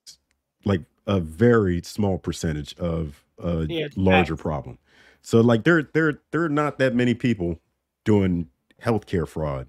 like 0.65 0.83
a 1.07 1.21
very 1.21 1.81
small 1.83 2.19
percentage 2.19 2.75
of 2.79 3.25
a 3.39 3.67
Yeah, 3.69 3.89
larger 3.97 4.35
facts. 4.37 4.43
problem. 4.43 4.79
So 5.23 5.41
like 5.41 5.65
there 5.65 5.83
there 5.93 6.21
there 6.31 6.45
are 6.45 6.49
not 6.49 6.79
that 6.79 6.95
many 6.95 7.15
people 7.15 7.61
doing 8.05 8.49
healthcare 8.83 9.27
fraud 9.27 9.67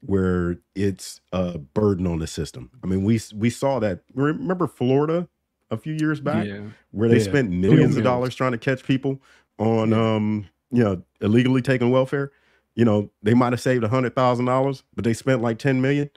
where 0.00 0.58
it's 0.74 1.20
a 1.32 1.58
burden 1.58 2.06
on 2.06 2.18
the 2.18 2.26
system. 2.26 2.70
I 2.82 2.86
mean, 2.86 3.04
we 3.04 3.20
we 3.34 3.50
saw 3.50 3.78
that. 3.80 4.00
Remember 4.14 4.66
Florida 4.66 5.28
a 5.70 5.76
few 5.76 5.94
years 5.94 6.20
back 6.20 6.46
yeah. 6.46 6.60
where 6.90 7.08
they 7.08 7.16
Yeah. 7.18 7.22
spent 7.24 7.50
millions 7.50 7.96
of 7.96 8.04
dollars 8.04 8.34
trying 8.34 8.52
to 8.52 8.58
catch 8.58 8.84
people 8.84 9.20
on 9.58 9.90
Yeah. 9.90 10.14
um 10.14 10.46
you 10.70 10.82
know 10.84 11.02
illegally 11.20 11.62
taking 11.62 11.90
welfare. 11.90 12.32
You 12.74 12.84
know, 12.84 13.10
they 13.22 13.34
might 13.34 13.52
have 13.52 13.60
saved 13.60 13.84
a 13.84 13.88
hundred 13.88 14.14
thousand 14.14 14.46
dollars, 14.46 14.82
but 14.94 15.04
they 15.04 15.14
spent 15.14 15.40
like 15.42 15.58
ten 15.58 15.80
million. 15.80 16.10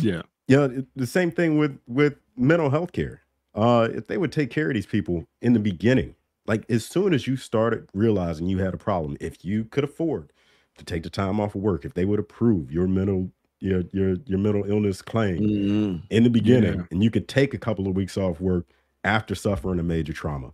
Yeah. 0.00 0.22
Yeah, 0.48 0.66
it- 0.66 0.86
the 0.94 1.06
same 1.06 1.30
thing 1.30 1.58
with 1.58 1.78
with 1.86 2.14
mental 2.36 2.70
health 2.70 2.92
care. 2.92 3.22
Uh, 3.54 3.88
if 3.92 4.08
they 4.08 4.18
would 4.18 4.32
take 4.32 4.50
care 4.50 4.68
of 4.68 4.74
these 4.74 4.86
people 4.86 5.26
in 5.40 5.52
the 5.52 5.60
beginning, 5.60 6.14
like 6.46 6.68
as 6.70 6.84
soon 6.84 7.14
as 7.14 7.26
you 7.26 7.36
started 7.36 7.88
realizing 7.94 8.46
you 8.48 8.58
had 8.58 8.74
a 8.74 8.78
problem, 8.78 9.16
if 9.20 9.44
you 9.44 9.64
could 9.64 9.84
afford 9.84 10.32
to 10.76 10.84
take 10.84 11.04
the 11.04 11.10
time 11.10 11.38
off 11.40 11.54
of 11.54 11.62
work, 11.62 11.84
if 11.84 11.94
they 11.94 12.04
would 12.04 12.18
approve 12.18 12.70
your 12.72 12.86
mental 12.88 13.30
your 13.60 13.82
your 13.92 14.16
your 14.26 14.38
mental 14.38 14.64
illness 14.64 15.00
claim 15.02 15.38
Mhm. 15.40 16.02
in 16.10 16.24
the 16.24 16.30
beginning, 16.30 16.80
Yeah. 16.80 16.86
and 16.90 17.02
you 17.02 17.10
could 17.10 17.28
take 17.28 17.54
a 17.54 17.58
couple 17.58 17.86
of 17.88 17.94
weeks 17.96 18.18
off 18.18 18.40
work 18.40 18.66
after 19.04 19.34
suffering 19.34 19.78
a 19.78 19.82
major 19.82 20.12
trauma 20.12 20.52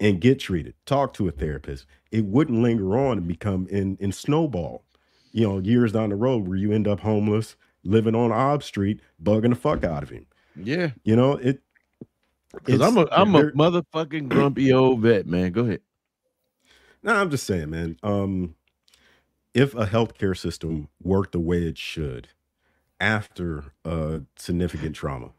and 0.00 0.20
get 0.20 0.38
treated, 0.38 0.74
talk 0.86 1.12
to 1.14 1.28
a 1.28 1.32
therapist, 1.32 1.86
it 2.10 2.24
wouldn't 2.24 2.62
linger 2.62 2.96
on 2.96 3.18
and 3.18 3.28
become 3.28 3.66
in 3.68 3.96
in 4.00 4.12
snowball, 4.12 4.84
you 5.32 5.46
know, 5.46 5.58
years 5.58 5.92
down 5.92 6.08
the 6.10 6.16
road 6.16 6.48
where 6.48 6.56
you 6.56 6.72
end 6.72 6.88
up 6.88 7.00
homeless, 7.00 7.56
living 7.84 8.14
on 8.14 8.32
Ob 8.32 8.62
Street, 8.62 9.00
bugging 9.22 9.50
the 9.50 9.56
fuck 9.56 9.84
out 9.84 10.02
of 10.02 10.10
him. 10.10 10.26
Yeah, 10.56 10.90
You 11.04 11.16
know, 11.16 11.32
it 11.34 11.62
because 12.52 12.80
I'm 12.80 12.96
a 12.96 13.06
I'm 13.12 13.34
a 13.34 13.44
motherfucking 13.52 14.28
grumpy 14.28 14.72
old 14.72 15.00
vet, 15.00 15.26
man. 15.26 15.52
Go 15.52 15.62
ahead. 15.62 15.80
No, 17.02 17.14
I'm 17.14 17.30
just 17.30 17.46
saying, 17.46 17.70
man. 17.70 17.96
Um, 18.02 18.56
if 19.54 19.74
a 19.74 19.86
healthcare 19.86 20.36
system 20.36 20.88
worked 21.02 21.32
the 21.32 21.40
way 21.40 21.62
it 21.62 21.78
should 21.78 22.28
after 23.00 23.64
a 23.84 24.22
significant 24.36 24.96
trauma, 24.96 25.30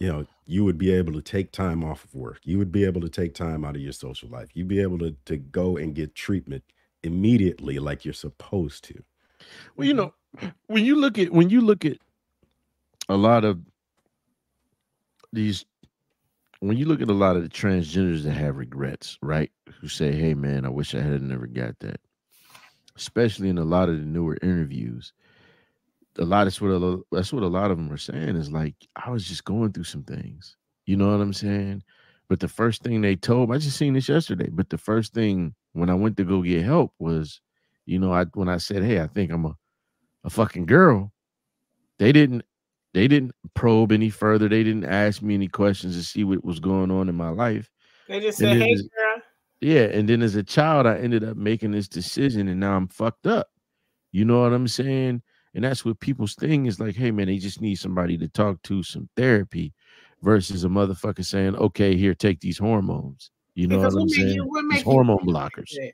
you 0.00 0.08
know, 0.08 0.26
you 0.46 0.64
would 0.64 0.78
be 0.78 0.92
able 0.92 1.12
to 1.12 1.22
take 1.22 1.52
time 1.52 1.84
off 1.84 2.04
of 2.04 2.14
work. 2.14 2.40
You 2.44 2.58
would 2.58 2.72
be 2.72 2.84
able 2.84 3.00
to 3.00 3.08
take 3.08 3.34
time 3.34 3.64
out 3.64 3.76
of 3.76 3.82
your 3.82 3.92
social 3.92 4.28
life. 4.28 4.48
You'd 4.54 4.68
be 4.68 4.80
able 4.80 4.98
to 4.98 5.14
to 5.26 5.36
go 5.36 5.76
and 5.76 5.94
get 5.94 6.14
treatment 6.14 6.64
immediately, 7.02 7.78
like 7.78 8.04
you're 8.04 8.14
supposed 8.14 8.84
to. 8.84 9.02
Well, 9.76 9.86
you 9.86 9.94
know, 9.94 10.14
when 10.66 10.84
you 10.84 10.96
look 10.96 11.18
at 11.18 11.30
when 11.30 11.50
you 11.50 11.60
look 11.60 11.84
at 11.84 11.98
a 13.08 13.16
lot 13.16 13.44
of 13.44 13.60
these 15.32 15.64
when 16.60 16.76
you 16.78 16.86
look 16.86 17.02
at 17.02 17.10
a 17.10 17.14
lot 17.14 17.36
of 17.36 17.42
the 17.42 17.48
transgenders 17.48 18.22
that 18.22 18.32
have 18.32 18.56
regrets, 18.56 19.18
right? 19.20 19.50
Who 19.80 19.88
say, 19.88 20.12
"Hey, 20.12 20.34
man, 20.34 20.64
I 20.64 20.70
wish 20.70 20.94
I 20.94 21.00
had 21.00 21.20
never 21.22 21.46
got 21.46 21.78
that." 21.80 22.00
Especially 22.96 23.48
in 23.48 23.58
a 23.58 23.64
lot 23.64 23.88
of 23.88 23.98
the 23.98 24.06
newer 24.06 24.38
interviews, 24.40 25.12
a 26.18 26.24
lot 26.24 26.46
of 26.46 26.60
what 26.60 26.68
a 26.70 27.02
that's 27.12 27.32
what 27.32 27.42
a 27.42 27.48
lot 27.48 27.70
of 27.70 27.76
them 27.76 27.92
are 27.92 27.98
saying 27.98 28.36
is 28.36 28.50
like, 28.50 28.76
"I 28.96 29.10
was 29.10 29.26
just 29.26 29.44
going 29.44 29.72
through 29.72 29.84
some 29.84 30.04
things." 30.04 30.56
You 30.86 30.96
know 30.96 31.10
what 31.10 31.20
I'm 31.20 31.32
saying? 31.32 31.82
But 32.28 32.40
the 32.40 32.48
first 32.48 32.82
thing 32.82 33.00
they 33.00 33.16
told 33.16 33.52
I 33.52 33.58
just 33.58 33.76
seen 33.76 33.94
this 33.94 34.08
yesterday. 34.08 34.48
But 34.50 34.70
the 34.70 34.78
first 34.78 35.12
thing 35.12 35.54
when 35.72 35.90
I 35.90 35.94
went 35.94 36.16
to 36.18 36.24
go 36.24 36.42
get 36.42 36.64
help 36.64 36.94
was, 36.98 37.40
you 37.86 37.98
know, 37.98 38.12
I 38.12 38.24
when 38.34 38.48
I 38.48 38.58
said, 38.58 38.82
"Hey, 38.82 39.00
I 39.00 39.06
think 39.08 39.30
I'm 39.32 39.44
a 39.44 39.56
a 40.24 40.30
fucking 40.30 40.66
girl," 40.66 41.12
they 41.98 42.12
didn't 42.12 42.42
they 42.92 43.08
didn't 43.08 43.32
probe 43.54 43.90
any 43.92 44.08
further. 44.08 44.48
They 44.48 44.62
didn't 44.62 44.84
ask 44.84 45.20
me 45.20 45.34
any 45.34 45.48
questions 45.48 45.96
to 45.96 46.02
see 46.04 46.22
what 46.24 46.44
was 46.44 46.60
going 46.60 46.90
on 46.92 47.08
in 47.08 47.14
my 47.16 47.30
life. 47.30 47.68
They 48.08 48.20
just 48.20 48.40
And 48.40 48.50
say, 48.50 48.56
it 48.56 48.62
"Hey, 48.62 48.70
is- 48.70 48.82
girl." 48.82 49.22
Yeah, 49.60 49.84
and 49.84 50.08
then 50.08 50.20
as 50.22 50.36
a 50.36 50.42
child, 50.42 50.86
I 50.86 50.98
ended 50.98 51.24
up 51.24 51.36
making 51.36 51.70
this 51.72 51.88
decision, 51.88 52.48
and 52.48 52.60
now 52.60 52.76
I'm 52.76 52.86
fucked 52.88 53.26
up. 53.26 53.48
You 54.12 54.24
know 54.24 54.42
what 54.42 54.52
I'm 54.52 54.68
saying? 54.68 55.22
And 55.54 55.64
that's 55.64 55.84
what 55.84 55.98
people's 56.00 56.34
thing 56.34 56.66
is 56.66 56.78
like. 56.78 56.94
Hey, 56.96 57.10
man, 57.10 57.26
they 57.28 57.38
just 57.38 57.60
need 57.60 57.76
somebody 57.76 58.18
to 58.18 58.28
talk 58.28 58.62
to, 58.64 58.82
some 58.82 59.08
therapy, 59.16 59.72
versus 60.22 60.64
a 60.64 60.68
motherfucker 60.68 61.24
saying, 61.24 61.56
"Okay, 61.56 61.96
here, 61.96 62.14
take 62.14 62.40
these 62.40 62.58
hormones." 62.58 63.30
You 63.54 63.66
know 63.68 63.78
Because 63.78 63.94
what 63.94 64.02
I'm 64.02 64.08
saying? 64.08 64.34
you- 64.34 64.44
what 64.44 64.62
These 64.62 64.68
make 64.70 64.84
you 64.84 64.92
hormone 64.92 65.18
blockers. 65.26 65.70
that? 65.76 65.92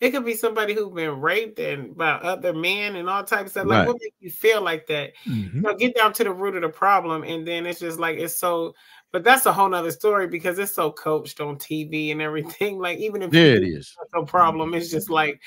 It 0.00 0.10
could 0.10 0.24
be 0.24 0.34
somebody 0.34 0.74
who's 0.74 0.92
been 0.92 1.20
raped 1.20 1.58
and 1.58 1.96
by 1.96 2.10
other 2.10 2.52
men 2.52 2.96
and 2.96 3.08
all 3.08 3.24
types 3.24 3.46
of 3.46 3.50
stuff. 3.50 3.66
Like, 3.66 3.86
what 3.86 3.96
makes 4.00 4.16
you 4.20 4.30
feel 4.30 4.62
like 4.62 4.86
that? 4.86 5.12
Mhm. 5.26 5.54
you 5.54 5.60
know, 5.62 5.74
get 5.74 5.96
down 5.96 6.12
to 6.14 6.24
the 6.24 6.32
root 6.32 6.56
of 6.56 6.62
the 6.62 6.68
problem, 6.68 7.24
and 7.24 7.46
then 7.46 7.66
it's 7.66 7.80
just 7.80 7.98
like 7.98 8.18
it's 8.18 8.36
so. 8.36 8.74
But 9.10 9.24
that's 9.24 9.46
a 9.46 9.52
whole 9.52 9.68
nother 9.68 9.90
story 9.90 10.28
because 10.28 10.58
it's 10.58 10.74
so 10.74 10.92
coached 10.92 11.40
on 11.40 11.56
TV 11.56 12.12
and 12.12 12.20
everything. 12.22 12.78
Like 12.80 12.98
even 12.98 13.22
if 13.22 13.32
you 13.34 13.40
it 13.40 13.62
is. 13.64 13.96
no 14.14 14.24
problem, 14.24 14.74
it's 14.74 14.90
just 14.90 15.10
like, 15.10 15.40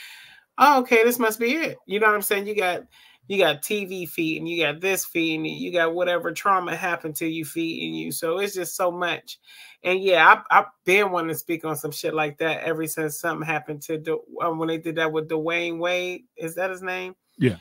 oh, 0.57 0.81
okay, 0.81 1.03
this 1.03 1.19
must 1.19 1.39
be 1.39 1.53
it. 1.53 1.77
You 1.85 1.99
know 1.99 2.07
what 2.07 2.15
I'm 2.15 2.21
saying? 2.21 2.47
You 2.47 2.55
got 2.55 2.81
you 3.27 3.37
got 3.37 3.61
TV 3.61 4.07
feeding, 4.07 4.45
you 4.45 4.63
got 4.63 4.81
this 4.81 5.05
feeding, 5.05 5.45
you, 5.45 5.55
you 5.55 5.71
got 5.71 5.93
whatever 5.93 6.31
trauma 6.31 6.75
happened 6.75 7.15
to 7.17 7.27
you 7.27 7.45
feeding 7.45 7.93
you. 7.93 8.11
So 8.11 8.39
it's 8.39 8.53
just 8.53 8.75
so 8.75 8.91
much. 8.91 9.39
And 9.83 10.03
yeah, 10.03 10.43
I, 10.51 10.59
I've 10.59 10.65
been 10.85 11.11
wanting 11.11 11.29
to 11.29 11.35
speak 11.35 11.65
on 11.65 11.75
some 11.75 11.91
shit 11.91 12.13
like 12.13 12.37
that 12.39 12.63
ever 12.63 12.85
since 12.87 13.19
something 13.19 13.45
happened 13.45 13.81
to 13.83 13.97
Du- 13.97 14.23
um, 14.41 14.59
when 14.59 14.67
they 14.67 14.77
did 14.77 14.95
that 14.95 15.11
with 15.11 15.29
Dwyane 15.29 15.79
Wade. 15.79 16.23
Is 16.37 16.55
that 16.55 16.69
his 16.69 16.81
name? 16.81 17.15
Yeah. 17.37 17.57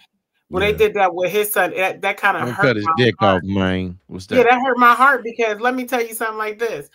When 0.50 0.64
Yeah. 0.64 0.72
they 0.72 0.78
did 0.78 0.94
that 0.94 1.14
with 1.14 1.30
his 1.30 1.52
son, 1.52 1.72
that, 1.76 2.02
that 2.02 2.16
kind 2.16 2.36
of 2.36 2.48
hurt 2.50 2.62
cut 2.62 2.76
his 2.76 2.88
dick 2.96 3.14
heart. 3.20 3.36
off, 3.36 3.42
man. 3.44 3.96
What's 4.08 4.26
that? 4.26 4.36
Yeah, 4.36 4.42
that 4.42 4.60
hurt 4.60 4.76
my 4.78 4.94
heart 4.94 5.22
because 5.22 5.60
let 5.60 5.76
me 5.76 5.84
tell 5.84 6.02
you 6.04 6.12
something 6.12 6.38
like 6.38 6.58
this. 6.58 6.90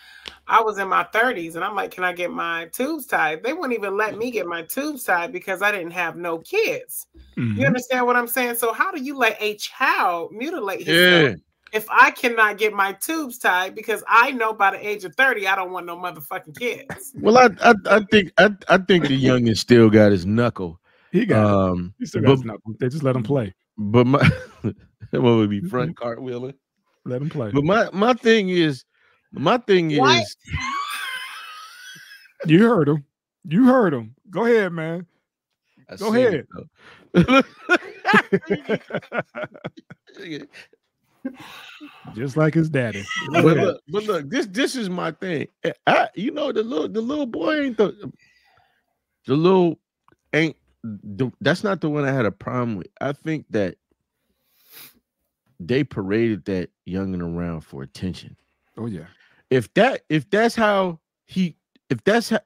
I 0.46 0.60
was 0.60 0.76
in 0.76 0.88
my 0.88 1.04
30s 1.04 1.54
and 1.54 1.64
I'm 1.64 1.74
like, 1.74 1.90
can 1.90 2.04
I 2.04 2.12
get 2.12 2.30
my 2.30 2.66
tubes 2.66 3.06
tied? 3.06 3.42
They 3.42 3.54
wouldn't 3.54 3.72
even 3.72 3.96
let 3.96 4.18
me 4.18 4.30
get 4.30 4.46
my 4.46 4.60
tubes 4.60 5.04
tied 5.04 5.32
because 5.32 5.62
I 5.62 5.72
didn't 5.72 5.92
have 5.92 6.16
no 6.16 6.38
kids. 6.38 7.06
Mhm. 7.38 7.56
You 7.56 7.66
understand 7.66 8.04
what 8.06 8.14
I'm 8.14 8.28
saying? 8.28 8.56
So 8.56 8.74
how 8.74 8.92
do 8.92 9.02
you 9.02 9.16
let 9.16 9.40
a 9.40 9.56
child 9.56 10.32
mutilate 10.32 10.86
yeah. 10.86 11.32
if 11.72 11.86
I 11.90 12.10
cannot 12.10 12.58
get 12.58 12.74
my 12.74 12.92
tubes 12.92 13.38
tied 13.38 13.74
because 13.74 14.04
I 14.06 14.32
know 14.32 14.52
by 14.52 14.72
the 14.72 14.86
age 14.86 15.04
of 15.04 15.14
30 15.14 15.48
I 15.48 15.56
don't 15.56 15.72
want 15.72 15.86
no 15.86 15.96
motherfucking 15.96 16.58
kids. 16.58 17.12
Well, 17.18 17.38
I, 17.38 17.48
I 17.62 17.74
I 17.86 18.00
think 18.10 18.32
I, 18.36 18.50
I 18.68 18.76
think 18.76 19.08
the 19.08 19.18
youngin 19.18 19.56
still 19.56 19.88
got 19.88 20.12
his 20.12 20.26
knuckle. 20.26 20.78
He 21.16 21.24
got 21.24 21.38
it. 21.38 21.72
Um, 21.72 21.94
He 21.98 22.04
still 22.04 22.20
got 22.20 22.44
but, 22.44 22.58
his. 22.66 22.76
They 22.78 22.88
just 22.90 23.02
let 23.02 23.16
him 23.16 23.22
play. 23.22 23.54
but 23.78 24.06
my 24.06 24.18
what 25.10 25.22
would 25.22 25.48
be 25.48 25.62
front 25.62 25.96
cartwheeling? 25.96 26.52
Let 27.06 27.22
him 27.22 27.30
play. 27.30 27.50
But 27.52 27.64
my 27.64 27.88
my 27.92 28.12
thing 28.12 28.50
is, 28.50 28.84
my 29.32 29.56
thing 29.56 29.96
What? 29.96 30.20
is, 30.20 30.36
You 32.46 32.68
heard 32.68 32.88
him. 32.88 33.04
You 33.48 33.64
heard 33.64 33.94
him. 33.94 34.14
Go 34.28 34.44
ahead, 34.44 34.72
man. 34.72 35.06
I 35.88 35.96
Go 35.96 36.12
ahead. 36.12 36.46
Just 42.14 42.36
like 42.36 42.54
his 42.54 42.68
daddy. 42.68 43.04
But 43.30 43.56
look, 43.56 43.80
but 43.88 44.04
look, 44.04 44.28
this 44.28 44.46
this 44.46 44.76
is 44.76 44.90
my 44.90 45.12
thing. 45.12 45.48
I, 45.86 46.10
you 46.14 46.30
know, 46.30 46.52
the 46.52 46.62
little 46.62 46.88
the 46.88 47.00
little 47.00 47.26
boy 47.26 47.62
ain't 47.62 47.78
the 47.78 48.12
the 49.26 49.34
little 49.34 49.78
ain't 50.34 50.56
the, 51.02 51.30
that's 51.40 51.64
not 51.64 51.80
the 51.80 51.90
one 51.90 52.04
I 52.04 52.12
had 52.12 52.26
a 52.26 52.32
problem 52.32 52.76
with. 52.76 52.88
I 53.00 53.12
think 53.12 53.46
that 53.50 53.76
they 55.58 55.84
paraded 55.84 56.44
that 56.46 56.70
youngin 56.88 57.22
around 57.22 57.62
for 57.62 57.82
attention. 57.82 58.36
Oh 58.76 58.86
yeah. 58.86 59.06
If 59.50 59.72
that 59.74 60.02
if 60.08 60.28
that's 60.30 60.54
how 60.54 61.00
he 61.24 61.56
if 61.88 62.02
that's 62.04 62.30
how 62.30 62.40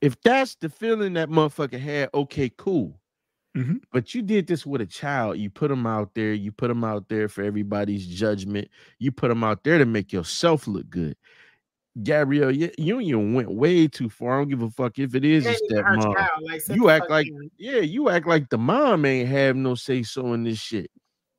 if 0.00 0.20
that's 0.22 0.56
the 0.56 0.68
feeling 0.68 1.14
that 1.14 1.28
motherfucker 1.28 1.78
had, 1.80 2.10
okay, 2.14 2.50
cool. 2.56 2.98
Mhm. 3.56 3.80
But 3.92 4.14
you 4.14 4.22
did 4.22 4.46
this 4.46 4.66
with 4.66 4.80
a 4.80 4.86
child. 4.86 5.38
You 5.38 5.48
put 5.48 5.68
them 5.68 5.86
out 5.86 6.14
there. 6.14 6.34
You 6.34 6.52
put 6.52 6.68
them 6.68 6.84
out 6.84 7.08
there 7.08 7.28
for 7.28 7.42
everybody's 7.42 8.06
judgment. 8.06 8.68
You 8.98 9.12
put 9.12 9.28
them 9.28 9.42
out 9.44 9.64
there 9.64 9.78
to 9.78 9.86
make 9.86 10.12
yourself 10.12 10.66
look 10.66 10.90
good. 10.90 11.16
Gabrielle, 12.02 12.50
you, 12.50 12.70
you 12.76 12.98
you 12.98 13.18
went 13.18 13.50
way 13.50 13.88
too 13.88 14.10
far. 14.10 14.34
I 14.34 14.38
don't 14.40 14.48
give 14.48 14.62
a 14.62 14.70
fuck 14.70 14.98
if 14.98 15.14
it 15.14 15.24
is 15.24 15.46
It 15.46 15.48
a 15.48 15.52
ain't 15.52 15.62
even 15.64 15.84
her 15.84 15.96
stepmom. 15.96 16.14
child, 16.14 16.30
like, 16.42 16.62
You 16.68 16.90
act 16.90 17.10
like 17.10 17.26
down. 17.26 17.50
yeah, 17.58 17.80
you 17.80 18.10
act 18.10 18.26
like 18.26 18.48
the 18.50 18.58
mom 18.58 19.04
ain't 19.06 19.28
have 19.28 19.56
no 19.56 19.74
say 19.74 20.02
so 20.02 20.32
in 20.34 20.44
this 20.44 20.58
shit. 20.58 20.90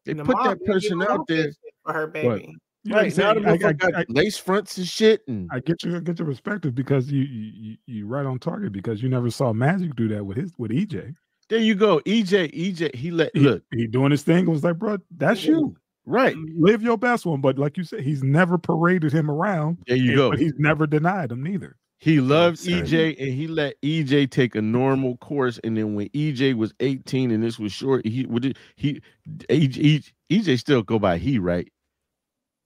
They 0.05 0.13
the 0.13 0.23
put 0.23 0.37
that 0.43 0.63
person 0.65 1.01
out 1.03 1.27
there. 1.27 1.51
for 1.85 1.93
her 1.93 2.07
baby. 2.07 2.57
You 2.83 2.93
know 2.93 3.01
Right 3.01 3.17
now, 3.17 3.33
the? 3.33 3.49
I, 3.49 3.51
I, 3.69 3.73
got 3.73 3.95
I, 3.97 4.05
lace 4.07 4.37
fronts 4.37 4.77
and 4.77 4.87
shit, 4.87 5.21
and 5.27 5.49
I 5.51 5.59
get 5.59 5.83
you 5.83 5.95
I 5.97 5.99
get 5.99 6.17
your 6.19 6.27
perspective 6.27 6.73
because 6.73 7.11
you 7.11 7.21
you 7.21 7.51
you 7.53 7.77
you 7.85 8.07
right 8.07 8.25
on 8.25 8.39
target 8.39 8.71
because 8.71 9.03
you 9.03 9.09
never 9.09 9.29
saw 9.29 9.51
Magic 9.51 9.95
do 9.95 10.07
that 10.07 10.25
with 10.25 10.37
his 10.37 10.53
with 10.57 10.71
EJ. 10.71 11.13
there 11.49 11.59
you 11.59 11.75
go. 11.75 11.99
EJ, 12.01 12.53
EJ, 12.53 12.95
he 12.95 13.11
let 13.11 13.31
He, 13.33 13.41
look 13.41 13.63
he 13.71 13.87
doing 13.87 14.11
his 14.11 14.23
thing. 14.23 14.47
It 14.47 14.49
was 14.49 14.63
like, 14.63 14.77
bro, 14.77 14.97
that's 15.17 15.43
you. 15.43 15.75
Right. 16.07 16.33
Um, 16.33 16.47
live 16.57 16.81
your 16.81 16.97
best 16.97 17.25
one. 17.25 17.41
But 17.41 17.59
like 17.59 17.77
you 17.77 17.83
said, 17.83 18.01
he's 18.01 18.23
never 18.23 18.57
paraded 18.57 19.11
him 19.13 19.29
around. 19.29 19.77
There 19.85 19.95
you 19.95 20.09
and- 20.11 20.17
go. 20.17 20.29
But 20.31 20.39
he's 20.39 20.55
never 20.57 20.87
denied 20.87 21.31
him 21.31 21.43
neither. 21.43 21.75
He 21.99 22.19
loved 22.21 22.59
Same. 22.59 22.85
EJ 22.85 23.19
and 23.19 23.33
he 23.33 23.47
let 23.47 23.73
EJ 23.81 24.29
take 24.29 24.53
a 24.55 24.61
normal 24.61 25.17
course. 25.17 25.59
And 25.63 25.75
then 25.75 25.95
when 25.95 26.09
EJ 26.09 26.53
was 26.55 26.73
18 26.79 27.31
and 27.31 27.43
this 27.43 27.57
was 27.57 27.71
short, 27.71 28.05
he 28.05 28.25
would 28.27 28.55
he 28.75 29.01
EJ, 29.49 30.11
EJ 30.31 30.59
still 30.59 30.83
go 30.83 30.99
by 30.99 31.17
he, 31.17 31.39
right? 31.39 31.67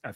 I, 0.04 0.12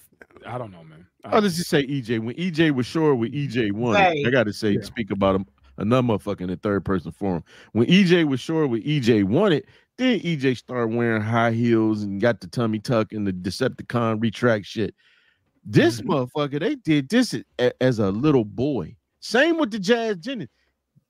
I 0.45 0.57
don't 0.57 0.71
know, 0.71 0.83
man. 0.83 1.07
I, 1.23 1.37
Oh, 1.37 1.39
let's 1.39 1.55
just 1.55 1.69
say 1.69 1.85
EJ. 1.87 2.19
When 2.19 2.35
EJ 2.35 2.71
was 2.71 2.85
short 2.85 3.17
with 3.17 3.31
EJ 3.33 3.71
one. 3.71 3.93
Right. 3.95 4.25
I 4.27 4.29
gotta 4.31 4.51
say, 4.51 4.71
Yeah. 4.71 4.81
speak 4.81 5.11
about 5.11 5.35
him 5.35 5.45
another 5.77 6.05
motherfucker 6.07 6.41
in 6.41 6.47
the 6.49 6.57
third 6.57 6.83
person 6.85 7.11
form. 7.11 7.43
When 7.71 7.87
EJ 7.87 8.27
was 8.27 8.39
short 8.39 8.69
with 8.69 8.83
EJ 8.83 9.23
won 9.23 9.53
it, 9.53 9.65
then 9.97 10.19
EJ 10.19 10.57
started 10.57 10.95
wearing 10.95 11.21
high 11.21 11.51
heels 11.51 12.03
and 12.03 12.19
got 12.19 12.41
the 12.41 12.47
tummy 12.47 12.79
tuck 12.79 13.13
and 13.13 13.25
the 13.25 13.31
Decepticon 13.31 14.21
retract 14.21 14.65
shit. 14.65 14.93
This 15.63 16.01
Mhm. 16.01 16.07
motherfucker, 16.07 16.59
they 16.59 16.75
did 16.75 17.09
this 17.09 17.35
as 17.81 17.99
a 17.99 18.11
little 18.11 18.45
boy. 18.45 18.95
Same 19.19 19.57
with 19.57 19.71
the 19.71 19.79
Jazz 19.79 20.17
Jennings. 20.17 20.49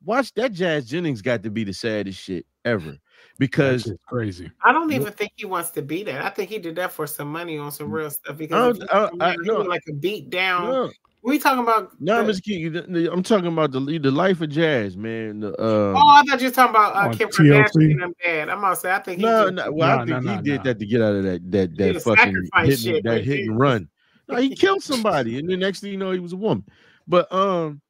Watch 0.04 0.34
that 0.36 0.54
Jazz 0.54 0.88
Jennings 0.88 1.22
got 1.22 1.42
to 1.44 1.50
be 1.50 1.64
the 1.64 1.74
saddest 1.74 2.20
shit 2.22 2.46
ever 2.64 2.98
because 3.40 3.84
shit's 3.84 3.98
crazy. 4.08 4.52
I 4.64 4.72
don't 4.72 4.94
even 4.94 5.12
think 5.12 5.32
he 5.36 5.46
wants 5.46 5.72
to 5.72 5.82
be 5.82 6.04
that. 6.04 6.24
I 6.24 6.30
think 6.30 6.52
he 6.52 6.60
did 6.60 6.76
that 6.76 6.92
for 6.92 7.08
some 7.08 7.32
money 7.32 7.58
on 7.58 7.72
some 7.72 7.92
real 7.92 8.12
stuff 8.12 8.38
because 8.38 8.78
don't- 8.78 8.84
if 8.84 9.14
you 9.14 9.20
I- 9.20 9.30
I- 9.30 9.32
he 9.32 9.38
no. 9.48 9.56
was 9.60 9.68
like 9.68 9.82
a 9.90 9.94
beat 9.94 10.30
down. 10.30 10.66
no, 10.70 10.92
We 11.26 11.40
talking 11.40 11.64
about? 11.64 11.92
no, 12.00 12.24
the- 12.24 12.32
Mr. 12.32 12.44
King, 12.44 12.72
the- 12.72 12.82
the- 12.84 13.12
I'm 13.12 13.24
talking 13.24 13.48
about 13.48 13.72
the 13.72 13.80
the 13.98 14.12
life 14.12 14.42
of 14.42 14.50
jazz, 14.52 14.96
man. 14.96 15.40
The, 15.40 15.54
uh, 15.60 15.94
oh, 15.98 15.98
I 15.98 16.22
thought 16.22 16.40
you 16.40 16.50
were 16.50 16.54
talking 16.54 16.70
about 16.70 16.96
uh, 16.96 17.10
On 17.10 17.18
Kim 17.18 17.30
TLC? 17.30 17.66
Kardashian 17.66 17.92
and 17.92 18.02
them 18.02 18.14
bad. 18.24 18.50
I'm 18.50 18.62
gonna 18.62 18.76
say 18.76 18.92
I 18.92 19.00
think 19.00 19.18
he 19.18 19.26
No, 19.26 19.46
just, 19.46 19.54
no. 19.56 19.72
Well, 19.72 20.00
I 20.00 20.06
think 20.06 20.10
nah, 20.10 20.20
he 20.20 20.26
nah, 20.28 20.42
did 20.42 20.58
nah. 20.58 20.64
that 20.64 20.80
to 20.80 20.86
get 20.86 21.02
out 21.02 21.16
of 21.16 21.24
that 21.24 21.52
that 21.52 21.78
that 21.78 22.02
fucking 22.04 22.16
sacrifice 22.52 22.68
hit, 22.70 22.80
shit 22.80 23.04
that 23.06 23.24
hit 23.24 23.40
and 23.40 23.60
run. 23.60 23.90
No, 24.30 24.36
he 24.38 24.56
killed 24.56 24.84
somebody, 24.84 25.40
and 25.40 25.50
the 25.50 25.58
next 25.58 25.80
thing 25.80 25.92
you 25.92 25.98
know, 25.98 26.12
he 26.12 26.20
was 26.20 26.34
a 26.34 26.38
woman. 26.38 26.64
But 27.08 27.32
um, 27.34 27.82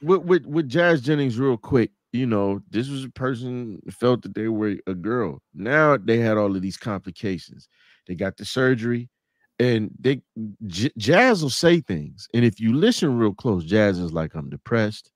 with 0.00 0.22
with 0.22 0.46
with 0.46 0.66
Jazz 0.66 1.02
Jennings, 1.02 1.38
real 1.38 1.58
quick, 1.58 1.90
you 2.14 2.24
know, 2.26 2.62
this 2.70 2.88
was 2.88 3.04
a 3.04 3.10
person 3.10 3.82
felt 3.90 4.22
that 4.22 4.34
they 4.34 4.48
were 4.48 4.76
a 4.86 4.94
girl. 4.94 5.42
Now 5.54 5.98
they 5.98 6.16
had 6.16 6.38
all 6.38 6.56
of 6.56 6.62
these 6.62 6.78
complications. 6.78 7.68
They 8.06 8.14
got 8.14 8.38
the 8.38 8.46
surgery, 8.46 9.10
and 9.58 9.90
they 10.00 10.20
J- 10.66 10.90
Jazz 10.98 11.42
will 11.42 11.50
say 11.50 11.80
things, 11.80 12.28
and 12.34 12.44
if 12.44 12.58
you 12.60 12.72
listen 12.74 13.16
real 13.18 13.34
close, 13.34 13.64
Jazz 13.64 13.98
is 13.98 14.12
like, 14.12 14.34
"I'm 14.34 14.50
depressed. 14.50 15.10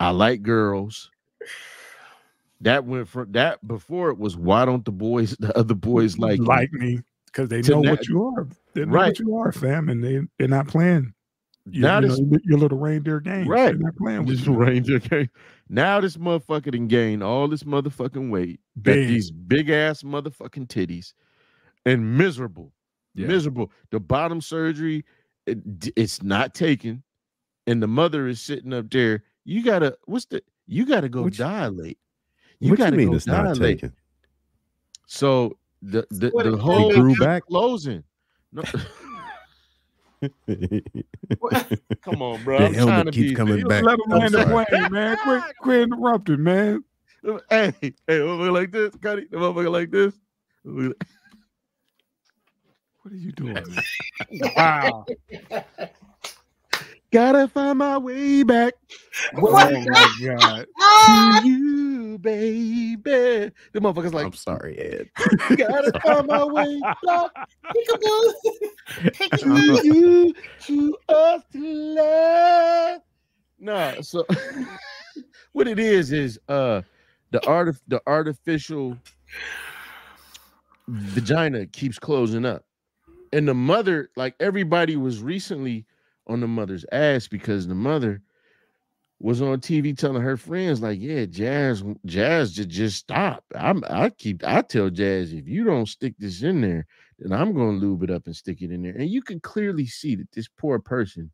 I 0.00 0.10
like 0.10 0.42
girls." 0.42 1.10
That 2.62 2.84
went 2.84 3.08
from 3.08 3.32
that 3.32 3.66
before 3.66 4.10
it 4.10 4.18
was 4.18 4.36
why 4.36 4.64
don't 4.64 4.84
the 4.84 4.92
boys 4.92 5.36
the 5.40 5.56
other 5.56 5.74
boys 5.74 6.18
like 6.18 6.40
me?" 6.40 6.46
like 6.46 6.72
me 6.72 7.00
because 7.26 7.48
they 7.48 7.62
know 7.62 7.80
what 7.80 8.06
you 8.08 8.24
are. 8.24 8.46
They 8.74 8.84
know 8.84 8.92
Right. 8.92 9.08
what 9.08 9.18
you 9.20 9.36
are, 9.36 9.52
fam, 9.52 9.88
and 9.88 10.02
they 10.02 10.20
they're 10.38 10.48
not 10.48 10.68
playing. 10.68 11.14
You, 11.70 11.82
now 11.82 12.00
you 12.00 12.08
this 12.08 12.18
know, 12.18 12.38
your 12.44 12.58
little 12.58 12.78
reindeer 12.78 13.20
game, 13.20 13.46
Right. 13.46 13.66
They're 13.66 13.74
not 13.78 13.96
playing 13.96 14.24
with 14.24 14.38
this 14.38 14.46
you. 14.46 14.54
ranger 14.54 14.98
game. 14.98 15.28
Now 15.68 16.00
this 16.00 16.16
motherfucker 16.16 16.72
done 16.72 16.88
gained 16.88 17.22
all 17.22 17.46
this 17.48 17.62
motherfucking 17.62 18.30
weight, 18.30 18.60
Big. 18.82 19.06
these 19.08 19.30
big 19.30 19.70
ass 19.70 20.02
motherfucking 20.02 20.66
titties, 20.68 21.12
and 21.86 22.16
miserable, 22.18 22.72
Yeah. 23.14 23.26
miserable. 23.26 23.72
The 23.90 24.00
bottom 24.00 24.40
surgery, 24.40 25.04
it, 25.46 25.58
it's 25.96 26.22
not 26.22 26.54
taken, 26.54 27.02
and 27.66 27.82
the 27.82 27.88
mother 27.88 28.26
is 28.28 28.40
sitting 28.40 28.72
up 28.72 28.90
there. 28.90 29.24
You 29.44 29.62
gotta, 29.64 29.96
what's 30.04 30.26
the? 30.26 30.42
You 30.66 30.86
gotta 30.86 31.08
go 31.08 31.22
Which- 31.22 31.38
dilate. 31.38 31.98
You 32.60 32.70
what 32.70 32.78
you 32.78 32.84
gotta 32.84 32.96
mean 32.96 33.08
go 33.10 33.14
it's 33.16 33.26
not 33.26 33.44
dilate. 33.44 33.78
taken? 33.80 33.96
So 35.06 35.58
the 35.82 36.06
the, 36.10 36.28
What 36.30 36.44
the 36.44 36.56
whole 36.56 36.92
grew 36.92 37.16
back? 37.16 37.46
closing. 37.46 38.04
No, 38.52 38.62
come 42.02 42.20
on, 42.22 42.42
bro. 42.44 42.58
The 42.58 42.66
I'm 42.66 42.74
helmet 42.74 43.06
to 43.06 43.12
keeps 43.12 43.30
be- 43.30 43.34
coming 43.34 43.58
You 43.58 43.66
back. 43.66 43.82
Let 43.84 43.98
them 43.98 44.12
I'm 44.12 44.18
land 44.18 44.34
the 44.34 44.42
sorry. 44.46 44.66
plane, 44.66 44.92
man. 44.92 45.16
Quit, 45.24 45.42
quit 45.62 45.80
interrupting, 45.82 46.42
man. 46.42 46.84
Hey, 47.48 47.72
hey, 47.80 47.92
motherfucker 48.06 48.52
like 48.52 48.72
this, 48.72 48.94
Cuddy, 48.96 49.26
the 49.30 49.36
motherfucker 49.36 49.70
like 49.70 49.90
this. 49.90 50.14
What 53.02 53.12
are 53.12 53.16
you 53.16 53.32
doing, 53.32 53.64
wow. 54.56 55.06
Gotta 57.12 57.48
find 57.48 57.78
my 57.78 57.98
way 57.98 58.44
back 58.44 58.74
Oh 59.36 59.80
my 59.86 60.08
god. 60.24 60.66
Ah! 60.80 61.40
to 61.42 61.48
you, 61.48 62.18
baby. 62.18 63.00
The 63.02 63.80
motherfucker's 63.80 64.14
like, 64.14 64.26
I'm 64.26 64.32
sorry, 64.32 64.78
Ed. 64.78 65.08
gotta 65.56 65.92
find 66.00 66.26
my 66.26 66.44
way 66.44 66.80
back 66.80 67.30
Peekaboo. 67.74 68.32
to 68.96 69.10
Peekaboo. 69.10 69.84
you, 69.84 70.34
to 70.60 70.96
us 71.08 71.42
to 71.52 71.58
love. 71.58 73.00
Nah, 73.58 74.00
so 74.00 74.26
what 75.52 75.68
it 75.68 75.78
is 75.78 76.12
is 76.12 76.38
uh 76.48 76.82
the 77.30 77.46
art 77.46 77.76
the 77.88 78.00
artificial 78.06 78.96
vagina 80.88 81.66
keeps 81.66 81.98
closing 81.98 82.44
up. 82.44 82.64
And 83.32 83.46
the 83.46 83.54
mother, 83.54 84.10
like 84.16 84.34
everybody 84.40 84.96
was 84.96 85.22
recently 85.22 85.86
on 86.26 86.40
the 86.40 86.48
mother's 86.48 86.84
ass 86.92 87.28
because 87.28 87.66
the 87.66 87.74
mother 87.74 88.22
was 89.20 89.42
on 89.42 89.60
TV 89.60 89.96
telling 89.96 90.22
her 90.22 90.36
friends, 90.36 90.80
like, 90.80 90.98
yeah, 91.00 91.26
Jazz, 91.26 91.84
Jazz 92.06 92.52
just, 92.52 92.68
just 92.70 92.96
stop. 92.96 93.44
I'm 93.54 93.84
I 93.88 94.10
keep 94.10 94.42
I 94.46 94.62
tell 94.62 94.90
Jazz, 94.90 95.32
if 95.32 95.46
you 95.46 95.64
don't 95.64 95.86
stick 95.86 96.14
this 96.18 96.42
in 96.42 96.60
there, 96.60 96.86
then 97.18 97.32
I'm 97.32 97.52
gonna 97.52 97.78
lube 97.78 98.02
it 98.02 98.10
up 98.10 98.26
and 98.26 98.34
stick 98.34 98.62
it 98.62 98.72
in 98.72 98.82
there. 98.82 98.94
And 98.94 99.08
you 99.08 99.22
can 99.22 99.38
clearly 99.40 99.86
see 99.86 100.16
that 100.16 100.32
this 100.32 100.48
poor 100.48 100.78
person 100.78 101.30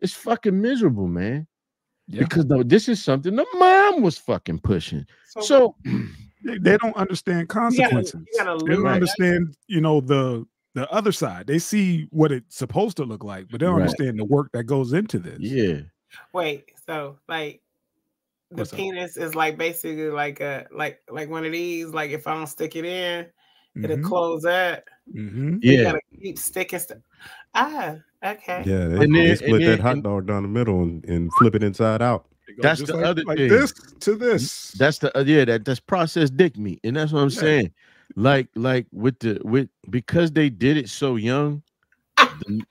is 0.00 0.12
fucking 0.12 0.60
miserable, 0.60 1.06
man. 1.06 1.46
Yeah. 2.08 2.24
Because 2.24 2.46
no, 2.46 2.64
this 2.64 2.88
is 2.88 3.02
something 3.02 3.36
the 3.36 3.46
mom 3.54 4.02
was 4.02 4.18
fucking 4.18 4.58
pushing. 4.58 5.06
So, 5.28 5.40
So 5.40 5.76
They, 6.42 6.58
they 6.58 6.76
don't 6.78 6.96
understand 6.96 7.40
you 7.40 7.46
gotta, 7.46 7.60
consequences. 7.60 8.20
you 8.32 8.38
gotta 8.38 8.64
they 8.64 8.72
don't 8.72 8.84
lose 8.84 8.92
understand, 8.92 9.56
you 9.66 9.80
know, 9.80 10.00
the 10.00 10.46
the 10.74 10.88
other 10.90 11.12
side. 11.12 11.46
They 11.46 11.58
see 11.58 12.06
what 12.10 12.32
it's 12.32 12.56
supposed 12.56 12.96
to 12.98 13.04
look 13.04 13.24
like, 13.24 13.46
but 13.50 13.60
they 13.60 13.66
don't 13.66 13.76
Right. 13.76 13.82
understand 13.82 14.18
the 14.18 14.24
work 14.24 14.50
that 14.52 14.64
goes 14.64 14.92
into 14.92 15.18
this. 15.18 15.38
yeah. 15.40 15.80
Wait, 16.32 16.72
so 16.86 17.18
like 17.28 17.60
the 18.50 18.56
What's 18.56 18.72
up? 18.72 18.76
penis 18.78 19.16
is 19.16 19.34
like 19.36 19.56
basically 19.56 20.10
like 20.10 20.40
a 20.40 20.66
like 20.72 21.00
like 21.08 21.30
one 21.30 21.44
of 21.44 21.52
these. 21.52 21.86
Like 21.88 22.10
if 22.10 22.26
I 22.26 22.34
don't 22.34 22.46
stick 22.48 22.74
it 22.76 22.84
in, 22.84 23.26
it'll 23.82 23.96
Mhm, 23.98 24.04
close 24.04 24.42
that. 24.42 24.84
mhm. 25.14 25.62
You 25.62 25.72
Yeah. 25.72 25.82
gotta 25.84 26.00
keep 26.20 26.36
sticking 26.38 26.78
stuff. 26.80 26.98
Ah, 27.54 27.96
okay. 28.24 28.62
Yeah, 28.66 28.88
they, 28.88 29.04
And 29.04 29.14
they 29.14 29.26
then- 29.28 29.36
split 29.36 29.62
and 29.62 29.64
that 29.64 29.80
hot 29.80 30.02
dog 30.02 30.26
down 30.26 30.42
the 30.42 30.48
middle 30.48 30.82
and, 30.82 31.04
and 31.04 31.32
flip 31.34 31.54
it 31.54 31.62
inside 31.62 32.02
out. 32.02 32.26
That's 32.58 32.82
the 32.82 32.96
like, 32.96 33.04
other 33.06 33.22
like 33.24 33.38
thing. 33.38 33.48
this 33.48 33.72
to 34.00 34.16
this. 34.16 34.72
That's 34.72 34.98
the 34.98 35.16
uh, 35.16 35.22
yeah 35.22 35.44
that 35.44 35.64
that's 35.64 35.78
processed 35.78 36.36
dick 36.36 36.56
meat, 36.58 36.80
and 36.82 36.96
that's 36.96 37.12
what 37.12 37.20
I'm 37.20 37.28
Yeah. 37.30 37.40
saying. 37.40 37.72
Like 38.16 38.48
like 38.54 38.86
with 38.92 39.18
the 39.20 39.40
with 39.44 39.68
because 39.88 40.32
they 40.32 40.50
did 40.50 40.76
it 40.76 40.88
so 40.88 41.16
young, 41.16 41.62
the 42.46 42.62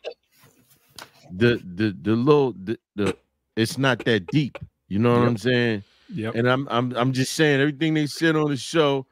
the 1.31 1.61
the, 1.75 1.97
the 2.01 2.15
little 2.15 2.53
the, 2.53 2.77
the 2.95 3.15
it's 3.55 3.77
not 3.77 4.03
that 4.05 4.29
deep. 4.29 4.57
You 4.87 4.99
know 4.99 5.11
what 5.11 5.21
Yep. 5.21 5.27
I'm 5.27 5.37
saying? 5.37 5.83
yeah 6.09 6.31
And 6.33 6.49
I'm 6.49 6.67
I'm 6.69 6.95
I'm 6.95 7.13
just 7.13 7.33
saying 7.33 7.61
everything 7.61 7.93
they 7.93 8.07
said 8.07 8.35
on 8.35 8.49
the 8.49 8.57
show. 8.57 9.05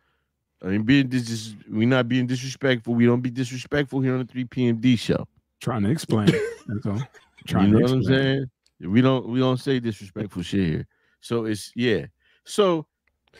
I 0.63 0.67
mean, 0.67 0.83
being 0.83 1.09
this 1.09 1.29
is 1.29 1.55
we 1.69 1.85
not 1.85 2.07
being 2.09 2.25
disrespectful. 2.27 2.95
We 2.95 3.05
don't 3.05 3.21
be 3.21 3.29
disrespectful 3.29 4.01
here 4.01 4.13
on 4.15 4.25
the 4.25 4.25
3PMD 4.25 4.97
show. 4.97 5.27
Trying 5.61 5.83
to 5.83 5.91
explain. 5.91 6.27
That's 6.67 6.85
all. 6.85 7.01
You 7.47 7.53
Trying 7.53 7.71
know 7.71 7.77
to 7.77 7.83
what 7.83 7.91
I'm 7.91 8.03
saying? 8.03 8.45
We 8.81 9.01
don't 9.01 9.29
we 9.29 9.39
don't 9.39 9.57
say 9.57 9.79
disrespectful 9.79 10.41
shit 10.41 10.67
here. 10.67 10.87
So 11.21 11.45
it's 11.45 11.71
yeah. 11.75 12.07
So 12.45 12.87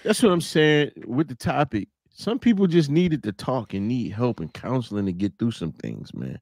that's 0.03 0.23
what 0.23 0.31
I'm 0.31 0.39
saying 0.39 0.91
with 1.05 1.27
the 1.27 1.35
topic. 1.35 1.89
Some 2.19 2.39
people 2.39 2.65
just 2.65 2.89
needed 2.89 3.21
to 3.23 3.31
talk 3.31 3.75
and 3.75 3.87
need 3.87 4.11
help 4.11 4.39
and 4.39 4.51
counseling 4.51 5.05
to 5.05 5.11
get 5.13 5.37
through 5.37 5.51
some 5.51 5.71
things, 5.71 6.11
man. 6.15 6.39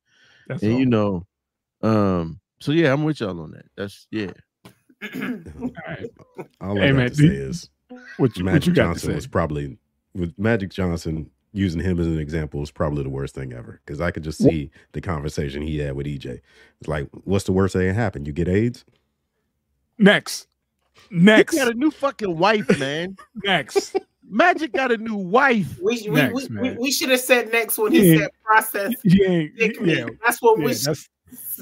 That's 0.47 0.63
and 0.63 0.71
all. 0.73 0.79
you 0.79 0.85
know, 0.85 1.25
um, 1.81 2.39
so 2.61 2.71
yeah, 2.71 2.93
I'm 2.93 3.03
with 3.03 3.19
y'all 3.19 3.37
on 3.41 3.51
that. 3.51 3.65
That's 3.75 4.07
yeah. 4.09 4.31
All 5.13 5.69
right. 5.87 6.09
All 6.61 6.75
Hey, 6.77 6.83
I 6.83 6.87
got 6.91 6.95
man, 6.95 7.09
to 7.09 7.15
do- 7.15 7.27
say 7.27 7.35
is 7.35 7.69
What 8.17 8.37
you, 8.37 8.45
what 8.45 8.53
Magic 8.53 8.67
you 8.67 8.73
Johnson 8.73 9.13
was 9.15 9.27
probably 9.27 9.77
with 10.13 10.33
Magic 10.39 10.69
Johnson 10.71 11.29
using 11.51 11.81
him 11.81 11.99
as 11.99 12.07
an 12.07 12.19
example 12.19 12.63
is 12.63 12.71
probably 12.71 13.03
the 13.03 13.09
worst 13.09 13.35
thing 13.35 13.51
ever 13.51 13.81
because 13.85 13.99
I 13.99 14.11
could 14.11 14.23
just 14.23 14.39
see 14.41 14.71
the 14.93 15.01
conversation 15.01 15.61
he 15.61 15.79
had 15.79 15.95
with 15.97 16.05
EJ. 16.07 16.39
It's 16.79 16.87
like, 16.87 17.09
what's 17.25 17.43
the 17.45 17.51
worst 17.51 17.73
thing 17.73 17.87
that 17.87 17.93
happened? 17.95 18.27
You 18.27 18.33
get 18.33 18.47
AIDS? 18.47 18.85
Next, 19.97 20.47
He 21.09 21.17
next, 21.17 21.55
got 21.55 21.69
a 21.69 21.73
new 21.73 21.91
fucking 21.91 22.37
wife, 22.37 22.79
man. 22.79 23.17
next. 23.43 23.95
Magic 24.27 24.73
got 24.73 24.91
a 24.91 24.97
new 24.97 25.15
wife. 25.15 25.79
We, 25.81 26.01
we, 26.09 26.15
Next, 26.15 26.49
we, 26.49 26.59
we, 26.59 26.71
we 26.77 26.91
should 26.91 27.09
have 27.09 27.19
said 27.21 27.51
next 27.51 27.77
when 27.77 27.91
he 27.91 28.11
Yeah. 28.13 28.19
said 28.21 28.29
process. 28.43 28.93
He 29.03 29.23
ain't. 29.23 29.55
dick 29.57 29.81
meat. 29.81 29.97
Yeah, 29.99 30.05
That's 30.23 30.41
what 30.41 30.59
yeah. 30.59 30.65
we 30.65 30.73
should. 30.73 30.85
That's 30.87 31.09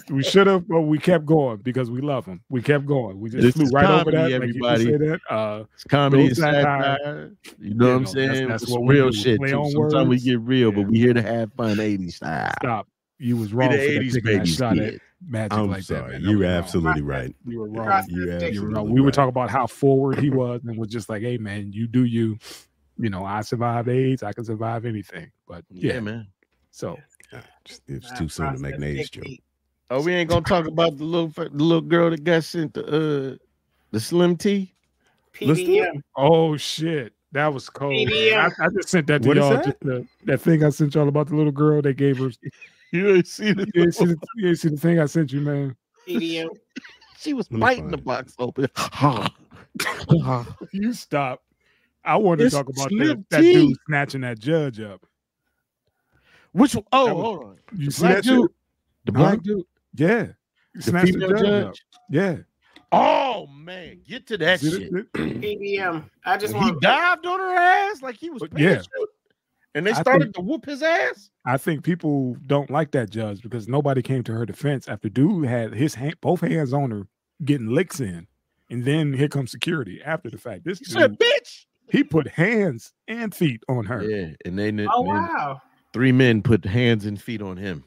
we 0.09 0.23
should 0.23 0.47
have, 0.47 0.67
but 0.67 0.81
we 0.81 0.97
kept 0.97 1.25
going 1.25 1.57
because 1.57 1.89
we 1.91 2.01
love 2.01 2.25
him. 2.25 2.41
We 2.49 2.61
kept 2.61 2.85
going. 2.85 3.19
We 3.19 3.29
just 3.29 3.41
This 3.43 3.55
flew 3.55 3.65
is 3.65 3.71
right 3.73 3.85
over 3.85 4.11
that. 4.11 4.29
You 4.29 4.37
just 4.39 4.43
everybody. 4.43 4.85
say 4.85 4.97
that. 4.97 5.19
Uh, 5.29 5.63
It's 5.73 5.83
comedy 5.83 6.27
and 6.27 6.37
satire. 6.37 6.97
satire. 6.97 7.31
You 7.59 7.73
know 7.75 7.85
Yeah, 7.87 7.91
what 7.91 7.97
I'm 7.97 8.03
no, 8.03 8.09
saying? 8.09 8.27
that's- 8.29 8.61
that's 8.61 8.71
what 8.71 8.83
we 8.83 8.95
real 8.95 9.09
do. 9.09 9.17
shit. 9.17 9.39
Play 9.39 9.49
Too. 9.51 9.57
on 9.59 9.71
Sometimes 9.71 10.09
we 10.09 10.19
get 10.19 10.39
real, 10.41 10.71
but 10.71 10.87
we 10.87 10.99
here 10.99 11.13
to 11.13 11.21
have 11.21 11.51
fun 11.53 11.77
80s 11.79 12.13
style. 12.15 12.51
stop. 12.61 12.87
You 13.19 13.37
was 13.37 13.53
We 13.53 13.59
wrong 13.59 13.71
the 13.71 13.77
for 13.77 13.83
that, 13.83 13.89
80s 14.01 14.13
taking 14.13 14.99
that 15.31 15.49
babies 15.49 15.49
shot 15.49 15.49
at 15.49 15.49
kid. 15.49 15.51
Magic 15.51 15.53
I'm 15.57 15.67
like 15.69 15.77
that. 15.77 15.85
sorry. 15.85 16.11
Man. 16.13 16.21
You're 16.21 16.31
That 16.31 16.33
was 16.33 16.41
wrong. 16.41 16.63
absolutely 16.63 17.01
right. 17.01 17.35
You 17.45 17.59
were 17.59 17.69
wrong. 17.69 18.03
You 18.09 18.25
dick 18.25 18.25
You 18.25 18.25
meat. 18.25 18.29
were 18.29 18.35
absolutely 18.37 18.73
wrong. 18.75 18.91
We 18.93 19.01
were 19.01 19.11
talking 19.11 19.29
about 19.29 19.49
how 19.49 19.67
forward 19.67 20.19
he 20.19 20.29
was, 20.29 20.61
and 20.65 20.77
was 20.77 20.89
just 20.89 21.09
like, 21.09 21.21
"Hey, 21.21 21.37
man, 21.37 21.71
you 21.73 21.87
do 21.87 22.03
you." 22.05 22.37
You 22.99 23.09
know, 23.09 23.25
I 23.25 23.41
survived 23.41 23.89
AIDS. 23.89 24.21
I 24.21 24.33
can 24.33 24.43
survive 24.45 24.85
anything. 24.85 25.31
But 25.47 25.65
Yeah, 25.71 25.93
yeah, 25.95 25.99
man. 25.99 26.27
so 26.71 26.99
Ah, 27.33 27.41
just- 27.65 27.81
It's 27.87 28.11
too 28.17 28.29
soon 28.29 28.53
to 28.53 28.59
make 28.59 28.75
an 28.75 28.83
age 28.83 29.09
joke. 29.11 29.25
Oh, 29.89 30.01
we 30.03 30.13
ain't 30.13 30.29
gonna 30.29 30.41
talk 30.45 30.67
about 30.67 30.97
the 30.97 31.03
little 31.03 31.29
the 31.29 31.49
little 31.51 31.81
girl 31.81 32.11
that 32.11 32.23
got 32.23 32.43
sent 32.43 32.73
the 32.75 32.85
uh 32.85 33.37
the 33.91 33.99
Slim 33.99 34.37
T. 34.37 34.73
Let's 35.41 35.59
do 35.63 35.73
it. 35.83 35.89
PDM. 35.95 36.01
Oh 36.15 36.55
shit, 36.57 37.13
that 37.31 37.51
was 37.51 37.67
cold. 37.69 38.07
man. 38.09 38.51
I, 38.59 38.65
I 38.65 38.69
just 38.69 38.89
sent 38.89 39.07
that 39.07 39.23
to 39.23 39.27
What 39.27 39.37
is 39.37 39.41
y'all. 39.41 39.53
that? 39.55 39.65
Just 39.65 39.79
the, 39.79 40.07
that 40.25 40.41
thing 40.41 40.63
I 40.63 40.69
sent 40.69 40.93
y'all 40.93 41.07
about 41.07 41.27
the 41.29 41.35
little 41.35 41.51
girl 41.51 41.81
they 41.81 41.93
gave 41.95 42.19
her. 42.19 42.29
You 42.97 43.15
ain't 43.15 43.25
see 43.27 43.53
the, 43.53 43.67
You 43.73 43.83
ain't 43.85 43.95
see 43.95 44.05
the, 44.05 44.17
you 44.35 44.49
ain't 44.49 44.59
see 44.59 44.69
the 44.69 44.77
thing 44.77 44.99
I 44.99 45.07
sent 45.07 45.33
you, 45.33 45.41
man. 45.41 45.75
PDM. 46.07 46.47
she 47.17 47.33
was 47.33 47.47
biting 47.47 47.89
the 47.89 47.97
box 47.97 48.35
open. 48.37 48.67
You 50.71 50.93
stop. 50.93 51.41
I 52.05 52.17
wanted 52.17 52.41
to 52.41 52.45
It's 52.45 52.55
talk 52.55 52.69
about 52.69 52.89
that, 52.91 53.25
that 53.31 53.41
dude 53.41 53.75
snatching 53.87 54.21
that 54.21 54.37
judge 54.37 54.79
up. 54.79 55.03
Which 56.51 56.75
one? 56.75 56.83
Oh, 56.91 57.13
was- 57.15 57.23
hold 57.23 57.43
on. 57.43 57.57
You 57.75 57.85
The 57.87 57.91
see 57.91 58.07
that 58.07 58.23
dude. 58.23 58.51
The 59.05 59.11
Huh? 59.11 59.17
black 59.17 59.41
dude. 59.41 59.63
Yeah. 59.95 60.27
He 60.73 60.79
The 60.79 60.83
snatched 60.83 61.13
the 61.13 61.19
judge, 61.19 61.39
judge. 61.41 61.65
up. 61.65 61.73
Yeah. 62.11 62.37
Oh 62.91 63.47
man, 63.47 64.01
get 64.07 64.27
to 64.27 64.37
that 64.37 64.59
See 64.59 64.69
shit. 64.69 64.91
that? 64.91 65.13
PDM. 65.13 66.07
I 66.25 66.37
just 66.37 66.53
He 66.53 66.59
want 66.59 66.79
dived 66.79 67.25
on 67.25 67.39
her 67.39 67.55
ass 67.55 68.03
like 68.03 68.15
he 68.17 68.29
was 68.29 68.43
yeah. 68.55 68.83
Parachute, 69.73 69.75
and 69.75 69.87
they 69.87 69.93
started 70.01 70.23
think- 70.25 70.35
to 70.35 70.41
whoop 70.41 70.65
his 70.65 70.81
ass. 70.83 71.29
I 71.45 71.57
think 71.57 71.83
people 71.83 72.35
don't 72.47 72.69
like 72.69 72.91
that 72.91 73.09
judge 73.09 73.41
because 73.41 73.67
nobody 73.67 74.01
came 74.01 74.23
to 74.23 74.33
her 74.33 74.45
defense 74.45 74.87
after 74.87 75.09
dude 75.09 75.45
had 75.45 75.73
his 75.73 75.95
hand, 75.95 76.15
both 76.21 76.41
hands 76.41 76.73
on 76.73 76.91
her 76.91 77.07
getting 77.43 77.67
licks 77.67 77.99
in. 77.99 78.27
And 78.69 78.85
then 78.85 79.13
here 79.13 79.27
comes 79.27 79.51
security 79.51 80.01
after 80.03 80.29
the 80.29 80.37
fact. 80.37 80.63
This 80.65 80.79
dude, 80.79 80.87
said, 80.89 81.19
"Bitch." 81.19 81.65
he 81.91 82.03
put 82.03 82.27
hands 82.29 82.93
and 83.07 83.35
feet 83.35 83.61
on 83.67 83.85
her. 83.85 84.01
Yeah, 84.03 84.31
and 84.45 84.57
then, 84.57 84.79
Oh 84.89 85.03
then 85.03 85.13
wow. 85.13 85.61
three 85.91 86.11
men 86.13 86.41
put 86.41 86.63
hands 86.65 87.05
and 87.05 87.21
feet 87.21 87.41
on 87.41 87.57
him. 87.57 87.83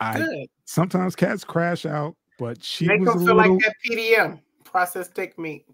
I 0.00 0.18
Good. 0.18 0.46
sometimes 0.64 1.16
cats 1.16 1.42
crash 1.42 1.84
out, 1.84 2.14
but 2.38 2.62
she 2.62 2.86
Make 2.86 3.00
was 3.00 3.08
a 3.08 3.12
them 3.18 3.26
feel 3.26 3.34
little 3.36 3.54
like 3.56 3.64
that 3.64 3.74
PDM. 3.84 4.40
Processed 4.64 5.14
dick 5.14 5.36
meat. 5.38 5.66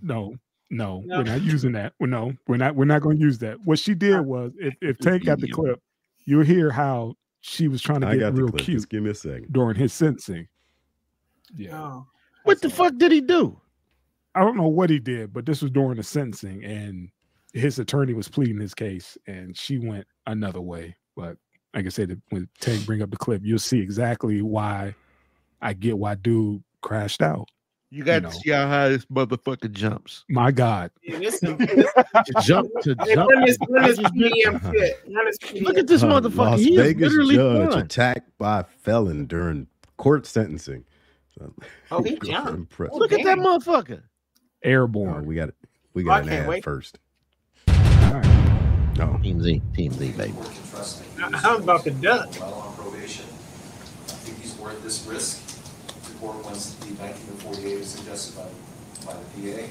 No, 0.00 0.36
no, 0.70 1.02
No. 1.06 1.18
we're 1.18 1.24
not 1.24 1.42
using 1.42 1.72
that. 1.72 1.92
Well, 2.00 2.10
no, 2.10 2.32
we're 2.48 2.56
not. 2.56 2.74
We're 2.74 2.84
not 2.86 3.02
going 3.02 3.16
to 3.18 3.22
use 3.22 3.38
that. 3.38 3.58
What 3.64 3.78
she 3.78 3.94
did 3.94 4.20
was, 4.20 4.52
if 4.58 4.74
if 4.80 4.98
Tank 4.98 5.24
got 5.24 5.38
the 5.40 5.48
clip, 5.48 5.80
you'll 6.24 6.44
hear 6.44 6.70
how 6.70 7.14
she 7.40 7.68
was 7.68 7.80
trying 7.80 8.00
to 8.00 8.08
I 8.08 8.14
get 8.14 8.20
got 8.20 8.34
real 8.38 8.48
clip. 8.48 8.62
cute 8.62 8.76
Just 8.78 8.88
give 8.88 9.02
me 9.04 9.10
a 9.10 9.14
second. 9.14 9.52
during 9.52 9.76
his 9.76 9.92
sentencing. 9.92 10.48
Yeah, 11.54 11.80
Oh. 11.80 12.06
What 12.44 12.60
the 12.60 12.70
fuck 12.70 12.96
did 12.96 13.12
he 13.12 13.20
do? 13.20 13.60
I 14.34 14.40
don't 14.40 14.56
know 14.56 14.68
what 14.68 14.90
he 14.90 14.98
did, 14.98 15.32
but 15.32 15.46
this 15.46 15.62
was 15.62 15.70
during 15.70 15.96
the 15.96 16.02
sentencing, 16.02 16.64
and 16.64 17.08
his 17.52 17.78
attorney 17.78 18.12
was 18.14 18.28
pleading 18.28 18.60
his 18.60 18.74
case, 18.74 19.16
and 19.26 19.56
she 19.56 19.78
went 19.78 20.06
another 20.26 20.60
way. 20.60 20.96
But 21.16 21.38
like 21.74 21.86
I 21.86 21.88
said, 21.88 22.20
when 22.30 22.48
Tank 22.60 22.84
bring 22.86 23.02
up 23.02 23.10
the 23.10 23.16
clip, 23.16 23.42
you'll 23.44 23.58
see 23.58 23.78
exactly 23.80 24.42
why 24.42 24.94
I 25.62 25.72
get 25.72 25.96
why 25.98 26.16
dude 26.16 26.62
crashed 26.82 27.22
out. 27.22 27.48
You 27.96 28.04
got 28.04 28.22
know. 28.24 28.28
to 28.30 28.34
see 28.34 28.50
how 28.50 28.66
high 28.68 28.90
this 28.90 29.06
motherfucker 29.06 29.70
jumps. 29.72 30.24
My 30.28 30.50
God, 30.50 30.90
Yeah, 31.02 31.18
this 31.18 31.40
this, 31.40 31.56
To 32.26 32.34
jump 32.42 32.68
to 32.82 32.94
jump. 32.94 33.30
run 33.30 33.44
this, 33.46 33.56
run 33.68 33.82
this 33.88 33.98
I 33.98 34.02
just 34.02 34.14
did- 34.14 34.32
PDM 34.32 34.72
shit. 34.72 35.02
Run 35.14 35.24
this 35.24 35.38
PDM. 35.38 35.62
Look 35.62 35.78
at 35.78 35.86
this 35.86 36.02
Uh, 36.02 36.06
motherfucker. 36.08 36.36
Las 36.36 36.60
he 36.60 36.74
is 36.74 36.80
Vegas 36.82 37.12
literally 37.12 37.34
judge 37.36 37.72
fine. 37.72 37.82
attacked 37.82 38.30
by 38.38 38.60
a 38.60 38.64
felon 38.64 39.24
during 39.26 39.66
court 39.96 40.26
sentencing. 40.26 40.84
So, 41.38 41.54
Oh, 41.90 42.02
he 42.02 42.14
I'm 42.20 42.26
jumped. 42.26 42.50
impressed. 42.50 42.92
Oh, 42.94 42.98
Look 42.98 43.12
at 43.12 43.24
that 43.24 43.36
damn. 43.36 43.38
motherfucker. 43.44 44.02
Oh, 44.02 44.08
airborne. 44.62 45.24
we 45.24 45.34
got 45.36 45.48
it. 45.48 45.54
We 45.94 46.02
Oh, 46.02 46.06
got 46.06 46.24
an 46.24 46.28
ad 46.28 46.48
wait. 46.48 46.64
first. 46.64 46.98
All 47.68 47.74
right. 48.12 48.92
No. 48.98 49.18
Team 49.22 49.40
Z, 49.42 49.62
Team 49.74 49.92
Z, 49.92 50.12
baby. 50.12 50.34
Trust 50.70 51.00
me. 51.16 51.24
I- 51.24 51.40
I'm 51.44 51.62
about 51.62 51.84
to 51.84 51.90
duck. 51.92 52.30
Well 52.40 52.52
on 52.52 52.74
probation. 52.76 53.24
I 53.24 54.12
think 54.18 54.38
he's 54.38 54.54
worth 54.56 54.82
this 54.82 55.06
risk. 55.06 55.42
The 56.16 56.22
court 56.32 56.44
wants 56.46 56.72
the 56.80 56.94
1948 56.96 57.76
as 57.76 57.90
suggested 57.90 58.40
by, 58.40 58.48
by 59.04 59.20
the 59.20 59.28
PA. 59.36 59.68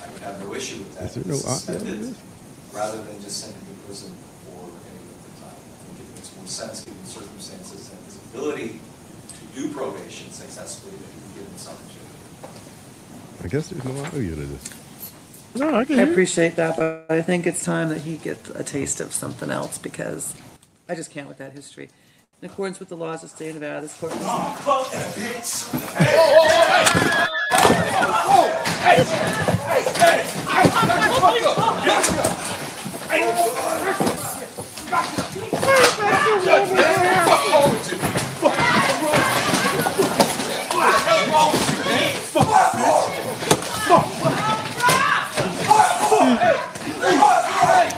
I 0.00 0.12
would 0.12 0.22
have 0.22 0.40
no 0.40 0.54
issue 0.54 0.78
with 0.78 0.94
that. 0.96 1.12
Is 1.12 1.14
there 1.14 1.24
no 1.26 1.34
Suspend 1.34 1.76
opt-out 1.76 1.92
in 1.92 1.94
it, 1.94 2.06
this? 2.08 2.16
Rather 2.72 3.02
than 3.02 3.20
just 3.20 3.36
send 3.44 3.52
him 3.52 3.66
to 3.68 3.74
prison 3.84 4.16
for 4.48 4.64
any 4.64 5.04
length 5.04 5.28
of 5.28 5.44
time. 5.44 5.52
I 5.52 5.92
think 5.92 6.08
it 6.08 6.14
makes 6.16 6.32
more 6.36 6.46
sense 6.46 6.84
given 6.84 7.02
the 7.04 7.10
circumstances 7.10 7.90
and 7.92 8.00
his 8.06 8.16
ability 8.16 8.80
to 9.28 9.60
do 9.60 9.74
probation 9.74 10.32
successfully 10.32 10.96
that 10.96 11.04
he 11.04 11.20
would 11.20 11.34
give 11.36 11.44
him 11.44 11.52
this 11.52 11.68
opportunity. 11.68 12.16
I 13.44 13.48
guess 13.48 13.68
there's 13.68 13.84
no 13.84 14.04
audio 14.08 14.34
to 14.36 14.46
this. 14.46 14.70
No, 15.54 15.74
I 15.74 15.84
can 15.84 15.98
I 15.98 16.02
appreciate 16.04 16.56
that, 16.56 16.78
but 16.78 17.04
I 17.10 17.20
think 17.20 17.46
it's 17.46 17.62
time 17.62 17.90
that 17.90 18.00
he 18.00 18.16
gets 18.16 18.48
a 18.48 18.64
taste 18.64 19.02
of 19.02 19.12
something 19.12 19.50
else 19.50 19.76
because 19.76 20.32
I 20.88 20.94
just 20.94 21.10
can't 21.10 21.28
with 21.28 21.36
that 21.38 21.52
history. 21.52 21.90
In 22.44 22.50
accordance 22.50 22.78
with 22.78 22.90
the 22.90 22.96
laws 22.96 23.24
of 23.24 23.30
the 23.30 23.36
state 23.36 23.54
of 23.56 23.62
Nevada, 23.62 23.80
this 23.80 23.98
court 23.98 24.14
must 24.20 24.24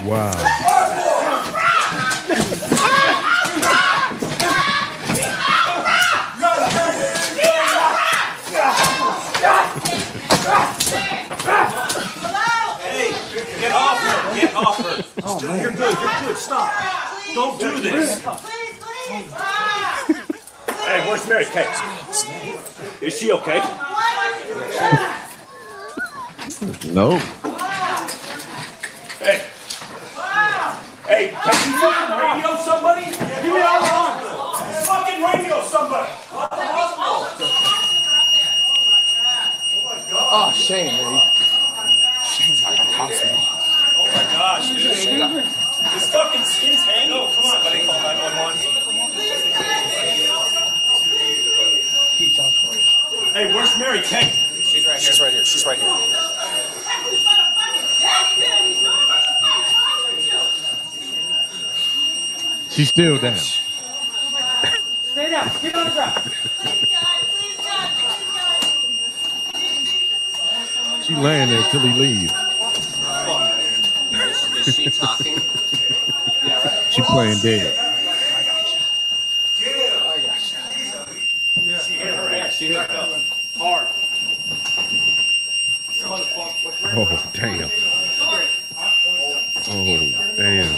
Wow. 0.06 0.66
Get 13.60 13.72
off 13.72 13.98
her! 13.98 14.40
Get 14.40 14.54
off 14.54 14.78
her! 14.78 15.16
Oh 15.36 15.40
man. 15.46 15.60
You're 15.60 15.72
good, 15.72 15.98
you're 16.00 16.20
good. 16.28 16.36
Stop. 16.38 16.72
Don't 17.34 17.60
do 17.60 17.78
this. 17.78 18.20
Hey, 20.80 21.06
where's 21.06 21.28
Mary 21.28 21.44
Kate? 21.44 21.68
Is 23.02 23.18
she 23.18 23.32
okay? 23.32 23.60
No. 26.90 27.18
Hey. 29.20 29.44
Hey, 31.04 31.28
can 31.28 31.54
you 31.68 31.78
fucking 31.84 32.16
radio 32.16 32.56
somebody? 32.64 33.04
Give 33.04 33.52
me 33.52 33.60
all 33.60 33.80
the 33.82 33.90
on. 33.92 34.16
Fucking 34.86 35.20
radio 35.22 35.60
somebody. 35.64 36.12
Oh, 40.18 40.50
Shane, 40.54 40.96
man. 40.96 41.20
Shane's 42.24 42.60
got 42.62 42.72
a 42.72 42.82
hospital. 42.84 43.36
Oh 43.98 44.06
my 44.12 44.24
gosh, 44.32 44.68
dude. 44.68 44.92
His 45.92 46.10
fucking 46.10 46.35
skin's 46.46 46.84
hanging. 46.84 47.12
Oh, 47.12 47.30
come 47.34 47.44
on, 47.44 47.62
buddy. 47.64 47.84
Call 47.84 48.00
911. 48.00 48.86
Keep 52.16 52.40
on 52.40 52.50
for 52.50 52.74
you. 52.74 53.32
Hey, 53.32 53.52
where's 53.54 53.78
Mary 53.78 54.00
Kate? 54.02 54.32
She's 54.62 54.86
right 54.86 54.98
here. 54.98 55.12
She's 55.12 55.20
right 55.20 55.32
here. 55.32 55.44
She's 55.44 55.66
right 55.66 55.78
here. 55.78 55.96
She's 62.70 62.88
still 62.88 63.18
down. 63.18 63.36
Stay 63.36 65.30
down. 65.30 65.50
Get 65.62 65.74
on 65.74 65.84
the 65.86 65.92
ground. 65.92 66.32
She 71.04 71.14
laying 71.14 71.48
there 71.48 71.62
till 71.70 71.80
he 71.80 71.92
leaves. 71.92 72.32
Is, 74.10 74.44
is 74.56 74.68
Is 74.68 74.74
she 74.76 74.90
talking? 74.90 75.55
She 76.96 77.02
playing 77.02 77.38
dead. 77.40 77.76
She 81.84 81.92
hit 81.92 82.14
her 82.14 82.34
ass. 82.34 82.56
She 82.56 82.68
hit 82.68 82.76
her 82.78 83.20
hard. 83.58 83.88
Oh 86.94 87.04
damn. 87.34 87.70
Oh 89.68 89.84
damn. 90.38 90.72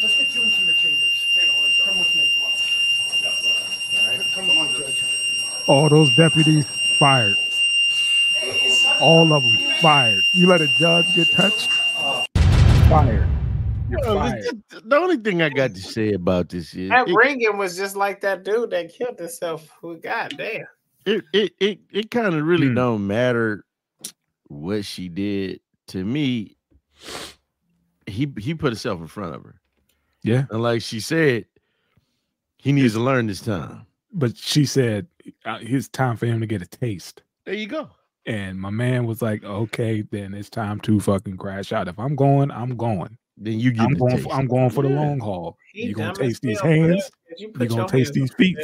Let's 0.00 0.16
get 0.16 0.34
you 0.34 0.42
into 0.42 0.64
your 0.64 0.72
chambers. 0.72 1.26
Come 4.32 4.48
on, 4.48 4.68
Judge. 4.72 5.02
All 5.66 5.88
those 5.90 6.08
deputies 6.16 6.64
fired. 6.98 7.36
All 9.02 9.34
of 9.34 9.42
them 9.42 9.58
fired. 9.82 10.24
You 10.32 10.46
let 10.46 10.62
a 10.62 10.68
judge 10.68 11.14
get 11.14 11.30
touched? 11.30 11.68
Fired. 12.88 13.28
You're 13.90 14.00
Well, 14.00 14.18
fired. 14.18 14.44
the, 14.70 14.80
the 14.84 14.96
only 14.96 15.16
thing 15.16 15.42
I 15.42 15.48
got 15.48 15.74
to 15.74 15.80
say 15.80 16.12
about 16.12 16.48
this 16.50 16.72
is 16.74 16.88
That 16.90 17.08
it, 17.08 17.14
ringing 17.14 17.56
was 17.58 17.76
just 17.76 17.96
like 17.96 18.20
that 18.20 18.44
dude 18.44 18.70
that 18.70 18.92
killed 18.92 19.18
himself. 19.18 19.68
Who 19.80 19.98
goddamn. 19.98 20.66
it 21.04 21.24
it 21.32 21.52
it, 21.58 21.78
it 21.92 22.10
kind 22.10 22.34
of 22.34 22.44
really 22.44 22.68
Hmm. 22.68 22.74
don't 22.74 23.06
matter 23.06 23.64
what 24.48 24.84
she 24.84 25.08
did 25.08 25.60
to 25.88 26.04
me. 26.04 26.56
He 28.06 28.32
he 28.38 28.54
put 28.54 28.68
himself 28.72 29.00
in 29.00 29.08
front 29.08 29.34
of 29.34 29.42
her, 29.42 29.60
Yeah. 30.22 30.44
and 30.50 30.62
like 30.62 30.82
she 30.82 31.00
said, 31.00 31.46
he 32.58 32.70
needs 32.72 32.94
to 32.94 33.00
learn 33.00 33.26
this 33.26 33.40
time. 33.40 33.84
But 34.12 34.36
she 34.36 34.64
said 34.64 35.08
uh, 35.44 35.58
it's 35.60 35.88
time 35.88 36.16
for 36.16 36.26
him 36.26 36.40
to 36.40 36.46
get 36.46 36.62
a 36.62 36.66
taste. 36.66 37.22
There 37.44 37.54
you 37.54 37.66
go. 37.66 37.90
And 38.26 38.60
my 38.60 38.70
man 38.70 39.06
was 39.06 39.22
like, 39.22 39.44
okay, 39.44 40.02
then 40.02 40.34
it's 40.34 40.50
time 40.50 40.80
to 40.80 40.98
fucking 40.98 41.36
crash 41.36 41.72
out. 41.72 41.86
If 41.88 41.98
I'm 41.98 42.16
going, 42.16 42.50
I'm 42.50 42.76
going. 42.76 43.16
Then 43.36 43.60
you 43.60 43.70
get 43.70 43.82
I'm 43.84 43.94
going. 43.94 44.18
For, 44.18 44.32
I'm 44.32 44.46
going 44.48 44.70
for 44.70 44.82
the 44.82 44.88
Yeah. 44.88 44.96
long 45.00 45.20
haul. 45.20 45.56
He 45.72 45.84
You're 45.86 45.94
gonna 45.94 46.14
taste 46.14 46.42
these 46.42 46.58
hell, 46.60 46.70
man, 46.70 46.88
hands. 46.90 47.02
'cause 47.28 47.40
You 47.40 47.52
You're 47.58 47.68
gonna 47.68 47.86
taste 47.88 48.14
these 48.14 48.32
feet. 48.34 48.58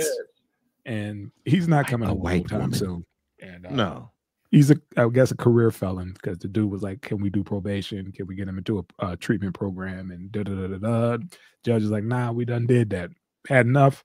And 0.85 1.31
he's 1.45 1.69
not 1.69 1.87
coming 1.87 2.09
A 2.09 2.13
home 2.13 2.21
white 2.21 2.49
time 2.49 2.61
woman. 2.61 2.75
soon. 2.79 3.07
And 3.41 3.67
uh, 3.67 3.71
No, 3.71 4.11
he's 4.51 4.71
a, 4.71 4.77
I 4.97 5.09
guess, 5.09 5.31
a 5.31 5.37
career 5.37 5.71
felon 5.71 6.13
because 6.15 6.39
the 6.39 6.49
dude 6.49 6.71
was 6.71 6.83
like, 6.83 7.03
"Can 7.03 7.19
we 7.21 7.31
do 7.31 7.45
probation? 7.45 8.11
Can 8.13 8.27
we 8.27 8.35
get 8.35 8.49
him 8.49 8.59
into 8.59 8.79
a 8.81 8.85
uh, 9.05 9.17
treatment 9.21 9.55
program?" 9.55 10.11
And 10.11 10.33
da 10.33 10.43
da 10.43 10.55
da 10.55 10.67
da 10.77 10.79
da. 10.79 11.25
Judge 11.65 11.83
is 11.85 11.91
like, 11.91 12.05
"Nah, 12.05 12.33
we 12.33 12.45
done 12.45 12.67
did 12.67 12.91
that. 12.91 13.11
Had 13.49 13.67
enough." 13.67 14.05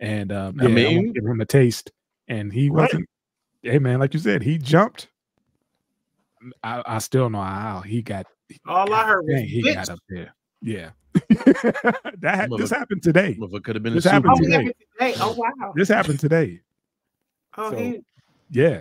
And 0.00 0.32
I 0.32 0.46
yeah, 0.46 0.64
I 0.64 0.68
mean- 0.68 0.74
mean, 0.74 1.12
give 1.12 1.24
him 1.24 1.40
a 1.40 1.46
taste, 1.46 1.92
and 2.28 2.52
he 2.52 2.68
Right. 2.68 2.82
wasn't. 2.92 3.08
Hey 3.62 3.78
man, 3.78 4.00
like 4.00 4.12
you 4.14 4.20
said, 4.20 4.42
he 4.42 4.58
jumped. 4.58 5.08
I, 6.64 6.82
I 6.84 6.98
still 6.98 7.30
know 7.30 7.40
how 7.42 7.80
he 7.80 8.02
got. 8.02 8.26
All 8.66 8.92
I 8.92 9.06
heard 9.06 9.24
was 9.24 9.34
Dang, 9.36 9.46
he 9.46 9.62
bitch. 9.62 9.74
got 9.74 9.90
up 9.90 9.98
there. 10.08 10.34
Yeah, 10.60 10.90
that 11.14 12.48
ha- 12.50 12.56
this 12.56 12.70
happened 12.70 13.02
today. 13.02 13.36
motherfucker 13.40 13.64
could 13.64 13.76
have 13.76 13.82
been 13.82 13.92
a 13.92 13.96
This 13.96 14.04
happened 14.04 14.36
super. 14.38 14.50
Oh, 14.54 14.58
today. 14.58 14.72
today. 14.98 15.14
Oh 15.20 15.34
wow. 15.36 15.72
This 15.76 15.88
happened 15.88 16.20
today. 16.20 16.60
Oh, 17.58 17.70
so- 17.70 17.76
he, 17.76 18.00
Yeah, 18.48 18.80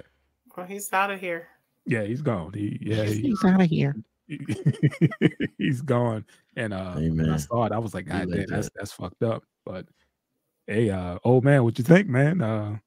oh, 0.58 0.64
he's 0.64 0.94
out 0.94 1.12
of 1.12 1.20
here. 1.20 1.50
yeah, 1.86 2.04
he's 2.04 2.22
gone. 2.22 2.54
He 2.54 2.78
yeah, 2.82 3.04
he, 3.04 3.36
out 3.46 3.60
of 3.62 3.68
here. 3.70 3.96
he's 5.58 5.82
gone. 5.82 6.24
And 6.56 6.74
uh 6.74 6.94
when 6.96 7.30
I 7.30 7.36
saw 7.36 7.66
it, 7.66 7.74
I 7.74 7.78
was 7.80 7.94
like, 7.94 8.06
God 8.06 8.30
damn, 8.32 8.46
that's 8.48 8.70
that's 8.74 8.94
fucked 8.94 9.24
up. 9.24 9.44
But 9.66 9.88
hey, 10.68 10.90
uh, 10.90 11.18
old 11.26 11.44
man, 11.44 11.66
what 11.66 11.78
you 11.78 11.84
think, 11.84 12.08
man? 12.08 12.42
Uh 12.42 12.78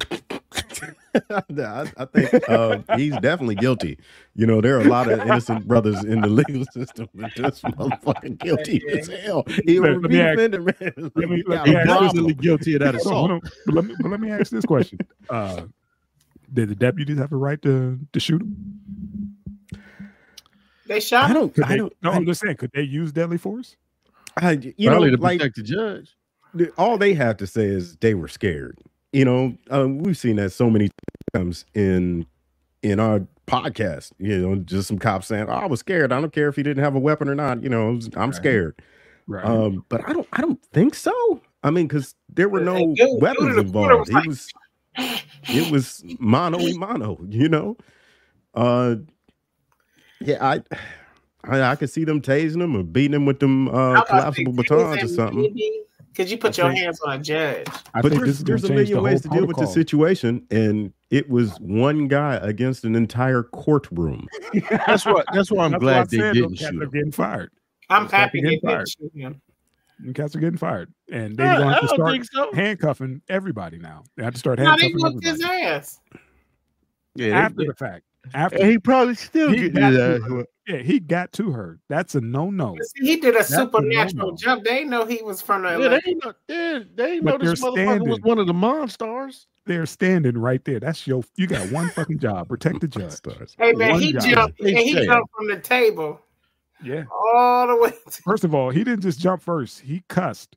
I, 1.30 1.92
I 1.98 2.04
think 2.06 2.48
uh, 2.48 2.78
he's 2.96 3.12
definitely 3.18 3.54
guilty. 3.56 3.98
You 4.34 4.46
know, 4.46 4.60
there 4.62 4.78
are 4.78 4.80
a 4.80 4.88
lot 4.88 5.10
of 5.10 5.20
innocent 5.20 5.68
brothers 5.68 6.02
in 6.04 6.22
the 6.22 6.28
legal 6.28 6.64
system, 6.72 7.08
but 7.14 7.30
this 7.36 7.60
motherfucking 7.62 8.38
guilty 8.38 8.82
as 8.90 9.08
hell. 9.08 9.44
He 9.66 9.78
Let- 9.78 9.92
was 9.92 10.02
let 10.02 10.10
me 10.10 10.20
ask- 10.20 10.38
man. 10.38 11.10
let 11.14 11.28
me- 11.28 11.42
let 11.46 11.56
Got 11.56 11.66
me 11.68 11.74
a 11.74 11.78
ask 11.78 11.84
you 11.84 11.84
problem. 11.84 12.04
Absolutely 12.08 12.34
guilty 12.34 12.74
of 12.74 12.80
that 12.80 12.94
hold 12.94 13.06
on, 13.06 13.12
hold 13.12 13.30
assault. 13.30 13.44
on. 13.44 13.50
But 13.66 13.74
let 13.74 13.84
me 13.84 13.94
let 14.10 14.20
me 14.20 14.30
ask 14.30 14.50
this 14.50 14.64
question. 14.64 14.98
Uh 15.28 15.62
did 16.52 16.68
the 16.68 16.74
deputies 16.74 17.18
have 17.18 17.32
a 17.32 17.36
right 17.36 17.60
to 17.62 17.98
to 18.12 18.20
shoot 18.20 18.40
him? 18.42 19.36
They 20.86 21.00
shot 21.00 21.24
I 21.24 21.28
him. 21.28 21.34
don't. 21.34 21.54
Could 21.54 21.64
I 21.64 21.76
don't. 21.76 21.92
no, 22.02 22.10
I, 22.10 22.14
I'm 22.16 22.26
just 22.26 22.40
saying, 22.40 22.56
could 22.56 22.70
they 22.74 22.82
use 22.82 23.12
deadly 23.12 23.38
force? 23.38 23.76
I, 24.36 24.52
you 24.52 24.74
know, 24.90 24.92
Probably 24.96 25.10
to 25.10 25.16
like 25.18 25.54
the 25.54 25.62
judge. 25.62 26.16
all 26.78 26.96
they 26.98 27.14
have 27.14 27.36
to 27.38 27.46
say 27.46 27.64
is 27.66 27.96
they 27.96 28.14
were 28.14 28.28
scared. 28.28 28.78
You 29.12 29.24
know, 29.24 29.56
um, 29.70 29.98
we've 29.98 30.16
seen 30.16 30.36
that 30.36 30.50
so 30.50 30.70
many 30.70 30.90
times 31.34 31.64
in 31.74 32.26
in 32.82 32.98
our 32.98 33.20
podcast. 33.46 34.12
You 34.18 34.38
know, 34.38 34.56
just 34.56 34.88
some 34.88 34.98
cops 34.98 35.26
saying, 35.26 35.46
"Oh, 35.48 35.52
I 35.52 35.66
was 35.66 35.80
scared. 35.80 36.12
I 36.12 36.20
don't 36.20 36.32
care 36.32 36.48
if 36.48 36.56
he 36.56 36.62
didn't 36.62 36.82
have 36.82 36.94
a 36.94 36.98
weapon 36.98 37.28
or 37.28 37.34
not. 37.34 37.62
You 37.62 37.68
know, 37.68 37.98
I'm 38.16 38.30
Right. 38.30 38.34
scared." 38.34 38.80
Right. 39.26 39.44
Um, 39.44 39.84
but 39.88 40.08
I 40.08 40.12
don't. 40.12 40.26
I 40.32 40.40
don't 40.40 40.62
think 40.72 40.94
so. 40.94 41.40
I 41.62 41.70
mean, 41.70 41.86
because 41.86 42.14
there 42.32 42.48
were 42.48 42.60
no 42.60 42.94
dude 42.94 43.20
weapons 43.20 43.56
in 43.56 43.66
involved. 43.66 44.10
was 44.12 44.16
It 44.16 44.26
was 44.26 44.52
it 45.48 45.70
was 45.70 46.04
mano 46.18 46.58
y 46.58 46.72
mano. 46.72 47.18
You 47.28 47.48
know. 47.48 47.76
Uh, 48.54 48.96
yeah, 50.20 50.44
I. 50.44 50.62
I, 51.44 51.60
I 51.72 51.74
could 51.74 51.90
see 51.90 52.04
them 52.04 52.20
tasing 52.20 52.62
him 52.62 52.76
or 52.76 52.84
beating 52.84 53.14
him 53.14 53.26
with 53.26 53.40
them 53.40 53.66
uh, 53.68 54.04
batons 54.04 55.02
or 55.02 55.08
something. 55.08 55.42
maybe? 55.42 55.82
Could 56.14 56.30
you 56.30 56.36
put 56.38 56.58
I 56.58 56.62
your 56.64 56.72
think- 56.72 56.84
hands 56.84 57.00
on 57.00 57.20
a 57.20 57.22
judge? 57.22 57.66
I 57.94 58.00
but 58.02 58.12
think 58.12 58.24
there's, 58.24 58.38
there's 58.44 58.64
a 58.64 58.68
gonna 58.68 58.80
the 58.80 58.84
million 58.84 59.02
ways 59.02 59.22
to 59.22 59.28
deal 59.28 59.46
with 59.46 59.56
the 59.56 59.66
situation, 59.66 60.46
and 60.50 60.92
it 61.10 61.28
was 61.30 61.58
one 61.60 62.06
guy 62.08 62.34
against 62.36 62.84
an 62.84 62.94
entire 62.94 63.42
courtroom. 63.44 64.26
That's 64.70 65.06
what. 65.06 65.24
That's 65.32 65.50
why 65.50 65.64
I'm 65.64 65.70
That's 65.72 65.82
glad 65.82 66.10
they 66.10 66.18
said 66.18 66.34
didn't 66.34 66.50
those 66.50 66.58
cats 66.58 66.70
shoot 66.72 66.80
are 66.80 66.84
him. 66.84 66.90
getting 66.90 67.12
fired. 67.12 67.50
I'm 67.90 68.02
Those 68.04 68.10
cats 68.10 68.20
happy 68.20 68.38
are 68.38 68.42
they 68.42 68.44
getting 68.56 68.60
didn't 68.60 68.74
fired. 68.76 68.88
shoot 68.88 69.12
him. 69.14 69.40
Them 70.00 70.14
cats 70.14 70.36
are 70.36 70.40
getting 70.40 70.58
fired, 70.58 70.92
and 71.12 71.36
they're 71.36 71.46
I, 71.46 71.56
going 71.58 71.74
to 71.74 71.86
don't 71.86 71.88
start 71.94 72.26
so. 72.32 72.52
handcuffing 72.54 73.22
everybody 73.28 73.78
now. 73.78 74.02
They 74.16 74.24
have 74.24 74.32
to 74.34 74.38
start 74.38 74.58
No, 74.58 74.74
they 74.76 74.88
handcuffing 74.90 75.22
his 75.22 75.40
everybody 75.40 75.62
ass. 75.62 76.00
Yeah, 77.14 77.38
after 77.38 77.56
they, 77.58 77.66
the 77.66 77.74
fact. 77.74 78.04
After 78.34 78.58
and 78.58 78.70
he 78.70 78.78
probably 78.78 79.14
still 79.14 79.50
He 79.50 79.68
getting 79.70 79.82
his 79.82 79.98
ass 79.98 80.20
her. 80.22 80.34
whooped. 80.36 80.51
Yeah, 80.66 80.78
he 80.78 81.00
got 81.00 81.32
to 81.32 81.50
her. 81.50 81.80
That's 81.88 82.14
a 82.14 82.20
no 82.20 82.50
no. 82.50 82.76
He 82.96 83.16
did 83.16 83.34
a 83.34 83.38
That's 83.38 83.50
a 83.50 83.54
supernatural 83.56 84.26
no-no. 84.28 84.36
jump. 84.36 84.64
They 84.64 84.84
know 84.84 85.04
he 85.04 85.22
was 85.22 85.42
from 85.42 85.62
the. 85.62 85.70
Yeah, 85.78 85.88
they 85.88 86.00
ain't 86.06 86.24
know. 86.24 86.32
They, 86.46 86.84
they 86.94 87.20
know 87.20 87.38
this 87.38 87.60
they're 87.60 87.70
motherfucker 87.72 88.08
was 88.08 88.20
one 88.20 88.38
of 88.38 88.46
the 88.46 88.52
monstars. 88.52 89.46
They're 89.66 89.86
standing 89.86 90.36
right 90.38 90.64
there. 90.64 90.80
That's 90.80 91.06
your. 91.06 91.22
You 91.36 91.46
got 91.46 91.70
one 91.72 91.88
fucking 91.90 92.18
job. 92.18 92.48
Protect 92.48 92.80
the 92.80 92.88
judge. 92.88 93.12
Stars. 93.12 93.54
hey 93.58 93.72
man, 93.72 93.92
one 93.92 94.00
he 94.00 94.12
job. 94.12 94.22
jumped 94.22 94.60
and 94.60 94.78
he 94.78 94.92
said. 94.94 95.04
jumped 95.06 95.30
from 95.36 95.48
the 95.48 95.58
table 95.58 96.20
Yeah. 96.82 97.04
all 97.12 97.66
the 97.68 97.76
way. 97.76 97.90
To, 97.90 98.22
First 98.22 98.44
of 98.44 98.54
all, 98.54 98.70
he 98.70 98.84
didn't 98.84 99.02
just 99.02 99.18
jump 99.20 99.42
first. 99.42 99.80
He 99.80 100.02
cussed. 100.08 100.56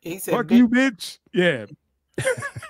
he 0.00 0.18
said, 0.18 0.34
Fuck 0.34 0.46
"Bitch, 0.46 0.56
you, 0.56 0.68
bitch. 0.68 1.18
Yeah. 1.32 1.66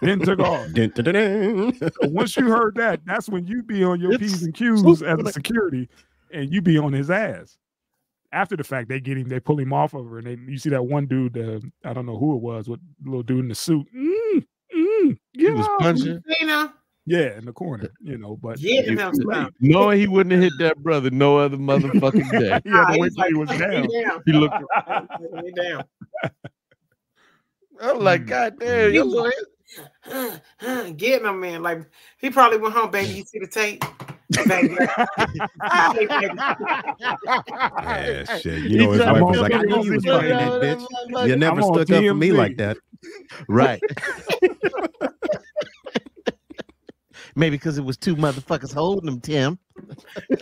then 0.01 0.21
took 0.21 0.39
off. 0.41 0.73
Dun, 0.73 0.91
dun, 0.95 1.05
dun, 1.05 1.15
dun. 1.15 1.79
So 1.79 1.91
once 2.09 2.35
you 2.37 2.49
heard 2.49 2.77
that, 2.77 3.01
that's 3.05 3.29
when 3.29 3.47
you 3.47 3.63
be 3.63 3.85
on 3.85 4.01
your 4.01 4.13
It's 4.13 4.21
P's 4.23 4.43
and 4.43 4.55
Q's 4.55 4.83
as 5.03 5.03
a 5.03 5.17
like- 5.17 5.35
security 5.35 5.89
and 6.33 6.53
you 6.53 6.63
be 6.63 6.79
on 6.79 6.93
his 6.93 7.11
ass. 7.11 7.57
After 8.33 8.57
the 8.57 8.65
fact, 8.65 8.89
they 8.89 9.01
get 9.01 9.17
him, 9.19 9.29
they 9.29 9.41
pull 9.41 9.59
him 9.59 9.73
off 9.73 9.95
of 9.95 10.07
her, 10.09 10.19
and 10.19 10.27
they, 10.27 10.53
you 10.53 10.59
see 10.59 10.71
that 10.71 10.83
one 10.85 11.07
dude, 11.07 11.39
uh, 11.39 11.61
I 11.89 11.93
don't 11.93 12.07
know 12.07 12.19
who 12.19 12.35
it 12.37 12.43
was, 12.43 12.69
with 12.69 12.81
little 13.05 13.23
dude 13.23 13.41
in 13.41 13.49
the 13.49 13.55
suit. 13.55 13.87
Mm, 13.97 14.47
mm, 14.77 15.19
He 15.33 15.51
was 15.53 15.69
off 15.69 15.93
me. 15.93 16.01
punching, 16.01 16.23
Cena, 16.29 16.75
Yeah, 17.07 17.39
in 17.39 17.45
the 17.45 17.53
corner, 17.53 17.91
you 18.01 18.19
know, 18.19 18.37
but 18.43 18.59
getting 18.59 18.95
it's 18.95 19.03
him 19.03 19.13
too 19.13 19.25
late. 19.25 19.37
some. 19.37 19.51
knowing 19.61 20.01
he 20.01 20.09
wouldn't 20.09 20.33
have 20.33 20.43
hit 20.43 20.59
that 20.59 20.79
brother 20.79 21.11
no 21.11 21.39
other 21.39 21.57
motherfucking 21.59 22.37
day. 22.39 22.63
He 22.65 22.79
had 22.79 22.89
Nah, 22.89 22.93
to 22.93 22.99
wait 22.99 23.13
he's 23.13 23.17
till 23.17 23.25
he 23.27 23.35
was 23.35 23.51
down. 23.53 23.89
down. 23.89 24.23
He 24.27 24.33
looked. 24.33 24.57
Down. 25.57 25.85
I'm 27.83 27.99
like, 28.01 28.27
Mm. 28.27 28.27
God 28.27 28.59
damn, 28.61 28.93
He 28.93 28.99
you 28.99 29.05
was 29.05 29.33
like, 30.07 30.97
getting 30.97 31.27
him, 31.27 31.41
man. 31.41 31.63
Like 31.63 31.83
he 32.19 32.31
probably 32.31 32.59
went 32.59 32.75
home, 32.75 32.91
baby. 32.91 33.15
You 33.15 33.25
see 33.25 33.39
the 33.41 33.49
tape? 33.49 33.85
Baby. 34.31 34.77
Yeah, 37.83 38.25
shit. 38.39 38.63
You 38.63 38.79
know, 38.79 38.93
his 38.93 39.01
wife 39.01 39.23
was 39.23 39.39
like, 39.41 39.55
I 39.55 39.63
knew 39.63 39.85
you 39.85 39.93
was 39.93 40.05
was 40.05 40.15
fighting 40.15 40.31
that 40.31 40.63
bitch. 40.63 41.29
You 41.29 41.37
never 41.37 41.61
I'm 41.61 41.75
stuck 41.75 41.91
up 41.91 42.05
for 42.05 42.15
me 42.15 42.33
like 42.33 42.57
that. 42.57 42.79
Right. 43.49 43.83
Maybe 47.37 47.57
because 47.57 47.79
it 47.79 47.85
was 47.85 47.97
two 47.97 48.15
motherfuckers 48.15 48.73
holding 48.73 49.09
him, 49.09 49.21
Tim. 49.21 49.59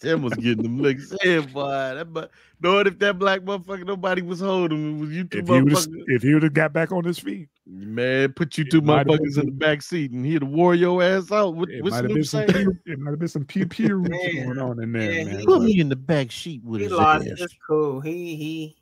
Tim 0.00 0.22
was 0.22 0.34
getting 0.34 0.62
them 0.62 0.78
licks. 0.78 1.12
Hey, 1.22 1.38
boy. 1.38 1.68
That, 1.68 2.12
but 2.12 2.30
knowing 2.60 2.86
if 2.86 2.98
that 2.98 3.18
black 3.18 3.40
motherfucker 3.40 3.86
nobody 3.86 4.20
was 4.22 4.40
holding 4.40 4.78
him, 4.78 4.96
it 4.96 5.00
was 5.00 5.10
you 5.10 5.24
two 5.24 5.38
If 5.38 5.46
he 5.48 5.52
motherfuckers. 5.54 6.04
if 6.06 6.22
he 6.22 6.34
would 6.34 6.42
have 6.42 6.52
got 6.52 6.72
back 6.72 6.92
on 6.92 7.04
his 7.04 7.18
feet, 7.18 7.48
Man, 7.94 8.32
put 8.32 8.56
you 8.58 8.64
It 8.64 8.70
two 8.70 8.80
might 8.80 8.98
have 8.98 9.06
been 9.06 9.18
motherfuckers 9.20 9.38
in 9.38 9.46
the 9.46 9.52
back 9.52 9.82
seat 9.82 10.10
and 10.12 10.24
he'd 10.24 10.42
have 10.42 10.50
wore 10.50 10.74
your 10.74 11.02
ass 11.02 11.30
out. 11.32 11.54
What, 11.54 11.68
it 11.70 11.82
what's 11.82 11.92
might 11.92 12.04
have 12.04 12.06
Snoop 12.06 12.14
been 12.14 12.24
some, 12.24 12.40
saying? 12.46 12.52
pew, 12.52 12.92
it 12.92 12.98
might 12.98 13.10
have 13.10 13.18
been 13.18 13.28
some 13.28 13.44
pew 13.44 13.66
pew 13.66 13.98
Man, 13.98 14.44
going 14.46 14.58
on 14.58 14.82
in 14.82 14.92
there, 14.92 15.12
yeah, 15.12 15.24
man. 15.24 15.38
he- 15.40 15.44
Put 15.46 15.58
but 15.58 15.62
me 15.62 15.80
in 15.80 15.88
the 15.88 15.96
back 15.96 16.32
seat 16.32 16.62
with 16.64 16.80
he 16.80 16.88
his 16.88 16.96
lost. 16.96 17.26
ass. 17.26 17.40
It's 17.40 17.54
cool. 17.66 18.00
He 18.00 18.36
he 18.36 18.76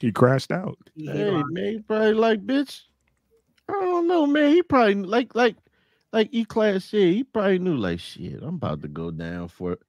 he 0.00 0.12
crashed 0.12 0.52
out. 0.52 0.78
he, 0.94 1.06
he 1.06 1.12
Hey 1.12 1.30
lost. 1.30 1.50
man, 1.50 1.72
he 1.72 1.78
probably 1.80 2.12
like 2.14 2.46
bitch. 2.46 2.82
I 3.68 3.72
don't 3.72 4.06
know, 4.08 4.26
man. 4.26 4.52
He 4.52 4.62
probably 4.62 4.94
like 4.94 5.34
like 5.34 5.56
like 6.12 6.28
E 6.32 6.44
class 6.44 6.84
shit. 6.86 7.14
He 7.14 7.24
probably 7.24 7.58
knew 7.58 7.76
like 7.76 8.00
shit. 8.00 8.42
I'm 8.42 8.56
about 8.56 8.82
to 8.82 8.88
go 8.88 9.10
down 9.10 9.48
for 9.48 9.72
it. 9.72 9.80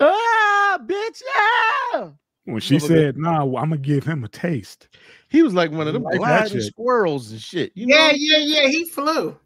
Ah, 0.00 0.78
bitch, 0.80 1.22
yeah. 1.92 2.10
When 2.52 2.60
she 2.60 2.76
Motherfucker. 2.76 2.86
said, 2.86 3.16
"Nah, 3.18 3.42
I'm 3.42 3.50
gonna 3.50 3.76
give 3.76 4.04
him 4.04 4.24
a 4.24 4.28
taste," 4.28 4.88
He 5.28 5.42
was 5.42 5.52
like 5.52 5.70
one 5.70 5.86
of 5.86 5.92
them 5.92 6.02
Like 6.02 6.20
that 6.20 6.62
squirrels 6.62 7.30
and 7.30 7.40
shit. 7.40 7.72
You 7.74 7.86
know? 7.86 7.94
Yeah, 7.96 8.12
yeah, 8.14 8.38
yeah. 8.62 8.68
He 8.68 8.84
flew. 8.86 9.36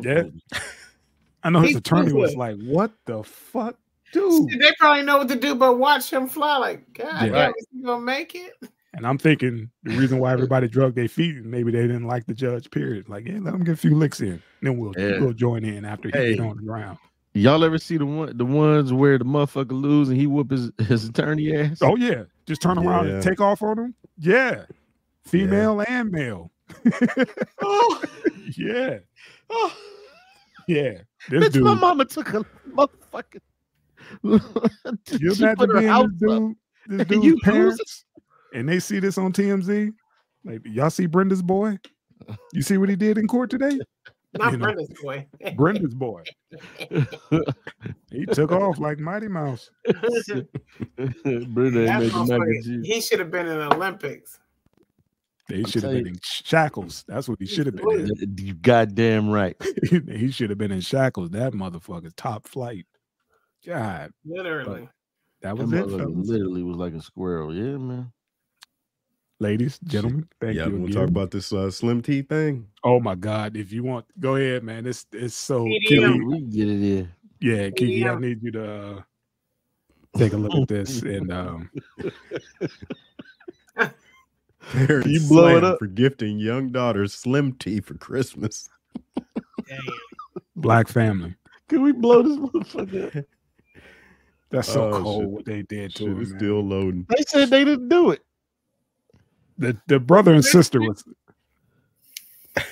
Yeah. 0.00 0.24
I 1.44 1.50
know 1.50 1.60
his 1.60 1.68
He's 1.70 1.76
attorney 1.78 2.12
was 2.12 2.30
stupid. 2.32 2.38
like, 2.40 2.56
"What 2.62 2.90
the 3.06 3.22
fuck, 3.22 3.76
dude?" 4.12 4.48
They 4.60 4.72
probably 4.80 5.04
know 5.04 5.18
what 5.18 5.28
to 5.28 5.36
do, 5.36 5.54
but 5.54 5.78
watch 5.78 6.12
him 6.12 6.26
fly. 6.26 6.58
Like, 6.58 6.92
God, 6.94 7.06
Yeah. 7.06 7.20
damn, 7.26 7.32
Right. 7.32 7.54
is 7.58 7.66
he 7.72 7.82
gonna 7.82 8.04
make 8.04 8.34
it? 8.34 8.54
And 8.94 9.06
I'm 9.06 9.18
thinking 9.18 9.70
the 9.84 9.96
reason 9.96 10.18
why 10.18 10.32
everybody 10.32 10.66
drug 10.66 10.96
their 10.96 11.06
feet, 11.06 11.36
maybe 11.44 11.70
they 11.70 11.82
didn't 11.82 12.08
like 12.08 12.26
the 12.26 12.34
judge. 12.34 12.68
Period. 12.72 13.08
Like, 13.08 13.26
yeah, 13.28 13.38
let 13.40 13.54
him 13.54 13.62
get 13.62 13.74
a 13.74 13.76
few 13.76 13.94
licks 13.94 14.20
in, 14.20 14.42
then 14.62 14.76
we'll 14.78 14.94
Yeah. 14.98 15.20
we'll 15.20 15.32
join 15.32 15.64
in 15.64 15.84
after 15.84 16.08
he 16.12 16.18
Hey. 16.18 16.34
get 16.34 16.40
on 16.40 16.56
the 16.56 16.62
ground. 16.64 16.98
Y'all 17.34 17.62
ever 17.62 17.78
see 17.78 17.96
the 17.98 18.06
one 18.06 18.36
the 18.36 18.44
ones 18.44 18.92
where 18.92 19.16
the 19.16 19.24
motherfucker 19.24 19.80
lose 19.80 20.08
and 20.08 20.18
he 20.18 20.26
whoop 20.26 20.50
his, 20.50 20.72
his 20.88 21.04
attorney 21.08 21.54
ass? 21.54 21.78
Oh 21.82 21.94
yeah, 21.94 22.24
just 22.48 22.60
turn 22.62 22.78
around 22.78 23.06
Yeah. 23.06 23.14
and 23.14 23.22
take 23.22 23.40
off 23.40 23.62
on 23.62 23.76
them. 23.76 23.94
Yeah, 24.18 24.64
female 25.24 25.80
and 25.86 26.10
male. 26.10 26.50
Oh, 27.62 28.02
Yeah, 28.56 28.98
oh. 29.50 29.76
yeah. 30.68 30.98
This 31.28 31.48
Bitch, 31.50 31.62
my 31.62 31.74
mama 31.74 32.04
took 32.06 32.32
a 32.34 32.44
motherfucking. 32.70 33.40
you 34.22 34.40
she 35.34 35.42
imagine 35.42 35.56
put 35.56 35.68
her 35.70 35.78
being 35.78 35.88
house 35.88 36.08
this 36.18 36.30
up. 36.32 36.38
dude, 36.38 36.56
this 36.88 37.06
dude's 37.08 37.24
you 37.26 37.36
parents, 37.44 38.04
and 38.54 38.68
they 38.68 38.78
see 38.80 38.98
this 39.00 39.18
on 39.18 39.32
TMZ. 39.32 39.92
Like, 40.44 40.62
y'all 40.64 40.88
see 40.90 41.06
Brenda's 41.06 41.42
boy? 41.42 41.78
You 42.52 42.62
see 42.62 42.78
what 42.78 42.88
he 42.88 42.96
did 42.96 43.18
in 43.18 43.26
court 43.28 43.50
today? 43.50 43.78
Not 44.38 44.52
You 44.52 44.58
know. 44.58 44.64
Brenda's 44.64 44.92
boy. 45.02 45.26
Brenda's 45.56 45.94
boy. 45.94 46.22
He 48.10 48.24
took 48.24 48.52
off 48.52 48.78
like 48.78 48.98
Mighty 48.98 49.28
Mouse. 49.28 49.70
Brenda 49.84 50.48
ain't 50.96 51.54
making 51.54 52.26
mac 52.26 52.40
and 52.40 52.64
cheese. 52.64 52.86
he 52.86 53.00
should 53.02 53.18
have 53.18 53.30
been 53.30 53.46
in 53.46 53.58
the 53.58 53.74
Olympics. 53.74 54.38
They 55.48 55.62
should 55.62 55.74
have 55.74 55.82
telling 55.82 56.04
been 56.04 56.14
in 56.14 56.20
shackles. 56.22 57.04
That's 57.06 57.28
what 57.28 57.38
he 57.38 57.46
should 57.46 57.66
have 57.66 57.76
been 57.76 58.00
in. 58.00 58.34
You 58.38 58.54
goddamn 58.54 59.28
right. 59.28 59.56
he 59.90 60.30
should 60.30 60.48
have 60.48 60.58
been 60.58 60.72
in 60.72 60.80
shackles. 60.80 61.30
That 61.30 61.52
motherfucker's 61.52 62.14
top 62.14 62.48
flight. 62.48 62.86
God, 63.66 64.10
Literally. 64.24 64.88
that 65.42 65.44
That 65.48 65.58
was 65.58 65.72
it, 65.72 65.86
literally 65.86 66.62
was 66.62 66.76
like 66.76 66.94
a 66.94 67.02
squirrel. 67.02 67.54
Yeah, 67.54 67.76
man. 67.76 68.12
Ladies, 69.40 69.78
gentlemen. 69.84 70.28
Thank 70.40 70.56
yeah, 70.56 70.66
you. 70.66 70.76
we'll 70.76 70.92
talk 70.92 71.08
about 71.08 71.30
this 71.30 71.52
uh, 71.52 71.70
Slim 71.70 72.02
T 72.02 72.22
thing. 72.22 72.66
Oh 72.84 73.00
my 73.00 73.14
God! 73.14 73.56
If 73.56 73.72
you 73.72 73.82
want, 73.82 74.06
go 74.20 74.36
ahead, 74.36 74.62
man. 74.64 74.86
It's 74.86 75.06
it's 75.12 75.34
so 75.34 75.64
PDM. 75.64 75.80
Kiki, 75.88 76.20
We 76.24 76.38
can 76.40 76.50
get 76.50 76.68
it 76.68 76.82
in. 76.98 77.08
yeah, 77.40 77.70
Kiki. 77.70 78.06
I 78.08 78.18
need 78.18 78.42
you 78.42 78.50
to 78.52 78.72
uh, 78.72 79.00
take 80.16 80.32
a 80.32 80.36
look 80.36 80.54
at 80.54 80.68
this 80.68 81.02
and 81.02 81.32
um, 81.32 81.70
Parents 84.72 85.08
You 85.08 85.20
blow 85.28 85.56
it 85.56 85.64
up. 85.64 85.78
for 85.78 85.86
gifting 85.86 86.38
young 86.38 86.70
daughters 86.70 87.14
Slim 87.14 87.52
tea 87.54 87.80
for 87.80 87.94
Christmas. 87.94 88.68
Black 90.56 90.88
family. 90.88 91.34
Can 91.68 91.82
we 91.82 91.92
blow 91.92 92.22
this 92.22 92.36
motherfucker? 92.36 93.24
That's 94.50 94.68
so 94.72 94.90
Oh, 94.92 95.02
cold 95.02 95.22
shit. 95.22 95.30
what 95.30 95.44
they 95.44 95.62
did 95.62 95.94
to 95.96 96.04
Shit 96.04 96.08
him. 96.08 96.22
is 96.22 96.30
man. 96.30 96.38
still 96.38 96.60
loading. 96.62 97.06
They 97.08 97.22
said 97.28 97.50
they 97.50 97.64
didn't 97.64 97.88
do 97.88 98.10
it. 98.10 98.22
The 99.58 99.76
the 99.88 99.98
brother 100.00 100.32
and 100.34 100.44
sister 100.44 100.80
was 100.80 101.04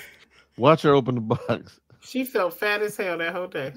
Watch 0.57 0.81
her 0.83 0.93
open 0.93 1.15
the 1.15 1.21
box. 1.21 1.79
She 1.99 2.23
felt 2.23 2.53
fat 2.57 2.81
as 2.81 2.97
hell 2.97 3.17
that 3.17 3.33
whole 3.33 3.47
day. 3.47 3.73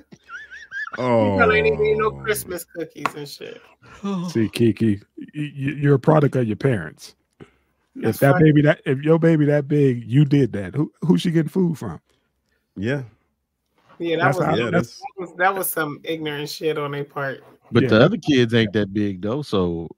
Oh, 0.99 1.35
She 1.35 1.39
probably 1.39 1.63
didn't 1.63 1.85
eat 1.85 1.99
no 1.99 2.07
oh. 2.07 2.11
Christmas 2.23 2.65
cookies 2.65 3.15
and 3.17 3.29
shit. 3.29 3.61
see 4.31 4.49
Kiki. 4.49 5.01
y- 5.19 5.27
y- 5.35 5.51
You're 5.55 5.95
a 5.95 5.99
product 5.99 6.37
of 6.37 6.47
your 6.47 6.57
parents. 6.57 7.15
That's 7.97 8.17
if 8.17 8.21
that 8.21 8.33
funny. 8.35 8.45
baby 8.53 8.63
that 8.63 8.81
if 8.87 9.01
your 9.03 9.19
baby 9.19 9.45
that 9.47 9.69
big, 9.69 10.05
you 10.05 10.25
did 10.25 10.53
that. 10.53 10.75
Who 10.75 10.93
who's 11.03 11.21
she 11.23 11.31
getting 11.33 11.49
food 11.51 11.77
from? 11.77 12.01
Yeah, 12.77 13.03
Yeah, 13.99 14.17
that 14.17 14.23
That's 14.25 14.39
was, 14.39 14.47
how- 14.47 14.55
yeah, 14.57 14.65
that, 14.67 14.71
that's 14.73 15.03
was 15.19 15.35
that 15.37 15.55
was 15.55 15.69
some 15.69 16.01
ignorant 16.05 16.49
shit 16.49 16.79
on 16.79 16.93
their 16.93 17.05
part. 17.05 17.43
But 17.73 17.83
Yeah. 17.85 17.89
the 17.91 18.01
other 18.05 18.17
kids 18.17 18.55
ain't 18.55 18.73
that 18.73 18.93
big 18.95 19.21
though. 19.23 19.43
So 19.43 19.89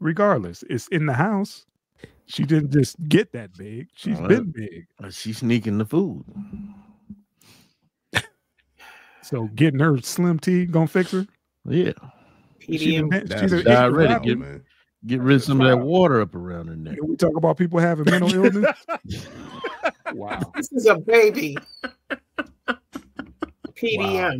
Regardless, 0.00 0.64
it's 0.68 0.88
in 0.88 1.06
the 1.06 1.12
house. 1.14 1.64
She 2.26 2.44
didn't 2.44 2.72
just 2.72 2.96
get 3.08 3.32
that 3.32 3.52
big. 3.56 3.88
She's 3.94 4.18
Oh, 4.18 4.26
been 4.28 4.50
big. 4.50 4.86
uh, 5.02 5.10
she's 5.10 5.38
sneaking 5.38 5.78
the 5.78 5.84
food. 5.84 6.24
So 9.22 9.48
getting 9.54 9.80
her 9.80 9.98
slim 10.02 10.38
tea 10.38 10.66
gonna 10.66 10.86
fix 10.86 11.10
her. 11.12 11.26
Yeah. 11.66 11.92
She 12.60 12.72
PDM. 12.72 13.10
done- 13.10 13.24
That's 13.26 13.40
she's 13.42 13.52
an 13.52 13.62
just 13.64 13.68
already 13.82 14.24
get- 14.26 14.38
man. 14.38 14.62
Get 15.06 15.20
rid 15.20 15.36
of 15.36 15.44
some 15.44 15.60
of 15.60 15.66
that 15.68 15.76
water 15.84 16.22
up 16.22 16.34
around 16.34 16.68
her 16.68 16.76
neck. 16.76 16.96
Can 16.96 17.06
we 17.08 17.16
talk 17.16 17.36
about 17.36 17.58
people 17.58 17.78
having 17.78 18.06
mental 18.10 18.34
illness? 18.34 18.86
wow, 20.14 20.40
This 20.56 20.72
is 20.72 20.86
a 20.86 20.96
baby. 20.98 21.58
PDM. 23.76 23.98
wow. 23.98 24.32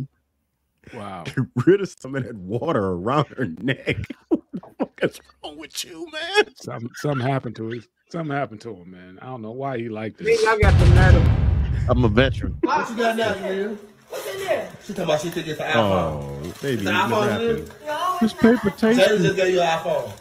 Get 1.25 1.35
rid 1.65 1.81
of 1.81 1.93
some 1.99 2.15
of 2.15 2.23
that 2.23 2.35
water 2.35 2.83
around 2.83 3.27
her 3.37 3.45
neck. 3.61 3.97
what 4.29 4.41
the 4.53 4.61
fuck 4.79 4.99
is 5.01 5.19
wrong 5.43 5.57
with 5.57 5.83
you, 5.83 6.07
man? 6.11 6.53
Something, 6.55 6.89
something 6.95 7.25
happened 7.27 7.55
to 7.57 7.71
him. 7.71 7.83
Something 8.09 8.35
happened 8.35 8.61
to 8.61 8.75
him, 8.75 8.91
man. 8.91 9.19
I 9.21 9.25
don't 9.27 9.41
know 9.41 9.51
why 9.51 9.77
he 9.77 9.89
liked 9.89 10.21
Man, 10.21 10.29
it. 10.33 10.41
y'all 10.43 10.57
got 10.59 10.79
the 10.79 10.89
nerve. 10.95 11.15
of- 11.15 11.89
I'm 11.89 12.03
a 12.03 12.07
veteran. 12.07 12.57
What 12.61 12.89
you 12.89 12.97
got 12.97 13.17
now, 13.17 13.33
Jamil? 13.33 13.77
What's 14.09 14.33
in 14.33 14.39
there? 14.45 14.69
She 14.83 14.93
talking 14.93 15.03
about 15.05 15.21
she 15.21 15.29
think 15.29 15.47
oh, 15.47 15.51
it's 15.51 15.59
an 15.59 15.67
iPhone. 15.67 15.75
Oh, 15.75 16.53
baby, 16.61 16.81
It's 16.81 16.89
an 16.89 16.95
iPhone, 16.95 17.27
rapping. 17.27 18.19
This 18.21 18.33
paper 18.33 18.69
Jada 18.69 18.77
tastes. 18.95 19.23
just 19.23 19.35
gave 19.35 19.53
you 19.53 19.61
an 19.61 19.67
iPhone. 19.79 20.11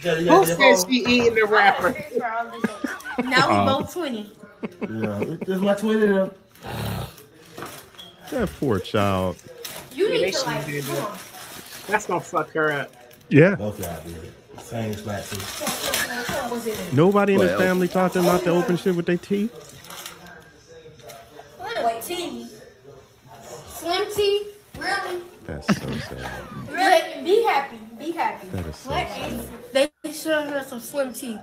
Jada, 0.00 0.18
Who 0.20 0.24
got 0.26 0.46
your 0.48 0.76
said 0.76 0.88
she 0.90 0.96
eating 1.04 1.34
the 1.34 1.44
rapper? 1.46 1.94
Now 3.24 3.48
we 3.48 3.54
uh, 3.54 3.78
both 3.78 3.92
20. 3.92 4.32
Yeah, 4.82 5.18
this 5.40 5.48
is 5.48 5.60
my 5.60 5.74
Twitter. 5.74 6.30
That 8.30 8.50
poor 8.60 8.78
child. 8.78 9.36
You 9.92 10.08
need 10.10 10.22
they 10.24 10.30
to 10.32 10.44
like, 10.46 10.64
shouldn't 10.66 10.86
come 10.86 10.94
that. 10.96 11.10
on. 11.10 11.18
That's 11.88 12.06
gonna 12.06 12.20
fuck 12.20 12.50
her 12.52 12.72
up. 12.72 12.92
Yeah, 13.28 13.54
Both 13.56 13.80
y'all 13.80 14.00
did. 14.04 14.32
Same 14.62 14.94
spot 14.94 15.24
too. 15.24 15.36
What's 16.50 16.66
in 16.66 16.72
it? 16.72 16.92
Nobody 16.94 17.34
in 17.34 17.40
his 17.40 17.50
Well. 17.50 17.58
family 17.58 17.88
taught 17.88 18.12
them 18.12 18.24
not 18.26 18.42
to 18.44 18.50
open 18.50 18.76
shit 18.76 18.94
with 18.96 19.06
their 19.06 19.16
teeth. 19.16 19.52
Wait, 21.84 22.02
tea. 22.02 22.46
Slim 23.68 24.04
tea? 24.14 24.46
Really? 24.78 25.22
That's 25.46 25.66
so 25.66 25.90
sad. 25.98 26.30
Really? 26.70 27.24
Be 27.24 27.42
happy. 27.44 27.78
Be 27.98 28.10
happy. 28.12 28.48
That 28.48 28.66
is 28.66 28.76
so 28.76 28.90
What? 28.90 29.08
sad. 29.08 29.90
They 30.02 30.12
showed 30.12 30.48
have 30.48 30.66
some 30.66 30.80
slim 30.80 31.12
tea. 31.14 31.38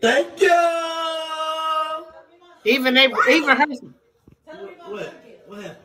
Thank 0.00 0.40
you. 0.40 1.28
Even 2.64 2.94
they, 2.94 3.06
even 3.30 3.56
her. 3.56 3.66
What? 4.86 5.14
What 5.46 5.62
happened? 5.62 5.76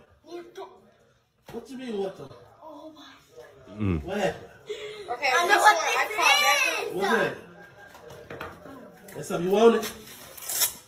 What 1.52 1.68
do 1.68 1.74
you 1.74 1.80
mean 1.80 1.98
what 1.98 2.18
the? 2.18 2.30
Mm. 3.74 4.04
What 4.04 4.18
happened? 4.18 4.44
Okay, 5.10 5.30
I 5.36 5.48
know 5.48 5.58
what 5.58 5.78
I 5.80 6.90
What's 6.94 7.10
that? 7.10 7.38
That's 9.16 9.28
something 9.28 9.50
you 9.50 9.56
wanted? 9.56 9.88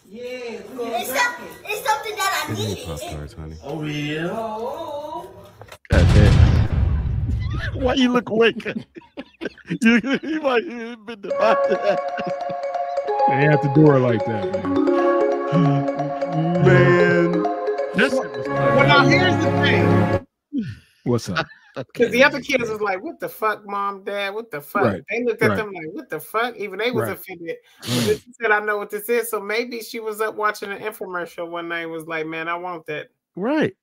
Yeah. 0.07 0.23
It's, 0.23 1.09
some, 1.09 1.35
it's 1.65 1.87
something 1.87 2.15
that 2.15 2.43
I 2.43 2.47
Give 2.49 2.57
me 2.57 2.67
needed. 2.67 2.85
Pop 2.85 2.99
Tarts, 2.99 3.33
honey. 3.33 3.55
Oh 3.63 3.77
real? 3.77 5.31
God 5.89 6.07
damn. 6.13 7.81
Why 7.81 7.93
you 7.93 8.11
look 8.11 8.29
away? 8.29 8.53
you, 9.81 10.19
you 10.23 10.41
might 10.41 10.67
have 10.67 11.05
been 11.05 11.21
the 11.21 11.29
they 13.29 13.35
had 13.35 13.61
to 13.61 13.71
do 13.75 13.85
her 13.85 13.99
like 13.99 14.25
that, 14.25 14.51
man. 14.51 15.08
Man, 15.51 17.31
This 17.95 18.13
shit 18.13 18.31
was 18.37 18.47
Well, 18.47 18.87
now 18.87 19.07
here's 19.07 19.35
the 19.37 19.51
thing. 19.63 20.27
What's 21.03 21.29
up? 21.29 21.45
Because 21.93 22.11
the 22.11 22.23
other 22.25 22.41
kids 22.41 22.69
was 22.69 22.81
like, 22.81 23.01
"What 23.01 23.21
the 23.21 23.29
fuck, 23.29 23.65
mom, 23.65 24.03
dad? 24.03 24.33
What 24.33 24.51
the 24.51 24.59
fuck?" 24.59 24.83
Right. 24.83 25.01
They 25.09 25.23
looked 25.23 25.41
at 25.41 25.49
Right. 25.51 25.55
them 25.55 25.71
like, 25.71 25.87
"What 25.93 26.09
the 26.09 26.19
fuck?" 26.19 26.57
Even 26.57 26.77
they 26.77 26.91
was 26.91 27.07
Right. 27.07 27.17
offended. 27.17 27.55
But 27.87 28.21
she 28.21 28.33
said, 28.41 28.51
"I 28.51 28.59
know 28.59 28.77
what 28.77 28.89
this 28.89 29.07
is." 29.07 29.29
So 29.29 29.39
maybe 29.39 29.79
she 29.81 30.01
was 30.01 30.19
up 30.19 30.35
watching 30.35 30.71
an 30.73 30.79
infomercial 30.79 31.47
one 31.49 31.69
night. 31.69 31.83
and 31.83 31.91
Was 31.91 32.05
like, 32.05 32.25
"Man, 32.25 32.49
I 32.49 32.55
want 32.55 32.85
that." 32.87 33.07
right. 33.37 33.73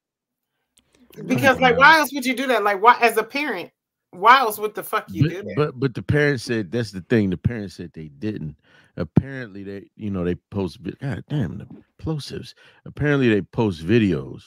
Because 1.26 1.58
like, 1.58 1.78
why 1.78 1.98
else 1.98 2.12
would 2.12 2.26
you 2.26 2.34
do 2.36 2.46
that? 2.48 2.62
Like, 2.62 2.82
why 2.82 2.98
as 3.00 3.16
a 3.16 3.22
parent, 3.22 3.70
why 4.10 4.40
else 4.40 4.58
would 4.58 4.74
the 4.74 4.82
fuck 4.82 5.06
you 5.10 5.26
do 5.28 5.36
But, 5.36 5.44
that? 5.46 5.56
but 5.56 5.80
but 5.80 5.94
the 5.94 6.02
parents 6.02 6.42
said 6.44 6.70
that's 6.70 6.90
the 6.90 7.00
thing. 7.02 7.30
The 7.30 7.38
parents 7.38 7.76
said 7.76 7.92
they 7.94 8.08
didn't. 8.08 8.56
Apparently 8.96 9.62
they 9.62 9.90
you 9.96 10.10
know 10.10 10.24
they 10.24 10.36
post 10.50 10.78
God 11.00 11.24
damn 11.28 11.58
the 11.58 11.66
plosives. 11.98 12.54
Apparently 12.84 13.28
they 13.28 13.42
post 13.42 13.86
videos 13.86 14.42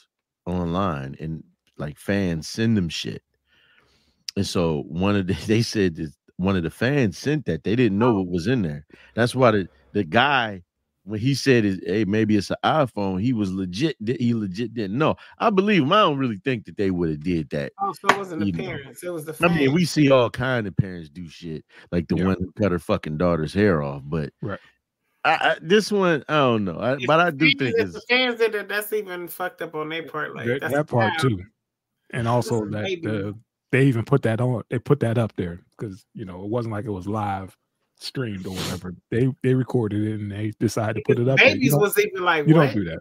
online 0.46 1.16
and 1.20 1.44
like 1.78 1.98
fans 1.98 2.48
send 2.48 2.76
them 2.76 2.90
shit. 2.90 3.24
And 4.36 4.46
so 4.46 4.84
one 4.88 5.16
of 5.16 5.28
the 5.28 5.34
they 5.48 5.62
said 5.62 5.96
that 5.96 6.14
one 6.38 6.56
of 6.56 6.64
the 6.64 6.70
fans 6.70 7.18
sent 7.18 7.46
that 7.46 7.64
they 7.64 7.76
didn't 7.76 8.00
know 8.00 8.10
oh. 8.10 8.22
what 8.22 8.32
was 8.32 8.48
in 8.48 8.62
there. 8.62 8.86
That's 9.14 9.36
why 9.36 9.52
the, 9.52 9.68
the 9.92 10.04
guy 10.04 10.64
when 11.10 11.20
he 11.20 11.34
said, 11.34 11.66
it, 11.66 11.84
"Hey, 11.86 12.06
maybe 12.06 12.38
it's 12.38 12.50
an 12.52 12.58
iPhone," 12.64 13.22
he 13.22 13.34
was 13.34 13.52
legit. 13.52 13.98
He 14.20 14.34
legit 14.34 14.74
didn't 14.74 14.98
know. 14.98 15.16
I 15.40 15.50
believe 15.50 15.84
him. 15.84 15.92
I 15.94 16.02
don't 16.02 16.18
really 16.18 16.40
think 16.46 16.66
that 16.66 16.78
they 16.78 16.92
would 16.92 17.10
have 17.10 17.24
did 17.24 17.50
that. 17.50 17.72
Oh, 17.82 17.92
so 17.94 18.08
it 18.10 18.18
wasn't 18.18 18.42
the 18.42 18.46
You 18.48 18.54
know. 18.54 18.78
it 19.04 19.10
was 19.10 19.26
the. 19.26 19.36
I 19.46 19.48
mean, 19.54 19.74
we 19.74 19.86
see 19.86 20.12
all 20.12 20.30
kind 20.30 20.68
of 20.68 20.78
parents 20.78 21.10
do 21.10 21.28
shit, 21.28 21.66
like 21.92 22.08
the 22.08 22.18
Yeah. 22.18 22.26
one 22.26 22.38
who 22.40 22.52
cut 22.54 22.72
her 22.72 22.80
fucking 22.80 23.18
daughter's 23.18 23.54
hair 23.54 23.82
off. 23.82 24.02
But 24.06 24.32
Right. 24.42 24.60
I, 25.26 25.32
I, 25.34 25.56
this 25.62 25.92
one, 25.92 26.24
I 26.30 26.38
don't 26.38 26.64
know. 26.64 26.80
I, 26.80 26.98
but 27.06 27.20
I 27.20 27.32
do 27.32 27.46
fans- 27.48 27.56
think 27.60 27.76
if 27.78 27.86
it's 27.88 27.94
the 27.94 28.02
fans 28.08 28.40
did 28.40 28.56
it. 28.56 28.70
That's 28.70 28.94
even 28.94 29.28
fucked 29.28 29.62
up 29.62 29.76
on 29.76 29.90
their 29.90 30.04
part. 30.04 30.34
Like 30.36 30.46
that, 30.48 30.62
that's 30.62 30.74
that 30.74 30.88
part 30.88 31.12
wild. 31.12 31.20
too, 31.20 31.44
and 32.12 32.28
also 32.28 32.64
that 32.68 32.84
baby. 32.86 33.02
the, 33.02 33.36
they 33.72 33.86
even 33.86 34.06
put 34.06 34.22
that 34.22 34.40
on. 34.40 34.64
They 34.70 34.80
put 34.80 35.02
that 35.02 35.18
up 35.18 35.34
there 35.36 35.60
because 35.78 36.06
you 36.14 36.24
know 36.26 36.44
it 36.44 36.50
wasn't 36.50 36.72
like 36.72 36.86
it 36.86 36.92
was 36.92 37.06
live 37.08 37.56
streamed 38.00 38.46
or 38.48 38.52
whatever. 38.54 38.94
They 39.12 39.30
they 39.44 39.54
recorded 39.54 40.02
it 40.08 40.20
and 40.20 40.32
they 40.32 40.54
decided 40.60 40.96
to 40.96 41.02
put 41.06 41.20
it 41.20 41.28
up. 41.30 41.38
there. 41.38 41.48
You 41.50 41.54
Babies 41.56 41.72
don't- 41.72 41.82
was 41.82 41.98
even 42.00 42.24
like, 42.24 42.48
you 42.48 42.56
what 42.56 42.66
don't 42.66 42.76
do 42.76 42.84
that. 42.86 43.00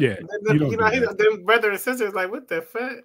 Yeah, 0.00 0.16
Then 0.16 0.18
you 0.54 0.58
don't 0.58 0.70
you 0.72 0.76
know, 0.76 0.90
do 0.90 1.00
that. 1.06 1.18
them 1.18 1.44
brother 1.44 1.70
and 1.70 1.80
sisters 1.80 2.12
like, 2.14 2.30
what 2.30 2.48
the 2.48 2.60
fuck? 2.62 2.98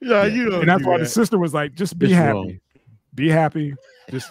yeah, 0.00 0.24
Yeah. 0.24 0.24
you 0.26 0.48
know, 0.50 0.60
and 0.60 0.68
that's 0.68 0.84
why 0.84 0.98
the 0.98 1.06
sister 1.06 1.38
was 1.38 1.52
like, 1.54 1.74
just 1.74 1.98
be 1.98 2.06
It's 2.06 2.14
happy, 2.14 2.32
wrong. 2.34 2.60
be 3.14 3.28
happy. 3.28 3.74
Just 4.10 4.30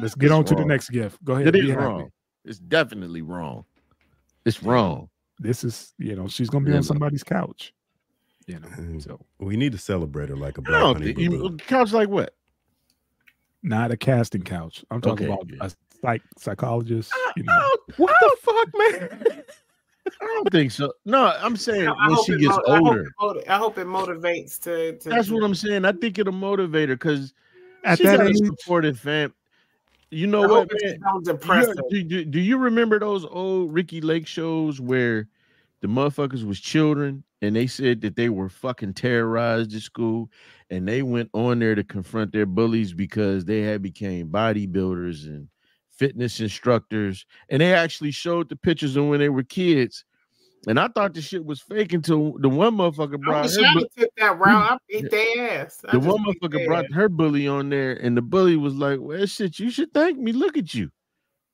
let's 0.00 0.14
get 0.14 0.26
It's 0.26 0.32
on 0.34 0.44
to 0.46 0.54
the 0.54 0.64
next 0.64 0.90
gift. 0.90 1.22
Go 1.24 1.34
ahead, 1.34 1.48
It 1.48 1.52
be 1.52 1.60
is 1.60 1.70
happy. 1.70 1.82
wrong. 1.82 2.10
It's 2.44 2.58
definitely 2.58 3.22
wrong. 3.22 3.64
It's 4.44 4.62
wrong. 4.62 5.08
This 5.38 5.64
is 5.64 5.94
you 5.98 6.14
know 6.16 6.28
she's 6.28 6.50
gonna 6.50 6.64
be 6.64 6.70
Yeah, 6.72 6.78
on 6.78 6.82
somebody's 6.82 7.22
couch. 7.24 7.72
You 8.46 8.60
know, 8.60 8.68
Mm. 8.68 9.02
so 9.02 9.18
We 9.38 9.56
need 9.56 9.72
to 9.72 9.78
celebrate 9.78 10.28
her 10.28 10.36
like 10.36 10.58
a 10.58 10.62
black 10.62 10.80
don't 10.80 10.96
honey 10.96 11.14
think 11.14 11.18
you 11.18 11.56
couch 11.66 11.92
like 11.92 12.08
what? 12.10 12.34
Not 13.64 13.90
a 13.90 13.96
casting 13.96 14.42
couch. 14.42 14.84
I'm 14.92 15.00
talking 15.00 15.26
Okay, 15.30 15.32
about 15.34 15.48
yeah. 15.50 15.66
a 15.66 15.70
psych 16.00 16.22
psychologist. 16.38 17.10
You 17.36 17.42
know, 17.44 17.52
I 17.52 17.58
don't- 17.60 17.98
What 17.98 18.14
the 18.20 18.36
fuck, 18.42 18.68
man? 19.30 19.42
I 20.20 20.24
don't 20.26 20.50
think 20.52 20.70
so. 20.70 20.92
No, 21.06 21.28
I'm 21.38 21.56
saying 21.56 21.88
I 21.88 22.08
when 22.10 22.22
she 22.24 22.36
gets 22.38 22.56
mo- 22.56 22.62
I 22.68 22.76
hope 22.78 23.06
older. 23.20 23.42
I 23.48 23.56
hope 23.56 23.78
it 23.78 23.86
motivates 23.86 24.60
to. 24.60 24.98
to 24.98 25.08
That's 25.08 25.30
what 25.30 25.42
I'm 25.42 25.54
saying. 25.54 25.86
I 25.86 25.92
think 25.92 26.18
it'll 26.18 26.32
motivate 26.34 26.90
her 26.90 26.94
because 26.96 27.32
At 27.84 27.96
she's 27.98 28.06
that 28.08 28.18
got 28.18 28.26
a 28.26 28.28
age- 28.28 28.36
supportive 28.44 28.98
fam. 29.00 29.32
You 30.10 30.26
know 30.26 30.44
I 30.44 30.46
what, 30.46 30.54
hope 30.54 30.68
it 30.74 31.00
man? 31.00 31.20
don't 31.24 31.78
You- 31.90 32.02
do, 32.04 32.04
do, 32.04 32.24
do 32.26 32.40
you 32.40 32.58
remember 32.58 32.98
those 32.98 33.24
old 33.24 33.72
Ricki 33.72 34.02
Lake 34.02 34.26
shows 34.26 34.78
where 34.80 35.26
the 35.80 35.88
motherfuckers 35.88 36.44
was 36.44 36.60
children 36.60 37.24
and 37.44 37.54
they 37.54 37.66
said 37.66 38.00
that 38.00 38.16
they 38.16 38.28
were 38.28 38.48
fucking 38.48 38.94
terrorized 38.94 39.74
at 39.74 39.82
school 39.82 40.30
and 40.70 40.88
they 40.88 41.02
went 41.02 41.30
on 41.32 41.58
there 41.58 41.74
to 41.74 41.84
confront 41.84 42.32
their 42.32 42.46
bullies 42.46 42.92
because 42.92 43.44
they 43.44 43.60
had 43.60 43.82
became 43.82 44.28
bodybuilders 44.28 45.26
and 45.26 45.48
fitness 45.92 46.40
instructors 46.40 47.24
and 47.48 47.60
they 47.60 47.72
actually 47.72 48.10
showed 48.10 48.48
the 48.48 48.56
pictures 48.56 48.96
of 48.96 49.06
when 49.06 49.20
they 49.20 49.28
were 49.28 49.44
kids 49.44 50.04
and 50.66 50.80
I 50.80 50.88
thought 50.88 51.14
the 51.14 51.20
shit 51.20 51.44
was 51.44 51.60
fake 51.60 51.92
until 51.92 52.38
the 52.38 52.48
one 52.48 52.76
motherfucker 52.76 53.20
brought 53.20 53.50
her 53.50 53.74
bu- 53.74 53.86
took 53.98 54.10
that 54.16 54.38
route. 54.38 54.72
I 54.72 54.78
beat 54.88 55.10
their 55.10 55.60
ass. 55.60 55.80
I 55.86 55.92
the 55.92 56.00
one 56.00 56.24
motherfucker 56.24 56.66
brought 56.66 56.90
her 56.92 57.08
bully 57.08 57.46
on 57.46 57.68
there, 57.68 57.92
and 57.92 58.16
the 58.16 58.22
bully 58.22 58.56
was 58.56 58.74
like, 58.74 58.98
"Well, 59.00 59.26
shit, 59.26 59.58
you 59.58 59.70
should 59.70 59.92
thank 59.92 60.18
me. 60.18 60.32
Look 60.32 60.56
at 60.56 60.74
you, 60.74 60.90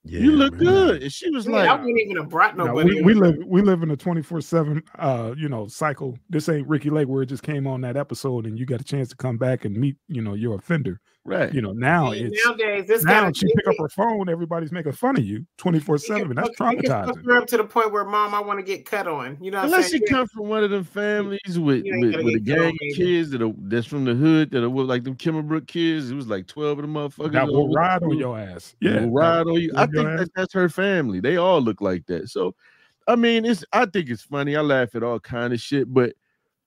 Yeah, 0.05 0.21
you 0.21 0.33
look 0.33 0.55
man. 0.55 0.65
good." 0.65 1.03
And 1.03 1.13
she 1.13 1.31
was 1.31 1.47
Yeah, 1.47 1.53
like, 1.57 1.69
I 1.69 1.75
wouldn't 1.75 2.01
even 2.01 2.17
have 2.17 2.29
brought 2.31 2.57
No, 2.57 2.67
nobody. 2.67 3.03
we, 3.03 3.03
we 3.03 3.15
live 3.15 3.37
we 3.47 3.61
live 3.63 3.83
in 3.83 3.91
a 3.91 3.97
24-7 3.97 4.83
uh 4.99 5.35
you 5.37 5.49
know 5.49 5.67
cycle. 5.69 6.19
This 6.29 6.49
ain't 6.49 6.67
Ricki 6.69 6.91
Lake 6.91 7.09
where 7.09 7.23
it 7.23 7.27
just 7.27 7.43
came 7.43 7.67
on 7.67 7.81
that 7.83 7.97
episode 7.97 8.47
and 8.47 8.59
you 8.59 8.67
got 8.67 8.81
a 8.81 8.85
chance 8.85 9.09
to 9.11 9.17
come 9.17 9.37
back 9.37 9.65
and 9.65 9.77
meet, 9.77 9.97
you 10.09 10.23
know, 10.23 10.35
your 10.35 10.57
offender. 10.57 11.01
"Right, 11.31 11.55
You 11.55 11.62
know, 11.62 11.73
now 11.73 12.12
See, 12.12 12.20
it's 12.20 12.44
nowadays 12.44 12.86
this 12.86 13.05
now 13.05 13.23
kind 13.23 13.36
she 13.36 13.47
pick 13.55 13.66
up 13.69 13.77
her 13.78 13.89
phone, 13.89 14.28
everybody's 14.28 14.73
making 14.73 14.93
fun 14.93 15.16
of 15.16 15.24
you 15.24 15.47
24-7. 15.59 16.35
That's 16.35 16.51
traumatizing. 16.51 17.36
up 17.40 17.47
to 17.48 17.57
the 17.57 17.65
point 17.65 17.93
where 17.93 18.05
mom, 18.05 18.35
I 18.35 18.40
want 18.40 18.59
to 18.59 18.65
get 18.65 18.85
cut 18.85 19.07
on. 19.07 19.39
You 19.40 19.51
know, 19.51 19.62
unless 19.62 19.90
saying? 19.90 20.02
she 20.07 20.12
come 20.12 20.27
from 20.28 20.48
one 20.48 20.65
of 20.65 20.70
them 20.70 20.85
families 20.85 21.59
with 21.59 21.85
with, 21.85 22.16
with 22.24 22.35
a 22.35 22.40
get 22.40 22.57
cut 22.57 22.65
on, 22.66 22.70
gang 22.73 22.90
of 22.90 22.97
kids 22.97 23.31
that 23.31 23.43
are 23.43 23.52
that's 23.59 23.86
from 23.86 24.05
the 24.05 24.15
hood 24.15 24.51
that 24.51 24.62
are 24.65 24.70
with, 24.70 24.86
like 24.86 25.05
them 25.05 25.16
Kimmerbrook 25.16 25.66
kids. 25.66 26.11
It 26.11 26.15
was 26.15 26.27
like 26.27 26.47
twelve 26.47 26.78
of 26.78 26.82
them 26.82 26.94
motherfuckers. 26.94 27.32
That 27.32 27.47
that 27.47 27.47
will 27.47 27.69
were 27.69 27.74
ride 27.74 28.02
on 28.02 28.19
your 28.19 28.39
ass. 28.39 28.74
that 28.81 28.93
Yeah. 28.94 29.01
will 29.02 29.12
ride 29.12 29.47
on 29.47 29.55
you. 29.55 29.73
I 29.77 29.86
think 29.86 30.07
that 30.19 30.31
that's 30.35 30.52
her 30.55 30.69
family. 30.69 31.20
They 31.20 31.36
all 31.36 31.61
look 31.61 31.81
like 31.81 32.07
that. 32.07 32.28
So, 32.28 32.55
I 33.07 33.16
mean, 33.16 33.44
it's 33.44 33.65
I 33.73 33.86
think 33.86 34.11
it's 34.11 34.23
funny. 34.23 34.57
I 34.57 34.61
laugh 34.61 34.94
at 34.94 35.02
all 35.02 35.20
kind 35.20 35.52
of 35.52 35.61
shit, 35.61 35.93
but 35.93 36.15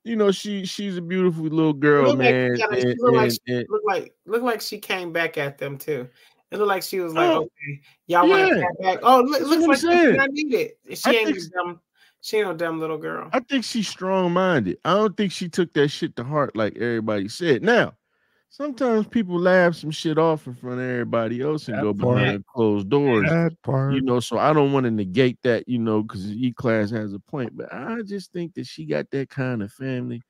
you 0.04 0.16
know, 0.16 0.32
she 0.32 0.66
she's 0.66 0.98
a 0.98 1.02
beautiful 1.02 1.44
little 1.44 1.74
girl, 1.74 2.08
look 2.10 2.18
man. 2.18 2.56
she 2.56 2.64
and- 2.64 3.00
look 3.00 3.14
like 3.16 3.32
and- 3.48 3.66
look 3.70 3.82
like 3.86 4.14
look 4.26 4.42
like 4.44 4.62
she 4.62 4.78
came 4.78 5.12
back 5.12 5.38
at 5.38 5.58
them 5.58 5.78
too. 5.78 6.08
It 6.52 6.58
looked 6.58 6.68
like 6.70 6.84
she 6.84 7.00
was 7.00 7.14
like, 7.14 7.32
Oh, 7.32 7.38
okay, 7.42 7.82
y'all 8.06 8.28
want 8.30 8.48
to 8.50 8.56
come 8.62 8.76
back? 8.82 9.00
Oh, 9.02 9.22
look, 9.22 9.42
looks 9.42 9.62
what 9.62 9.70
like 9.70 9.78
something 9.78 10.00
saying. 10.00 10.20
I. 10.20 10.94
She 10.94 11.10
I 11.10 11.12
ain't 11.14 11.36
think 11.36 11.54
dumb. 11.54 11.80
She 12.22 12.38
ain't 12.38 12.48
no 12.48 12.54
dumb 12.54 12.80
little 12.80 12.98
girl. 13.00 13.30
I 13.34 13.40
think 13.40 13.66
she's 13.66 13.88
strong 13.88 14.32
minded. 14.34 14.78
I 14.86 14.94
don't 14.94 15.18
think 15.18 15.32
she 15.32 15.50
took 15.50 15.74
that 15.74 15.90
shit 15.90 16.16
to 16.16 16.24
heart 16.24 16.56
like 16.56 16.76
everybody 16.76 17.28
said. 17.28 17.64
Now, 17.64 17.96
sometimes 18.54 19.08
people 19.08 19.40
laugh 19.40 19.74
some 19.76 19.90
shit 19.90 20.20
off 20.20 20.46
in 20.46 20.54
front 20.54 20.80
of 20.80 20.86
everybody 20.88 21.42
else 21.42 21.68
and 21.68 21.78
That 21.78 21.82
go 21.82 21.94
part. 21.94 22.18
behind 22.20 22.46
closed 22.46 22.88
doors. 22.90 23.28
That 23.28 23.60
part. 23.64 23.96
You 23.96 24.02
know, 24.02 24.20
so 24.20 24.38
I 24.38 24.54
don't 24.54 24.72
want 24.72 24.84
to 24.84 24.92
negate 24.92 25.40
that, 25.42 25.68
you 25.68 25.80
know, 25.80 26.04
because 26.04 26.30
E 26.32 26.52
class 26.54 26.92
has 26.92 27.14
a 27.14 27.20
point, 27.20 27.58
but 27.58 27.74
I 27.74 28.02
just 28.06 28.32
think 28.32 28.54
that 28.54 28.68
she 28.68 28.86
got 28.86 29.10
that 29.12 29.30
kind 29.30 29.64
of 29.64 29.72
family 29.74 30.22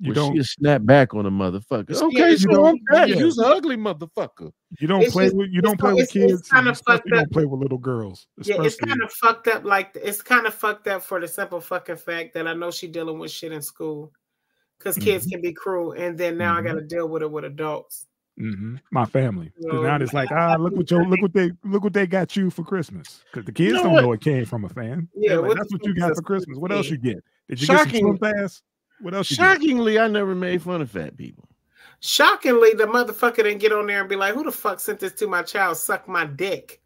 you 0.00 0.08
where 0.08 0.14
don't 0.14 0.34
she'll 0.34 0.44
snap 0.44 0.84
back 0.84 1.14
on 1.14 1.26
a 1.26 1.30
motherfucker. 1.30 1.96
She- 1.98 2.04
Okay, 2.04 2.30
you 2.30 2.38
so 2.38 2.48
don't- 2.50 2.80
okay, 2.92 3.10
yeah. 3.10 3.16
you's 3.16 3.38
an 3.38 3.44
ugly 3.46 3.76
motherfucker. 3.76 4.50
you 4.80 4.86
don't 4.88 5.02
It's 5.02 5.12
play 5.12 5.26
just- 5.26 5.36
with 5.36 5.50
you 5.50 5.60
don't 5.62 5.78
play 5.78 5.90
so- 5.90 5.96
with 5.96 6.16
it's- 6.16 6.30
it's 6.32 6.32
kids. 6.42 6.48
kinda 6.50 6.60
and 6.68 6.76
especially 6.76 6.96
fucked 7.10 7.10
don't 7.10 7.32
play 7.32 7.44
with 7.44 7.60
little 7.60 7.78
girls. 7.78 8.26
Yeah, 8.42 8.62
it's 8.62 8.76
kind 8.76 9.02
of 9.02 9.12
fucked 9.12 9.46
up. 9.48 9.64
Like 9.64 9.96
it's 10.00 10.20
kind 10.22 10.46
of 10.46 10.54
fucked 10.54 10.86
up 10.88 11.02
for 11.02 11.20
the 11.20 11.28
simple 11.28 11.60
fucking 11.60 11.96
fact 11.96 12.34
that 12.34 12.46
I 12.48 12.54
know 12.54 12.70
she 12.72 12.88
dealing 12.88 13.18
with 13.20 13.30
shit 13.30 13.52
in 13.52 13.62
school, 13.62 14.12
because 14.84 15.02
kids 15.02 15.26
can 15.26 15.40
be 15.40 15.52
cruel, 15.52 15.92
and 15.92 16.18
then 16.18 16.36
now 16.36 16.54
Mhm. 16.54 16.58
I 16.58 16.62
got 16.62 16.74
to 16.74 16.82
deal 16.82 17.08
with 17.08 17.22
it 17.22 17.30
with 17.30 17.44
adults. 17.44 18.06
Mhm. 18.38 18.80
My 18.90 19.04
family. 19.06 19.52
So, 19.60 19.82
now 19.82 19.96
it's 19.96 20.12
like, 20.12 20.30
ah, 20.32 20.56
look 20.58 20.74
what 20.74 20.90
your 20.90 21.06
look 21.06 21.22
what 21.22 21.32
they 21.32 21.52
look 21.64 21.84
what 21.84 21.92
they 21.92 22.06
got 22.06 22.36
you 22.36 22.50
for 22.50 22.64
Christmas. 22.64 23.22
Because 23.32 23.46
the 23.46 23.52
kids 23.52 23.74
know 23.74 23.84
don't 23.84 23.92
what? 23.92 24.02
know 24.02 24.12
it 24.12 24.20
came 24.20 24.44
from 24.44 24.64
a 24.64 24.68
fan. 24.68 25.08
Yeah, 25.14 25.36
like, 25.36 25.48
what 25.48 25.56
that's 25.58 25.72
what 25.72 25.84
you 25.86 25.94
got 25.94 26.14
for 26.16 26.22
Christmas. 26.22 26.58
What 26.58 26.72
else 26.72 26.90
you 26.90 26.96
get? 26.98 27.22
Did 27.48 27.60
you 27.60 27.66
get 27.68 27.78
some 27.78 27.86
Shocking- 27.88 28.18
pass? 28.18 28.62
What 29.00 29.14
else? 29.14 29.26
Shockingly, 29.28 29.98
I 29.98 30.08
never 30.08 30.34
made 30.34 30.62
fun 30.62 30.82
of 30.82 30.90
fat 30.90 31.16
people. 31.16 31.48
Shockingly, 32.00 32.74
the 32.74 32.84
motherfucker 32.84 33.36
didn't 33.36 33.58
get 33.58 33.72
on 33.72 33.86
there 33.86 34.00
and 34.00 34.08
be 34.08 34.16
like, 34.16 34.34
"Who 34.34 34.44
the 34.44 34.52
fuck 34.52 34.80
sent 34.80 34.98
this 35.00 35.12
to 35.14 35.26
my 35.28 35.42
child? 35.42 35.76
Suck 35.76 36.08
my 36.08 36.26
dick." 36.26 36.80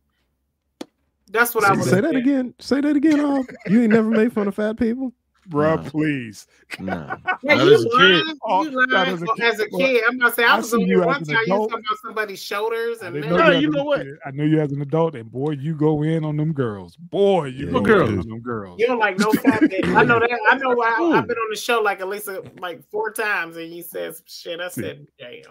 That's 1.31 1.55
what 1.55 1.65
I 1.65 1.73
Say, 1.75 1.77
would 1.81 1.85
say 1.89 2.01
that 2.01 2.15
again. 2.17 2.55
Say 2.59 2.81
that 2.81 2.97
again. 2.97 3.21
Off. 3.21 3.47
You 3.67 3.83
ain't 3.83 3.93
never 3.93 4.09
made 4.11 4.33
fun 4.33 4.49
of 4.49 4.55
fat 4.55 4.79
people. 4.79 5.13
Bruh, 5.49 5.83
Nah. 5.83 5.91
please. 5.91 6.47
Nah. 6.79 7.17
Yeah, 7.43 7.63
you 7.63 7.75
as 7.75 7.85
a 7.85 7.89
kid. 7.89 7.95
lying. 7.95 8.39
Oh, 8.43 8.63
You 8.65 8.71
not 8.73 8.91
lying 8.91 9.15
as 9.15 9.23
a 9.23 9.27
kid. 9.27 9.45
as 9.45 9.61
a 9.61 9.69
kid. 9.71 10.03
I'm 10.07 10.17
not 10.19 10.35
saying 10.35 10.49
I 10.49 10.55
I 10.55 10.57
was 10.59 10.71
see 10.71 10.77
on 10.77 10.81
you 10.83 10.87
there 10.99 11.01
as 11.01 11.07
one 11.07 11.17
an 11.17 11.25
time. 11.25 11.37
You 11.47 11.55
adult. 11.55 11.71
talking 11.71 11.85
about 11.87 11.99
somebody's 12.03 12.43
shoulders 12.43 12.99
and 13.03 13.15
didn't 13.15 13.31
know 13.31 13.37
No, 13.37 13.51
you, 13.53 13.61
you 13.61 13.71
know 13.71 13.85
what? 13.85 14.03
kid. 14.03 14.17
I 14.27 14.31
knew 14.33 14.45
you 14.45 14.61
as 14.61 14.73
an 14.73 14.83
adult, 14.83 15.15
and 15.15 15.31
boy, 15.33 15.53
you 15.53 15.75
go 15.75 16.03
in 16.03 16.25
on 16.25 16.37
them 16.37 16.53
girls. 16.53 16.97
Boy, 16.97 17.47
you 17.47 17.67
Yeah, 17.67 17.73
go 17.73 17.87
you 17.87 18.03
in 18.07 18.19
on 18.21 18.29
them 18.29 18.41
girls. 18.41 18.79
you 18.79 18.87
don't 18.87 18.99
like 18.99 19.19
no 19.19 19.33
fat. 19.33 19.63
I 19.63 20.05
know 20.05 20.19
that. 20.21 20.39
I 20.51 20.59
know. 20.59 20.73
I, 20.83 20.99
Ooh. 21.01 21.13
I've 21.15 21.27
been 21.27 21.37
on 21.39 21.51
the 21.51 21.57
show 21.57 21.81
like 21.81 22.01
at 22.01 22.09
least 22.09 22.29
uh, 22.29 22.43
like 22.59 22.83
four 22.91 23.11
times, 23.13 23.57
and 23.57 23.73
you 23.73 23.83
said 23.83 24.15
shit. 24.27 24.61
I 24.61 24.69
said, 24.69 25.07
"Damn." 25.19 25.43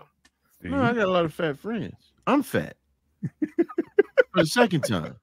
No, 0.61 0.81
I 0.83 0.93
got 0.93 1.05
a 1.05 1.11
lot 1.11 1.25
of 1.25 1.33
fat 1.33 1.57
friends. 1.57 2.11
I'm 2.27 2.43
fat. 2.43 2.75
For 4.33 4.41
the 4.41 4.45
second 4.45 4.81
time. 4.81 5.15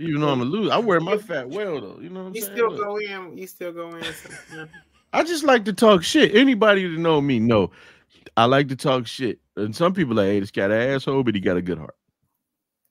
Even 0.00 0.22
though 0.22 0.30
I'm 0.30 0.40
a 0.40 0.44
loser, 0.44 0.72
I 0.72 0.78
wear 0.78 0.98
my 0.98 1.18
fat 1.18 1.50
well 1.50 1.80
though. 1.80 1.98
You 2.00 2.08
know 2.08 2.22
what 2.22 2.28
I'm 2.28 2.34
You 2.34 2.40
saying? 2.40 2.56
still 2.56 2.76
go 2.76 2.96
in. 2.96 3.36
You 3.36 3.46
still 3.46 3.72
go 3.72 3.90
in. 3.90 4.68
I 5.12 5.22
just 5.22 5.44
like 5.44 5.66
to 5.66 5.72
talk 5.74 6.02
shit. 6.02 6.34
Anybody 6.34 6.86
that 6.86 6.98
know 6.98 7.20
me 7.20 7.38
know 7.38 7.70
I 8.36 8.46
like 8.46 8.68
to 8.68 8.76
talk 8.76 9.06
shit. 9.06 9.40
And 9.56 9.76
some 9.76 9.92
people 9.92 10.14
like, 10.14 10.26
hey, 10.26 10.40
this 10.40 10.50
got 10.50 10.70
an 10.70 10.80
asshole, 10.80 11.22
but 11.22 11.34
he 11.34 11.40
got 11.40 11.58
a 11.58 11.62
good 11.62 11.78
heart. 11.78 11.96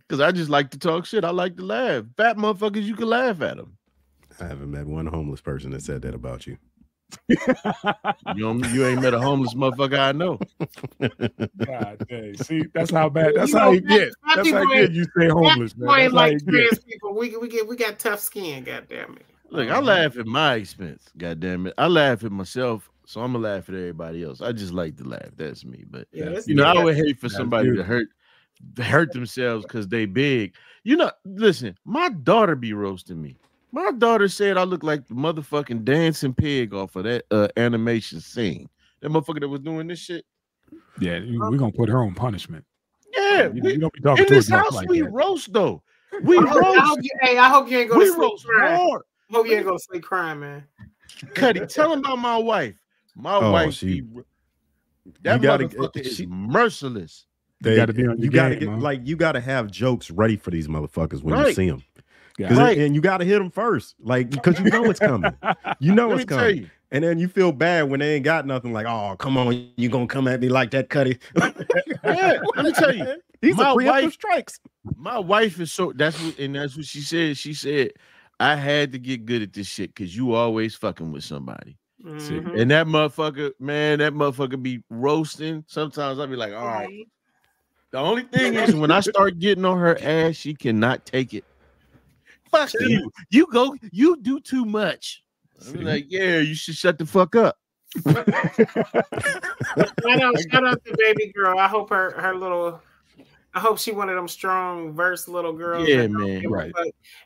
Cause 0.08 0.20
I 0.20 0.32
just 0.32 0.50
like 0.50 0.72
to 0.72 0.80
talk 0.80 1.06
shit. 1.06 1.24
I 1.24 1.30
like 1.32 1.58
to 1.58 1.64
laugh. 1.64 2.04
Fat 2.18 2.38
motherfuckers, 2.38 2.84
you 2.84 2.96
can 2.96 3.08
laugh 3.08 3.42
at 3.42 3.58
them. 3.58 3.78
I 4.40 4.46
haven't 4.46 4.72
met 4.72 4.86
one 4.86 5.06
homeless 5.08 5.42
person 5.42 5.72
that 5.72 5.82
said 5.82 6.02
that 6.04 6.14
about 6.14 6.46
you. 6.48 6.58
You 8.36 8.54
know, 8.54 8.68
you 8.70 8.86
ain't 8.86 9.02
met 9.02 9.14
a 9.14 9.20
homeless 9.20 9.54
motherfucker 9.54 10.00
I 10.00 10.12
know. 10.12 10.40
God 11.66 12.06
dang. 12.08 12.36
See, 12.38 12.64
that's 12.74 12.92
how 12.92 13.10
bad. 13.10 13.34
That's 13.36 13.52
You 13.52 13.58
how 13.58 13.66
know, 13.66 13.72
you 13.72 13.82
get. 13.82 14.14
That's 14.36 14.52
how 14.52 14.62
you 14.62 14.76
get. 14.76 14.92
You 14.92 15.04
stay 15.06 15.28
homeless, 15.30 15.76
man. 15.76 15.88
Boy, 15.88 16.02
That's 16.02 16.14
like 16.14 16.34
you 16.34 16.40
trans 16.52 16.80
people, 16.80 17.16
we 17.16 17.36
we 17.38 17.48
get 17.48 17.68
we 17.68 17.76
got 17.76 18.00
tough 18.00 18.20
skin. 18.20 18.64
God 18.64 18.88
damn 18.90 19.16
it. 19.16 19.26
Look, 19.50 19.70
I 19.70 19.74
mm-hmm. 19.74 19.86
laugh 19.86 20.18
at 20.18 20.28
my 20.28 20.56
expense. 20.56 21.06
God 21.18 21.40
damn 21.40 21.68
it. 21.68 21.74
I 21.78 21.88
laugh 21.88 22.24
at 22.24 22.32
myself, 22.32 22.90
so 23.06 23.22
I'm 23.22 23.34
gonna 23.34 23.44
laugh 23.44 23.70
at 23.70 23.76
everybody 23.76 24.24
else. 24.24 24.42
I 24.42 24.52
just 24.52 24.74
like 24.74 24.98
to 24.98 25.04
laugh. 25.04 25.32
That's 25.36 25.66
me. 25.66 25.86
But 25.90 26.08
Yeah, 26.12 26.26
That's 26.30 26.48
you 26.48 26.56
know, 26.56 26.66
I 26.66 26.84
would 26.84 26.96
hate 26.96 27.20
for 27.20 27.30
somebody 27.30 27.76
to 27.76 27.84
hurt 27.84 28.08
to 28.76 28.84
hurt 28.84 29.12
themselves 29.12 29.66
because 29.66 29.88
they 29.88 30.06
big. 30.06 30.54
You 30.84 30.98
know, 30.98 31.12
listen, 31.26 31.78
my 31.86 32.10
daughter 32.10 32.56
be 32.56 32.74
roasting 32.74 33.22
me. 33.22 33.38
My 33.72 33.92
daughter 33.92 34.28
said 34.28 34.58
I 34.58 34.64
look 34.64 34.84
like 34.84 35.08
the 35.08 35.14
motherfucking 35.14 35.84
dancing 35.86 36.34
pig 36.34 36.74
off 36.74 36.96
of 36.96 37.04
that 37.04 37.26
uh, 37.32 37.48
animation 37.58 38.20
scene. 38.20 38.68
That 39.02 39.10
motherfucker 39.12 39.40
that 39.42 39.48
was 39.50 39.62
doing 39.62 39.88
this 39.88 40.00
shit. 40.00 40.26
Yeah, 41.00 41.20
we're 41.38 41.58
gonna 41.58 41.72
put 41.72 41.90
her 41.90 42.00
on 42.00 42.14
punishment. 42.16 42.66
Yeah, 43.16 43.50
You, 43.54 43.62
we- 43.64 43.74
you 43.74 43.78
don't 43.80 43.94
be 43.94 44.02
talking 44.02 44.24
in 44.24 44.28
to 44.28 44.34
this 44.36 44.52
us 44.52 44.60
house 44.60 44.74
like 44.74 44.90
we 44.90 45.02
that. 45.02 45.12
roast 45.12 45.54
though. 45.54 45.82
We 46.24 46.38
I 46.38 46.42
hope, 46.42 46.52
I 46.52 46.60
roast. 46.60 46.80
hope 46.88 47.00
you, 47.04 47.10
hey, 47.22 47.38
I 47.38 47.50
hope 47.50 47.70
you 47.70 47.78
ain't 47.80 47.90
gonna 47.90 48.00
We 48.00 48.08
sleep 48.08 48.20
roast 48.20 48.46
crying. 48.46 48.76
hard. 48.78 49.02
I 49.32 49.36
hope 49.36 49.48
you 49.48 49.56
ain't 49.56 49.66
gonna 49.66 49.80
sleep 49.80 50.04
crying, 50.04 50.40
man. 50.40 50.64
Cuddy, 51.36 51.66
tell 51.68 51.94
him 51.94 52.00
about 52.00 52.18
my 52.18 52.38
wife. 52.38 52.76
My 53.16 53.36
Oh, 53.36 53.52
wife, 53.52 53.74
she- 53.76 54.02
be- 54.02 54.22
that 55.22 55.36
you 55.36 55.42
gotta- 55.42 55.68
motherfucker 55.70 55.98
is 56.02 56.26
merciless. 56.28 57.26
They, 57.62 57.76
gotta 57.76 57.94
be 57.94 58.04
on 58.08 58.18
your 58.18 58.26
you 58.26 58.32
gotta 58.32 58.56
game, 58.56 58.70
get 58.70 58.70
huh? 58.76 58.78
like 58.82 59.02
you 59.06 59.16
gotta 59.18 59.42
have 59.42 59.70
jokes 59.70 60.10
ready 60.10 60.38
for 60.38 60.50
these 60.50 60.68
motherfuckers 60.68 61.22
when 61.22 61.38
you 61.38 61.54
see 61.54 61.70
them. 61.70 61.84
Yeah. 62.40 62.58
Right. 62.58 62.78
and 62.78 62.96
you 62.96 63.02
gotta 63.02 63.26
hit 63.26 63.38
them 63.38 63.52
first, 63.52 63.96
like 64.00 64.30
because 64.30 64.58
you 64.60 64.66
know 64.72 64.86
it's 64.86 65.00
coming. 65.00 65.34
You 65.80 65.94
know 65.94 66.08
Let 66.12 66.22
it's 66.22 66.30
coming. 66.30 66.72
And 66.92 67.04
then 67.04 67.20
you 67.20 67.28
feel 67.28 67.52
bad 67.52 67.90
when 67.90 68.00
they 68.00 68.16
ain't 68.16 68.24
got 68.26 68.48
nothing. 68.48 68.74
Like, 68.74 68.88
oh, 68.88 69.16
come 69.20 69.38
on, 69.38 69.70
you 69.76 69.90
gonna 69.90 70.08
come 70.08 70.28
at 70.28 70.40
me 70.40 70.50
like 70.50 70.72
that, 70.72 70.90
Cuddy? 70.90 71.20
Yeah, 72.04 72.40
let 72.56 72.66
me 72.66 72.72
tell 72.72 72.96
you. 72.96 73.16
These 73.42 73.56
My 73.58 73.66
are 73.72 73.76
wife- 73.76 74.14
strikes. 74.14 74.60
My 74.96 75.20
wife 75.20 75.60
is 75.60 75.72
so 75.72 75.92
that's 75.96 76.22
what 76.22 76.40
and 76.40 76.56
that's 76.56 76.76
what 76.78 76.86
she 76.86 77.02
said. 77.02 77.38
She 77.38 77.54
said, 77.54 77.92
I 78.40 78.56
had 78.56 78.92
to 78.94 79.00
get 79.00 79.26
good 79.26 79.42
at 79.42 79.54
this 79.54 79.68
shit 79.68 79.94
because 79.94 80.16
you 80.16 80.34
always 80.34 80.76
fucking 80.76 81.12
with 81.12 81.24
somebody. 81.26 81.78
Mhm. 82.04 82.60
And 82.60 82.72
that 82.72 82.88
motherfucker, 82.88 83.52
man, 83.60 84.00
that 84.00 84.14
motherfucker 84.14 84.62
be 84.62 84.82
roasting. 84.90 85.66
Sometimes 85.68 86.20
I'll 86.20 86.28
be 86.28 86.38
like, 86.38 86.54
all 86.54 86.66
right. 86.66 87.06
The 87.92 87.98
only 87.98 88.24
thing 88.24 88.54
is 88.56 88.74
when 88.76 88.92
I 88.92 89.00
start 89.02 89.40
getting 89.40 89.66
on 89.66 89.78
her 89.80 89.98
ass, 90.02 90.36
she 90.36 90.54
cannot 90.54 91.06
take 91.06 91.34
it. 91.34 91.44
Fuck 92.52 92.72
you. 92.80 93.12
You 93.30 93.48
go, 93.52 93.76
you 93.92 94.18
do 94.22 94.40
too 94.40 94.66
much. 94.66 95.24
I'm 95.68 95.84
like, 95.84 96.06
yeah, 96.10 96.40
you 96.40 96.56
should 96.56 96.76
shut 96.76 96.98
the 96.98 97.06
fuck 97.06 97.36
up. 97.36 97.58
Shout 98.06 98.18
out, 100.22 100.36
shout 100.52 100.66
out 100.68 100.84
to 100.86 100.96
baby 100.98 101.32
girl. 101.36 101.58
I 101.60 101.68
hope 101.68 101.90
her 101.90 102.12
her 102.20 102.36
little. 102.36 102.82
I 103.54 103.60
hope 103.60 103.80
she 103.80 103.92
one 103.92 104.10
of 104.10 104.16
them 104.16 104.28
strong 104.28 104.94
verse 104.94 105.28
little 105.28 105.54
girls. 105.54 105.88
Yeah, 105.88 106.06
man, 106.08 106.48
right. 106.50 106.72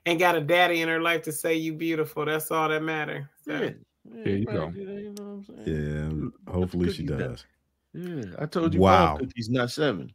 And 0.06 0.18
got 0.18 0.36
a 0.36 0.42
daddy 0.42 0.82
in 0.82 0.88
her 0.88 1.02
life 1.02 1.22
to 1.24 1.32
say 1.34 1.56
you 1.56 1.74
beautiful. 1.74 2.26
That's 2.26 2.50
all 2.50 2.70
that 2.70 2.82
matters. 2.82 3.26
So, 3.46 3.52
Yeah. 3.52 3.70
There 4.06 4.36
you 4.38 4.46
go. 4.46 4.72
You 4.76 5.14
know 5.18 5.24
what 5.24 5.56
I'm 5.60 5.66
saying? 5.66 6.32
Yeah, 6.46 6.52
hopefully 6.54 6.92
she 6.94 7.06
cookies 7.06 7.10
down. 7.10 7.30
does. 7.30 7.46
Yeah, 7.94 8.36
I 8.40 8.46
told 8.46 8.74
you 8.74 8.80
Wow. 8.82 9.20
he's 9.36 9.50
not 9.50 9.70
seven. 9.72 10.12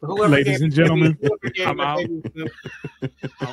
Whoever 0.00 0.28
Ladies 0.28 0.60
and 0.60 0.72
gentlemen, 0.72 1.16
whoever 1.54 1.70
I'm 1.70 1.80
out. 1.80 2.00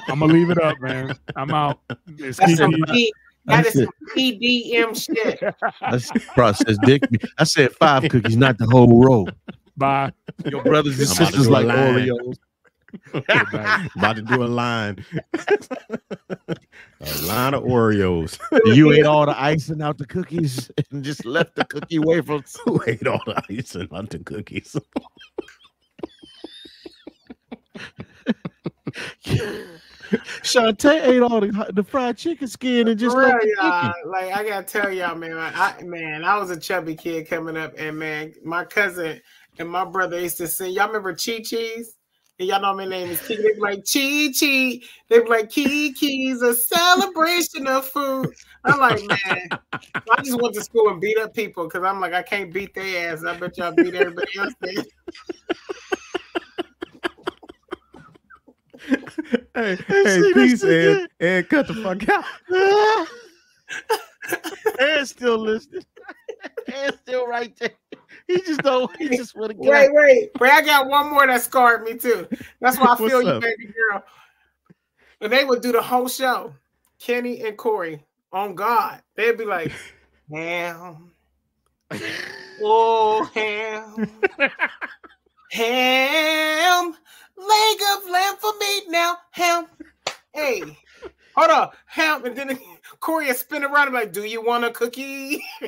I'm 0.07 0.19
gonna 0.19 0.33
leave 0.33 0.49
it 0.49 0.61
up, 0.61 0.79
man. 0.79 1.17
I'm 1.35 1.51
out. 1.51 1.79
It's 2.17 2.37
That's 2.37 2.57
some 2.57 2.71
Kiki. 2.71 2.91
P, 2.91 3.13
that 3.45 3.65
is 3.65 3.73
That's 3.73 3.85
some 3.85 3.93
PDM 4.15 4.95
shit. 4.95 5.55
That's 5.81 6.11
processed 6.33 6.79
dick. 6.85 7.03
I 7.37 7.43
said 7.43 7.71
five 7.73 8.07
cookies, 8.09 8.37
not 8.37 8.57
the 8.57 8.65
whole 8.65 9.03
row. 9.03 9.27
Bye. 9.75 10.11
Your 10.45 10.63
brothers 10.63 10.99
and 10.99 11.09
I'm 11.09 11.15
about 11.15 11.17
to 11.17 11.25
sisters 11.25 11.47
do 11.47 11.49
a 11.49 11.53
like 11.53 11.65
line. 11.65 11.95
Oreos. 11.95 12.37
About 13.95 14.15
to 14.15 14.21
do 14.21 14.43
a 14.43 14.45
line. 14.45 15.03
a 17.01 17.21
line 17.23 17.53
of 17.53 17.63
Oreos. 17.63 18.39
You 18.65 18.91
ate 18.91 19.05
all 19.05 19.25
the 19.25 19.39
icing 19.41 19.81
out 19.81 19.97
the 19.97 20.05
cookies 20.05 20.69
and 20.91 21.03
just 21.03 21.25
left 21.25 21.55
the 21.55 21.65
cookie 21.65 21.99
wafers. 21.99 22.57
Who 22.65 22.81
ate 22.87 23.07
all 23.07 23.21
the 23.25 23.41
icing 23.49 23.87
on 23.91 24.07
the 24.09 24.19
cookies? 24.19 24.75
Shantae 30.43 31.07
ate 31.07 31.21
all 31.21 31.39
the, 31.41 31.71
the 31.73 31.83
fried 31.83 32.17
chicken 32.17 32.47
skin 32.47 32.87
and 32.87 32.99
just 32.99 33.15
For 33.15 33.25
real, 33.25 33.37
y'all. 33.57 33.93
Like 34.05 34.31
I 34.33 34.47
gotta 34.47 34.65
tell 34.65 34.91
y'all, 34.91 35.15
man. 35.15 35.37
I 35.37 35.81
man, 35.81 36.23
I 36.23 36.37
was 36.37 36.51
a 36.51 36.59
chubby 36.59 36.95
kid 36.95 37.27
coming 37.27 37.57
up, 37.57 37.73
and 37.77 37.97
man, 37.97 38.33
my 38.43 38.63
cousin 38.65 39.19
and 39.57 39.69
my 39.69 39.85
brother 39.85 40.19
used 40.19 40.37
to 40.37 40.47
sing. 40.47 40.73
Y'all 40.73 40.87
remember 40.87 41.13
Chi 41.15 41.39
Chi's? 41.39 41.97
And 42.39 42.49
y'all 42.49 42.61
know 42.61 42.75
my 42.75 42.85
name 42.85 43.09
is 43.11 43.21
Kiki. 43.21 43.43
They 43.43 43.53
be 43.53 43.59
like 43.59 43.83
Chi 43.85 44.31
Chi. 44.37 44.79
They 45.07 45.19
be 45.19 45.29
like 45.29 45.49
Kiki's 45.51 46.41
a 46.41 46.55
celebration 46.55 47.67
of 47.67 47.85
food. 47.87 48.33
I'm 48.65 48.79
like, 48.79 49.01
man, 49.07 49.49
I 49.71 50.21
just 50.23 50.41
went 50.41 50.55
to 50.55 50.63
school 50.63 50.89
and 50.89 50.99
beat 50.99 51.19
up 51.19 51.35
people 51.35 51.65
because 51.65 51.83
I'm 51.83 51.99
like, 51.99 52.13
I 52.13 52.23
can't 52.23 52.51
beat 52.51 52.73
their 52.73 53.13
ass. 53.13 53.23
I 53.23 53.37
bet 53.37 53.57
y'all 53.57 53.73
beat 53.75 53.93
everybody 53.93 54.39
else. 54.39 54.53
There. 54.61 54.83
hey, 59.55 59.75
hey, 59.75 60.33
peace, 60.33 60.63
Ed. 60.63 61.07
Ed, 61.19 61.49
cut 61.49 61.67
the 61.67 61.73
fuck 61.75 62.07
out. 62.09 62.25
Ed's 64.79 65.11
still 65.11 65.37
listening. 65.37 65.85
Ed's 66.67 66.97
still 66.97 67.27
right 67.27 67.55
there. 67.59 67.71
He 68.27 68.41
just 68.41 68.61
don't. 68.61 68.95
He 68.97 69.09
just 69.09 69.35
want 69.35 69.51
to 69.51 69.55
get 69.55 69.69
Wait, 69.69 69.89
out. 69.89 69.93
wait, 69.93 70.31
but 70.39 70.49
I 70.49 70.61
got 70.61 70.87
one 70.87 71.11
more 71.11 71.27
that 71.27 71.41
scarred 71.41 71.83
me 71.83 71.95
too. 71.95 72.27
That's 72.61 72.77
why 72.77 72.93
I 72.93 72.97
feel 72.97 73.07
What's 73.07 73.25
you, 73.25 73.29
up? 73.29 73.41
baby 73.41 73.67
girl. 73.67 74.03
And 75.21 75.31
they 75.31 75.45
would 75.45 75.61
do 75.61 75.71
the 75.71 75.81
whole 75.81 76.07
show, 76.07 76.53
Kenny 76.99 77.45
and 77.45 77.57
Corey. 77.57 78.03
On 78.31 78.55
God, 78.55 79.01
they'd 79.15 79.37
be 79.37 79.45
like, 79.45 79.71
"Ham, 80.31 81.11
oh 82.61 83.29
ham, 83.33 84.09
ham, 85.51 86.95
leg 87.37 87.77
of 87.95 88.09
lamb 88.09 88.35
for 88.37 88.53
me 88.59 88.81
now, 88.87 89.17
ham." 89.31 89.67
Hey, 90.33 90.77
hold 91.35 91.49
up, 91.51 91.75
ham, 91.85 92.25
and 92.25 92.35
then 92.35 92.59
Corey 92.99 93.27
would 93.27 93.35
spin 93.35 93.63
around 93.63 93.87
and 93.87 93.91
be 93.93 93.99
like, 93.99 94.13
"Do 94.13 94.23
you 94.23 94.43
want 94.43 94.65
a 94.65 94.71
cookie?" 94.71 95.43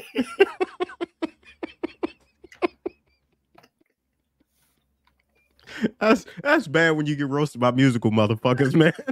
That's 5.99 6.25
that's 6.43 6.67
bad 6.67 6.91
when 6.91 7.05
you 7.05 7.15
get 7.15 7.27
roasted 7.27 7.61
by 7.61 7.71
musical 7.71 8.11
motherfuckers, 8.11 8.75
man. 8.75 8.93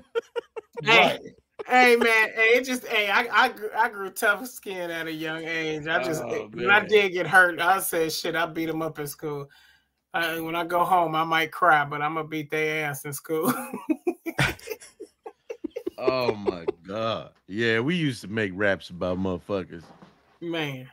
Hey, 0.86 1.18
hey 1.66 1.96
man, 1.96 2.30
hey, 2.36 2.56
it 2.56 2.66
just 2.66 2.86
hey, 2.88 3.10
I 3.10 3.28
I 3.32 3.50
grew, 3.50 3.70
I 3.74 3.88
grew 3.88 4.10
tough 4.10 4.46
skin 4.48 4.92
at 4.92 5.08
a 5.08 5.14
young 5.14 5.44
age. 5.46 5.88
I 5.88 6.04
just 6.04 6.22
Oh, 6.22 6.50
when 6.54 6.70
I 6.70 6.86
did 6.86 7.14
get 7.14 7.26
hurt, 7.26 7.62
I 7.62 7.80
said 7.80 8.12
shit. 8.12 8.36
I 8.36 8.46
beat 8.48 8.66
them 8.66 8.82
up 8.82 9.00
in 9.00 9.08
school. 9.08 9.50
Uh, 10.14 10.38
when 10.38 10.56
I 10.56 10.64
go 10.64 10.84
home, 10.84 11.16
I 11.16 11.24
might 11.24 11.52
cry, 11.52 11.86
but 11.86 12.02
I'm 12.02 12.14
gonna 12.16 12.28
beat 12.28 12.52
their 12.52 12.86
ass 12.86 13.06
in 13.06 13.14
school. 13.14 13.52
Oh 15.96 16.36
my 16.36 16.66
god. 16.86 17.32
Yeah, 17.48 17.80
we 17.80 17.96
used 17.96 18.22
to 18.22 18.28
make 18.28 18.52
raps 18.56 18.90
about 18.90 19.20
motherfuckers. 19.20 19.84
man. 20.42 20.90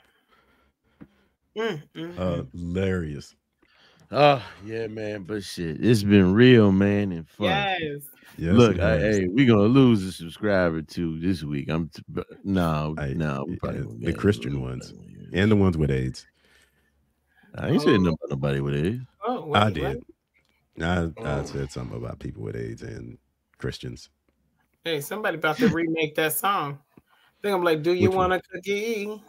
Mm, 1.57 1.83
mm, 1.97 2.19
Uh, 2.19 2.43
hilarious. 2.53 3.35
Oh 4.13 4.43
yeah, 4.65 4.87
man. 4.89 5.23
But 5.23 5.43
shit, 5.43 5.83
it's 5.83 6.03
been 6.03 6.35
real, 6.35 6.71
man, 6.71 7.13
and 7.13 7.27
fun. 7.27 7.49
yes. 7.81 8.03
Yes, 8.39 8.55
Look, 8.55 8.79
I, 8.79 8.99
hey, 8.99 9.27
we're 9.27 9.47
gonna 9.49 9.63
lose 9.63 10.05
a 10.05 10.13
subscriber 10.13 10.83
too 10.83 11.19
this 11.19 11.43
week. 11.43 11.71
I'm 11.71 11.89
t- 11.89 12.03
no, 12.45 12.95
I- 12.99 13.15
no, 13.15 13.47
yeah, 13.49 13.57
probably 13.59 14.05
the. 14.05 14.13
Christian 14.13 14.61
ones. 14.61 14.93
and 15.33 15.51
the 15.51 15.57
ones 15.57 15.77
with 15.79 15.91
AIDS. 15.91 16.27
I 17.57 17.71
ain't 17.71 17.83
saying 17.83 18.07
about 18.07 18.19
nobody 18.29 18.61
with 18.61 18.75
AIDS. 18.77 19.05
Oh, 19.33 19.47
wait, 19.47 19.61
I 19.63 19.71
what? 19.71 19.75
did. 19.75 20.03
I, 20.83 21.11
I 21.25 21.43
Oh. 21.43 21.45
said 21.45 21.71
something 21.71 21.97
about 21.97 22.19
people 22.19 22.43
with 22.43 22.57
AIDS 22.57 22.83
and 22.83 23.17
Christians. 23.59 24.09
Hey, 24.85 25.01
somebody 25.01 25.37
about 25.39 25.59
to 25.59 25.69
remake 25.69 26.17
that 26.17 26.33
song. 26.33 26.81
I 26.99 27.01
think 27.43 27.55
I'm 27.55 27.63
like, 27.63 27.85
do 27.85 27.93
you 27.93 28.09
Which 28.09 28.17
want 28.17 28.33
one? 28.33 28.41
a 28.41 28.41
cookie? 28.41 29.23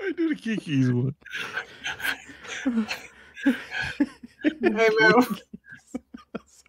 I 0.00 0.12
do 0.12 0.28
the 0.28 0.36
Kiki's 0.36 0.92
one. 0.92 1.16
Hey 4.62 4.88
man, 5.00 5.14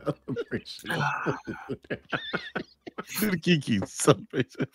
Celebration. 0.25 0.89
do 3.19 3.31
the 3.31 3.37
Kiki's 3.37 3.91
celebration. 3.91 4.67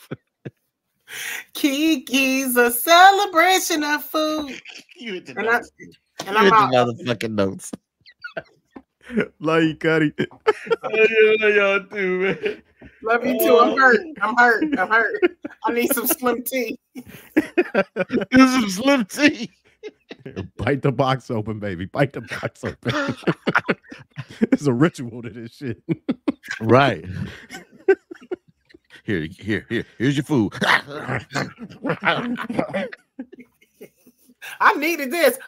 Kiki's 1.55 2.57
a 2.57 2.70
celebration 2.70 3.82
of 3.85 4.05
food. 4.05 4.61
You 4.97 5.15
hit 5.15 5.27
the 5.27 5.32
And, 5.39 5.48
I, 5.48 5.52
notes. 5.55 5.73
and 5.81 6.28
You 6.28 6.36
I'm 6.36 6.44
hit 6.44 6.52
out. 6.52 6.70
the 6.97 7.05
motherfucking 7.05 7.32
notes. 7.35 7.73
Love 9.40 9.62
you, 9.65 9.74
Cuddy. 9.77 10.12
yeah, 10.19 11.48
y'all 11.48 11.81
do, 11.81 12.19
man. 12.20 12.62
Love 13.02 13.27
you 13.27 13.39
too. 13.40 13.59
I'm 13.59 13.77
hurt. 13.77 14.01
I'm 14.23 14.36
hurt. 14.36 14.65
I'm 14.78 14.89
hurt. 14.89 15.20
I 15.65 15.73
need 15.73 15.93
some 15.93 16.07
slim 16.07 16.43
tea. 16.44 16.78
This 18.31 18.55
is 18.65 18.77
slim 18.77 19.05
tea. 19.07 19.51
Bite 20.56 20.82
the 20.82 20.92
box 20.92 21.30
open, 21.30 21.59
baby. 21.59 21.86
Bite 21.86 22.12
the 22.12 22.20
box 22.20 22.64
open. 22.64 23.14
it's 24.40 24.66
a 24.66 24.72
ritual 24.72 25.22
to 25.22 25.30
this 25.30 25.52
shit. 25.52 25.82
Right. 26.60 27.05
Here, 29.05 29.26
here, 29.38 29.66
here. 29.68 29.84
Here's 29.98 30.16
your 30.16 30.24
food. 30.24 30.52
I 34.60 34.74
needed 34.76 35.10
this. 35.10 35.38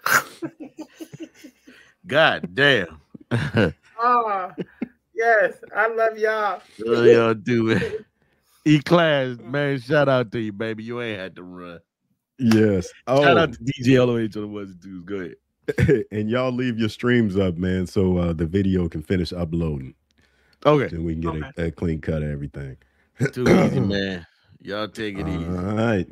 God 2.07 2.55
damn. 2.55 3.01
Oh, 4.01 4.51
yes. 5.15 5.55
I 5.74 5.89
love 5.89 6.19
y'all. 6.19 6.61
What 6.78 7.05
y'all 7.05 7.35
do 7.35 7.70
it? 7.70 8.05
E 8.65 8.81
class, 8.81 9.39
man. 9.39 9.81
Shout 9.81 10.09
out 10.09 10.32
to 10.32 10.40
you, 10.40 10.53
baby. 10.53 10.85
You 10.85 11.01
ain't 11.01 11.19
had 11.19 11.36
to 11.36 11.43
run. 11.43 11.81
Yes. 12.43 12.89
Oh. 13.06 13.23
Shout 13.23 13.36
Oh, 13.36 13.40
out 13.40 13.52
to 13.52 13.59
DJ 13.60 14.05
LOH 14.05 14.40
on 14.40 14.47
the 14.47 14.47
ones 14.48 14.70
and 14.73 14.82
twos. 14.82 15.05
Go 15.05 15.16
ahead. 15.16 16.05
and 16.10 16.28
y'all 16.28 16.52
leave 16.52 16.78
your 16.78 16.89
streams 16.89 17.39
up, 17.39 17.56
man, 17.56 17.86
so 17.86 18.19
uh, 18.19 18.32
the 18.32 18.47
video 18.47 18.89
can 18.89 19.02
finish 19.02 19.32
uploading. 19.32 19.94
Okay. 20.66 20.94
And 20.94 21.05
we 21.05 21.14
can 21.14 21.20
get 21.20 21.52
a, 21.56 21.66
a 21.66 21.70
clean 21.70 22.01
cut 22.01 22.23
of 22.23 22.31
everything. 22.31 22.77
Too 23.32 23.48
easy, 23.48 23.81
man. 23.81 24.27
Y'all 24.60 24.89
take 24.89 25.19
it 25.19 25.27
easy. 25.28 25.44
All 25.44 25.52
right. 25.52 26.06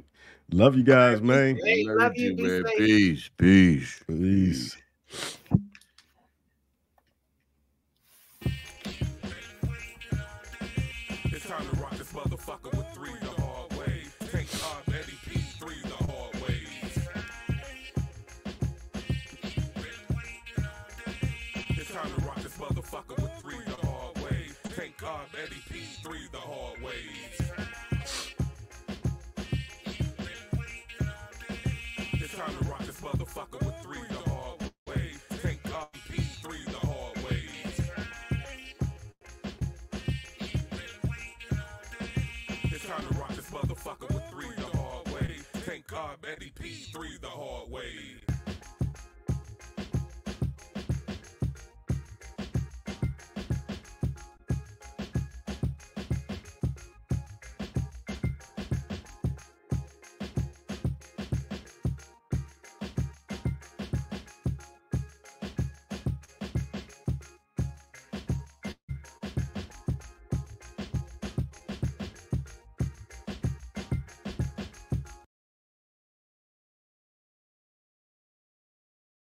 Love 0.52 0.76
you 0.76 0.82
guys, 0.82 1.20
man. 1.20 1.58
Hey, 1.64 1.84
love 1.86 2.12
you. 2.16 2.34
Be 2.34 2.42
man. 2.42 2.64
safe. 2.66 2.78
Peace. 2.78 3.30
Peace. 3.36 4.00
Peace. 4.08 4.76
threes 26.10 26.28
the 26.30 26.38
hard 26.38 26.82
way. 26.82 26.92
It's 32.12 32.34
time 32.34 32.56
to 32.58 32.64
rock 32.68 32.80
this 32.80 33.00
motherfucker 33.00 33.64
with 33.64 33.76
three 33.82 34.06
the 34.08 34.30
hard 34.30 34.60
ways. 34.88 35.20
Take 35.42 35.64
up 35.74 35.96
Three 36.42 36.64
the 36.64 36.86
hard 36.86 37.16
way. 37.18 37.42
It's 42.64 42.86
time 42.86 43.06
to 43.06 43.14
rock 43.14 43.34
this 43.36 43.50
motherfucker 43.50 44.12
with 44.12 44.24
three 44.30 44.54
the 44.56 44.76
hard 44.76 45.08
way. 45.12 45.36
Thank 45.62 45.86
God, 45.86 46.20
Betty 46.22 46.52
P, 46.60 46.70
Three 46.92 47.18
the 47.20 47.28
hard 47.28 47.70
way. 47.70 48.19